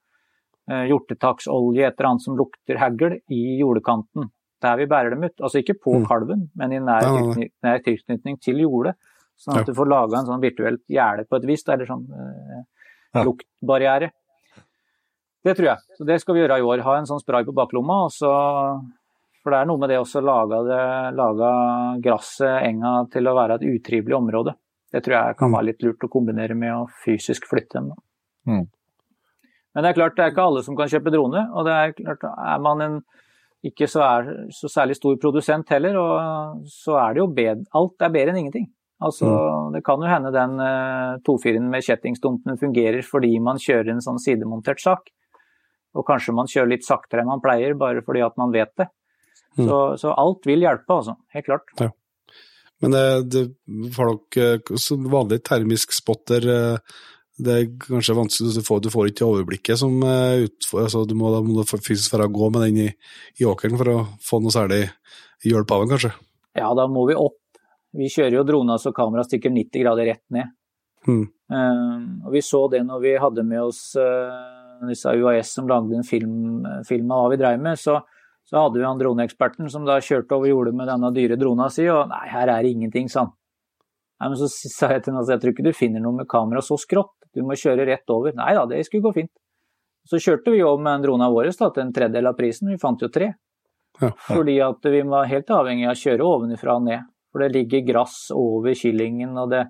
eh, 0.70 0.84
hjortetaksolje, 0.90 1.86
et 1.88 1.96
eller 1.98 2.10
annet 2.10 2.22
som 2.22 2.36
lukter 2.36 2.76
hagl, 2.78 3.16
i 3.32 3.58
jordekanten. 3.58 4.28
Der 4.62 4.76
vi 4.78 4.86
bærer 4.86 5.10
dem 5.10 5.24
ut. 5.24 5.40
Altså 5.40 5.58
ikke 5.58 5.74
på 5.80 5.96
Mm. 5.98 6.06
kalven, 6.06 6.50
men 6.54 6.72
i 6.72 6.78
nær, 6.78 7.80
tilknytning 7.82 8.38
til 8.40 8.60
jordet. 8.62 8.94
Sånn 9.38 9.56
at 9.56 9.66
Ja. 9.66 9.72
du 9.72 9.74
får 9.74 9.88
laga 9.88 10.18
en 10.18 10.26
sånn 10.26 10.40
virtuelt 10.42 10.82
gjerde 10.88 11.26
på 11.28 11.36
et 11.36 11.44
vis, 11.48 11.64
eller 11.68 11.86
sånn 11.86 12.04
eh, 12.10 12.64
Ja. 13.14 13.24
luktbarriere. 13.24 14.10
Det 15.44 15.56
tror 15.56 15.66
jeg. 15.66 15.78
Så 15.98 16.06
det 16.06 16.20
skal 16.20 16.34
vi 16.34 16.40
gjøre 16.46 16.58
i 16.58 16.62
år. 16.62 16.80
Ha 16.82 16.96
en 16.98 17.04
sånn 17.06 17.20
spray 17.20 17.42
på 17.44 17.52
baklomma. 17.52 18.04
Og 18.06 18.10
så, 18.14 18.30
for 19.42 19.50
det 19.50 19.58
er 19.60 19.66
noe 19.66 19.76
med 19.78 19.88
det 19.90 19.98
også 19.98 20.20
å 20.22 20.24
lage, 20.24 21.14
lage 21.18 22.00
gresset, 22.04 22.62
enga, 22.68 23.10
til 23.10 23.24
å 23.26 23.34
være 23.34 23.54
et 23.58 23.66
utrivelig 23.66 24.14
område. 24.14 24.54
Det 24.92 25.02
tror 25.02 25.14
jeg 25.26 25.36
kan 25.38 25.50
Mm. 25.50 25.56
være 25.58 25.64
litt 25.64 25.82
lurt 25.82 26.04
å 26.04 26.08
kombinere 26.10 26.54
med 26.54 26.70
å 26.70 26.86
fysisk 27.04 27.48
flytte 27.48 27.72
dem. 27.80 27.90
Mm. 28.46 28.68
Men 29.74 29.82
det 29.84 29.90
er 29.90 29.98
klart, 30.00 30.14
det 30.16 30.24
er 30.26 30.30
ikke 30.30 30.46
alle 30.46 30.62
som 30.62 30.76
kan 30.76 30.86
kjøpe 30.88 31.10
drone. 31.10 31.50
Og 31.54 31.64
det 31.64 31.72
er 31.72 31.92
klart, 32.04 32.22
er 32.38 32.58
man 32.60 32.80
en 32.82 33.02
ikke 33.64 33.88
så, 33.88 34.00
er, 34.02 34.46
så 34.50 34.68
særlig 34.68 34.96
stor 34.96 35.16
produsent 35.16 35.68
heller, 35.70 35.96
og 35.96 36.62
så 36.66 36.98
er 37.00 37.14
det 37.14 37.20
jo 37.22 37.26
bedre 37.28 37.64
Alt 37.74 38.00
er 38.02 38.10
bedre 38.10 38.30
enn 38.30 38.38
ingenting. 38.46 38.66
Altså, 39.02 39.28
Det 39.74 39.82
kan 39.86 40.02
jo 40.02 40.10
hende 40.10 40.32
den 40.34 40.58
uh, 40.60 41.18
tofiren 41.26 41.68
med 41.72 41.84
kjettingstumpen 41.84 42.58
fungerer 42.60 43.02
fordi 43.06 43.34
man 43.42 43.60
kjører 43.62 43.94
en 43.94 44.04
sånn 44.04 44.20
sidemontert 44.22 44.82
sak. 44.82 45.10
Og 45.92 46.06
kanskje 46.08 46.34
man 46.36 46.48
kjører 46.48 46.72
litt 46.72 46.86
saktere 46.86 47.22
enn 47.22 47.30
man 47.30 47.42
pleier, 47.44 47.74
bare 47.78 48.04
fordi 48.04 48.22
at 48.24 48.38
man 48.40 48.52
vet 48.54 48.72
det. 48.80 48.88
Mm. 49.58 49.66
Så, 49.66 49.78
så 50.00 50.14
alt 50.16 50.46
vil 50.48 50.64
hjelpe, 50.64 50.88
altså. 50.94 51.18
Helt 51.34 51.48
klart. 51.48 51.74
Men 52.82 52.96
det, 52.96 53.06
det 53.30 53.42
får 53.94 54.12
dere 54.34 54.54
eh, 54.56 54.78
som 54.80 55.04
vanlig 55.12 55.42
termisk 55.46 55.92
spotter, 55.94 56.46
eh, 56.48 56.96
det 57.42 57.52
er 57.58 57.68
kanskje 57.80 58.16
vanskelig, 58.16 58.54
du 58.56 58.64
får, 58.64 58.80
du 58.84 58.90
får 58.92 59.10
ikke 59.10 59.28
overblikket 59.28 59.80
som 59.80 59.94
utfordrer. 59.98 60.48
utfor, 60.48 60.82
altså, 60.84 61.04
du 61.08 61.14
må, 61.18 61.30
Da 61.32 61.40
må 61.44 61.60
du 61.60 61.78
fysisk 61.78 62.12
være 62.14 62.28
gå 62.32 62.50
med 62.52 62.66
den 62.66 62.80
i, 62.84 62.90
i 63.40 63.46
åkeren 63.48 63.78
for 63.80 63.92
å 63.92 63.96
få 64.22 64.42
noe 64.42 64.52
særlig 64.54 64.82
hjelp 65.44 65.72
av 65.72 65.84
den, 65.84 65.94
kanskje. 65.94 66.12
Ja, 66.58 66.68
da 66.76 66.86
må 66.92 67.06
vi 67.08 67.16
opp. 67.18 67.41
Vi 67.96 68.08
kjører 68.08 68.38
jo 68.38 68.46
drona 68.48 68.78
så 68.80 68.92
kameraet 68.96 69.28
stikker 69.28 69.52
90 69.52 69.84
grader 69.84 70.08
rett 70.08 70.24
ned. 70.32 70.52
Mm. 71.08 71.24
Uh, 71.52 72.26
og 72.26 72.32
vi 72.32 72.42
så 72.46 72.64
det 72.72 72.80
når 72.86 73.00
vi 73.02 73.12
hadde 73.20 73.44
med 73.44 73.60
oss 73.64 73.80
uh, 73.98 74.86
disse 74.88 75.12
UAS 75.12 75.52
som 75.56 75.68
lagde 75.68 75.96
en 75.96 76.06
film, 76.06 76.64
film 76.88 77.10
av 77.10 77.24
hva 77.24 77.32
vi 77.34 77.40
dreiv 77.42 77.60
med. 77.62 77.78
Så, 77.78 77.98
så 78.48 78.64
hadde 78.64 78.80
vi 78.80 78.86
han 78.86 79.00
droneeksperten 79.00 79.70
som 79.72 79.86
da 79.88 79.98
kjørte 80.02 80.38
over 80.38 80.50
jordet 80.50 80.74
med 80.78 80.90
denne 80.90 81.12
dyre 81.14 81.38
drona 81.40 81.68
si, 81.72 81.86
og 81.92 82.08
nei, 82.10 82.24
her 82.32 82.48
er 82.48 82.64
det 82.64 82.74
ingenting, 82.74 83.10
sa 83.12 83.26
han. 83.26 83.36
Nei, 84.22 84.30
men 84.30 84.38
så 84.38 84.48
sa 84.50 84.92
jeg 84.94 85.02
til 85.02 85.16
ham 85.16 85.24
at 85.24 85.30
jeg 85.34 85.42
tror 85.42 85.54
ikke 85.54 85.66
du 85.66 85.74
finner 85.74 86.02
noe 86.02 86.20
med 86.20 86.30
kamera 86.30 86.62
så 86.62 86.78
skrått, 86.78 87.16
du 87.34 87.42
må 87.46 87.56
kjøre 87.58 87.86
rett 87.88 88.12
over. 88.12 88.34
Nei 88.38 88.52
da, 88.54 88.66
det 88.70 88.84
skulle 88.86 89.08
gå 89.08 89.16
fint. 89.22 89.32
Så 90.06 90.18
kjørte 90.22 90.52
vi 90.54 90.62
over 90.62 90.82
med 90.82 90.98
en 90.98 91.06
drona 91.06 91.30
vår 91.30 91.50
da, 91.50 91.70
til 91.70 91.84
en 91.84 91.94
tredjedel 91.94 92.30
av 92.30 92.36
prisen, 92.38 92.70
vi 92.70 92.80
fant 92.82 93.02
jo 93.02 93.10
tre. 93.12 93.32
Ja, 94.00 94.08
ja. 94.08 94.12
Fordi 94.26 94.56
at 94.64 94.86
vi 94.90 95.02
var 95.06 95.28
helt 95.30 95.50
avhengig 95.52 95.86
av 95.86 95.94
å 95.94 96.00
kjøre 96.00 96.26
ovenifra 96.26 96.76
og 96.78 96.86
ned. 96.86 97.08
For 97.32 97.40
det 97.40 97.52
ligger 97.54 97.86
gress 97.86 98.26
over 98.36 98.74
kyllingen, 98.76 99.32
og 99.40 99.50
det, 99.50 99.62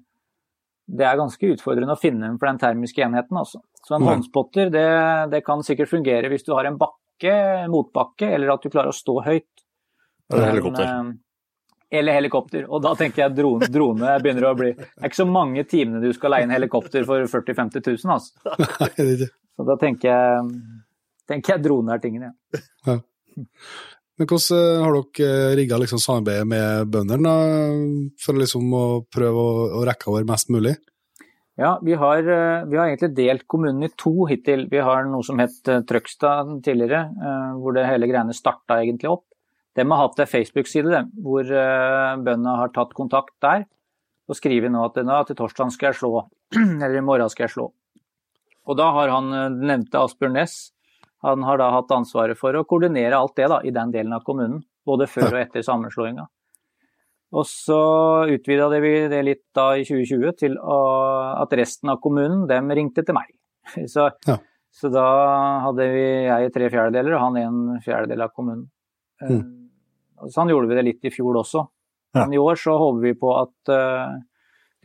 det 0.90 1.06
er 1.06 1.16
ganske 1.20 1.52
utfordrende 1.55 1.94
å 1.94 2.01
finne 2.01 2.26
den 2.26 2.39
for 2.40 2.51
den 2.51 2.59
termiske 2.59 3.05
enheten. 3.06 3.39
Altså. 3.39 3.60
Så 3.86 3.94
en 3.97 4.02
Ja. 4.02 4.12
håndspotter 4.12 4.70
det, 4.74 4.86
det 5.30 5.44
kan 5.47 5.62
sikkert 5.62 5.90
fungere 5.93 6.28
hvis 6.32 6.44
du 6.44 6.52
har 6.56 6.66
en 6.66 6.78
bakke, 6.80 7.36
motbakke, 7.70 8.32
eller 8.34 8.51
at 8.56 8.62
du 8.62 8.70
klarer 8.70 8.90
å 8.90 8.97
stå 8.97 9.20
høyt. 9.24 9.47
Eller 10.32 10.51
helikopter. 10.52 10.89
Men, 10.90 11.18
Eller 11.93 12.14
helikopter. 12.16 12.62
Og 12.72 12.80
da 12.82 12.94
tenker 12.97 13.26
jeg 13.26 13.34
drone, 13.36 13.66
drone 13.68 14.14
begynner 14.24 14.47
å 14.48 14.55
bli 14.56 14.70
Det 14.72 14.86
er 14.97 15.10
ikke 15.10 15.18
så 15.18 15.26
mange 15.28 15.62
timene 15.68 16.01
du 16.01 16.09
skal 16.16 16.32
leie 16.32 16.47
en 16.47 16.55
helikopter 16.55 17.05
for 17.05 17.20
40 17.28 17.52
000-50 17.52 18.05
000, 18.06 18.14
altså. 18.16 19.28
Så 19.56 19.66
da 19.68 19.76
tenker 19.76 20.09
jeg, 20.09 20.55
tenker 21.28 21.52
jeg 21.52 21.62
drone 21.66 21.93
er 21.93 22.01
tingen, 22.01 22.30
ja. 22.86 22.97
Men 24.23 24.28
hvordan 24.31 24.55
eh, 24.55 24.81
har 24.85 24.97
dere 25.19 25.55
rigga 25.59 25.78
liksom 25.82 25.99
samarbeidet 25.99 26.47
med 26.47 26.90
bøndene 26.94 27.32
for 28.23 28.39
liksom 28.39 28.69
å 28.70 28.85
prøve 29.11 29.47
å, 29.74 29.81
rekke 29.82 30.12
over 30.12 30.28
mest 30.28 30.53
mulig? 30.55 30.77
Ja, 31.59 31.73
vi 31.82 31.97
har, 31.99 32.23
eh, 32.23 32.62
vi 32.70 32.78
har 32.78 32.86
egentlig 32.86 33.16
delt 33.16 33.49
kommunen 33.51 33.82
i 33.82 33.90
to 33.99 34.28
hittil. 34.31 34.69
Vi 34.70 34.78
har 34.78 35.09
noe 35.11 35.27
som 35.27 35.43
het 35.43 35.66
eh, 35.66 35.82
Trøgstad 35.82 36.53
tidligere, 36.62 37.01
eh, 37.19 37.51
hvor 37.59 37.74
det 37.74 37.89
hele 37.89 38.07
greiene 38.07 38.36
starta 38.36 38.78
egentlig 38.78 39.11
opp. 39.11 39.27
De 39.74 39.82
har 39.90 40.03
hatt 40.05 40.23
en 40.23 40.31
Facebook-side 40.31 41.03
hvor 41.19 41.43
eh, 41.51 42.15
bøndene 42.23 42.57
har 42.61 42.70
tatt 42.70 42.94
kontakt 42.94 43.35
der 43.43 43.66
og 44.31 44.39
skriver 44.39 44.70
nå 44.70 44.85
at 44.86 45.03
nå, 45.03 45.19
til 45.27 45.40
torsdag 45.43 45.74
skal 45.74 45.90
jeg 45.90 45.99
slå, 45.99 46.28
eller 46.85 47.01
i 47.01 47.03
morgen 47.03 47.32
skal 47.32 47.49
jeg 47.49 47.57
slå. 47.57 47.73
Og 48.70 48.78
da 48.78 48.86
har 49.01 49.11
han 49.16 49.35
eh, 49.35 49.61
nevnte 49.73 49.99
Asbjørn 49.99 50.39
Næss, 50.39 50.61
han 51.23 51.43
har 51.47 51.59
da 51.61 51.70
hatt 51.77 51.93
ansvaret 51.94 52.39
for 52.39 52.57
å 52.59 52.65
koordinere 52.69 53.19
alt 53.19 53.36
det 53.39 53.49
da, 53.51 53.61
i 53.62 53.70
den 53.74 53.93
delen 53.94 54.15
av 54.16 54.24
kommunen. 54.27 54.62
Både 54.86 55.07
før 55.07 55.28
og 55.31 55.40
etter 55.40 55.62
sammenslåinga. 55.62 56.24
Og 57.32 57.47
så 57.49 57.78
utvida 58.28 58.66
vi 58.82 58.93
det 59.09 59.20
litt 59.24 59.44
da 59.57 59.70
i 59.78 59.85
2020 59.89 60.35
til 60.40 60.57
å, 60.59 60.78
at 61.40 61.55
resten 61.57 61.93
av 61.94 62.01
kommunen, 62.03 62.44
dem 62.51 62.69
ringte 62.77 63.05
til 63.07 63.16
meg. 63.16 63.31
Så, 63.93 64.11
Ja. 64.27 64.36
så 64.74 64.90
da 64.90 65.07
hadde 65.69 65.86
vi, 65.94 66.05
jeg 66.27 66.53
tre 66.53 66.69
fjerdedeler 66.73 67.15
og 67.15 67.23
han 67.23 67.39
en 67.40 67.61
fjerdedel 67.85 68.27
av 68.27 68.35
kommunen. 68.35 68.66
Mm. 69.23 69.39
Eh, 69.39 70.28
Sånn 70.31 70.51
gjorde 70.53 70.69
vi 70.70 70.77
det 70.78 70.85
litt 70.86 71.07
i 71.09 71.11
fjor 71.11 71.40
også. 71.40 71.65
Ja. 72.15 72.24
Men 72.24 72.35
i 72.36 72.39
år 72.43 72.59
så 72.61 72.77
håper 72.78 73.01
vi 73.03 73.15
på 73.19 73.31
at 73.35 73.70
uh, 73.74 74.12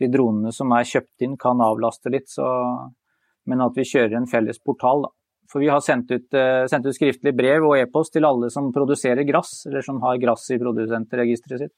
de 0.00 0.08
dronene 0.10 0.50
som 0.54 0.72
er 0.74 0.86
kjøpt 0.88 1.22
inn 1.26 1.36
kan 1.38 1.60
avlaste 1.62 2.10
litt, 2.10 2.26
så, 2.32 2.46
men 3.46 3.62
at 3.62 3.76
vi 3.78 3.86
kjører 3.86 4.16
en 4.18 4.26
felles 4.30 4.58
portal. 4.58 5.04
da. 5.06 5.12
For 5.48 5.62
vi 5.64 5.70
har 5.72 5.80
sendt 5.80 6.10
ut, 6.12 6.34
eh, 6.34 6.66
sendt 6.68 6.86
ut 6.86 6.96
skriftlig 6.96 7.32
brev 7.36 7.64
og 7.64 7.78
e-post 7.78 8.12
til 8.16 8.26
alle 8.28 8.50
som 8.52 8.72
produserer 8.72 9.24
grass, 9.28 9.62
eller 9.68 9.84
som 9.84 10.00
har 10.04 10.20
grass 10.20 10.50
i 10.52 10.58
produsentregisteret 10.60 11.64
sitt 11.64 11.76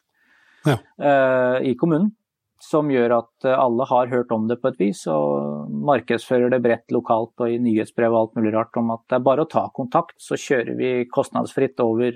Ja. 0.67 0.79
eh, 0.99 1.71
i 1.71 1.75
kommunen. 1.75 2.13
Som 2.61 2.91
gjør 2.93 3.15
at 3.23 3.45
eh, 3.49 3.57
alle 3.57 3.87
har 3.89 4.11
hørt 4.11 4.33
om 4.33 4.49
det 4.49 4.61
på 4.61 4.69
et 4.69 4.79
vis, 4.79 5.07
og 5.07 5.71
markedsfører 5.71 6.51
det 6.51 6.63
bredt 6.63 6.91
lokalt 6.93 7.33
og 7.41 7.49
i 7.49 7.59
nyhetsbrev 7.59 8.13
og 8.13 8.21
alt 8.21 8.35
mulig 8.37 8.53
rart 8.53 8.77
om 8.77 8.91
at 8.91 9.07
det 9.09 9.17
er 9.17 9.25
bare 9.25 9.47
å 9.47 9.49
ta 9.49 9.71
kontakt, 9.73 10.19
så 10.19 10.37
kjører 10.37 10.77
vi 10.77 10.91
kostnadsfritt 11.09 11.81
over, 11.81 12.13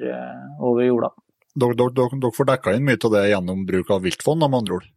over 0.60 0.84
jorda. 0.84 1.14
Dere, 1.54 1.88
dere, 1.94 2.34
får 2.34 2.50
dekka 2.50 2.74
inn 2.74 2.84
mye 2.84 2.98
av 2.98 3.12
det 3.14 3.28
gjennom 3.30 3.64
bruk 3.64 3.90
av 3.94 4.02
viltfond, 4.02 4.42
med 4.42 4.58
andre 4.58 4.80
ord. 4.80 4.93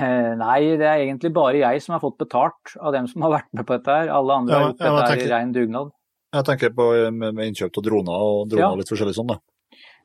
Eh, 0.00 0.34
Nei, 0.40 0.60
det 0.80 0.86
er 0.88 1.02
egentlig 1.04 1.32
bare 1.36 1.58
jeg 1.60 1.82
som 1.84 1.92
har 1.92 2.00
fått 2.00 2.16
betalt 2.22 2.76
av 2.80 2.92
dem 2.94 3.06
som 3.10 3.22
har 3.26 3.30
vært 3.34 3.50
med 3.52 3.66
på 3.68 3.76
dette 3.76 3.92
her. 3.92 4.08
Alle 4.08 4.32
andre 4.40 4.52
Ja, 4.54 4.58
har 4.58 4.68
gjort 4.70 4.78
dette 4.78 4.92
her 4.92 5.08
tenker- 5.16 5.26
i 5.26 5.32
ren 5.34 5.52
dugnad. 5.52 5.90
Jeg 6.32 6.44
tenker 6.48 6.70
på 6.72 6.86
eh, 6.96 7.10
med, 7.10 7.34
med 7.34 7.50
innkjøp 7.52 7.76
av 7.76 7.84
droner 7.84 8.22
og 8.24 8.48
droner 8.48 8.70
Ja. 8.70 8.74
litt 8.80 8.88
forskjellig 8.88 9.14
sånn, 9.18 9.28
da. 9.28 9.36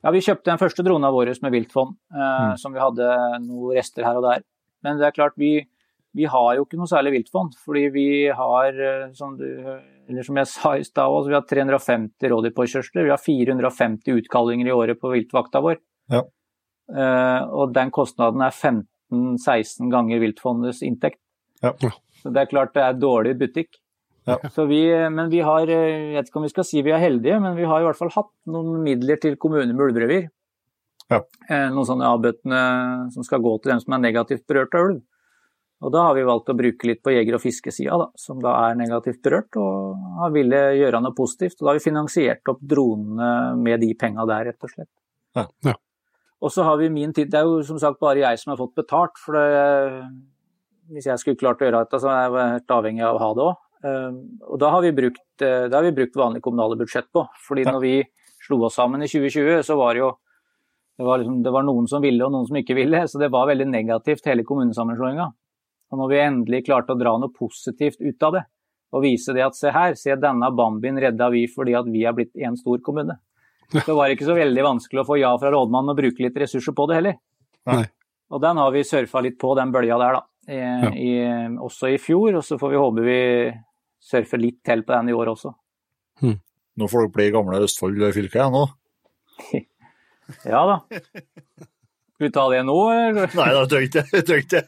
Ja, 0.04 0.10
vi 0.14 0.20
kjøpte 0.20 0.44
den 0.52 0.58
første 0.60 0.84
drona 0.84 1.10
vår 1.10 1.32
med 1.42 1.52
viltfond, 1.52 1.96
eh, 2.12 2.52
Mm. 2.52 2.58
som 2.58 2.72
vi 2.72 2.78
hadde 2.78 3.40
noen 3.46 3.74
rester 3.76 4.04
her 4.04 4.16
og 4.16 4.22
der. 4.22 4.42
Men 4.84 4.98
det 4.98 5.06
er 5.06 5.10
klart, 5.16 5.32
vi, 5.36 5.66
vi 6.14 6.24
har 6.24 6.54
jo 6.56 6.64
ikke 6.66 6.76
noe 6.78 6.86
særlig 6.86 7.12
viltfond, 7.24 7.54
fordi 7.64 7.88
vi 7.90 8.28
har, 8.28 8.68
eh, 8.68 9.12
som, 9.14 9.36
du, 9.38 9.44
eller 10.08 10.22
som 10.22 10.36
jeg 10.36 10.46
sa 10.46 10.72
i 10.76 10.82
stad, 10.84 11.08
altså, 11.08 11.28
vi 11.28 11.34
har 11.34 11.42
350 11.48 12.28
rådyrpåkjørsler, 12.28 13.04
vi 13.04 13.10
har 13.10 13.16
450 13.24 14.12
utkallinger 14.20 14.66
i 14.68 14.76
året 14.76 15.00
på 15.00 15.10
viltvakta 15.10 15.60
vår. 15.64 15.78
Ja. 16.10 16.22
Eh, 16.94 17.42
og 17.50 17.72
den 17.74 17.90
kostnaden 17.90 18.40
er 18.42 18.50
15-16 19.12 19.90
ganger 19.92 20.22
viltfondets 20.22 20.82
inntekt. 20.86 21.20
Ja. 21.62 21.74
Så 22.22 22.32
det 22.34 22.42
er 22.42 22.50
klart 22.50 22.74
det 22.76 22.84
er 22.84 22.98
dårlig 22.98 23.36
butikk. 23.40 23.78
Ja. 24.28 24.36
Så 24.52 24.66
vi, 24.68 24.82
men 25.10 25.30
vi 25.32 25.40
har, 25.40 25.68
eh, 25.72 26.12
jeg 26.12 26.16
vet 26.18 26.28
ikke 26.28 26.40
om 26.40 26.48
vi 26.48 26.52
skal 26.52 26.66
si 26.68 26.82
vi 26.84 26.92
er 26.92 27.00
heldige, 27.00 27.38
men 27.40 27.56
vi 27.56 27.68
har 27.68 27.80
i 27.80 27.86
hvert 27.86 27.98
fall 27.98 28.12
hatt 28.12 28.32
noen 28.52 28.82
midler 28.84 29.20
til 29.20 29.38
kommuner 29.40 29.72
med 29.72 29.86
ulverevir. 29.88 30.28
Ja. 31.08 31.22
Eh, 31.48 31.70
Noen 31.72 31.86
sånne 31.88 32.08
avbøtende 32.10 32.58
som 33.14 33.24
skal 33.24 33.40
gå 33.40 33.54
til 33.62 33.72
dem 33.72 33.80
som 33.80 33.96
er 33.96 34.04
negativt 34.04 34.44
berørt 34.50 34.76
av 34.76 34.90
ulv. 34.90 35.00
Og 35.78 35.92
da 35.94 36.02
har 36.08 36.16
vi 36.16 36.26
valgt 36.26 36.50
å 36.50 36.56
bruke 36.58 36.88
litt 36.90 37.00
på 37.06 37.12
jeger- 37.14 37.36
og 37.38 37.40
fiskesida, 37.40 37.96
da, 38.00 38.08
som 38.18 38.40
da 38.42 38.50
er 38.66 38.78
negativt 38.80 39.22
berørt, 39.22 39.56
og 39.62 39.94
har 40.18 40.32
ville 40.34 40.62
gjøre 40.74 41.00
noe 41.04 41.14
positivt. 41.16 41.60
Og 41.60 41.64
da 41.64 41.70
har 41.70 41.78
vi 41.78 41.84
finansiert 41.86 42.50
opp 42.50 42.60
dronene 42.60 43.28
med 43.62 43.80
de 43.80 43.92
penga 43.94 44.26
der, 44.26 44.50
rett 44.50 44.66
og 44.66 44.72
slett. 44.74 44.90
Ja. 45.38 45.46
Ja. 45.64 45.76
Og 46.38 46.52
så 46.54 46.62
har 46.62 46.76
vi 46.78 46.90
min 46.92 47.12
tid 47.12 47.32
Det 47.32 47.40
er 47.40 47.48
jo 47.48 47.62
som 47.66 47.80
sagt 47.82 47.98
bare 47.98 48.22
jeg 48.22 48.38
som 48.38 48.52
har 48.52 48.60
fått 48.60 48.76
betalt, 48.78 49.18
for 49.18 49.34
det, 49.34 50.04
hvis 50.94 51.08
jeg 51.10 51.20
skulle 51.20 51.40
klart 51.40 51.62
å 51.62 51.66
gjøre 51.66 51.82
dette, 51.84 52.00
så 52.00 52.12
er 52.12 52.20
jeg 52.22 52.52
helt 52.54 52.76
avhengig 52.78 53.04
av 53.04 53.18
å 53.18 53.22
ha 53.24 53.32
det 53.34 53.48
òg. 53.48 53.64
Og 54.48 54.60
da 54.62 54.70
har 54.74 54.82
vi 54.82 54.94
brukt, 54.94 55.26
eh, 55.42 55.66
det 55.68 55.74
har 55.74 55.84
vi 55.84 55.94
brukt 55.94 56.16
vanlig 56.16 56.42
kommunale 56.42 56.78
budsjett 56.78 57.10
på. 57.12 57.26
Fordi 57.46 57.64
når 57.64 57.80
vi 57.82 57.92
slo 58.46 58.64
oss 58.64 58.78
sammen 58.78 59.02
i 59.02 59.10
2020, 59.10 59.62
så 59.62 59.76
var 59.76 59.94
det 59.94 60.02
jo 60.02 60.12
det 60.98 61.06
var, 61.06 61.18
liksom, 61.18 61.42
det 61.42 61.50
var 61.54 61.62
noen 61.62 61.86
som 61.86 62.02
ville 62.02 62.24
og 62.26 62.32
noen 62.34 62.46
som 62.48 62.56
ikke 62.58 62.74
ville, 62.74 63.04
så 63.06 63.20
det 63.22 63.30
var 63.30 63.46
veldig 63.46 63.68
negativt 63.70 64.24
hele 64.26 64.42
kommunesammenslåinga. 64.42 65.28
Og 65.92 66.00
når 66.00 66.08
vi 66.10 66.18
endelig 66.18 66.64
klarte 66.66 66.96
å 66.96 66.98
dra 66.98 67.12
noe 67.22 67.30
positivt 67.30 68.00
ut 68.02 68.26
av 68.26 68.34
det, 68.34 68.42
og 68.90 69.04
vise 69.04 69.34
det 69.36 69.44
at 69.44 69.54
se 69.54 69.70
her, 69.70 69.94
se 69.94 70.16
denne 70.18 70.48
bambien 70.58 70.98
redda 70.98 71.28
vi 71.30 71.44
fordi 71.52 71.76
at 71.78 71.86
vi 71.86 72.02
er 72.08 72.16
blitt 72.16 72.34
en 72.42 72.56
stor 72.58 72.80
kommune. 72.82 73.14
Så 73.72 73.94
var 73.94 74.12
ikke 74.12 74.28
så 74.28 74.36
veldig 74.36 74.64
vanskelig 74.64 75.02
å 75.02 75.06
få 75.08 75.18
ja 75.20 75.30
fra 75.40 75.52
rådmannen 75.52 75.92
og 75.92 75.98
bruke 75.98 76.24
litt 76.24 76.36
ressurser 76.40 76.74
på 76.76 76.86
det 76.88 76.98
heller. 76.98 77.16
Nei. 77.68 77.84
Og 78.32 78.42
den 78.44 78.60
har 78.60 78.72
vi 78.72 78.84
surfa 78.84 79.22
litt 79.24 79.38
på, 79.40 79.54
den 79.56 79.72
bølja 79.72 79.98
der, 80.00 80.18
da. 80.18 80.24
I, 80.48 80.58
i, 80.96 81.10
også 81.60 81.90
i 81.92 81.98
fjor, 82.00 82.38
og 82.40 82.44
så 82.44 82.56
får 82.60 82.72
vi 82.72 82.80
håpe 82.80 83.04
vi 83.04 83.18
surfer 84.08 84.40
litt 84.40 84.62
til 84.64 84.84
på 84.86 84.94
den 84.94 85.10
i 85.12 85.16
år 85.16 85.32
også. 85.34 85.52
Nå 86.78 86.88
får 86.88 87.04
dere 87.04 87.14
bli 87.16 87.26
gamle 87.34 87.60
Østfold 87.66 88.00
fylke 88.16 88.40
igjen 88.40 88.54
nå. 88.56 88.68
Ja 90.44 90.60
da. 90.68 90.74
Skal 92.18 92.26
vi 92.26 92.28
ta 92.34 92.42
det 92.52 92.58
nå, 92.68 92.76
eller? 92.92 93.30
Nei, 93.38 93.46
da 93.56 93.62
trenger 93.70 94.02
jeg 94.12 94.26
det. 94.28 94.36
ikke 94.42 94.60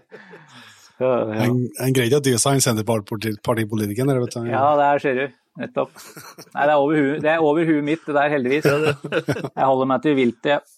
Ja, 1.00 1.10
En, 1.44 1.66
en 1.82 1.96
greit 1.96 2.14
å 2.16 2.22
dy 2.24 2.36
seg, 2.40 2.56
en 2.56 2.64
Senterpartipolitiker. 2.64 4.06
der, 4.08 4.20
vet 4.22 4.36
du. 4.36 4.46
ja 4.48 4.68
der 4.80 5.02
ser 5.02 5.18
du. 5.18 5.26
Nettopp. 5.56 5.92
Nei, 6.52 6.64
det 6.68 6.72
er 6.72 6.76
over 6.76 6.98
huet, 7.00 7.20
det 7.24 7.30
er 7.32 7.44
over 7.44 7.68
huet 7.68 7.84
mitt, 7.84 8.02
det 8.04 8.16
der, 8.16 8.32
heldigvis. 8.32 8.66
Jeg 8.68 9.64
holder 9.64 9.88
meg 9.88 10.02
til 10.04 10.18
viltet, 10.18 10.50
jeg. 10.54 10.64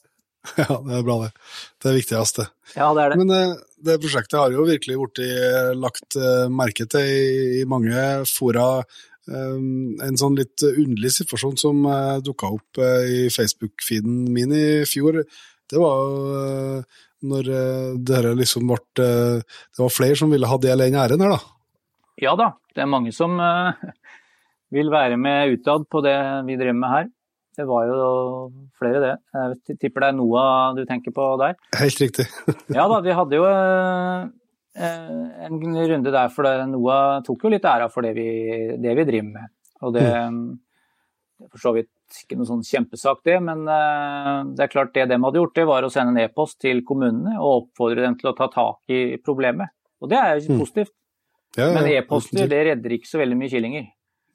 Ja, 0.57 0.79
det 0.81 0.95
er 0.97 1.03
bra, 1.05 1.17
det. 1.25 1.33
Det 1.77 1.89
er 1.89 1.91
det 1.91 1.99
viktigste. 1.99 2.47
Ja, 2.77 2.87
det 2.95 3.03
er 3.03 3.13
det. 3.13 3.19
Men 3.21 3.33
eh, 3.35 3.59
det 3.85 3.99
prosjektet 4.01 4.39
har 4.39 4.55
jo 4.55 4.65
virkelig 4.69 4.97
blitt 5.01 5.21
eh, 5.27 5.73
lagt 5.77 6.17
eh, 6.17 6.47
merke 6.49 6.87
til 6.89 7.11
i, 7.11 7.61
i 7.61 7.69
mange 7.69 8.09
fora. 8.31 8.71
En 9.29 10.17
sånn 10.17 10.39
litt 10.39 10.63
underlig 10.65 11.11
situasjon 11.13 11.59
som 11.61 11.83
uh, 11.85 12.15
dukka 12.25 12.49
opp 12.49 12.79
i 12.81 13.27
Facebook-feeden 13.29 14.23
min 14.33 14.55
i 14.57 14.87
fjor, 14.89 15.19
det 15.69 15.81
var 15.81 15.99
jo 16.01 16.37
eh, 16.39 16.99
når 17.27 17.51
uh, 17.51 17.99
det 17.99 18.19
her 18.19 18.29
liksom 18.39 18.69
ble 18.71 19.05
eh, 19.05 19.41
Det 19.43 19.83
var 19.83 19.95
flere 19.95 20.19
som 20.19 20.31
ville 20.31 20.47
ha 20.47 20.59
del 20.63 20.85
i 20.85 20.91
den 20.91 21.01
æren 21.01 21.25
her, 21.25 21.35
da. 21.35 21.41
Ja 22.19 22.35
da, 22.39 22.53
det 22.75 22.83
er 22.83 22.91
mange 22.91 23.13
som 23.15 23.39
eh, 23.43 23.79
vil 24.75 24.91
være 24.91 25.19
med 25.21 25.55
utad 25.57 25.87
på 25.91 26.03
det 26.05 26.17
vi 26.49 26.59
driver 26.59 26.79
med 26.79 26.95
her. 26.95 27.09
Det 27.59 27.67
var 27.67 27.89
jo 27.91 28.03
flere, 28.79 29.01
det. 29.03 29.15
Jeg 29.35 29.79
tipper 29.83 30.05
det 30.05 30.11
er 30.13 30.19
Noah 30.19 30.77
du 30.77 30.85
tenker 30.87 31.15
på 31.15 31.25
der. 31.41 31.57
Helt 31.79 32.03
riktig. 32.05 32.29
Ja 32.77 32.87
da, 32.91 33.01
vi 33.03 33.17
hadde 33.19 33.39
jo 33.39 33.47
eh, 33.51 34.29
eh, 34.79 35.47
en 35.49 35.59
runde 35.63 36.15
der, 36.15 36.31
for 36.35 36.47
NOAH 36.71 37.25
tok 37.27 37.47
jo 37.47 37.55
litt 37.55 37.67
æra 37.67 37.91
for 37.91 38.07
det 38.07 38.15
vi, 38.19 38.29
det 38.79 38.95
vi 38.99 39.07
driver 39.11 39.31
med. 39.33 39.55
Og 39.83 39.95
det, 39.95 40.07
er 40.07 40.31
for 41.51 41.59
så 41.63 41.73
vidt 41.77 41.89
ikke 42.25 42.37
noen 42.39 42.49
sånn 42.49 42.65
kjempesak, 42.67 43.21
det, 43.25 43.37
men 43.43 43.61
eh, 43.69 44.45
det 44.57 44.65
er 44.65 44.73
klart 44.73 44.93
det 44.95 45.09
de 45.11 45.19
hadde 45.23 45.39
gjort, 45.39 45.55
det 45.55 45.67
var 45.69 45.83
å 45.87 45.91
sende 45.93 46.15
en 46.17 46.23
e-post 46.25 46.59
til 46.61 46.83
kommunene 46.83 47.37
og 47.39 47.69
oppfordre 47.69 48.03
dem 48.07 48.17
til 48.19 48.31
å 48.33 48.37
ta 48.37 48.49
tak 48.51 48.81
i 48.91 49.17
problemet. 49.23 49.69
Og 50.03 50.09
det 50.11 50.19
er 50.19 50.39
jo 50.41 50.55
Mm. 50.55 50.59
positivt. 50.61 50.93
Ja, 51.57 51.73
Men 51.75 51.87
e-poster 51.91 52.47
det 52.49 52.67
redder 52.67 52.91
ikke 52.99 53.09
så 53.09 53.19
veldig 53.19 53.37
mye 53.39 53.49
kyllinger. 53.51 53.87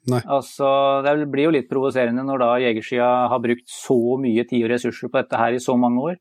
Nei. 0.06 0.20
Altså, 0.28 1.02
det 1.04 1.30
blir 1.32 1.44
jo 1.44 1.50
litt 1.54 1.68
provoserende 1.70 2.24
når 2.26 2.38
da 2.38 2.48
jegersida 2.60 3.28
har 3.30 3.38
brukt 3.40 3.64
så 3.70 4.18
mye 4.20 4.44
tid 4.48 4.64
og 4.64 4.70
ressurser 4.74 5.08
på 5.08 5.16
dette 5.22 5.36
her 5.38 5.52
i 5.54 5.58
så 5.62 5.76
mange 5.78 6.00
år, 6.00 6.16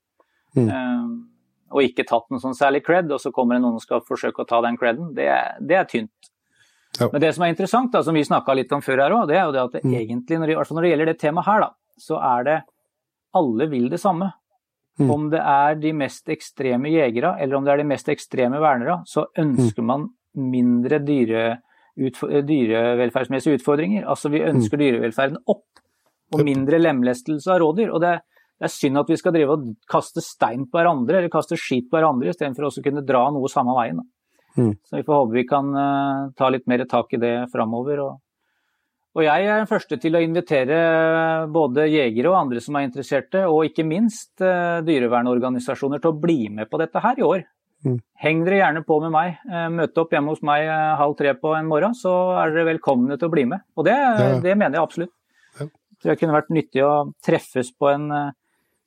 Mm. 0.55 0.69
Um, 0.69 1.30
og 1.72 1.81
ikke 1.81 2.05
tatt 2.05 2.27
noen 2.30 2.39
sånn 2.39 2.53
særlig 2.53 2.84
cred, 2.85 3.10
og 3.11 3.19
så 3.19 3.31
kommer 3.34 3.55
det 3.55 3.64
noen 3.64 3.73
og 3.80 3.81
skal 3.81 4.01
forsøke 4.01 4.43
å 4.43 4.47
ta 4.47 4.61
den 4.61 4.77
creden. 4.77 5.15
Det, 5.15 5.26
er- 5.26 5.57
det 5.60 5.76
er 5.76 5.85
tynt. 5.85 6.11
Ja. 6.99 7.07
Men 7.11 7.22
det 7.22 7.34
som 7.36 7.44
er 7.44 7.53
interessant, 7.53 7.91
da, 7.91 8.02
som 8.06 8.14
vi 8.14 8.22
snakka 8.24 8.53
litt 8.56 8.72
om 8.72 8.82
før 8.82 9.02
her 9.02 9.11
òg, 9.11 9.28
det 9.28 9.38
er 9.38 9.45
jo 9.48 9.52
det 9.56 9.61
at 9.64 9.72
det 9.72 9.84
Mm. 9.84 9.94
egentlig, 9.98 10.40
når 10.40 10.49
i 10.49 10.56
hvert 10.56 10.68
fall 10.68 10.78
når 10.78 10.82
det 10.84 10.91
gjelder 10.91 11.06
det 11.11 11.20
temaet 11.20 11.45
her, 11.45 11.60
da, 11.61 11.70
så 11.98 12.20
er 12.22 12.44
det 12.44 12.64
alle 13.36 13.68
vil 13.70 13.90
det 13.90 13.99
samme. 13.99 14.32
Mm. 14.99 15.10
Om 15.10 15.30
det 15.32 15.40
er 15.41 15.76
de 15.82 15.91
mest 15.94 16.28
ekstreme 16.30 16.86
jegere, 16.94 17.36
eller 17.41 17.56
om 17.57 17.64
det 17.65 17.74
er 17.74 17.78
de 17.78 17.84
mest 17.90 18.06
ekstreme 18.14 18.60
vernere, 18.61 19.02
så 19.10 19.26
ønsker 19.36 19.82
Mm. 19.82 19.86
man 19.86 20.10
mindre 20.36 20.99
dyre, 21.03 21.61
utfor, 21.98 22.30
dyrevelferdsmessige 22.45 23.60
utfordringer. 23.60 24.06
Altså 24.06 24.30
vi 24.30 24.40
ønsker 24.45 24.78
dyrevelferden 24.78 25.38
opp, 25.48 25.65
og 26.34 26.44
mindre 26.45 26.80
lemlestelse 26.80 27.48
av 27.53 27.60
rådyr. 27.61 27.91
Og 27.94 28.02
det, 28.02 28.14
det 28.60 28.65
er 28.70 28.74
synd 28.74 28.98
at 28.98 29.10
vi 29.10 29.18
skal 29.18 29.34
drive 29.36 29.49
og 29.53 29.68
kaste 29.90 30.22
stein 30.22 30.65
på 30.65 30.80
hverandre, 30.80 31.18
eller 31.20 31.30
kaste 31.30 31.57
skit 31.57 31.90
på 31.91 31.98
hverandre, 31.99 32.30
istedenfor 32.34 32.70
å 32.70 32.84
kunne 32.84 33.06
dra 33.06 33.30
noe 33.34 33.49
samme 33.52 33.76
veien. 33.78 33.98
Da. 33.98 34.03
Mm. 34.57 34.75
Så 34.85 34.99
vi 34.99 35.05
får 35.07 35.19
håpe 35.19 35.38
vi 35.38 35.47
kan 35.49 35.71
eh, 35.75 36.19
ta 36.38 36.49
litt 36.53 36.67
mer 36.69 36.85
tak 36.89 37.15
i 37.15 37.21
det 37.21 37.34
framover. 37.53 38.03
Og, 38.03 38.19
og 39.17 39.25
jeg 39.25 39.47
er 39.47 39.61
den 39.61 39.69
første 39.69 39.97
til 40.01 40.17
å 40.17 40.21
invitere 40.23 40.77
både 41.53 41.88
jegere 41.89 42.31
og 42.31 42.39
andre 42.45 42.61
som 42.63 42.77
er 42.77 42.88
interesserte, 42.88 43.45
og 43.49 43.67
ikke 43.69 43.85
minst 43.85 44.41
uh, 44.41 44.81
dyrevernorganisasjoner 44.85 46.01
til 46.01 46.13
å 46.13 46.21
bli 46.21 46.39
med 46.49 46.69
på 46.69 46.81
dette 46.81 47.01
her 47.03 47.21
i 47.21 47.27
år. 47.27 47.43
Mm. 47.84 47.97
Heng 48.23 48.43
dere 48.47 48.59
gjerne 48.61 48.84
på 48.88 48.97
med 49.03 49.11
meg. 49.11 49.41
Eh, 49.49 49.67
Møte 49.73 50.03
opp 50.03 50.13
hjemme 50.15 50.31
hos 50.31 50.43
meg 50.45 50.63
eh, 50.69 50.93
halv 50.99 51.17
tre 51.19 51.34
på 51.35 51.51
en 51.57 51.67
morgen, 51.67 51.95
så 51.97 52.13
er 52.39 52.53
dere 52.53 52.69
velkomne 52.71 53.17
til 53.19 53.27
å 53.27 53.34
bli 53.34 53.43
med. 53.51 53.65
Og 53.75 53.88
det, 53.88 53.97
Ja. 53.97 54.30
det 54.39 54.55
mener 54.55 54.80
jeg 54.80 54.84
absolutt. 54.85 55.13
Ja. 55.59 55.67
tror 56.01 56.11
det 56.11 56.19
kunne 56.19 56.35
vært 56.35 56.53
nyttig 56.55 56.84
å 56.84 56.93
treffes 57.23 57.71
på 57.75 57.91
en, 57.91 58.11
eh, 58.11 58.31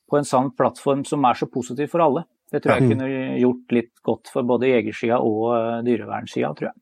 på 0.08 0.18
en 0.18 0.24
sann 0.24 0.50
plattform 0.50 1.04
som 1.06 1.24
er 1.24 1.34
så 1.34 1.46
positiv 1.46 1.90
for 1.92 2.00
alle. 2.00 2.24
Det 2.52 2.62
tror 2.62 2.76
jeg 2.76 2.90
kunne 2.92 3.08
gjort 3.40 3.72
litt 3.74 3.92
godt 4.06 4.30
for 4.32 4.46
både 4.46 4.68
jegersida 4.70 5.18
og 5.18 5.44
uh, 5.50 5.82
dyrevernsida, 5.86 6.52
tror 6.54 6.68
jeg. 6.70 6.76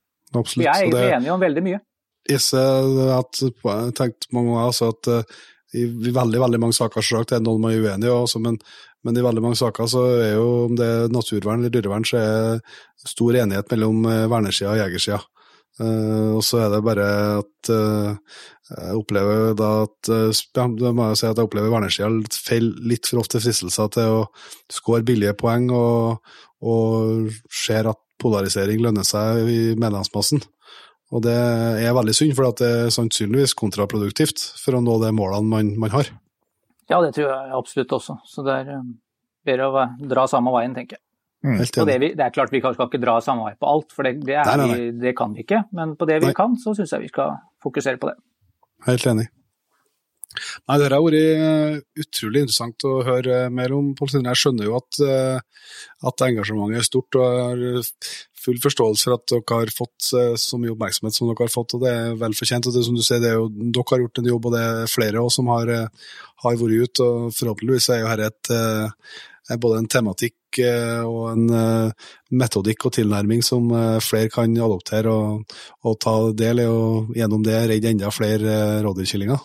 Vi 0.58 0.66
er 0.66 0.82
egentlig 0.82 1.00
det- 1.00 1.16
enige 1.16 1.32
om 1.32 1.40
veldig 1.40 1.62
mye. 1.64 1.80
At, 2.24 3.40
jeg 3.40 3.60
har 3.68 3.90
tenkt 3.92 4.26
mange 4.32 4.48
ganger 4.48 4.66
altså 4.70 4.88
at 4.94 5.08
eh, 5.12 5.34
i, 5.76 5.84
veldig 6.14 6.40
veldig 6.40 6.60
mange 6.62 6.76
saker 6.76 7.04
selvsagt 7.04 7.34
er 7.34 7.42
det 7.42 7.46
noen 7.48 7.60
man 7.60 7.74
er 7.74 7.82
uenig 7.84 8.08
i, 8.08 8.12
også, 8.14 8.40
men, 8.40 8.56
men 9.04 9.16
i 9.18 9.24
veldig 9.24 9.42
mange 9.44 9.58
saker 9.60 9.88
så 9.90 10.04
er 10.22 10.32
jo 10.38 10.46
om 10.70 10.76
det 10.78 10.86
er 10.86 11.12
naturvern 11.12 11.60
eller 11.60 11.74
dyrevern, 11.74 12.06
så 12.08 12.20
er 12.22 12.60
stor 13.04 13.36
enighet 13.42 13.68
mellom 13.74 14.06
eh, 14.08 14.24
vernersida 14.32 14.72
og 14.72 14.80
jegersida. 14.80 15.20
Eh, 15.80 16.30
og 16.36 16.42
så 16.46 16.60
er 16.62 16.70
det 16.70 16.84
bare 16.86 17.04
at 17.40 17.70
uh, 17.74 18.14
jeg 18.70 18.94
opplever 18.94 19.56
da 19.58 19.70
at 19.82 20.10
eh, 20.12 20.42
ja, 20.54 20.66
da 20.70 20.92
må 20.94 21.08
jeg 21.10 21.18
si 21.18 21.26
at 21.26 21.40
jeg 21.40 21.48
opplever 21.48 21.72
vernersida 21.72 22.38
faller 22.46 22.86
litt 22.92 23.10
for 23.10 23.24
ofte 23.24 23.40
fristelser 23.42 23.90
til 23.96 24.18
å 24.20 24.24
score 24.70 25.02
billige 25.06 25.34
poeng, 25.38 25.66
og, 25.74 26.22
og 26.62 27.32
ser 27.50 27.90
at 27.90 28.00
polarisering 28.22 28.82
lønner 28.84 29.06
seg 29.06 29.50
i 29.50 29.60
medlemsmassen. 29.74 30.44
Og 31.14 31.22
det 31.26 31.34
er 31.34 31.94
veldig 31.94 32.14
synd, 32.16 32.34
for 32.38 32.54
det 32.58 32.70
er 32.70 32.94
sannsynligvis 32.94 33.54
kontraproduktivt 33.58 34.40
for 34.62 34.78
å 34.78 34.82
nå 34.82 34.96
de 35.02 35.10
målene 35.14 35.50
man, 35.50 35.74
man 35.78 35.92
har. 35.94 36.10
Ja, 36.90 37.00
det 37.02 37.14
tror 37.16 37.28
jeg 37.28 37.54
absolutt 37.58 37.92
også. 37.98 38.16
Så 38.28 38.46
det 38.46 38.60
er 38.62 38.78
bedre 39.46 39.68
å 39.68 39.84
dra 40.10 40.26
samme 40.30 40.54
veien, 40.54 40.74
tenker 40.76 40.98
jeg. 40.98 41.03
Og 41.44 41.88
det, 41.90 41.98
vi, 42.00 42.10
det 42.16 42.24
er 42.24 42.34
klart 42.34 42.52
vi 42.54 42.62
kan, 42.64 42.74
skal 42.76 42.88
ikke 42.88 43.02
dra 43.02 43.18
samme 43.24 43.46
vei 43.48 43.54
på 43.60 43.68
alt, 43.68 43.94
for 43.94 44.06
det, 44.06 44.16
det, 44.24 44.38
er, 44.40 44.48
Nei, 44.48 44.56
nei, 44.60 44.76
Vi, 44.80 44.90
det 45.04 45.14
kan 45.18 45.34
vi 45.36 45.44
ikke. 45.44 45.64
Men 45.76 45.94
på 46.00 46.08
det 46.08 46.20
vi 46.22 46.30
Nei. 46.30 46.36
kan, 46.36 46.58
så 46.60 46.72
syns 46.76 46.94
jeg 46.96 47.06
vi 47.06 47.12
skal 47.12 47.38
fokusere 47.64 48.00
på 48.00 48.10
det. 48.10 48.18
Helt 48.88 49.08
enig. 49.12 49.28
Nei, 50.66 50.76
Det 50.80 50.88
har 50.90 51.02
vært 51.04 51.18
eh, 51.20 51.80
utrolig 52.02 52.44
interessant 52.44 52.86
å 52.88 52.94
høre 53.06 53.44
mer 53.54 53.74
om. 53.76 53.92
Pål 53.98 54.16
Jeg 54.16 54.40
skjønner 54.40 54.70
jo 54.70 54.78
at, 54.80 55.00
eh, 55.04 55.66
at 56.10 56.24
engasjementet 56.26 56.80
er 56.80 56.88
stort, 56.88 57.20
og 57.20 57.26
jeg 57.28 57.44
har 57.44 57.92
full 58.44 58.60
forståelse 58.60 59.08
for 59.08 59.16
at 59.16 59.26
dere 59.30 59.58
har 59.60 59.72
fått 59.74 60.10
eh, 60.18 60.34
så 60.40 60.58
mye 60.60 60.74
oppmerksomhet 60.74 61.16
som 61.16 61.30
dere 61.30 61.46
har 61.46 61.52
fått, 61.52 61.76
og 61.76 61.84
det 61.84 61.92
er 61.92 62.18
vel 62.20 62.36
fortjent. 62.36 62.68
og 62.68 62.76
det, 62.76 62.84
som 62.86 62.96
du 62.96 63.02
sier, 63.04 63.22
det 63.22 63.32
er 63.32 63.38
jo, 63.38 63.48
Dere 63.54 63.86
har 63.90 64.04
gjort 64.04 64.20
en 64.20 64.30
jobb, 64.32 64.48
og 64.48 64.56
det 64.56 64.64
er 64.64 64.90
flere 64.92 65.22
også 65.22 65.40
som 65.40 65.52
har, 65.54 65.72
eh, 65.72 66.10
har 66.44 66.58
vært 66.60 66.88
ute. 66.88 67.08
og 67.08 67.36
Forhåpentligvis 67.38 67.90
er 67.90 68.02
jo 68.02 68.16
dette 68.22 68.58
et, 68.58 69.00
eh, 69.50 69.56
både 69.60 69.78
en 69.78 69.88
tematikk 69.88 70.36
eh, 70.62 71.02
og 71.06 71.32
en 71.32 71.48
eh, 71.50 72.06
metodikk 72.36 72.86
og 72.88 72.94
tilnærming 72.96 73.42
som 73.44 73.66
eh, 73.74 73.98
flere 74.04 74.30
kan 74.32 74.54
adoptere 74.54 75.10
og, 75.10 75.56
og 75.84 75.98
ta 76.02 76.14
del 76.36 76.62
i, 76.62 76.68
og 76.70 77.14
gjennom 77.16 77.42
det 77.46 77.58
redde 77.70 77.92
enda 77.94 78.12
flere 78.14 78.82
rådyrkillinger. 78.86 79.42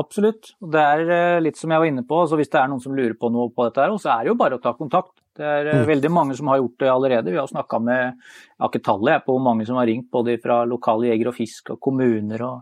Absolutt. 0.00 0.54
Og 0.64 0.70
det 0.72 0.80
er 0.80 1.42
litt 1.44 1.58
som 1.60 1.72
jeg 1.74 1.82
var 1.82 1.90
inne 1.90 2.04
på, 2.08 2.22
så 2.24 2.38
hvis 2.40 2.48
det 2.48 2.62
er 2.62 2.70
noen 2.70 2.80
som 2.80 2.94
lurer 2.96 3.12
på 3.20 3.28
noe 3.28 3.50
på 3.52 3.66
dette, 3.66 3.82
her, 3.84 3.92
så 4.00 4.14
er 4.14 4.24
det 4.24 4.32
jo 4.32 4.38
bare 4.40 4.56
å 4.56 4.62
ta 4.62 4.72
kontakt. 4.78 5.12
Det 5.36 5.44
er 5.44 5.68
Mm. 5.72 5.86
veldig 5.88 6.10
mange 6.12 6.36
som 6.36 6.48
har 6.48 6.58
gjort 6.62 6.78
det 6.80 6.88
allerede. 6.88 7.30
Vi 7.32 7.36
har 7.36 7.48
snakka 7.48 7.80
med 7.80 8.00
jeg 8.00 8.60
har 8.60 8.70
ikke 8.70 8.84
tallet 8.84 9.24
på 9.26 9.36
hvor 9.36 9.44
mange 9.44 9.66
som 9.66 9.76
har 9.76 9.86
ringt, 9.86 10.10
både 10.10 10.40
fra 10.40 10.64
lokale 10.64 11.12
jeger 11.12 11.28
og 11.28 11.36
fisk 11.36 11.70
og 11.74 11.80
kommuner 11.80 12.42
og, 12.42 12.60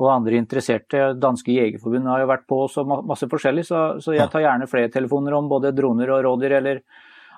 og 0.00 0.08
andre 0.10 0.36
interesserte. 0.40 1.02
Danske 1.22 1.54
jegerforbund 1.54 2.08
har 2.10 2.24
jo 2.24 2.30
vært 2.30 2.46
på 2.50 2.62
også, 2.66 2.82
og 2.84 3.04
masse 3.06 3.28
forskjellig, 3.30 3.64
så, 3.68 3.82
så 4.02 4.14
jeg 4.16 4.28
tar 4.32 4.42
gjerne 4.42 4.66
flere 4.70 4.90
telefoner 4.90 5.36
om 5.38 5.48
både 5.48 5.70
droner 5.76 6.10
og 6.16 6.24
rådyr 6.26 6.56
eller 6.58 6.80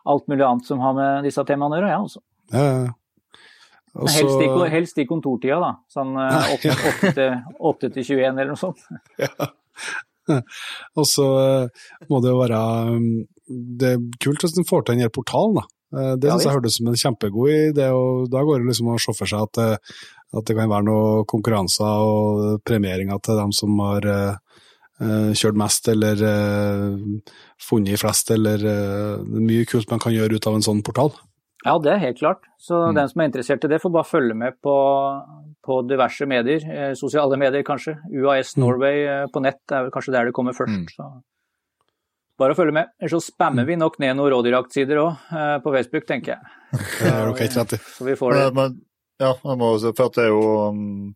alt 0.07 0.29
mulig 0.31 0.47
annet 0.47 0.65
som 0.69 0.81
har 0.81 0.95
med 0.97 1.27
disse 1.29 1.43
temaene 1.45 1.77
å 1.77 1.81
gjøre. 1.83 1.91
Ja, 1.93 2.01
altså. 2.01 2.23
Ja, 2.53 2.65
ja, 2.65 2.79
ja. 2.87 2.95
Og 3.97 4.05
Men 4.05 4.13
så- 4.13 4.21
helst, 4.21 4.41
i, 4.45 4.71
helst 4.75 4.99
i 5.01 5.07
kontortida, 5.09 5.57
da. 5.61 5.71
Sånn 5.89 6.13
Ja. 6.21 6.43
8 7.61 7.93
til 7.95 8.05
21 8.05 8.39
eller 8.39 8.53
noe 8.53 8.61
sånt. 8.61 8.83
Og 10.99 11.07
så 11.07 11.27
eh, 11.39 11.85
må 12.11 12.21
det 12.23 12.33
jo 12.33 12.41
være 12.41 12.61
um, 12.91 13.09
Det 13.47 13.93
er 13.95 14.01
kult 14.23 14.43
hvis 14.43 14.57
en 14.59 14.67
får 14.69 14.83
til 14.89 14.97
den 14.97 15.05
her 15.07 15.13
portalen, 15.15 15.61
da. 15.61 15.65
Eh, 15.97 16.13
Det 16.19 16.29
Ja, 16.31 16.35
synes 16.37 16.47
jeg 16.49 16.57
hørtes 16.59 16.79
som 16.81 16.89
en 16.91 16.99
kjempegod 17.03 17.53
idé, 17.73 17.87
og 17.95 18.31
da 18.33 18.43
går 18.47 18.63
det 18.65 18.71
liksom 18.73 18.91
å 18.95 18.99
se 19.01 19.15
for 19.17 19.31
seg 19.31 19.47
at, 19.47 19.87
at 20.35 20.45
det 20.49 20.57
kan 20.57 20.69
være 20.69 20.85
noen 20.89 21.25
konkurranser 21.31 21.85
og 22.03 22.63
premieringer 22.67 23.21
til 23.23 23.37
dem 23.39 23.53
som 23.53 23.79
har 23.79 24.07
eh, 24.11 24.35
eh, 25.01 25.31
kjørt 25.39 25.57
mest 25.61 25.89
eller 25.93 26.23
eh, 26.27 27.23
funnet 27.63 27.99
flest, 28.03 28.31
eller 28.35 28.59
det 28.59 28.75
er 28.75 29.47
mye 29.47 29.65
kult 29.71 29.91
man 29.91 30.03
kan 30.03 30.13
gjøre 30.17 30.35
ut 30.41 30.47
av 30.51 30.55
en 30.59 30.67
sånn 30.67 30.83
portal. 30.87 31.13
Ja, 31.65 31.79
det 31.83 31.91
er 31.95 31.99
helt 31.99 32.19
klart. 32.21 32.43
Så 32.63 32.75
Mm. 32.91 32.95
den 32.95 33.09
som 33.09 33.21
er 33.21 33.29
interessert 33.31 33.65
i 33.65 33.69
det, 33.69 33.81
får 33.83 33.91
bare 33.93 34.07
følge 34.07 34.35
med 34.39 34.55
på, 34.63 34.75
på 35.67 35.81
diverse 35.89 36.27
medier. 36.29 36.63
Eh, 36.63 36.93
sosiale 36.95 37.37
medier, 37.41 37.63
kanskje. 37.67 37.97
UAS 38.13 38.55
Mm. 38.57 38.61
Norway 38.63 39.01
eh, 39.07 39.27
på 39.33 39.43
nett 39.43 39.59
er 39.73 39.83
vel 39.87 39.91
kanskje 39.91 40.13
der 40.13 40.25
det 40.27 40.33
kommer 40.37 40.53
først. 40.55 40.77
Mm. 40.77 40.87
Så 40.95 41.09
bare 42.39 42.53
å 42.53 42.59
følge 42.59 42.73
med. 42.77 42.87
Ellers 43.01 43.17
så 43.17 43.23
spammer 43.33 43.65
Mm. 43.65 43.67
vi 43.67 43.77
nok 43.77 43.99
ned 43.99 44.17
noen 44.17 44.31
rådyraktsider 44.31 44.97
òg 45.01 45.17
eh, 45.33 45.59
på 45.65 45.73
Facebook, 45.75 46.07
tenker 46.07 46.37
jeg. 46.37 46.41
Det 47.01 47.11
har 47.11 47.27
dere 47.33 47.41
helt 47.41 47.57
rett 47.57 47.73
i. 47.73 47.77
Så 47.97 48.05
vi 48.05 48.15
får 48.15 48.33
det. 48.35 48.45
Men, 48.55 48.55
men, 48.55 48.81
ja, 49.23 49.31
jeg 49.33 49.57
må 49.61 49.71
for 49.81 50.09
at 50.09 50.19
det 50.19 50.27
er 50.27 50.33
jo 50.33 50.43
um, 50.69 51.15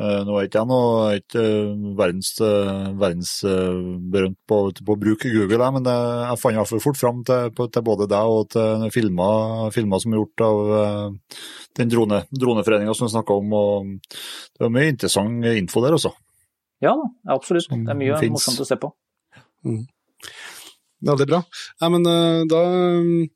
eh, 0.00 0.20
Nå 0.24 0.36
er 0.38 0.46
ikke 0.46 0.62
jeg 0.62 0.70
noe 0.70 0.92
er 1.08 1.18
ikke 1.20 1.42
eh, 1.44 1.82
verdens, 1.98 2.30
verdensberømt 2.40 3.42
eh, 3.50 4.06
berømt 4.14 4.38
på, 4.48 4.60
på 4.78 4.94
å 4.94 5.00
bruke 5.02 5.32
Google, 5.34 5.70
men 5.76 5.86
det, 5.86 5.96
jeg 6.24 6.40
fant 6.42 6.56
i 6.56 6.60
hvert 6.60 6.72
fall 6.72 6.84
fort 6.86 7.00
fram 7.00 7.20
til, 7.28 7.52
på, 7.56 7.68
til 7.74 7.86
både 7.86 8.08
deg 8.10 8.32
og 8.38 8.48
til 8.54 8.86
filmer, 8.94 9.68
filmer 9.74 10.02
som 10.02 10.14
er 10.14 10.22
gjort 10.22 10.46
av 10.48 10.72
den 11.78 11.92
drone, 11.92 12.22
droneforeninga 12.32 12.96
som 12.96 13.08
vi 13.08 13.14
snakka 13.16 13.38
om. 13.42 13.54
og 13.58 13.92
Det 14.08 14.64
var 14.64 14.74
mye 14.74 14.92
interessant 14.94 15.48
info 15.52 15.84
der 15.84 15.98
også. 15.98 16.14
Ja 16.84 16.94
absolutt. 17.26 17.68
Det 17.72 17.90
er 17.90 17.98
mye 17.98 18.14
Som 18.14 18.22
finnes. 18.22 18.38
morsomt 18.38 18.62
å 18.62 18.68
se 18.68 18.78
på. 18.78 18.92
Veldig 21.08 21.26
bra. 21.30 21.42
Nei, 21.82 21.90
men 21.94 22.06
da 22.50 22.62
um, 23.02 23.26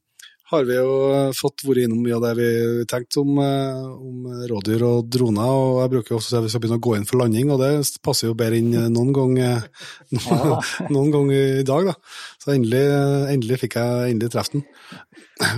har 0.52 0.66
vi 0.68 0.76
jo 0.76 0.92
fått 1.36 1.64
vært 1.64 1.86
innom 1.86 2.02
mye 2.04 2.16
av 2.18 2.24
det 2.26 2.32
vi 2.36 2.48
tenkte 2.88 3.22
om, 3.22 3.38
eh, 3.40 3.78
om 3.92 4.26
rådyr 4.50 4.84
og 4.86 5.08
droner, 5.12 5.48
og 5.48 5.80
jeg 5.80 5.92
bruker 5.94 6.14
jo 6.14 6.18
også 6.20 6.38
at 6.38 6.46
vi 6.46 6.52
skal 6.52 6.62
begynne 6.62 6.78
å 6.80 6.84
gå 6.86 6.96
inn 6.98 7.06
for 7.08 7.22
landing, 7.22 7.52
og 7.54 7.62
det 7.62 7.70
passer 8.04 8.28
jo 8.28 8.36
bedre 8.38 8.60
inn 8.60 8.70
noen 8.92 9.12
gang, 9.16 9.32
eh, 9.40 9.66
noen, 10.18 10.68
noen 10.92 11.14
gang 11.14 11.32
i 11.32 11.64
dag, 11.66 11.92
da. 11.92 11.96
Så 12.42 12.52
endelig, 12.54 12.84
endelig 13.32 13.60
fikk 13.64 13.78
jeg 13.80 14.12
endelig 14.12 14.32
truffet 14.34 14.58
den. 14.58 14.66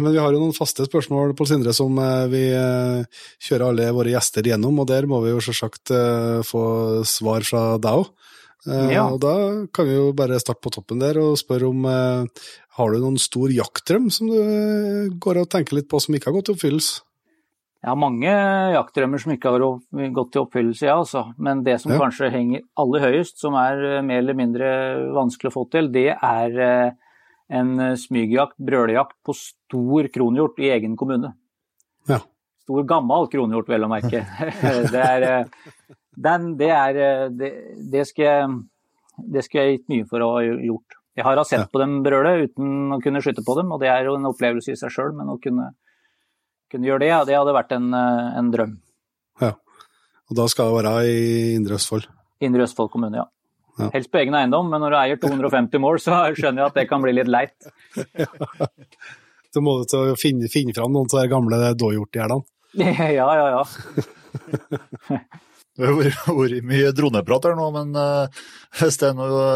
Men 0.00 0.14
vi 0.14 0.20
har 0.22 0.32
jo 0.32 0.40
noen 0.40 0.56
faste 0.56 0.86
spørsmål, 0.86 1.34
Paul 1.36 1.50
Sindre, 1.50 1.74
som 1.76 1.98
eh, 1.98 2.26
vi 2.32 2.44
kjører 3.48 3.68
alle 3.68 3.90
våre 3.96 4.14
gjester 4.14 4.46
gjennom, 4.46 4.78
og 4.78 4.88
der 4.90 5.10
må 5.10 5.22
vi 5.24 5.34
jo 5.34 5.42
selvsagt 5.44 5.94
få 6.46 6.64
svar 7.08 7.46
fra 7.46 7.66
deg 7.82 8.04
òg. 8.04 8.14
Ja. 8.64 9.10
Og 9.12 9.18
da 9.20 9.34
kan 9.76 9.84
vi 9.84 9.92
jo 9.92 10.14
bare 10.16 10.38
starte 10.40 10.62
på 10.64 10.70
toppen 10.72 11.02
der 11.02 11.18
og 11.20 11.34
spørre 11.36 11.68
om 11.68 11.84
har 12.74 12.90
du 12.90 12.98
noen 12.98 13.18
stor 13.22 13.52
jaktdrøm 13.54 14.08
som 14.12 14.30
du 14.30 14.38
eh, 14.38 15.10
går 15.22 15.42
og 15.44 15.50
tenker 15.52 15.78
litt 15.78 15.90
på 15.90 16.00
som 16.02 16.16
ikke 16.16 16.30
har 16.30 16.38
gått 16.40 16.50
i 16.50 16.54
oppfyllelse? 16.56 17.02
Jeg 17.84 17.90
har 17.92 18.00
mange 18.00 18.32
jaktdrømmer 18.72 19.20
som 19.20 19.32
ikke 19.34 19.50
har 19.52 19.62
gått 20.16 20.36
i 20.38 20.40
oppfyllelse, 20.40 20.86
ja, 20.88 20.94
altså. 20.96 21.26
Men 21.36 21.60
det 21.66 21.76
som 21.82 21.92
Ja. 21.92 21.98
kanskje 22.00 22.30
henger 22.32 22.62
aller 22.80 23.04
høyest, 23.04 23.36
som 23.38 23.54
er 23.60 23.82
eh, 23.98 24.02
mer 24.02 24.22
eller 24.22 24.38
mindre 24.38 24.68
vanskelig 25.14 25.52
å 25.52 25.56
få 25.58 25.64
til, 25.70 25.90
det 25.92 26.16
er 26.16 26.58
eh, 26.64 26.94
en 27.54 27.74
smygjakt, 28.00 28.56
brølejakt, 28.56 29.18
på 29.22 29.34
stor 29.36 30.08
kronhjort 30.08 30.58
i 30.64 30.70
egen 30.72 30.96
kommune. 30.96 31.34
Ja. 32.08 32.22
Stor 32.64 32.86
gammel 32.88 33.28
kronhjort, 33.28 33.68
vel 33.68 33.84
å 33.84 33.90
merke. 33.92 34.24
det 34.94 35.04
er, 35.04 35.26
den, 36.16 36.54
det, 36.56 36.70
er 36.72 37.28
det, 37.28 37.50
det, 37.92 38.06
skal 38.08 38.24
jeg, 38.24 38.54
det 39.36 39.44
skal 39.44 39.60
jeg 39.60 39.76
gitt 39.76 39.90
mye 39.92 40.08
for 40.08 40.24
å 40.24 40.30
ha 40.38 40.42
gjort. 40.48 40.96
Jeg 41.14 41.24
har 41.24 41.38
sett 41.44 41.60
Ja. 41.60 41.66
på 41.70 41.78
dem 41.78 42.02
brøle 42.02 42.32
uten 42.48 42.90
å 42.96 43.00
kunne 43.02 43.20
skyte 43.22 43.44
på 43.46 43.54
dem, 43.56 43.70
og 43.72 43.80
det 43.80 43.88
er 43.88 44.04
jo 44.04 44.16
en 44.16 44.26
opplevelse 44.26 44.72
i 44.72 44.76
seg 44.76 44.90
sjøl, 44.90 45.12
men 45.14 45.28
å 45.30 45.38
kunne, 45.40 45.74
kunne 46.70 46.86
gjøre 46.88 47.00
det, 47.04 47.08
ja, 47.12 47.24
det 47.24 47.36
hadde 47.38 47.54
vært 47.54 47.72
en, 47.76 47.92
eh, 47.94 48.38
en 48.38 48.50
drøm. 48.50 48.80
Og 50.24 50.36
da 50.38 50.46
skal 50.48 50.70
det 50.72 50.84
være 50.84 51.04
i 51.04 51.54
Indre 51.54 51.74
Østfold. 51.76 52.06
Indre 52.40 52.62
Østfold 52.64 52.90
kommune, 52.90 53.18
ja. 53.20 53.26
Ja. 53.78 53.90
Helst 53.92 54.10
på 54.10 54.18
egen 54.22 54.32
eiendom, 54.34 54.70
men 54.70 54.80
når 54.80 54.90
du 54.94 54.96
eier 54.96 55.18
250 55.20 55.78
mål, 55.82 55.98
så 56.00 56.16
skjønner 56.38 56.62
jeg 56.62 56.66
at 56.70 56.74
det 56.78 56.88
kan 56.88 57.02
bli 57.04 57.12
litt 57.12 57.28
leit. 57.28 57.68
Du 59.54 59.60
må 59.62 59.76
til 59.86 60.10
å 60.10 60.16
finne, 60.18 60.48
finne 60.50 60.72
fram 60.74 60.90
noen 60.90 61.06
av 61.14 61.20
de 61.22 61.28
gamle 61.30 61.58
dåhjortgjerdene. 61.78 62.42
Ja, 63.14 63.28
ja, 63.38 63.46
ja. 63.54 65.20
Det 65.74 65.88
har 65.88 65.96
vært- 65.98 66.62
mye 66.70 66.92
droneprat 66.94 67.44
her 67.48 67.56
nå, 67.58 67.64
men 67.74 67.96
eh, 67.98 68.42
hvis 68.78 68.98
det 69.00 69.08
er 69.08 69.16
noe 69.18 69.46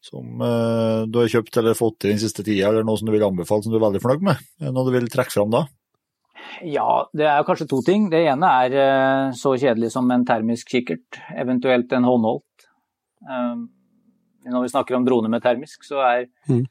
som 0.06 0.44
eh, 0.46 1.00
du 1.10 1.18
har 1.18 1.32
kjøpt 1.32 1.58
eller 1.58 1.74
fått 1.74 2.06
i 2.06 2.12
den 2.12 2.20
siste 2.22 2.44
tida, 2.46 2.68
eller 2.70 2.86
noe 2.86 2.96
som 3.00 3.10
du 3.10 3.12
vil 3.16 3.26
anbefale 3.26 3.66
som 3.66 3.74
du 3.74 3.80
er 3.80 3.86
veldig 3.88 4.02
fornøyd 4.04 4.22
med, 4.30 4.44
er 4.62 4.70
noe 4.76 4.86
du 4.86 4.92
vil 4.94 5.10
trekke 5.10 5.34
fram 5.34 5.50
da? 5.56 5.64
Ja, 6.64 6.86
det 7.18 7.26
er 7.28 7.42
kanskje 7.44 7.66
to 7.68 7.82
ting. 7.84 8.06
Det 8.14 8.22
ene 8.30 8.46
er 8.64 8.78
eh, 8.78 9.34
så 9.36 9.56
kjedelig 9.58 9.90
som 9.92 10.06
en 10.14 10.24
termisk 10.26 10.70
kikkert, 10.70 11.18
eventuelt 11.34 11.92
en 11.98 12.06
håndholdt. 12.06 12.44
Når 14.48 14.62
vi 14.64 14.70
snakker 14.72 14.96
om 14.96 15.04
drone 15.04 15.28
med 15.28 15.42
termisk, 15.44 15.82
så 15.84 15.98
er 16.06 16.28
Mhm. 16.48 16.62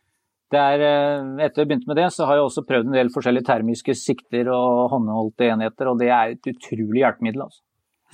Er, 0.55 0.79
eh, 0.79 1.45
Etter 1.45 1.61
jeg 1.61 1.67
begynte 1.67 1.87
med 1.87 1.97
det, 1.99 2.07
så 2.15 2.25
har 2.25 2.37
jeg 2.37 2.47
også 2.47 2.63
prøvd 2.63 2.87
en 2.87 2.95
del 2.95 3.09
forskjellige 3.11 3.49
termiske 3.49 3.95
sikter 3.99 4.47
og 4.47 4.89
håndholdte 4.93 5.49
enheter, 5.51 5.89
og 5.91 5.99
det 5.99 6.07
er 6.07 6.31
et 6.31 6.47
utrolig 6.47 7.03
hjelpemiddel. 7.03 7.41
altså. 7.43 7.61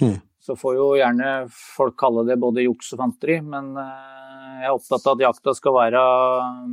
Mm. 0.02 0.22
Så 0.44 0.58
får 0.60 0.76
jo 0.76 0.88
gjerne 0.98 1.28
folk 1.48 1.96
kalle 2.00 2.26
det 2.28 2.40
både 2.42 2.66
juks 2.66 2.92
og 2.96 3.00
fanteri, 3.00 3.38
men 3.46 3.78
eh, 3.78 4.24
jeg 4.64 4.68
er 4.68 4.76
opptatt 4.76 5.08
av 5.08 5.16
at 5.16 5.26
jakta 5.28 5.54
skal 5.56 5.76
være 5.78 6.02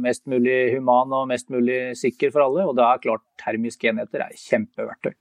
mest 0.00 0.24
mulig 0.30 0.58
human 0.74 1.12
og 1.14 1.28
mest 1.30 1.50
mulig 1.52 1.96
sikker 1.98 2.32
for 2.32 2.46
alle, 2.46 2.66
og 2.66 2.74
da 2.78 2.88
er 2.90 3.02
klart 3.04 3.22
termiske 3.42 3.90
enheter 3.92 4.24
er 4.24 4.34
kjempeverktøy. 4.38 5.12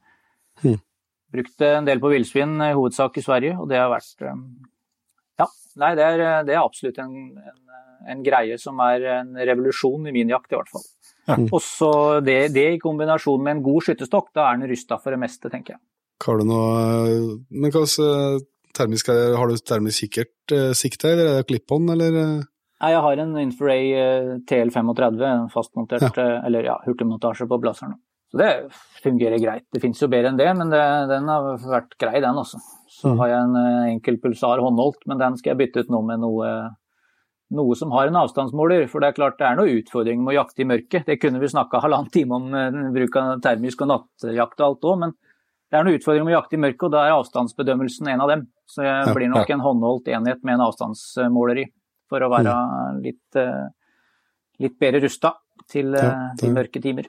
Mm. 0.64 0.80
Brukte 1.30 1.72
en 1.78 1.86
del 1.86 2.02
på 2.02 2.10
villsvin, 2.10 2.57
i 2.66 2.74
hovedsak 2.74 3.20
i 3.20 3.26
Sverige, 3.26 3.60
og 3.60 3.70
det 3.70 3.78
har 3.82 3.91
vært 3.91 4.26
eh, 4.26 4.44
Ja, 5.44 5.49
nei, 5.84 5.94
det 5.99 6.07
er, 6.07 6.24
det 6.48 6.56
er 6.56 6.64
absolutt 6.64 6.98
en, 7.03 7.16
en, 7.38 7.68
en 8.07 8.23
greie 8.23 8.57
som 8.61 8.80
er 8.85 9.05
en 9.19 9.34
revolusjon 9.35 10.07
i 10.07 10.13
min 10.15 10.31
jakt, 10.31 10.51
i 10.53 10.57
hvert 10.59 10.71
fall. 10.71 10.85
Ja. 11.30 11.35
Og 11.51 11.59
så 11.61 11.91
det, 12.26 12.53
det 12.55 12.67
i 12.76 12.81
kombinasjon 12.81 13.41
med 13.43 13.57
en 13.57 13.63
god 13.65 13.85
skytterstokk, 13.85 14.31
da 14.34 14.47
er 14.49 14.57
den 14.61 14.71
rusta 14.71 14.97
for 15.01 15.13
det 15.13 15.19
meste, 15.21 15.51
tenker 15.51 15.76
jeg. 15.76 15.81
Har 16.26 16.39
du 16.39 16.47
noe 16.49 17.19
Men 17.49 17.71
hva 17.71 17.85
slags 17.88 18.45
termisk 18.76 19.09
er? 19.13 19.35
Har 19.39 19.49
du 19.49 19.57
termisk 19.61 20.05
kikkert 20.07 20.55
eh, 20.55 20.71
sikte, 20.77 21.11
eller 21.13 21.30
er 21.30 21.38
det 21.41 21.47
clip-on, 21.49 21.89
eller? 21.93 22.17
eh? 22.23 22.47
Nei, 22.80 22.91
jeg 22.93 23.03
har 23.03 23.19
en 23.19 23.34
Infraray 23.41 23.88
eh, 23.99 24.30
TL35, 24.47 25.23
en 25.27 25.49
fastmontert, 25.51 26.05
Ja. 26.15 26.26
eh, 26.26 26.45
eller 26.47 26.67
ja, 26.69 26.77
hurtigmontasje 26.85 27.47
på 27.49 27.59
blazeren. 27.59 27.97
Så 28.31 28.38
det 28.38 28.51
fungerer 29.03 29.41
greit. 29.41 29.65
Det 29.73 29.81
finnes 29.81 29.99
jo 29.99 30.07
bedre 30.07 30.30
enn 30.30 30.38
det, 30.38 30.49
men 30.55 30.69
det, 30.69 30.81
den 31.09 31.27
har 31.31 31.47
vært 31.63 31.95
grei, 31.99 32.19
den 32.21 32.38
også. 32.38 32.59
Så 32.93 33.11
mm. 33.11 33.17
har 33.19 33.31
jeg 33.34 33.47
en 33.47 33.57
eh, 33.59 33.89
enkel 33.95 34.19
pulsar 34.23 34.61
håndholdt, 34.63 35.01
men 35.09 35.19
den 35.21 35.38
skal 35.39 35.53
jeg 35.55 35.61
bytte 35.63 35.84
ut 35.84 35.91
nå 35.93 36.01
med 36.07 36.21
noe, 36.23 36.51
noe 37.51 37.76
som 37.76 37.91
har 37.95 38.07
en 38.09 38.19
avstandsmåler. 38.21 38.85
For 38.91 39.01
det 39.01 39.09
er 39.09 39.17
klart 39.17 39.39
det 39.39 39.47
er 39.47 39.57
noen 39.57 39.80
utfordringer 39.81 40.21
med 40.23 40.34
å 40.35 40.38
jakte 40.43 40.61
i 40.63 40.67
mørket. 40.69 41.05
Det 41.09 41.17
kunne 41.21 41.41
vi 41.41 41.49
snakka 41.49 41.81
halvannen 41.84 42.11
time 42.13 42.38
om 42.38 42.53
eh, 42.53 42.77
bruk 42.95 43.15
av 43.21 43.41
termisk 43.45 43.81
og 43.85 43.91
nattjakt 43.93 44.61
og 44.61 44.67
alt 44.67 44.88
òg, 44.91 44.99
men 45.05 45.15
det 45.69 45.77
er 45.77 45.84
noen 45.85 45.99
utfordringer 45.99 46.26
med 46.26 46.34
å 46.34 46.38
jakte 46.39 46.57
i 46.57 46.61
mørket, 46.63 46.85
og 46.88 46.93
da 46.95 47.03
er 47.05 47.15
avstandsbedømmelsen 47.17 48.07
en 48.13 48.21
av 48.26 48.31
dem. 48.34 48.47
Så 48.69 48.84
jeg 48.85 49.07
Ja, 49.07 49.13
blir 49.13 49.30
nok 49.30 49.49
en 49.49 49.61
håndholdt 49.65 50.07
enhet 50.13 50.43
med 50.43 50.55
en 50.55 50.65
avstandsmåler 50.69 51.63
i, 51.63 51.65
for 52.09 52.26
å 52.26 52.30
være 52.34 52.53
litt, 53.03 53.35
eh, 53.38 53.67
litt 54.59 54.80
bedre 54.81 55.01
rusta 55.05 55.34
til, 55.69 55.91
de 55.91 55.97
Ja, 55.97 56.31
det- 56.38 56.53
mørke 56.53 56.81
timer. 56.81 57.05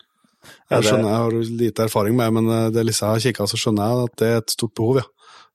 Jeg 0.71 0.83
skjønner, 0.85 1.09
jeg 1.09 1.21
har 1.21 1.31
lite 1.61 1.85
erfaring 1.85 2.17
med 2.17 2.27
det, 2.27 2.33
men 2.33 2.49
eh, 2.49 2.71
det 2.71 2.87
Lisse 2.87 3.05
har 3.05 3.19
kikka, 3.21 3.45
så 3.45 3.57
skjønner 3.61 3.89
jeg 3.89 4.05
at 4.09 4.17
det 4.17 4.29
er 4.29 4.37
et 4.39 4.51
stort 4.57 4.75
behov, 4.75 4.97
ja. 4.97 5.03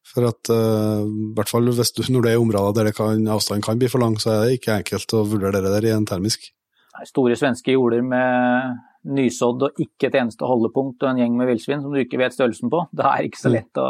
For 0.05 0.27
at, 0.29 0.51
uh, 0.53 1.01
i 1.01 1.31
hvert 1.37 1.49
fall 1.49 1.65
hvis 1.73 1.93
du, 1.97 2.03
når 2.13 2.27
det 2.27 2.33
er 2.35 2.41
områder 2.41 2.75
der 2.77 2.89
det 2.91 2.97
kan, 2.97 3.23
avstanden 3.31 3.63
kan 3.65 3.79
bli 3.81 3.89
for 3.89 4.03
lang, 4.03 4.17
så 4.21 4.31
er 4.35 4.43
det 4.45 4.59
ikke 4.59 4.75
enkelt 4.79 5.15
å 5.17 5.23
vurdere 5.25 5.63
det 5.65 5.71
der 5.73 5.87
i 5.89 5.95
en 5.95 6.05
termisk. 6.07 6.51
Nei, 6.95 7.07
Store 7.09 7.35
svenske 7.39 7.73
jorder 7.73 8.05
med 8.05 8.77
nysådd 9.15 9.65
og 9.67 9.81
ikke 9.81 10.07
et 10.09 10.19
eneste 10.21 10.47
holdepunkt 10.47 11.03
og 11.03 11.09
en 11.11 11.19
gjeng 11.21 11.35
med 11.37 11.49
villsvin 11.49 11.81
som 11.83 11.93
du 11.93 11.99
ikke 12.01 12.19
vet 12.21 12.33
størrelsen 12.37 12.71
på. 12.73 12.85
Det 12.95 13.05
er 13.09 13.27
ikke 13.27 13.41
så 13.41 13.51
lett 13.53 13.81
å, 13.81 13.89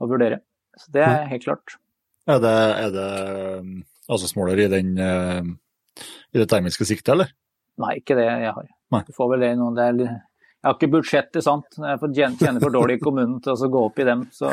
å 0.00 0.08
vurdere. 0.10 0.40
Så 0.78 0.94
det 0.94 1.04
er 1.04 1.28
helt 1.30 1.44
klart. 1.44 1.76
Er 2.30 2.40
det, 2.42 2.54
er 2.86 2.94
det 2.94 3.06
altså 3.10 4.14
avstandsmåler 4.14 4.62
i, 4.64 4.68
den, 4.72 4.90
eh, 4.98 6.06
i 6.34 6.40
det 6.40 6.48
termiske 6.50 6.86
siktet, 6.88 7.12
eller? 7.14 7.30
Nei, 7.80 7.96
ikke 8.00 8.16
det 8.18 8.26
jeg 8.26 8.54
har. 8.56 8.66
Nei. 8.94 9.02
Du 9.06 9.14
får 9.16 9.30
vel 9.34 9.44
det 9.44 9.52
i 9.54 9.58
Det 9.58 9.84
er, 9.86 9.96
litt- 10.00 10.18
jeg 10.60 10.68
har 10.68 10.76
ikke 10.76 10.92
budsjettet, 10.92 11.40
sant. 11.44 11.78
Jeg 11.80 12.00
tjene 12.36 12.60
for 12.60 12.74
dårlig 12.74 12.98
i 12.98 13.00
kommunen 13.00 13.38
til 13.40 13.56
å 13.56 13.70
gå 13.72 13.84
opp 13.88 14.00
i 14.02 14.04
dem. 14.04 14.26
Så 14.34 14.50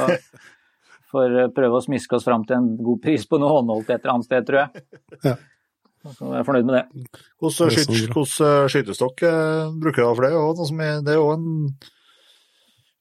får 1.12 1.36
eh, 1.42 1.52
prøve 1.56 1.80
å 1.80 1.84
smiske 1.84 2.16
oss 2.16 2.28
fram 2.28 2.46
til 2.48 2.62
en 2.62 2.70
god 2.80 3.02
pris 3.04 3.28
på 3.28 3.40
noe 3.42 3.52
håndholdt 3.52 3.92
et 3.92 4.00
eller 4.00 4.16
annet 4.16 4.30
sted, 4.30 4.48
tror 4.48 4.62
jeg. 4.64 4.86
Ja. 5.26 5.36
Så 6.08 6.30
jeg 6.32 6.40
er 6.40 6.48
fornøyd 6.48 6.68
med 6.70 6.78
det. 6.78 7.14
Hvordan 7.42 7.68
er 7.68 7.76
skyt, 7.76 8.18
eh, 8.46 8.66
skytestokk 8.72 9.24
eh, 9.28 9.76
bruker 9.84 10.06
du 10.06 10.08
for 10.14 10.28
det? 10.28 10.34
noe 10.62 10.68
som 10.70 10.84
Det 11.04 11.14
er 11.14 11.20
jo 11.20 11.32
en 11.34 11.48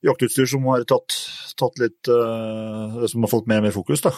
jaktutstyr 0.06 0.50
som 0.50 0.66
har 0.70 0.82
tatt, 0.88 1.18
tatt 1.58 1.78
litt 1.82 2.10
eh, 2.10 3.06
Som 3.12 3.26
har 3.26 3.32
fått 3.32 3.46
mer 3.50 3.62
og 3.62 3.68
mer 3.68 3.76
fokus, 3.76 4.02
da. 4.06 4.14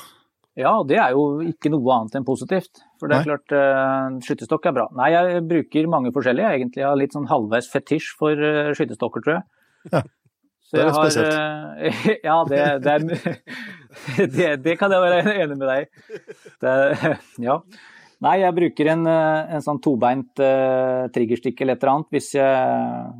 Ja, 0.58 0.72
det 0.82 0.98
er 0.98 1.14
jo 1.14 1.38
ikke 1.46 1.70
noe 1.70 1.94
annet 1.94 2.16
enn 2.18 2.26
positivt. 2.26 2.80
For 2.98 3.06
det 3.06 3.20
er 3.20 3.22
Nei. 3.22 3.28
klart, 3.30 3.52
uh, 3.54 4.16
skytestokk 4.26 4.64
er 4.66 4.74
bra. 4.74 4.86
Nei, 4.98 5.12
jeg 5.14 5.42
bruker 5.46 5.90
mange 5.90 6.10
forskjellige, 6.14 6.54
egentlig. 6.58 6.82
Jeg 6.82 6.88
har 6.88 6.98
litt 6.98 7.14
sånn 7.14 7.28
halvveis 7.30 7.70
fetisj 7.70 8.10
for 8.18 8.34
uh, 8.34 8.72
skyttestokker, 8.74 9.22
tror 9.22 9.38
jeg. 9.38 9.44
Ja, 9.92 10.02
det 10.68 10.80
er 10.80 10.88
litt 10.88 10.98
har, 10.98 11.06
spesielt. 11.06 11.36
eh, 11.78 12.08
ja, 12.28 12.34
det, 12.48 12.58
det, 12.84 12.96
er, 12.96 14.26
det, 14.34 14.48
det 14.66 14.74
kan 14.80 14.92
jeg 14.92 15.04
være 15.04 15.36
enig 15.38 15.56
med 15.56 15.70
deg 15.70 15.86
i. 15.86 17.14
Ja. 17.48 17.60
Nei, 18.26 18.34
jeg 18.42 18.56
bruker 18.56 18.90
en, 18.96 19.06
eh, 19.06 19.54
en 19.54 19.62
sånn 19.64 19.78
tobeint 19.80 20.42
uh, 20.42 21.06
triggerstikk 21.14 21.62
eller 21.62 21.78
et 21.78 21.84
eller 21.84 21.92
annet 21.94 22.16
hvis 22.16 22.32
jeg, 22.34 23.10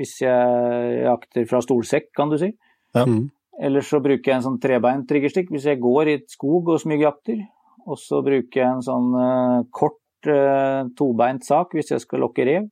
hvis 0.00 0.14
jeg 0.24 1.02
jakter 1.04 1.44
fra 1.50 1.60
stolsekk, 1.62 2.08
kan 2.16 2.32
du 2.32 2.38
si. 2.40 2.54
Ja. 2.96 3.04
Mm. 3.04 3.26
Eller 3.62 3.84
så 3.86 4.00
bruker 4.02 4.30
jeg 4.32 4.40
en 4.40 4.46
sånn 4.48 4.60
trebeint 4.62 5.06
triggerstikk 5.08 5.52
hvis 5.54 5.68
jeg 5.68 5.82
går 5.82 6.10
i 6.10 6.16
et 6.18 6.30
skog 6.32 6.72
og 6.74 6.80
smygjakter. 6.82 7.44
Og 7.86 7.98
så 8.00 8.20
bruker 8.24 8.60
jeg 8.60 8.66
en 8.66 8.82
sånn 8.82 9.10
uh, 9.14 9.60
kort 9.74 10.30
uh, 10.30 10.88
tobeint 10.98 11.44
sak 11.44 11.76
hvis 11.76 11.92
jeg 11.92 12.02
skal 12.02 12.24
lokke 12.24 12.46
rev. 12.48 12.70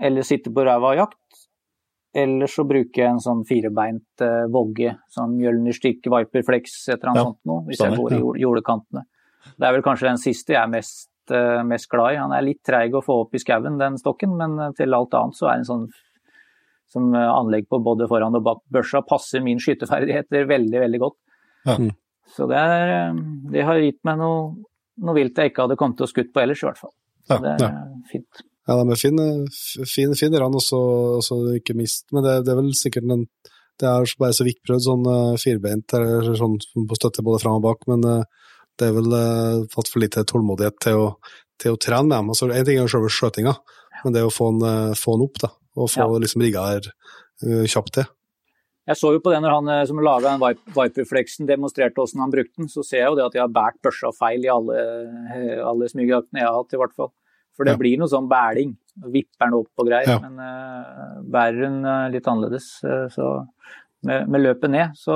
Eller 0.00 0.24
sitte 0.24 0.52
på 0.54 0.64
ræva 0.64 0.94
og 0.94 1.00
jakt. 1.02 1.18
Eller 2.16 2.48
så 2.48 2.64
bruker 2.68 3.02
jeg 3.02 3.10
en 3.10 3.22
sånn 3.24 3.42
firebeint 3.48 4.24
uh, 4.24 4.46
vogge, 4.52 4.94
sånn 5.12 5.34
Mjølnerstikk, 5.36 6.06
Viperflex, 6.12 6.76
et 6.88 6.98
eller 6.98 7.12
annet 7.12 7.20
Ja, 7.22 7.26
sånt 7.30 7.48
noe, 7.48 7.64
hvis 7.68 7.80
jeg 7.82 7.96
går 7.98 8.16
i 8.16 8.20
jord- 8.20 8.40
jordekantene. 8.40 9.04
Det 9.56 9.66
er 9.68 9.74
vel 9.74 9.84
kanskje 9.84 10.10
den 10.10 10.20
siste 10.22 10.54
jeg 10.54 10.60
er 10.62 10.70
mest, 10.70 11.08
mest 11.66 11.88
glad 11.90 12.14
i. 12.14 12.20
Han 12.20 12.34
er 12.36 12.44
litt 12.46 12.60
treig 12.64 12.94
å 12.94 13.02
få 13.02 13.16
opp 13.24 13.34
i 13.34 13.40
skauen, 13.42 13.80
den 13.80 13.96
stokken, 13.98 14.36
men 14.38 14.74
til 14.78 14.94
alt 14.94 15.16
annet 15.18 15.38
så 15.38 15.48
er 15.48 15.56
det 15.56 15.64
en 15.64 15.70
sånn 15.70 15.86
som 16.92 17.10
eh, 17.16 17.30
anlegg 17.32 17.68
på 17.70 17.80
både 17.84 18.08
foran 18.10 18.36
og 18.38 18.44
bak 18.46 18.62
børsa 18.72 19.02
passer 19.06 19.42
min 19.44 19.60
skytterferdigheter 19.62 20.46
veldig, 20.50 20.78
veldig 20.84 21.02
godt. 21.02 21.18
Ja. 21.66 21.78
Mm. 21.78 21.92
Så 22.36 22.48
det, 22.50 22.60
er, 22.60 22.94
eh, 22.98 23.20
det 23.52 23.66
har 23.68 23.82
gitt 23.82 24.00
meg 24.08 24.20
noe, 24.20 24.46
noe 25.02 25.18
vilt 25.18 25.38
jeg 25.38 25.52
ikke 25.52 25.66
hadde 25.66 25.78
kommet 25.80 26.00
til 26.00 26.08
å 26.08 26.12
skutt 26.12 26.32
på 26.34 26.44
ellers, 26.44 26.62
i 26.62 26.68
hvert 26.68 26.82
fall. 26.82 26.94
Så 27.28 27.38
Ja, 27.38 27.42
det 27.44 27.68
er 27.68 27.78
fint. 28.10 28.44
Ja, 28.68 28.76
de 28.78 28.94
er 28.94 28.98
fine, 29.00 29.26
fine, 29.90 30.14
fine 30.18 30.38
rann 30.38 30.54
også, 30.54 30.78
også 31.18 31.40
ikke 31.58 31.74
mist. 31.78 32.06
Men 32.14 32.26
det, 32.26 32.36
det 32.46 32.54
er 32.54 32.60
vel 32.60 32.70
sikkert 32.78 33.10
en 33.10 33.26
Det 33.80 33.88
er 33.88 34.06
bare 34.20 34.36
så 34.36 34.44
vidt 34.46 34.60
prøvd 34.62 34.84
sånn 34.84 35.06
uh, 35.08 35.36
firbeint 35.40 35.94
eller 35.96 36.36
sånn 36.38 36.58
på 36.86 36.98
støtte 36.98 37.24
både 37.26 37.40
fram 37.42 37.56
og 37.56 37.64
bak, 37.64 37.86
men 37.90 38.04
eh, 38.06 38.50
det 38.78 38.86
er 38.86 38.92
vel 38.94 39.14
uh, 39.16 39.64
fått 39.72 39.88
for 39.90 40.02
lite 40.04 40.22
tålmodighet 40.28 40.76
til 40.84 41.00
å, 41.00 41.06
til 41.58 41.74
å 41.74 41.80
trene 41.80 42.06
med 42.06 42.14
dem. 42.18 42.30
Altså, 42.34 42.50
en 42.52 42.66
ting 42.68 42.78
er 42.78 42.84
jo 42.84 42.92
selve 42.92 43.10
skjøtinga, 43.10 43.56
men 44.04 44.14
det 44.14 44.22
er 44.22 44.28
å 44.28 44.34
få 44.34 44.50
den, 44.52 44.62
eh, 44.68 44.98
få 44.98 45.16
den 45.16 45.26
opp, 45.26 45.40
da. 45.42 45.50
Og 45.76 45.88
få 45.88 46.04
Ja. 46.04 46.18
liksom 46.20 46.42
rigga 46.44 46.66
her 46.68 46.88
uh, 47.46 47.64
kjapt 47.64 47.92
til. 47.94 48.04
Jeg 48.86 48.96
så 48.98 49.12
jo 49.14 49.20
på 49.22 49.30
det 49.30 49.38
når 49.44 49.52
han 49.54 49.68
eh, 49.70 49.84
som 49.86 50.00
laga 50.02 50.32
den 50.36 50.40
Viperflexen 50.74 51.46
demonstrerte 51.46 51.94
hvordan 51.94 52.20
han 52.24 52.32
brukte 52.32 52.58
den, 52.58 52.66
så 52.68 52.82
ser 52.82 52.98
jeg 53.04 53.10
jo 53.12 53.14
det 53.20 53.24
at 53.28 53.34
jeg 53.38 53.42
har 53.44 53.52
båret 53.54 53.78
børsa 53.80 54.10
feil 54.16 54.42
i 54.42 54.50
alle, 54.50 54.74
eh, 55.30 55.60
alle 55.62 55.86
smygejaktene 55.86 56.40
jeg 56.42 56.48
har 56.48 56.56
hatt, 56.58 56.74
i 56.74 56.80
hvert 56.82 56.96
fall. 56.96 57.12
For 57.54 57.64
det 57.64 57.74
Ja. 57.76 57.78
blir 57.78 57.96
noe 58.00 58.08
sånn 58.10 58.26
bæling. 58.28 58.72
Vipper 59.06 59.46
den 59.46 59.54
opp 59.54 59.70
og 59.78 59.86
greier. 59.86 60.08
Ja. 60.08 60.18
Men 60.18 60.34
uh, 60.40 61.22
bærer 61.30 61.60
den 61.62 61.78
litt 62.12 62.26
annerledes. 62.26 62.66
så 63.14 63.46
med, 64.02 64.26
med 64.28 64.40
løpet 64.42 64.70
ned 64.72 64.96
så, 64.98 65.14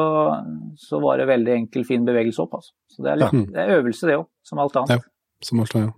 så 0.78 1.00
var 1.02 1.18
det 1.18 1.26
veldig 1.26 1.52
enkel, 1.56 1.84
fin 1.84 2.04
bevegelse 2.06 2.38
opp. 2.44 2.54
Altså. 2.60 2.72
Så 2.86 3.02
det 3.02 3.10
er, 3.12 3.16
litt, 3.16 3.32
Ja. 3.34 3.50
det 3.50 3.62
er 3.64 3.80
øvelse, 3.80 4.06
det 4.06 4.16
òg, 4.20 4.26
som 4.46 4.58
alt 4.62 4.76
annet. 4.76 4.90
Ja. 5.02 5.10
Som 5.42 5.60
alt 5.60 5.74
annet. 5.74 5.94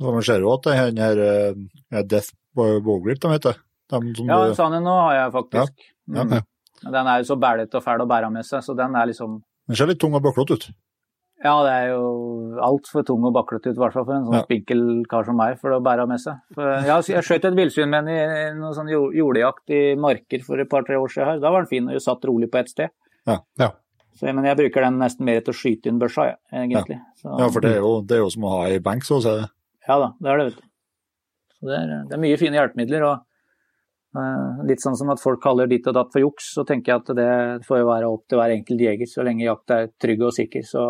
ja. 0.00 0.10
man 0.10 0.22
ser 0.22 0.40
jo 0.40 0.54
at 0.54 0.62
den 0.64 0.96
her 0.96 1.20
eh, 1.20 2.02
Death 2.08 2.32
Bowgrip, 2.56 3.20
de 3.20 3.28
heter 3.36 3.60
de 3.90 4.14
som 4.16 4.26
Ja, 4.28 4.44
du- 4.46 4.54
sånn 4.54 4.76
en 4.76 4.82
nå 4.84 4.94
har 5.00 5.14
jeg 5.14 5.32
faktisk. 5.32 5.72
Ja, 6.08 6.22
Mm. 6.24 6.30
ja. 6.32 6.40
Den 6.90 7.06
er 7.06 7.22
jo 7.22 7.34
så 7.34 7.40
bælete 7.40 7.74
og 7.76 7.82
fæl 7.84 8.00
å 8.00 8.06
bære 8.08 8.30
med 8.32 8.44
seg, 8.44 8.60
så 8.62 8.76
den 8.76 8.94
er 8.94 9.06
liksom 9.06 9.42
Den 9.66 9.76
ser 9.76 9.86
litt 9.86 9.98
tung 9.98 10.14
og 10.14 10.22
bøklete 10.22 10.52
ut. 10.52 10.70
Ja, 11.44 11.62
det 11.62 11.72
er 11.72 11.88
jo 11.94 12.56
altfor 12.62 13.04
tung 13.04 13.22
og 13.24 13.34
baklete 13.34 13.68
ut, 13.70 13.76
i 13.76 13.80
hvert 13.80 13.92
fall 13.92 14.04
for 14.04 14.14
en 14.14 14.24
sånn 14.24 14.34
Ja. 14.34 14.42
spinkel 14.44 15.04
kar 15.08 15.24
som 15.24 15.36
meg, 15.36 15.58
for 15.60 15.70
å 15.70 15.82
bære 15.82 16.06
med 16.08 16.18
seg. 16.18 16.38
For 16.54 16.62
jeg, 16.62 17.04
jeg 17.12 17.22
skjøt 17.24 17.44
et 17.44 17.54
villsvin 17.54 17.88
med 17.90 18.06
den 18.06 18.14
i 18.14 18.58
noe 18.58 18.72
sånn 18.72 18.88
jordejakt 18.88 19.68
i 19.70 19.94
marker 19.96 20.42
for 20.42 20.58
et 20.58 20.68
par-tre 20.70 20.96
år 20.96 21.08
siden 21.12 21.26
her. 21.26 21.38
Da 21.40 21.50
var 21.50 21.62
den 21.62 21.66
fin 21.68 21.88
og 21.88 22.00
satt 22.00 22.22
rolig 22.24 22.50
på 22.50 22.58
ett 22.58 22.68
sted. 22.70 22.88
Ja. 23.26 23.40
Så, 24.16 24.32
men 24.34 24.44
jeg 24.44 24.56
bruker 24.56 24.80
den 24.80 24.98
nesten 24.98 25.26
mer 25.26 25.40
til 25.42 25.52
å 25.52 25.56
skyte 25.56 25.86
inn 25.88 25.98
børsa, 26.00 26.24
jeg, 26.24 26.70
egentlig. 26.70 27.00
Så, 27.20 27.38
Ja, 27.38 27.48
for 27.50 27.60
det 27.60 27.76
er 27.76 27.80
jo, 27.80 28.00
det 28.00 28.12
er 28.16 28.22
jo 28.24 28.30
som 28.30 28.42
å 28.44 28.48
ha 28.48 28.64
ei 28.70 28.78
benk, 28.78 29.02
så 29.04 29.18
å 29.18 29.22
si. 29.22 29.48
Ja 29.86 29.98
da, 29.98 30.12
det 30.18 30.30
er 30.30 30.38
det, 30.38 30.46
vet 30.46 30.56
du. 30.56 30.62
Så 31.60 31.66
det 31.68 31.76
er, 31.82 32.04
det 32.08 32.12
er 32.14 32.22
mye 32.22 32.38
fine 32.38 32.54
hjelpemidler. 32.56 33.02
og 33.12 33.25
Litt 34.68 34.82
sånn 34.82 34.96
som 34.98 35.10
at 35.12 35.22
folk 35.22 35.42
kaller 35.42 35.68
ditt 35.70 35.86
og 35.90 35.96
datt 35.96 36.12
for 36.14 36.22
juks, 36.22 36.52
så 36.56 36.64
tenker 36.68 36.92
jeg 36.92 37.02
at 37.02 37.16
det 37.18 37.30
får 37.66 37.82
jo 37.82 37.88
være 37.90 38.10
opp 38.10 38.24
til 38.28 38.40
hver 38.40 38.54
enkelt 38.54 38.84
jeger. 38.86 39.10
Så 39.10 39.26
lenge 39.26 39.46
jakt 39.46 39.74
er 39.74 39.90
trygg 40.02 40.24
og 40.26 40.34
sikker, 40.36 40.64
så, 40.66 40.84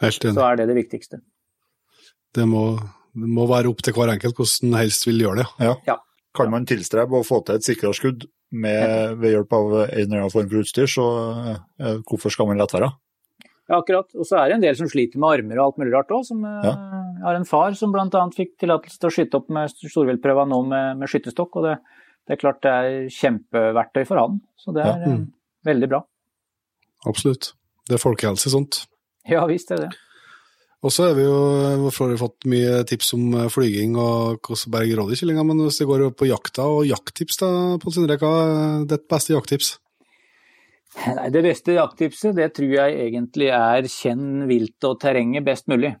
så 0.00 0.46
er 0.48 0.60
det 0.60 0.68
det 0.70 0.78
viktigste. 0.78 1.20
Det 2.34 2.46
må, 2.50 2.66
det 3.14 3.30
må 3.30 3.46
være 3.50 3.70
opp 3.70 3.84
til 3.84 3.94
hver 3.96 4.14
enkelt 4.16 4.38
hvordan 4.40 4.78
helst 4.80 5.06
vil 5.08 5.24
gjøre 5.26 5.42
det. 5.42 5.48
Ja. 5.68 5.76
Ja. 5.88 6.00
Kan 6.34 6.50
man 6.50 6.66
tilstrebe 6.66 7.20
å 7.20 7.26
få 7.26 7.44
til 7.46 7.60
et 7.60 7.66
sikrere 7.66 7.94
skudd 7.94 8.26
med, 8.54 9.16
ved 9.20 9.36
hjelp 9.36 9.54
av 9.54 9.72
en 9.84 9.88
eller 9.88 10.20
annen 10.20 10.32
form 10.32 10.50
for 10.50 10.64
utstyr, 10.64 10.90
så 10.90 11.06
eh, 11.54 11.98
hvorfor 12.06 12.34
skal 12.34 12.48
man 12.50 12.58
la 12.60 12.66
være? 12.70 12.90
Ja, 13.64 13.78
akkurat. 13.78 14.10
Og 14.18 14.26
så 14.28 14.38
er 14.38 14.50
det 14.50 14.58
en 14.58 14.64
del 14.64 14.76
som 14.76 14.88
sliter 14.90 15.20
med 15.20 15.38
armer 15.38 15.60
og 15.60 15.70
alt 15.70 15.78
mulig 15.80 15.94
rart 15.94 16.12
òg. 16.12 16.26
Ja. 16.36 16.74
Jeg 17.14 17.24
har 17.24 17.38
en 17.38 17.48
far 17.48 17.76
som 17.78 17.94
bl.a. 17.94 18.24
fikk 18.36 18.58
tillatelse 18.60 19.00
til 19.00 19.08
å 19.08 19.14
skyte 19.14 19.38
opp 19.40 19.52
med 19.56 19.72
storviltprøva 19.72 20.44
nå 20.50 20.58
med, 20.68 21.00
med 21.00 21.10
skyttestokk. 21.10 21.60
Og 21.60 21.68
det, 21.70 21.78
det 22.26 22.36
er 22.36 22.40
klart 22.40 22.62
det 22.64 22.72
er 22.72 23.08
kjempeverktøy 23.12 24.04
for 24.08 24.20
han. 24.22 24.40
Så 24.56 24.72
det 24.76 24.84
er 24.84 24.96
Ja. 25.04 25.12
mm. 25.16 25.26
veldig 25.66 25.88
bra. 25.90 26.00
Absolutt. 27.06 27.52
Det 27.88 27.98
er 27.98 28.02
folkehelse 28.02 28.50
sånt. 28.52 28.86
Ja 29.28 29.44
visst 29.48 29.70
er 29.72 29.86
det. 29.86 29.90
Og 30.84 30.92
så 30.92 31.06
har 31.08 31.14
vi 31.16 31.22
jo 31.24 31.36
har 31.88 32.08
vi 32.10 32.16
fått 32.20 32.44
mye 32.44 32.82
tips 32.84 33.14
om 33.16 33.30
eh, 33.34 33.48
flyging 33.48 33.94
og 33.96 34.40
hvordan 34.44 34.72
berge 34.74 34.96
rådyrkillinga, 34.98 35.44
men 35.48 35.62
hvis 35.64 35.78
det 35.80 35.86
går 35.88 36.10
på 36.12 36.28
jakta 36.28 36.66
og 36.68 36.84
jakttips, 36.84 37.38
da, 37.40 37.48
Pål 37.80 37.94
Sindre, 37.96 38.18
hva 38.20 38.32
er 38.44 38.84
ditt 38.90 39.06
beste 39.08 39.32
jakttips? 39.32 39.78
Nei, 41.16 41.30
Det 41.32 41.42
beste 41.42 41.74
jakttipset 41.74 42.36
det 42.36 42.50
tror 42.54 42.68
jeg 42.76 42.98
egentlig 43.08 43.48
er 43.56 43.88
kjenn 43.90 44.44
viltet 44.46 44.84
og 44.84 45.00
terrenget 45.00 45.44
best 45.46 45.66
mulig. 45.72 45.94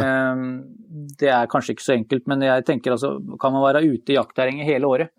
Ehm, 0.00 0.46
Det 1.18 1.28
er 1.28 1.50
kanskje 1.50 1.74
ikke 1.74 1.84
så 1.84 1.94
enkelt, 1.96 2.26
men 2.26 2.40
jeg 2.40 2.64
tenker 2.64 2.94
altså, 2.94 3.16
kan 3.40 3.52
man 3.52 3.62
være 3.62 3.84
ute 3.84 4.12
i 4.12 4.16
jaktterrenget 4.16 4.66
hele 4.66 4.86
året? 4.86 5.10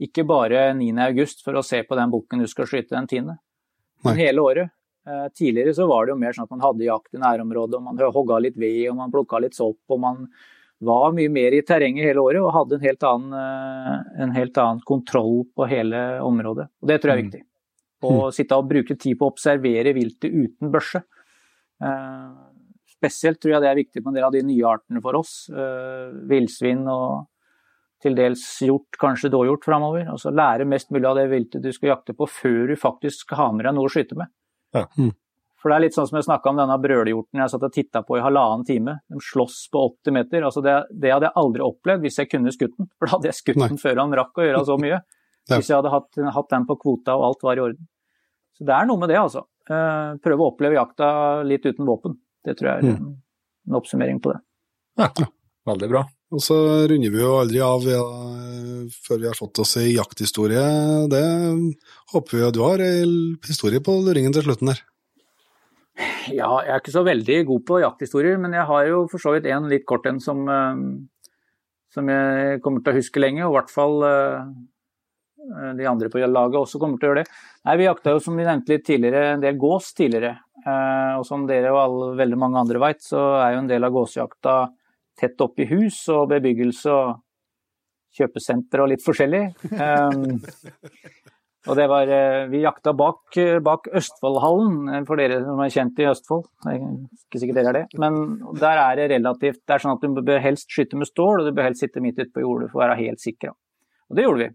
Ikke 0.00 0.24
bare 0.26 0.72
9. 0.74 0.90
august 1.06 1.44
for 1.44 1.54
å 1.54 1.62
se 1.64 1.82
på 1.82 1.96
den 1.98 2.10
bukken 2.10 2.42
du 2.42 2.46
skal 2.50 2.66
skyte 2.66 2.96
den 2.96 3.06
10., 3.06 3.36
men 4.04 4.18
hele 4.18 4.42
året. 4.42 4.70
Eh, 5.06 5.28
Tidligere 5.36 5.74
så 5.74 5.86
var 5.88 6.06
det 6.06 6.14
jo 6.14 6.18
mer 6.20 6.32
sånn 6.32 6.44
at 6.44 6.50
man 6.50 6.64
hadde 6.64 6.86
jakt 6.86 7.14
i 7.14 7.22
nærområdet, 7.22 7.78
og 7.78 7.82
man 7.82 7.98
hogga 8.12 8.40
litt 8.42 8.56
ved 8.56 8.90
og 8.90 8.96
man 8.96 9.12
plukka 9.12 9.40
litt 9.40 9.54
sopp. 9.54 9.78
og 9.88 10.00
man 10.00 10.28
var 10.84 11.12
mye 11.12 11.30
mer 11.30 11.54
i 11.54 11.62
terrenget 11.62 12.04
hele 12.04 12.20
året 12.20 12.42
og 12.42 12.52
hadde 12.52 12.76
en 12.76 12.84
helt 12.84 13.04
annen, 13.08 13.32
eh, 13.32 14.22
en 14.22 14.32
helt 14.34 14.58
annen 14.58 14.80
kontroll 14.84 15.44
på 15.56 15.68
hele 15.70 16.20
området. 16.20 16.68
Og 16.82 16.88
Det 16.88 17.00
tror 17.00 17.14
jeg 17.14 17.18
er 17.18 17.22
viktig. 17.22 17.42
Å 18.04 18.32
sitte 18.32 18.52
og 18.52 18.68
bruke 18.68 18.98
tid 18.98 19.16
på 19.18 19.24
å 19.24 19.32
observere 19.32 19.94
viltet 19.94 20.28
uten 20.28 20.70
børse. 20.70 21.02
Spesielt 23.04 23.40
tror 23.42 23.56
jeg 23.56 23.64
det 23.64 23.70
er 23.70 23.78
viktig 23.78 24.02
på 24.02 24.10
en 24.10 24.16
del 24.16 24.26
av 24.26 24.34
de 24.34 24.42
nye 24.46 24.68
artene 24.68 25.02
for 25.04 25.20
oss. 25.20 25.36
Uh, 25.52 26.10
Villsvin 26.30 26.86
og 26.88 27.26
til 28.04 28.16
dels 28.18 28.42
hjort, 28.60 28.98
kanskje 29.00 29.30
dåhjort 29.32 29.64
framover. 29.64 30.06
Altså 30.12 30.32
lære 30.34 30.66
mest 30.68 30.90
mulig 30.92 31.08
av 31.08 31.18
det 31.18 31.28
viltet 31.32 31.64
du 31.64 31.70
skal 31.72 31.94
jakte 31.94 32.16
på 32.16 32.28
før 32.28 32.72
du 32.72 32.76
faktisk 32.80 33.24
skal 33.24 33.40
ha 33.40 33.50
med 33.56 33.64
deg 33.68 33.76
noe 33.76 33.88
å 33.88 33.92
skyte 33.92 34.18
med. 34.18 34.32
Ja. 34.76 34.84
For 35.64 35.72
det 35.72 35.76
er 35.78 35.84
litt 35.86 35.96
sånn 35.96 36.08
som 36.10 36.18
jeg 36.18 36.26
snakka 36.26 36.50
om 36.50 36.58
denne 36.60 36.76
brølehjorten 36.76 37.40
jeg 37.40 37.52
satt 37.54 37.62
og 37.64 37.72
titta 37.72 38.02
på 38.04 38.18
i 38.18 38.24
halvannen 38.24 38.66
time. 38.68 38.98
De 39.08 39.22
slåss 39.24 39.62
på 39.72 39.86
80 40.04 40.16
meter. 40.18 40.44
Altså 40.44 40.60
det, 40.64 40.74
det 40.92 41.14
hadde 41.14 41.30
jeg 41.30 41.38
aldri 41.40 41.64
opplevd 41.64 42.04
hvis 42.04 42.20
jeg 42.20 42.28
kunne 42.34 42.52
skutt 42.52 42.74
den. 42.76 42.90
For 42.98 43.08
da 43.08 43.16
hadde 43.16 43.30
jeg 43.30 43.38
skutt 43.38 43.62
den 43.62 43.80
før 43.80 44.02
han 44.02 44.16
rakk 44.20 44.40
å 44.42 44.48
gjøre 44.48 44.64
så 44.70 44.80
mye. 44.80 45.02
Ja. 45.44 45.58
Hvis 45.60 45.68
jeg 45.68 45.76
hadde 45.76 45.90
hatt, 45.92 46.16
hatt 46.32 46.52
den 46.54 46.64
på 46.64 46.72
kvota 46.80 47.18
og 47.18 47.26
alt 47.26 47.42
var 47.44 47.58
i 47.58 47.60
orden. 47.60 47.82
Så 48.56 48.64
det 48.64 48.72
er 48.72 48.86
noe 48.88 48.96
med 48.96 49.10
det, 49.12 49.18
altså. 49.20 49.42
Eh, 49.68 50.14
Prøve 50.24 50.40
å 50.40 50.46
oppleve 50.54 50.78
jakta 50.78 51.08
litt 51.44 51.66
uten 51.68 51.84
våpen. 51.84 52.14
Det 52.44 52.56
tror 52.58 52.68
jeg 52.70 52.76
er 52.84 52.98
Mm. 52.98 53.14
en 53.68 53.78
oppsummering 53.80 54.20
på 54.20 54.32
det. 54.34 54.40
Ja, 54.98 55.08
Veldig 55.64 55.88
bra. 55.88 56.02
Og 56.34 56.42
så 56.44 56.56
runder 56.90 57.10
vi 57.10 57.20
jo 57.22 57.38
aldri 57.40 57.60
av 57.64 57.84
ja, 57.88 58.00
før 59.06 59.20
vi 59.22 59.28
har 59.30 59.38
fått 59.38 59.58
oss 59.62 59.76
ei 59.80 59.94
jakthistorie. 59.94 60.64
Det 61.08 61.22
håper 62.12 62.36
vi 62.36 62.42
at 62.44 62.56
du 62.56 62.60
har 62.60 62.82
ei 62.84 63.06
historie 63.46 63.80
på 63.80 63.94
luringen 64.04 64.34
til 64.34 64.44
slutten 64.44 64.72
der. 64.74 64.82
Ja, 66.34 66.50
jeg 66.66 66.74
er 66.74 66.80
ikke 66.82 66.92
så 66.92 67.04
veldig 67.06 67.38
god 67.46 67.64
på 67.68 67.80
jakthistorier, 67.80 68.36
men 68.42 68.52
jeg 68.52 68.66
har 68.66 68.86
jo 68.90 69.04
for 69.08 69.22
så 69.22 69.32
vidt 69.36 69.46
en 69.46 69.68
litt 69.70 69.86
kort 69.86 70.06
en 70.10 70.18
som, 70.20 70.42
eh, 70.50 70.74
som 71.94 72.08
jeg 72.10 72.60
kommer 72.64 72.82
til 72.82 72.92
å 72.92 72.98
huske 72.98 73.22
lenge, 73.22 73.44
og 73.46 73.54
i 73.54 73.58
hvert 73.60 73.70
fall 73.70 74.02
eh, 74.02 74.40
de 75.78 75.86
andre 75.86 76.08
på 76.10 76.22
laget 76.22 76.60
også 76.60 76.80
kommer 76.80 76.98
til 76.98 77.08
å 77.08 77.12
gjøre 77.12 77.24
det. 77.24 77.42
Nei, 77.64 77.76
Vi 77.80 77.88
jakta 77.88 78.14
jo, 78.14 78.22
som 78.22 78.36
vi 78.36 78.46
nevnte 78.46 78.74
litt 78.74 78.86
tidligere, 78.86 79.34
en 79.34 79.44
del 79.44 79.58
gås 79.60 79.92
tidligere. 79.96 80.38
Eh, 80.64 81.18
Og 81.18 81.26
som 81.26 81.46
dere 81.46 81.72
og 81.72 81.80
alle, 81.82 82.16
veldig 82.22 82.38
mange 82.40 82.60
andre 82.62 82.80
veit, 82.80 83.02
så 83.04 83.20
er 83.42 83.54
jo 83.54 83.64
en 83.64 83.70
del 83.70 83.84
av 83.84 83.92
gåsejakta 83.92 84.54
tett 85.20 85.40
oppi 85.44 85.66
hus 85.70 86.00
og 86.10 86.28
bebyggelse 86.32 86.90
og 86.90 87.20
kjøpesenter 88.14 88.82
og 88.82 88.90
litt 88.92 89.04
forskjellig. 89.04 89.42
Um, 89.74 90.40
og 91.68 91.78
det 91.78 91.86
var, 91.90 92.10
eh, 92.14 92.46
Vi 92.50 92.62
jakta 92.62 92.94
bak, 92.96 93.36
eh, 93.36 93.58
bak 93.58 93.88
Østfoldhallen, 93.94 94.76
eh, 94.94 95.04
for 95.08 95.20
dere 95.20 95.40
som 95.44 95.60
er 95.60 95.72
kjent 95.74 96.02
i 96.02 96.08
Østfold. 96.10 96.48
Jeg 96.66 96.80
er 96.80 96.98
ikke 97.26 97.42
sikkert 97.42 97.60
dere 97.60 97.72
er 97.72 97.78
det. 97.80 97.86
Men 97.98 98.20
der 98.60 98.82
er 98.86 98.96
det 98.96 99.10
relativt 99.16 99.62
Det 99.66 99.76
er 99.76 99.84
sånn 99.84 99.96
at 99.96 100.06
du 100.06 100.22
bør 100.22 100.42
helst 100.42 100.70
skyte 100.70 100.96
med 100.96 101.10
stål, 101.10 101.40
og 101.42 101.46
du 101.48 101.52
bør 101.52 101.70
helst 101.70 101.82
sitte 101.82 102.02
midt 102.02 102.18
ute 102.18 102.32
på 102.34 102.44
jordet 102.46 102.70
for 102.70 102.80
å 102.80 102.86
være 102.86 103.00
helt 103.02 103.22
sikker. 103.22 103.50
Og 104.10 104.16
det 104.16 104.26
gjorde 104.26 104.44
vi. 104.44 104.50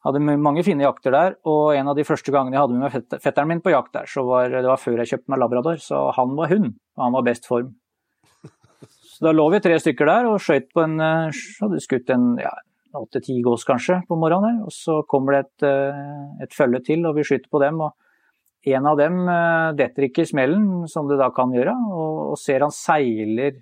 Hadde 0.00 0.22
mange 0.24 0.64
fine 0.64 0.86
jakter 0.86 1.12
der, 1.12 1.34
og 1.44 1.74
en 1.76 1.90
av 1.92 1.98
de 1.98 2.06
første 2.08 2.32
gangene 2.32 2.56
jeg 2.56 2.62
hadde 2.64 2.78
med 2.80 3.20
fetteren 3.20 3.50
min 3.50 3.60
på 3.60 3.74
jakt 3.74 3.92
der, 3.92 4.08
så 4.08 4.24
var 4.24 4.48
det 4.48 4.64
var 4.64 4.80
før 4.80 5.02
jeg 5.02 5.10
kjøpte 5.12 5.32
meg 5.32 5.42
labrador, 5.42 5.82
så 5.82 6.06
han 6.16 6.32
var 6.38 6.48
hund, 6.54 6.72
og 6.96 7.04
han 7.04 7.16
var 7.18 7.26
best 7.26 7.48
form. 7.50 7.74
Så 9.10 9.26
da 9.26 9.34
lå 9.36 9.44
vi 9.52 9.60
tre 9.60 9.76
stykker 9.76 10.08
der 10.08 10.30
og 10.30 10.40
skjøt 10.40 10.70
på 10.72 10.86
en 10.86 10.96
så 11.36 11.66
Hadde 11.66 11.82
skutt 11.84 12.08
en 12.14 12.30
ja, 12.40 12.54
åtte-ti 12.96 13.36
gås 13.44 13.66
kanskje 13.68 14.00
på 14.08 14.16
morgenen 14.18 14.62
og 14.64 14.72
så 14.72 15.02
kommer 15.08 15.36
det 15.36 15.42
et, 15.44 15.66
eh, 15.68 16.46
et 16.46 16.56
følge 16.56 16.80
til, 16.86 17.04
og 17.04 17.18
vi 17.18 17.26
skyter 17.28 17.50
på 17.52 17.60
dem. 17.60 17.82
og 17.84 17.92
en 18.74 18.86
av 18.86 18.98
dem 19.00 19.20
eh, 19.28 19.72
detter 19.78 20.06
ikke 20.08 20.24
i 20.24 20.28
smellen, 20.28 20.86
som 20.90 21.08
det 21.08 21.20
da 21.20 21.30
kan 21.32 21.52
gjøre, 21.54 21.72
og, 21.92 22.38
ser 22.40 22.64
han 22.64 22.74
seiler 22.74 23.60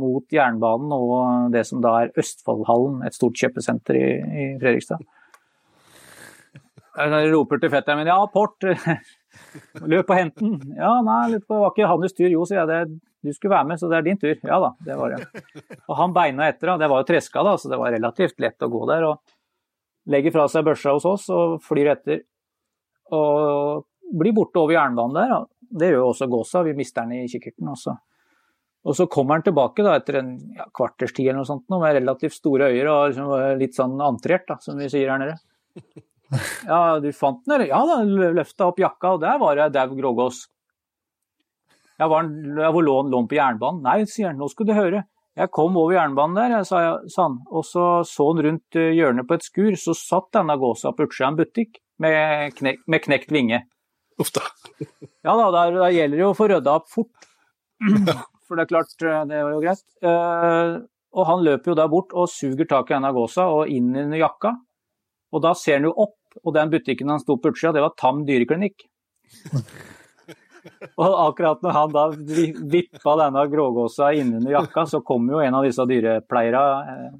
mot 0.00 0.24
jernbanen 0.32 0.92
og 0.94 1.52
det 1.52 1.66
som 1.68 1.82
da 1.84 1.96
er 2.04 2.12
Østfoldhallen, 2.18 3.02
et 3.04 3.16
stort 3.16 3.36
kjøpesenter 3.36 3.98
i 3.98 4.46
Fredrikstad. 4.60 5.02
Jeg 6.98 7.30
roper 7.34 7.60
til 7.62 7.70
fetteren 7.72 8.00
min 8.00 8.10
ja, 8.10 8.16
Port, 8.32 8.64
løp 9.92 10.10
og 10.10 10.16
hent 10.16 10.40
den. 10.40 10.56
Ja, 10.74 10.96
nei, 11.06 11.22
det 11.36 11.44
var 11.46 11.70
ikke 11.70 11.90
hans 11.90 12.16
tur. 12.16 12.28
Jo, 12.32 12.46
sier 12.48 12.66
jeg, 12.66 12.96
du 13.20 13.32
skulle 13.36 13.54
være 13.54 13.68
med, 13.68 13.80
så 13.80 13.90
det 13.90 14.00
er 14.00 14.06
din 14.08 14.18
tur. 14.20 14.32
Ja 14.34 14.58
da, 14.62 14.72
det 14.86 14.96
var 14.98 15.14
det. 15.14 15.44
Og 15.86 15.94
han 15.98 16.16
beina 16.16 16.48
etter, 16.50 16.72
det 16.80 16.88
var 16.90 17.02
jo 17.02 17.08
treska, 17.12 17.44
da, 17.46 17.54
så 17.60 17.70
det 17.70 17.78
var 17.80 17.94
relativt 17.94 18.40
lett 18.42 18.66
å 18.66 18.70
gå 18.72 18.82
der. 18.90 19.06
og 19.12 20.10
Legger 20.10 20.34
fra 20.34 20.46
seg 20.48 20.64
børsa 20.66 20.96
hos 20.96 21.06
oss 21.06 21.28
og 21.34 21.58
flyr 21.62 21.92
etter. 21.92 22.22
Og 23.14 23.86
blir 24.18 24.34
borte 24.34 24.62
over 24.62 24.74
jernbanen 24.74 25.18
der. 25.18 25.48
Det 25.80 25.90
gjør 25.92 26.00
jo 26.00 26.12
også 26.14 26.30
gåsa, 26.30 26.64
vi 26.66 26.74
mister 26.78 27.06
den 27.06 27.20
i 27.20 27.30
kikkerten 27.30 27.68
også. 27.70 27.94
Og 28.88 28.96
så 28.96 29.04
kommer 29.12 29.36
han 29.36 29.44
tilbake 29.44 29.84
da, 29.84 29.98
etter 30.00 30.22
en 30.22 30.32
ja, 30.56 30.64
kvarters 30.74 31.12
tid 31.12 31.28
eller 31.28 31.42
noe 31.42 31.50
sånt, 31.50 31.66
med 31.68 31.98
relativt 31.98 32.34
store 32.34 32.70
øyer 32.72 32.88
og 32.88 33.02
liksom, 33.10 33.34
litt 33.60 33.76
sånn 33.76 34.00
antrert, 34.02 34.46
da, 34.48 34.56
som 34.64 34.80
vi 34.80 34.88
sier 34.90 35.12
her 35.12 35.20
nede. 35.20 35.36
Ja, 36.66 36.98
du 37.02 37.10
fant 37.16 37.42
den, 37.44 37.56
eller? 37.56 37.68
Ja 37.72 37.80
da, 37.88 38.00
løfta 38.36 38.70
opp 38.70 38.78
jakka, 38.80 39.16
og 39.16 39.22
der 39.24 39.38
var 39.42 39.56
det 39.58 39.64
ei 39.66 39.74
dau 39.74 39.94
grågås. 39.98 40.44
Jeg 42.00 42.08
var 42.08 42.28
jeg 42.28 42.74
var 42.76 42.84
lån, 42.84 42.84
lå 42.84 42.98
den? 43.02 43.10
Lå 43.12 43.22
den 43.22 43.30
på 43.30 43.38
jernbanen? 43.38 43.80
Nei, 43.84 43.96
sier 44.08 44.30
han, 44.30 44.38
nå 44.40 44.48
skal 44.52 44.68
du 44.68 44.74
høre. 44.76 45.02
Jeg 45.38 45.52
kom 45.54 45.76
over 45.78 45.94
jernbanen 45.94 46.38
der, 46.38 46.64
sa, 46.66 46.80
jeg, 46.84 47.10
han, 47.16 47.38
og 47.50 47.64
så 47.66 47.84
så 48.08 48.26
han 48.30 48.42
rundt 48.46 48.78
eh, 48.78 48.92
hjørnet 48.96 49.28
på 49.28 49.36
et 49.38 49.46
skur, 49.46 49.74
så 49.78 49.94
satt 49.96 50.30
denne 50.36 50.56
gåsa 50.60 50.94
på 50.94 51.06
utsida 51.06 51.28
av 51.28 51.34
en 51.34 51.40
butikk 51.40 51.78
med, 52.02 52.54
knek, 52.58 52.80
med 52.90 53.04
knekt 53.04 53.34
vinge. 53.34 53.62
Uff 54.20 54.32
da. 54.36 54.46
Ja 55.24 55.36
da, 55.36 55.50
da, 55.54 55.66
da 55.76 55.90
gjelder 55.92 56.18
det 56.18 56.24
jo 56.24 56.32
å 56.32 56.36
få 56.36 56.48
rydda 56.50 56.78
opp 56.80 56.88
fort. 56.92 57.28
For 58.48 58.58
det 58.58 58.66
er 58.66 58.72
klart, 58.72 58.96
eh, 59.06 59.20
det 59.30 59.42
var 59.46 59.54
jo 59.54 59.62
greit. 59.62 59.84
Eh, 60.02 60.72
og 61.10 61.26
han 61.26 61.44
løper 61.46 61.72
jo 61.72 61.78
da 61.78 61.86
bort 61.90 62.12
og 62.14 62.30
suger 62.30 62.68
tak 62.68 62.90
i 62.90 62.96
denne 62.96 63.12
gåsa 63.14 63.46
og 63.50 63.70
inn 63.70 63.94
under 63.94 64.18
jakka. 64.20 64.54
Og 65.30 65.44
da 65.44 65.54
ser 65.58 65.78
han 65.78 65.88
jo 65.88 65.94
opp, 65.94 66.16
og 66.44 66.54
den 66.54 66.70
butikken 66.72 67.10
han 67.12 67.20
sto 67.22 67.36
på 67.36 67.50
utsida, 67.52 67.72
det 67.76 67.82
var 67.84 67.94
Tam 67.98 68.22
dyreklinikk. 68.28 68.86
og 71.00 71.12
akkurat 71.28 71.62
når 71.64 71.72
han 71.76 71.92
da 71.94 72.04
vi- 72.12 72.54
vippa 72.74 73.16
denne 73.22 73.44
grågåsa 73.52 74.12
innunder 74.16 74.52
jakka, 74.58 74.86
så 74.86 75.00
kom 75.04 75.28
jo 75.32 75.40
en 75.40 75.54
av 75.56 75.64
disse 75.64 75.84
dyrepleierne 75.88 76.94
eh, 76.94 77.12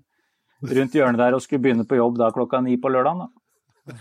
rundt 0.76 0.96
hjørnet 0.96 1.20
der 1.22 1.36
og 1.36 1.42
skulle 1.44 1.62
begynne 1.64 1.86
på 1.88 1.96
jobb 2.00 2.18
da 2.20 2.30
klokka 2.34 2.60
ni 2.64 2.76
på 2.76 2.90
lørdagen. 2.92 3.24
Da. 3.24 3.94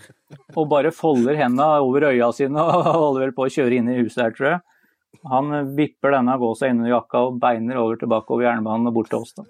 Og 0.59 0.67
bare 0.69 0.91
folder 0.93 1.37
hendene 1.39 1.79
over 1.81 2.09
øya 2.11 2.31
sine 2.35 2.59
og 2.61 2.83
holder 2.89 3.27
vel 3.27 3.35
på 3.37 3.47
å 3.47 3.53
kjøre 3.53 3.79
inn 3.79 3.87
i 3.89 3.99
huset 4.01 4.25
her, 4.25 4.35
tror 4.35 4.49
jeg. 4.53 4.59
Han 5.31 5.51
vipper 5.75 6.13
denne 6.13 6.35
gåsa 6.39 6.67
innunder 6.69 6.91
jakka 6.97 7.23
og 7.29 7.39
beiner 7.41 7.79
over 7.81 7.97
tilbake 7.99 8.35
over 8.35 8.45
jernbanen 8.45 8.91
og 8.91 8.99
bort 8.99 9.09
til 9.09 9.23
oss. 9.23 9.33
da. 9.39 9.47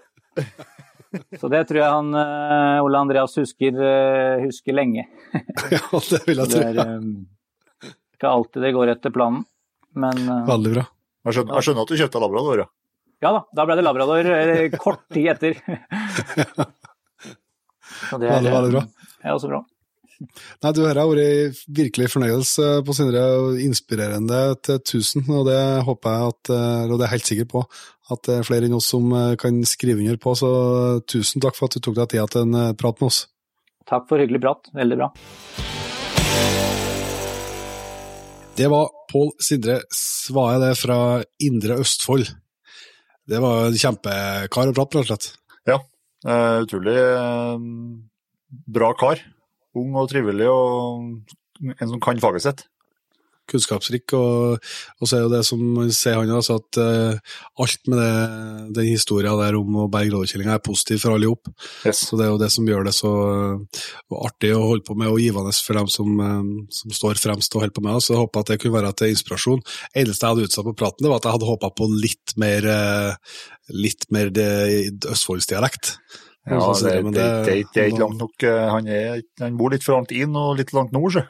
Så 1.39 1.49
det 1.49 1.63
tror 1.69 1.79
jeg 1.81 1.89
han 1.89 2.09
eh, 2.13 2.83
Ole 2.85 2.99
Andreas 3.01 3.33
husker, 3.39 3.73
eh, 3.81 4.43
husker 4.45 4.75
lenge. 4.77 5.07
Ja, 5.73 6.01
det 6.11 6.21
vil 6.27 6.41
jeg 6.41 6.51
tro. 6.51 6.59
Det 6.59 6.67
er 6.67 6.81
eh, 6.83 7.95
ikke 8.19 8.29
alltid 8.29 8.65
det 8.65 8.73
går 8.75 8.91
etter 8.93 9.13
planen, 9.15 9.45
men 9.97 10.21
Veldig 10.49 10.75
bra. 10.75 10.85
Jeg 11.25 11.37
skjønner, 11.37 11.57
jeg 11.57 11.67
skjønner 11.67 11.85
at 11.85 11.91
du 11.91 11.99
kjøpte 11.99 12.21
labrador, 12.23 12.61
ja. 12.63 12.67
ja 13.25 13.31
da, 13.35 13.41
da 13.57 13.65
ble 13.67 13.79
det 13.79 13.85
labrador 13.87 14.29
kort 14.79 15.03
tid 15.13 15.33
etter. 15.33 15.57
Så 18.09 18.17
det 18.21 18.29
er, 18.29 18.37
Veldig, 18.37 18.53
veldig 18.53 18.73
bra. 18.77 18.83
Det 19.19 19.27
er 19.27 19.35
også 19.35 19.49
bra. 19.51 19.63
Nei, 20.19 20.71
du, 20.75 20.81
Dette 20.83 20.99
har 20.99 21.07
vært 21.07 21.59
virkelig 21.71 22.09
fornøyelse 22.11 22.65
på 22.83 22.95
Sindre, 22.95 23.21
og 23.39 23.61
inspirerende 23.63 24.41
til 24.65 24.81
tusen. 24.83 25.23
Og 25.31 25.45
det 25.47 25.59
håper 25.87 26.15
jeg 26.15 26.33
at, 26.33 26.51
eh, 26.55 26.83
og 26.89 26.97
det 26.97 27.05
er 27.05 27.07
jeg 27.07 27.15
helt 27.15 27.29
sikker 27.31 27.49
på, 27.53 27.63
at 28.11 28.23
det 28.27 28.35
er 28.35 28.47
flere 28.47 28.67
enn 28.67 28.75
oss 28.75 28.89
som 28.91 29.07
eh, 29.15 29.37
kan 29.39 29.61
skrive 29.67 30.03
under 30.03 30.19
på. 30.19 30.35
Så 30.35 30.49
tusen 31.07 31.43
takk 31.43 31.55
for 31.55 31.69
at 31.69 31.77
du 31.77 31.85
tok 31.85 31.95
deg 32.01 32.11
tida 32.11 32.27
til 32.27 32.47
en 32.47 32.59
eh, 32.65 32.75
prat 32.79 32.99
med 32.99 33.11
oss. 33.13 33.21
Takk 33.87 34.09
for 34.11 34.21
hyggelig 34.21 34.43
prat. 34.43 34.71
Veldig 34.75 34.99
bra. 34.99 35.09
Det 38.59 38.67
var 38.67 38.91
Pål 39.09 39.31
Sindre 39.39 39.79
Svae, 39.95 40.59
det 40.59 40.75
fra 40.75 40.99
Indre 41.47 41.79
Østfold. 41.79 42.27
Det 43.29 43.39
var 43.39 43.69
en 43.69 43.79
kjempekar 43.79 44.67
å 44.67 44.75
prate 44.75 44.99
med, 44.99 44.99
rett 44.99 45.05
og 45.05 45.09
slett. 45.13 45.31
Ja, 45.69 45.79
utrolig 46.65 46.97
bra 48.67 48.91
kar. 48.99 49.21
Ung 49.77 49.93
og 49.99 50.09
trivelig, 50.09 50.49
og 50.49 51.73
en 51.75 51.87
som 51.87 52.01
kan 52.01 52.21
faget 52.21 52.47
sitt. 52.47 52.67
kunnskapsrik, 53.49 54.13
og, 54.13 54.59
og 55.01 55.09
så 55.09 55.17
er 55.17 55.23
jo 55.23 55.31
det 55.31 55.39
som 55.47 55.61
sier 55.89 56.19
han 56.19 56.29
altså 56.29 56.59
at 56.59 56.77
uh, 56.77 57.37
alt 57.63 57.89
med 57.89 57.97
det, 57.97 58.11
den 58.77 58.89
historia 58.91 59.31
der 59.39 59.57
om 59.57 59.79
å 59.81 59.87
berge 59.89 60.13
rådkjellinga 60.13 60.53
er 60.53 60.61
positivt 60.61 61.01
for 61.01 61.15
alle 61.15 61.31
hop. 61.31 61.49
Yes. 61.81 62.03
Så 62.05 62.19
det 62.19 62.27
er 62.27 62.29
jo 62.29 62.37
det 62.43 62.51
som 62.53 62.69
gjør 62.69 62.85
det 62.85 62.93
så 62.93 63.09
uh, 63.09 64.21
artig 64.21 64.53
å 64.53 64.61
holde 64.67 64.85
på 64.85 64.97
med, 64.99 65.09
og 65.09 65.17
givende 65.23 65.55
for 65.65 65.81
dem 65.81 65.89
som, 65.89 66.13
eh, 66.21 66.69
som 66.77 66.93
står 66.93 67.17
fremst 67.21 67.57
og 67.57 67.63
holder 67.63 67.73
på 67.73 67.85
med 67.87 67.97
det. 67.97 68.05
Så 68.05 68.13
jeg 68.13 68.21
håper 68.21 68.45
at 68.45 68.53
det 68.53 68.61
kunne 68.61 68.77
være 68.77 68.93
til 69.01 69.15
inspirasjon. 69.15 69.65
Eneste 69.97 70.25
jeg 70.25 70.35
hadde 70.35 70.45
utsatt 70.45 70.69
på 70.69 70.77
praten, 70.77 71.05
det 71.05 71.11
var 71.11 71.21
at 71.23 71.25
jeg 71.25 71.39
hadde 71.39 71.49
håpa 71.49 71.73
på 71.73 71.89
litt 72.05 72.37
mer, 72.41 72.69
uh, 72.69 73.35
litt 73.73 74.05
mer 74.13 74.29
østfoldsdialekt. 74.37 75.95
Ja, 76.49 76.59
det, 76.81 76.93
det, 76.93 77.13
det, 77.15 77.25
det 77.73 77.81
er 77.83 77.89
ikke 77.91 78.01
langt 78.03 78.17
nok. 78.21 78.43
eh, 78.43 78.69
Han, 78.73 78.87
er, 78.87 79.21
han 79.41 79.57
bor 79.59 79.69
litt 79.73 79.83
for 79.85 79.97
langt 79.99 80.11
inn 80.15 80.35
og 80.39 80.55
litt 80.59 80.73
langt 80.73 80.91
nord, 80.95 81.13
så. 81.17 81.25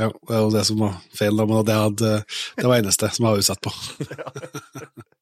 Ja, 0.00 0.06
det 0.08 0.32
er 0.32 0.40
jo 0.46 0.52
det 0.54 0.62
som 0.64 0.78
var 0.80 0.94
feil, 1.12 1.36
da, 1.36 1.44
men 1.44 1.64
det, 1.68 1.74
hadde, 1.76 2.12
det 2.56 2.64
var 2.64 2.78
eneste 2.80 3.10
som 3.12 3.26
jeg 3.26 3.34
hadde 3.34 3.44
utsatt 3.44 3.60
på. 3.66 3.72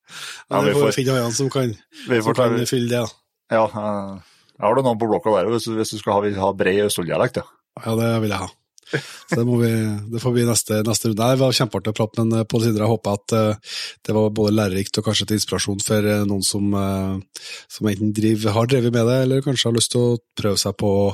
Ja, 0.50 0.58
Men 0.58 0.64
vi 0.66 0.72
får 0.74 0.90
finne 0.96 1.12
øynene 1.14 1.34
som 1.36 1.46
kan, 1.54 1.68
som 2.10 2.34
kan 2.34 2.54
fylle 2.66 2.88
det. 2.90 2.98
da. 2.98 3.10
ja, 3.54 3.60
eh, 3.62 4.14
jeg 4.58 4.64
har 4.66 4.74
du 4.74 4.80
noen 4.82 4.98
på 4.98 5.06
blokka 5.06 5.30
der 5.36 5.50
hvis, 5.52 5.68
hvis 5.70 5.92
du 5.94 6.00
skal 6.00 6.16
ha, 6.16 6.32
ha 6.42 6.48
bred 6.58 6.80
Østfold-dialekt. 6.88 7.38
Ja. 7.38 7.46
Ja, 7.84 7.94
det 8.00 8.08
vil 8.24 8.34
jeg 8.34 8.40
ha. 8.42 8.48
Så 8.90 9.38
det, 9.38 9.44
vi, 9.46 9.72
det 10.12 10.22
får 10.22 10.34
bli 10.34 10.44
neste, 10.48 10.80
neste 10.86 11.10
runde. 11.10 11.28
Det 11.32 11.40
var 11.40 11.56
kjempeartig 11.56 11.92
å 11.92 11.96
prate 11.96 12.24
med 12.24 12.38
en 12.40 12.48
Pål 12.50 12.64
Sindre. 12.64 12.86
Jeg 12.86 12.92
håper 12.92 13.18
at 13.18 13.34
eh, 13.36 13.74
det 14.06 14.16
var 14.16 14.32
både 14.36 14.54
lærerikt 14.56 15.00
og 15.00 15.06
kanskje 15.06 15.28
til 15.30 15.40
inspirasjon 15.40 15.84
for 15.84 16.10
eh, 16.12 16.24
noen 16.28 16.46
som, 16.46 16.70
eh, 16.74 17.44
som 17.70 17.90
enten 17.90 18.14
driver, 18.16 18.54
har 18.56 18.70
drevet 18.70 18.94
med 18.96 19.10
det, 19.10 19.18
eller 19.26 19.44
kanskje 19.46 19.70
har 19.70 19.76
lyst 19.76 19.94
til 19.94 20.06
å 20.06 20.18
prøve 20.40 20.60
seg 20.60 20.76
på 20.80 20.90
å 21.04 21.06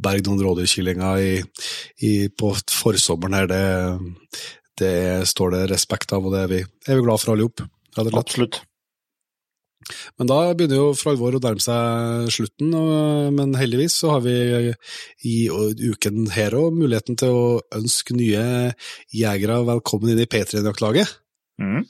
berge 0.00 0.26
noen 0.28 0.44
rådyrkyllinger 0.46 2.32
på 2.38 2.54
forsommeren 2.72 3.38
her. 3.40 3.50
Det, 3.50 3.64
det 4.80 4.96
står 5.28 5.56
det 5.56 5.66
respekt 5.74 6.14
av, 6.16 6.24
og 6.24 6.34
det 6.34 6.44
er 6.46 6.52
vi, 6.54 6.64
er 6.88 6.98
vi 6.98 7.06
glad 7.06 7.22
for 7.22 7.34
alle 7.34 7.50
slett. 7.50 8.18
Absolutt. 8.22 8.62
Men 10.20 10.30
da 10.30 10.38
begynner 10.56 10.80
jo 10.80 10.88
for 10.98 11.12
alvor 11.12 11.36
å 11.38 11.42
nærme 11.42 11.62
seg 11.64 12.28
slutten, 12.34 12.74
men 13.36 13.56
heldigvis 13.58 13.96
så 14.02 14.14
har 14.16 14.24
vi 14.24 14.36
i 15.28 15.36
uken 15.48 16.28
her 16.34 16.56
òg 16.58 16.76
muligheten 16.76 17.18
til 17.20 17.34
å 17.34 17.46
ønske 17.78 18.16
nye 18.18 18.74
jegere 19.14 19.60
velkommen 19.68 20.12
inn 20.12 20.22
i 20.22 20.28
P3-jaktlaget. 20.30 21.18
Mm. 21.62 21.84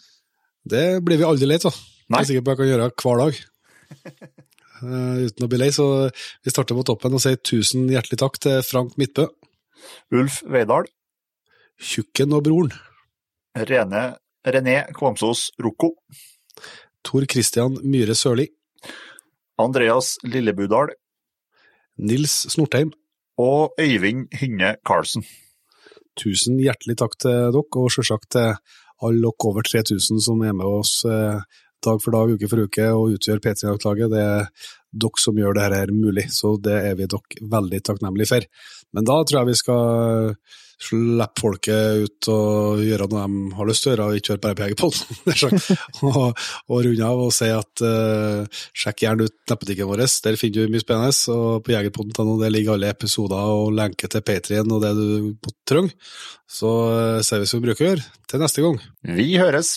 Det 0.68 0.84
blir 1.04 1.20
vi 1.20 1.28
aldri 1.28 1.48
lei 1.48 1.58
av. 1.62 1.76
Jeg 2.08 2.20
er 2.20 2.28
sikker 2.28 2.44
på 2.44 2.52
at 2.52 2.56
jeg 2.56 2.60
kan 2.62 2.70
gjøre 2.72 2.90
hver 3.02 3.22
dag. 3.22 3.40
Uh, 4.78 5.16
uten 5.28 5.44
å 5.44 5.50
bli 5.50 5.60
lei, 5.60 5.68
så 5.74 5.88
vi 6.08 6.52
starter 6.52 6.78
på 6.78 6.86
toppen 6.88 7.16
og 7.16 7.22
sier 7.24 7.40
tusen 7.40 7.88
hjertelig 7.92 8.20
takk 8.22 8.38
til 8.44 8.62
Frank 8.64 8.96
Midtbø, 9.00 9.28
Ulf 10.16 10.40
Veidal, 10.48 10.88
Tjukken 11.78 12.34
og 12.36 12.46
broren, 12.48 12.72
Rene, 13.68 14.04
René 14.48 14.80
Kvamsås 14.96 15.50
Rocco, 15.62 15.92
Tor 17.08 17.24
Christian 17.24 17.78
Myhre 17.88 18.12
Sørli, 18.12 18.44
Andreas 19.58 20.18
Lillebudal. 20.28 20.92
Nils 21.98 22.34
Snortheim, 22.52 22.92
og 23.40 23.72
Øyvind 23.80 24.28
Hynge 24.38 24.76
Karlsen. 24.86 25.24
Tusen 26.18 26.58
hjertelig 26.60 26.98
takk 27.00 27.16
til 27.18 27.48
dere, 27.54 27.78
og 27.80 27.90
selvsagt 27.94 28.28
til 28.34 28.52
alle 29.02 29.30
dere 29.30 29.48
over 29.48 29.64
3000 29.66 30.20
som 30.22 30.44
er 30.46 30.54
med 30.58 30.68
oss 30.68 31.00
eh, 31.08 31.40
dag 31.84 32.00
for 32.02 32.16
dag, 32.16 32.34
uke 32.34 32.50
for 32.50 32.66
uke, 32.66 32.86
og 32.94 33.16
utgjør 33.16 33.42
P3-jaktlaget. 33.44 34.12
Det 34.14 34.22
er 34.22 34.70
dere 35.04 35.22
som 35.22 35.38
gjør 35.38 35.58
dette 35.58 35.82
her 35.82 35.92
mulig, 35.94 36.28
så 36.34 36.56
det 36.62 36.78
er 36.90 36.96
vi 36.98 37.10
dere 37.10 37.50
veldig 37.56 37.82
takknemlige 37.90 38.32
for. 38.32 38.48
Men 38.96 39.08
da 39.08 39.20
tror 39.22 39.40
jeg 39.40 39.50
vi 39.50 39.60
skal 39.60 40.34
slippe 40.78 41.42
folket 41.42 42.04
ut 42.04 42.28
og 42.30 42.82
gjøre 42.86 43.08
noe 43.10 43.24
de 43.26 43.56
har 43.58 43.68
lyst 43.68 43.84
til 43.84 43.90
å 43.90 43.94
gjøre, 43.94 44.06
og 44.06 44.18
ikke 44.20 44.34
høre 44.34 44.42
bare 44.44 44.58
på 44.58 44.66
Jegerpodden. 44.66 45.64
og, 46.08 46.44
og 46.68 46.84
runde 46.86 47.08
av 47.08 47.22
og 47.24 47.32
si 47.34 47.50
at 47.50 47.82
uh, 47.84 48.62
sjekk 48.78 49.04
gjerne 49.04 49.26
ut 49.26 49.36
nettbutikken 49.50 49.90
vår, 49.90 50.04
der 50.24 50.38
finner 50.40 50.68
du 50.68 50.74
mye 50.74 50.84
spennende. 50.84 51.34
Og 51.34 51.66
på 51.66 51.74
jegerpodden.no 51.74 52.38
ligger 52.46 52.76
alle 52.76 52.92
episoder 52.94 53.54
og 53.58 53.74
lenker 53.76 54.12
til 54.12 54.24
Patrien 54.26 54.70
og 54.74 54.84
det 54.84 54.94
du 54.98 55.50
trenger. 55.68 56.14
Så 56.48 56.72
uh, 56.92 57.18
ser 57.26 57.42
vi 57.42 57.50
som 57.50 57.60
vi 57.62 57.68
bruker 57.68 57.88
å 57.88 57.92
gjøre. 57.92 58.08
Til 58.28 58.44
neste 58.44 58.64
gang. 58.64 58.80
Vi 59.18 59.32
høres! 59.40 59.76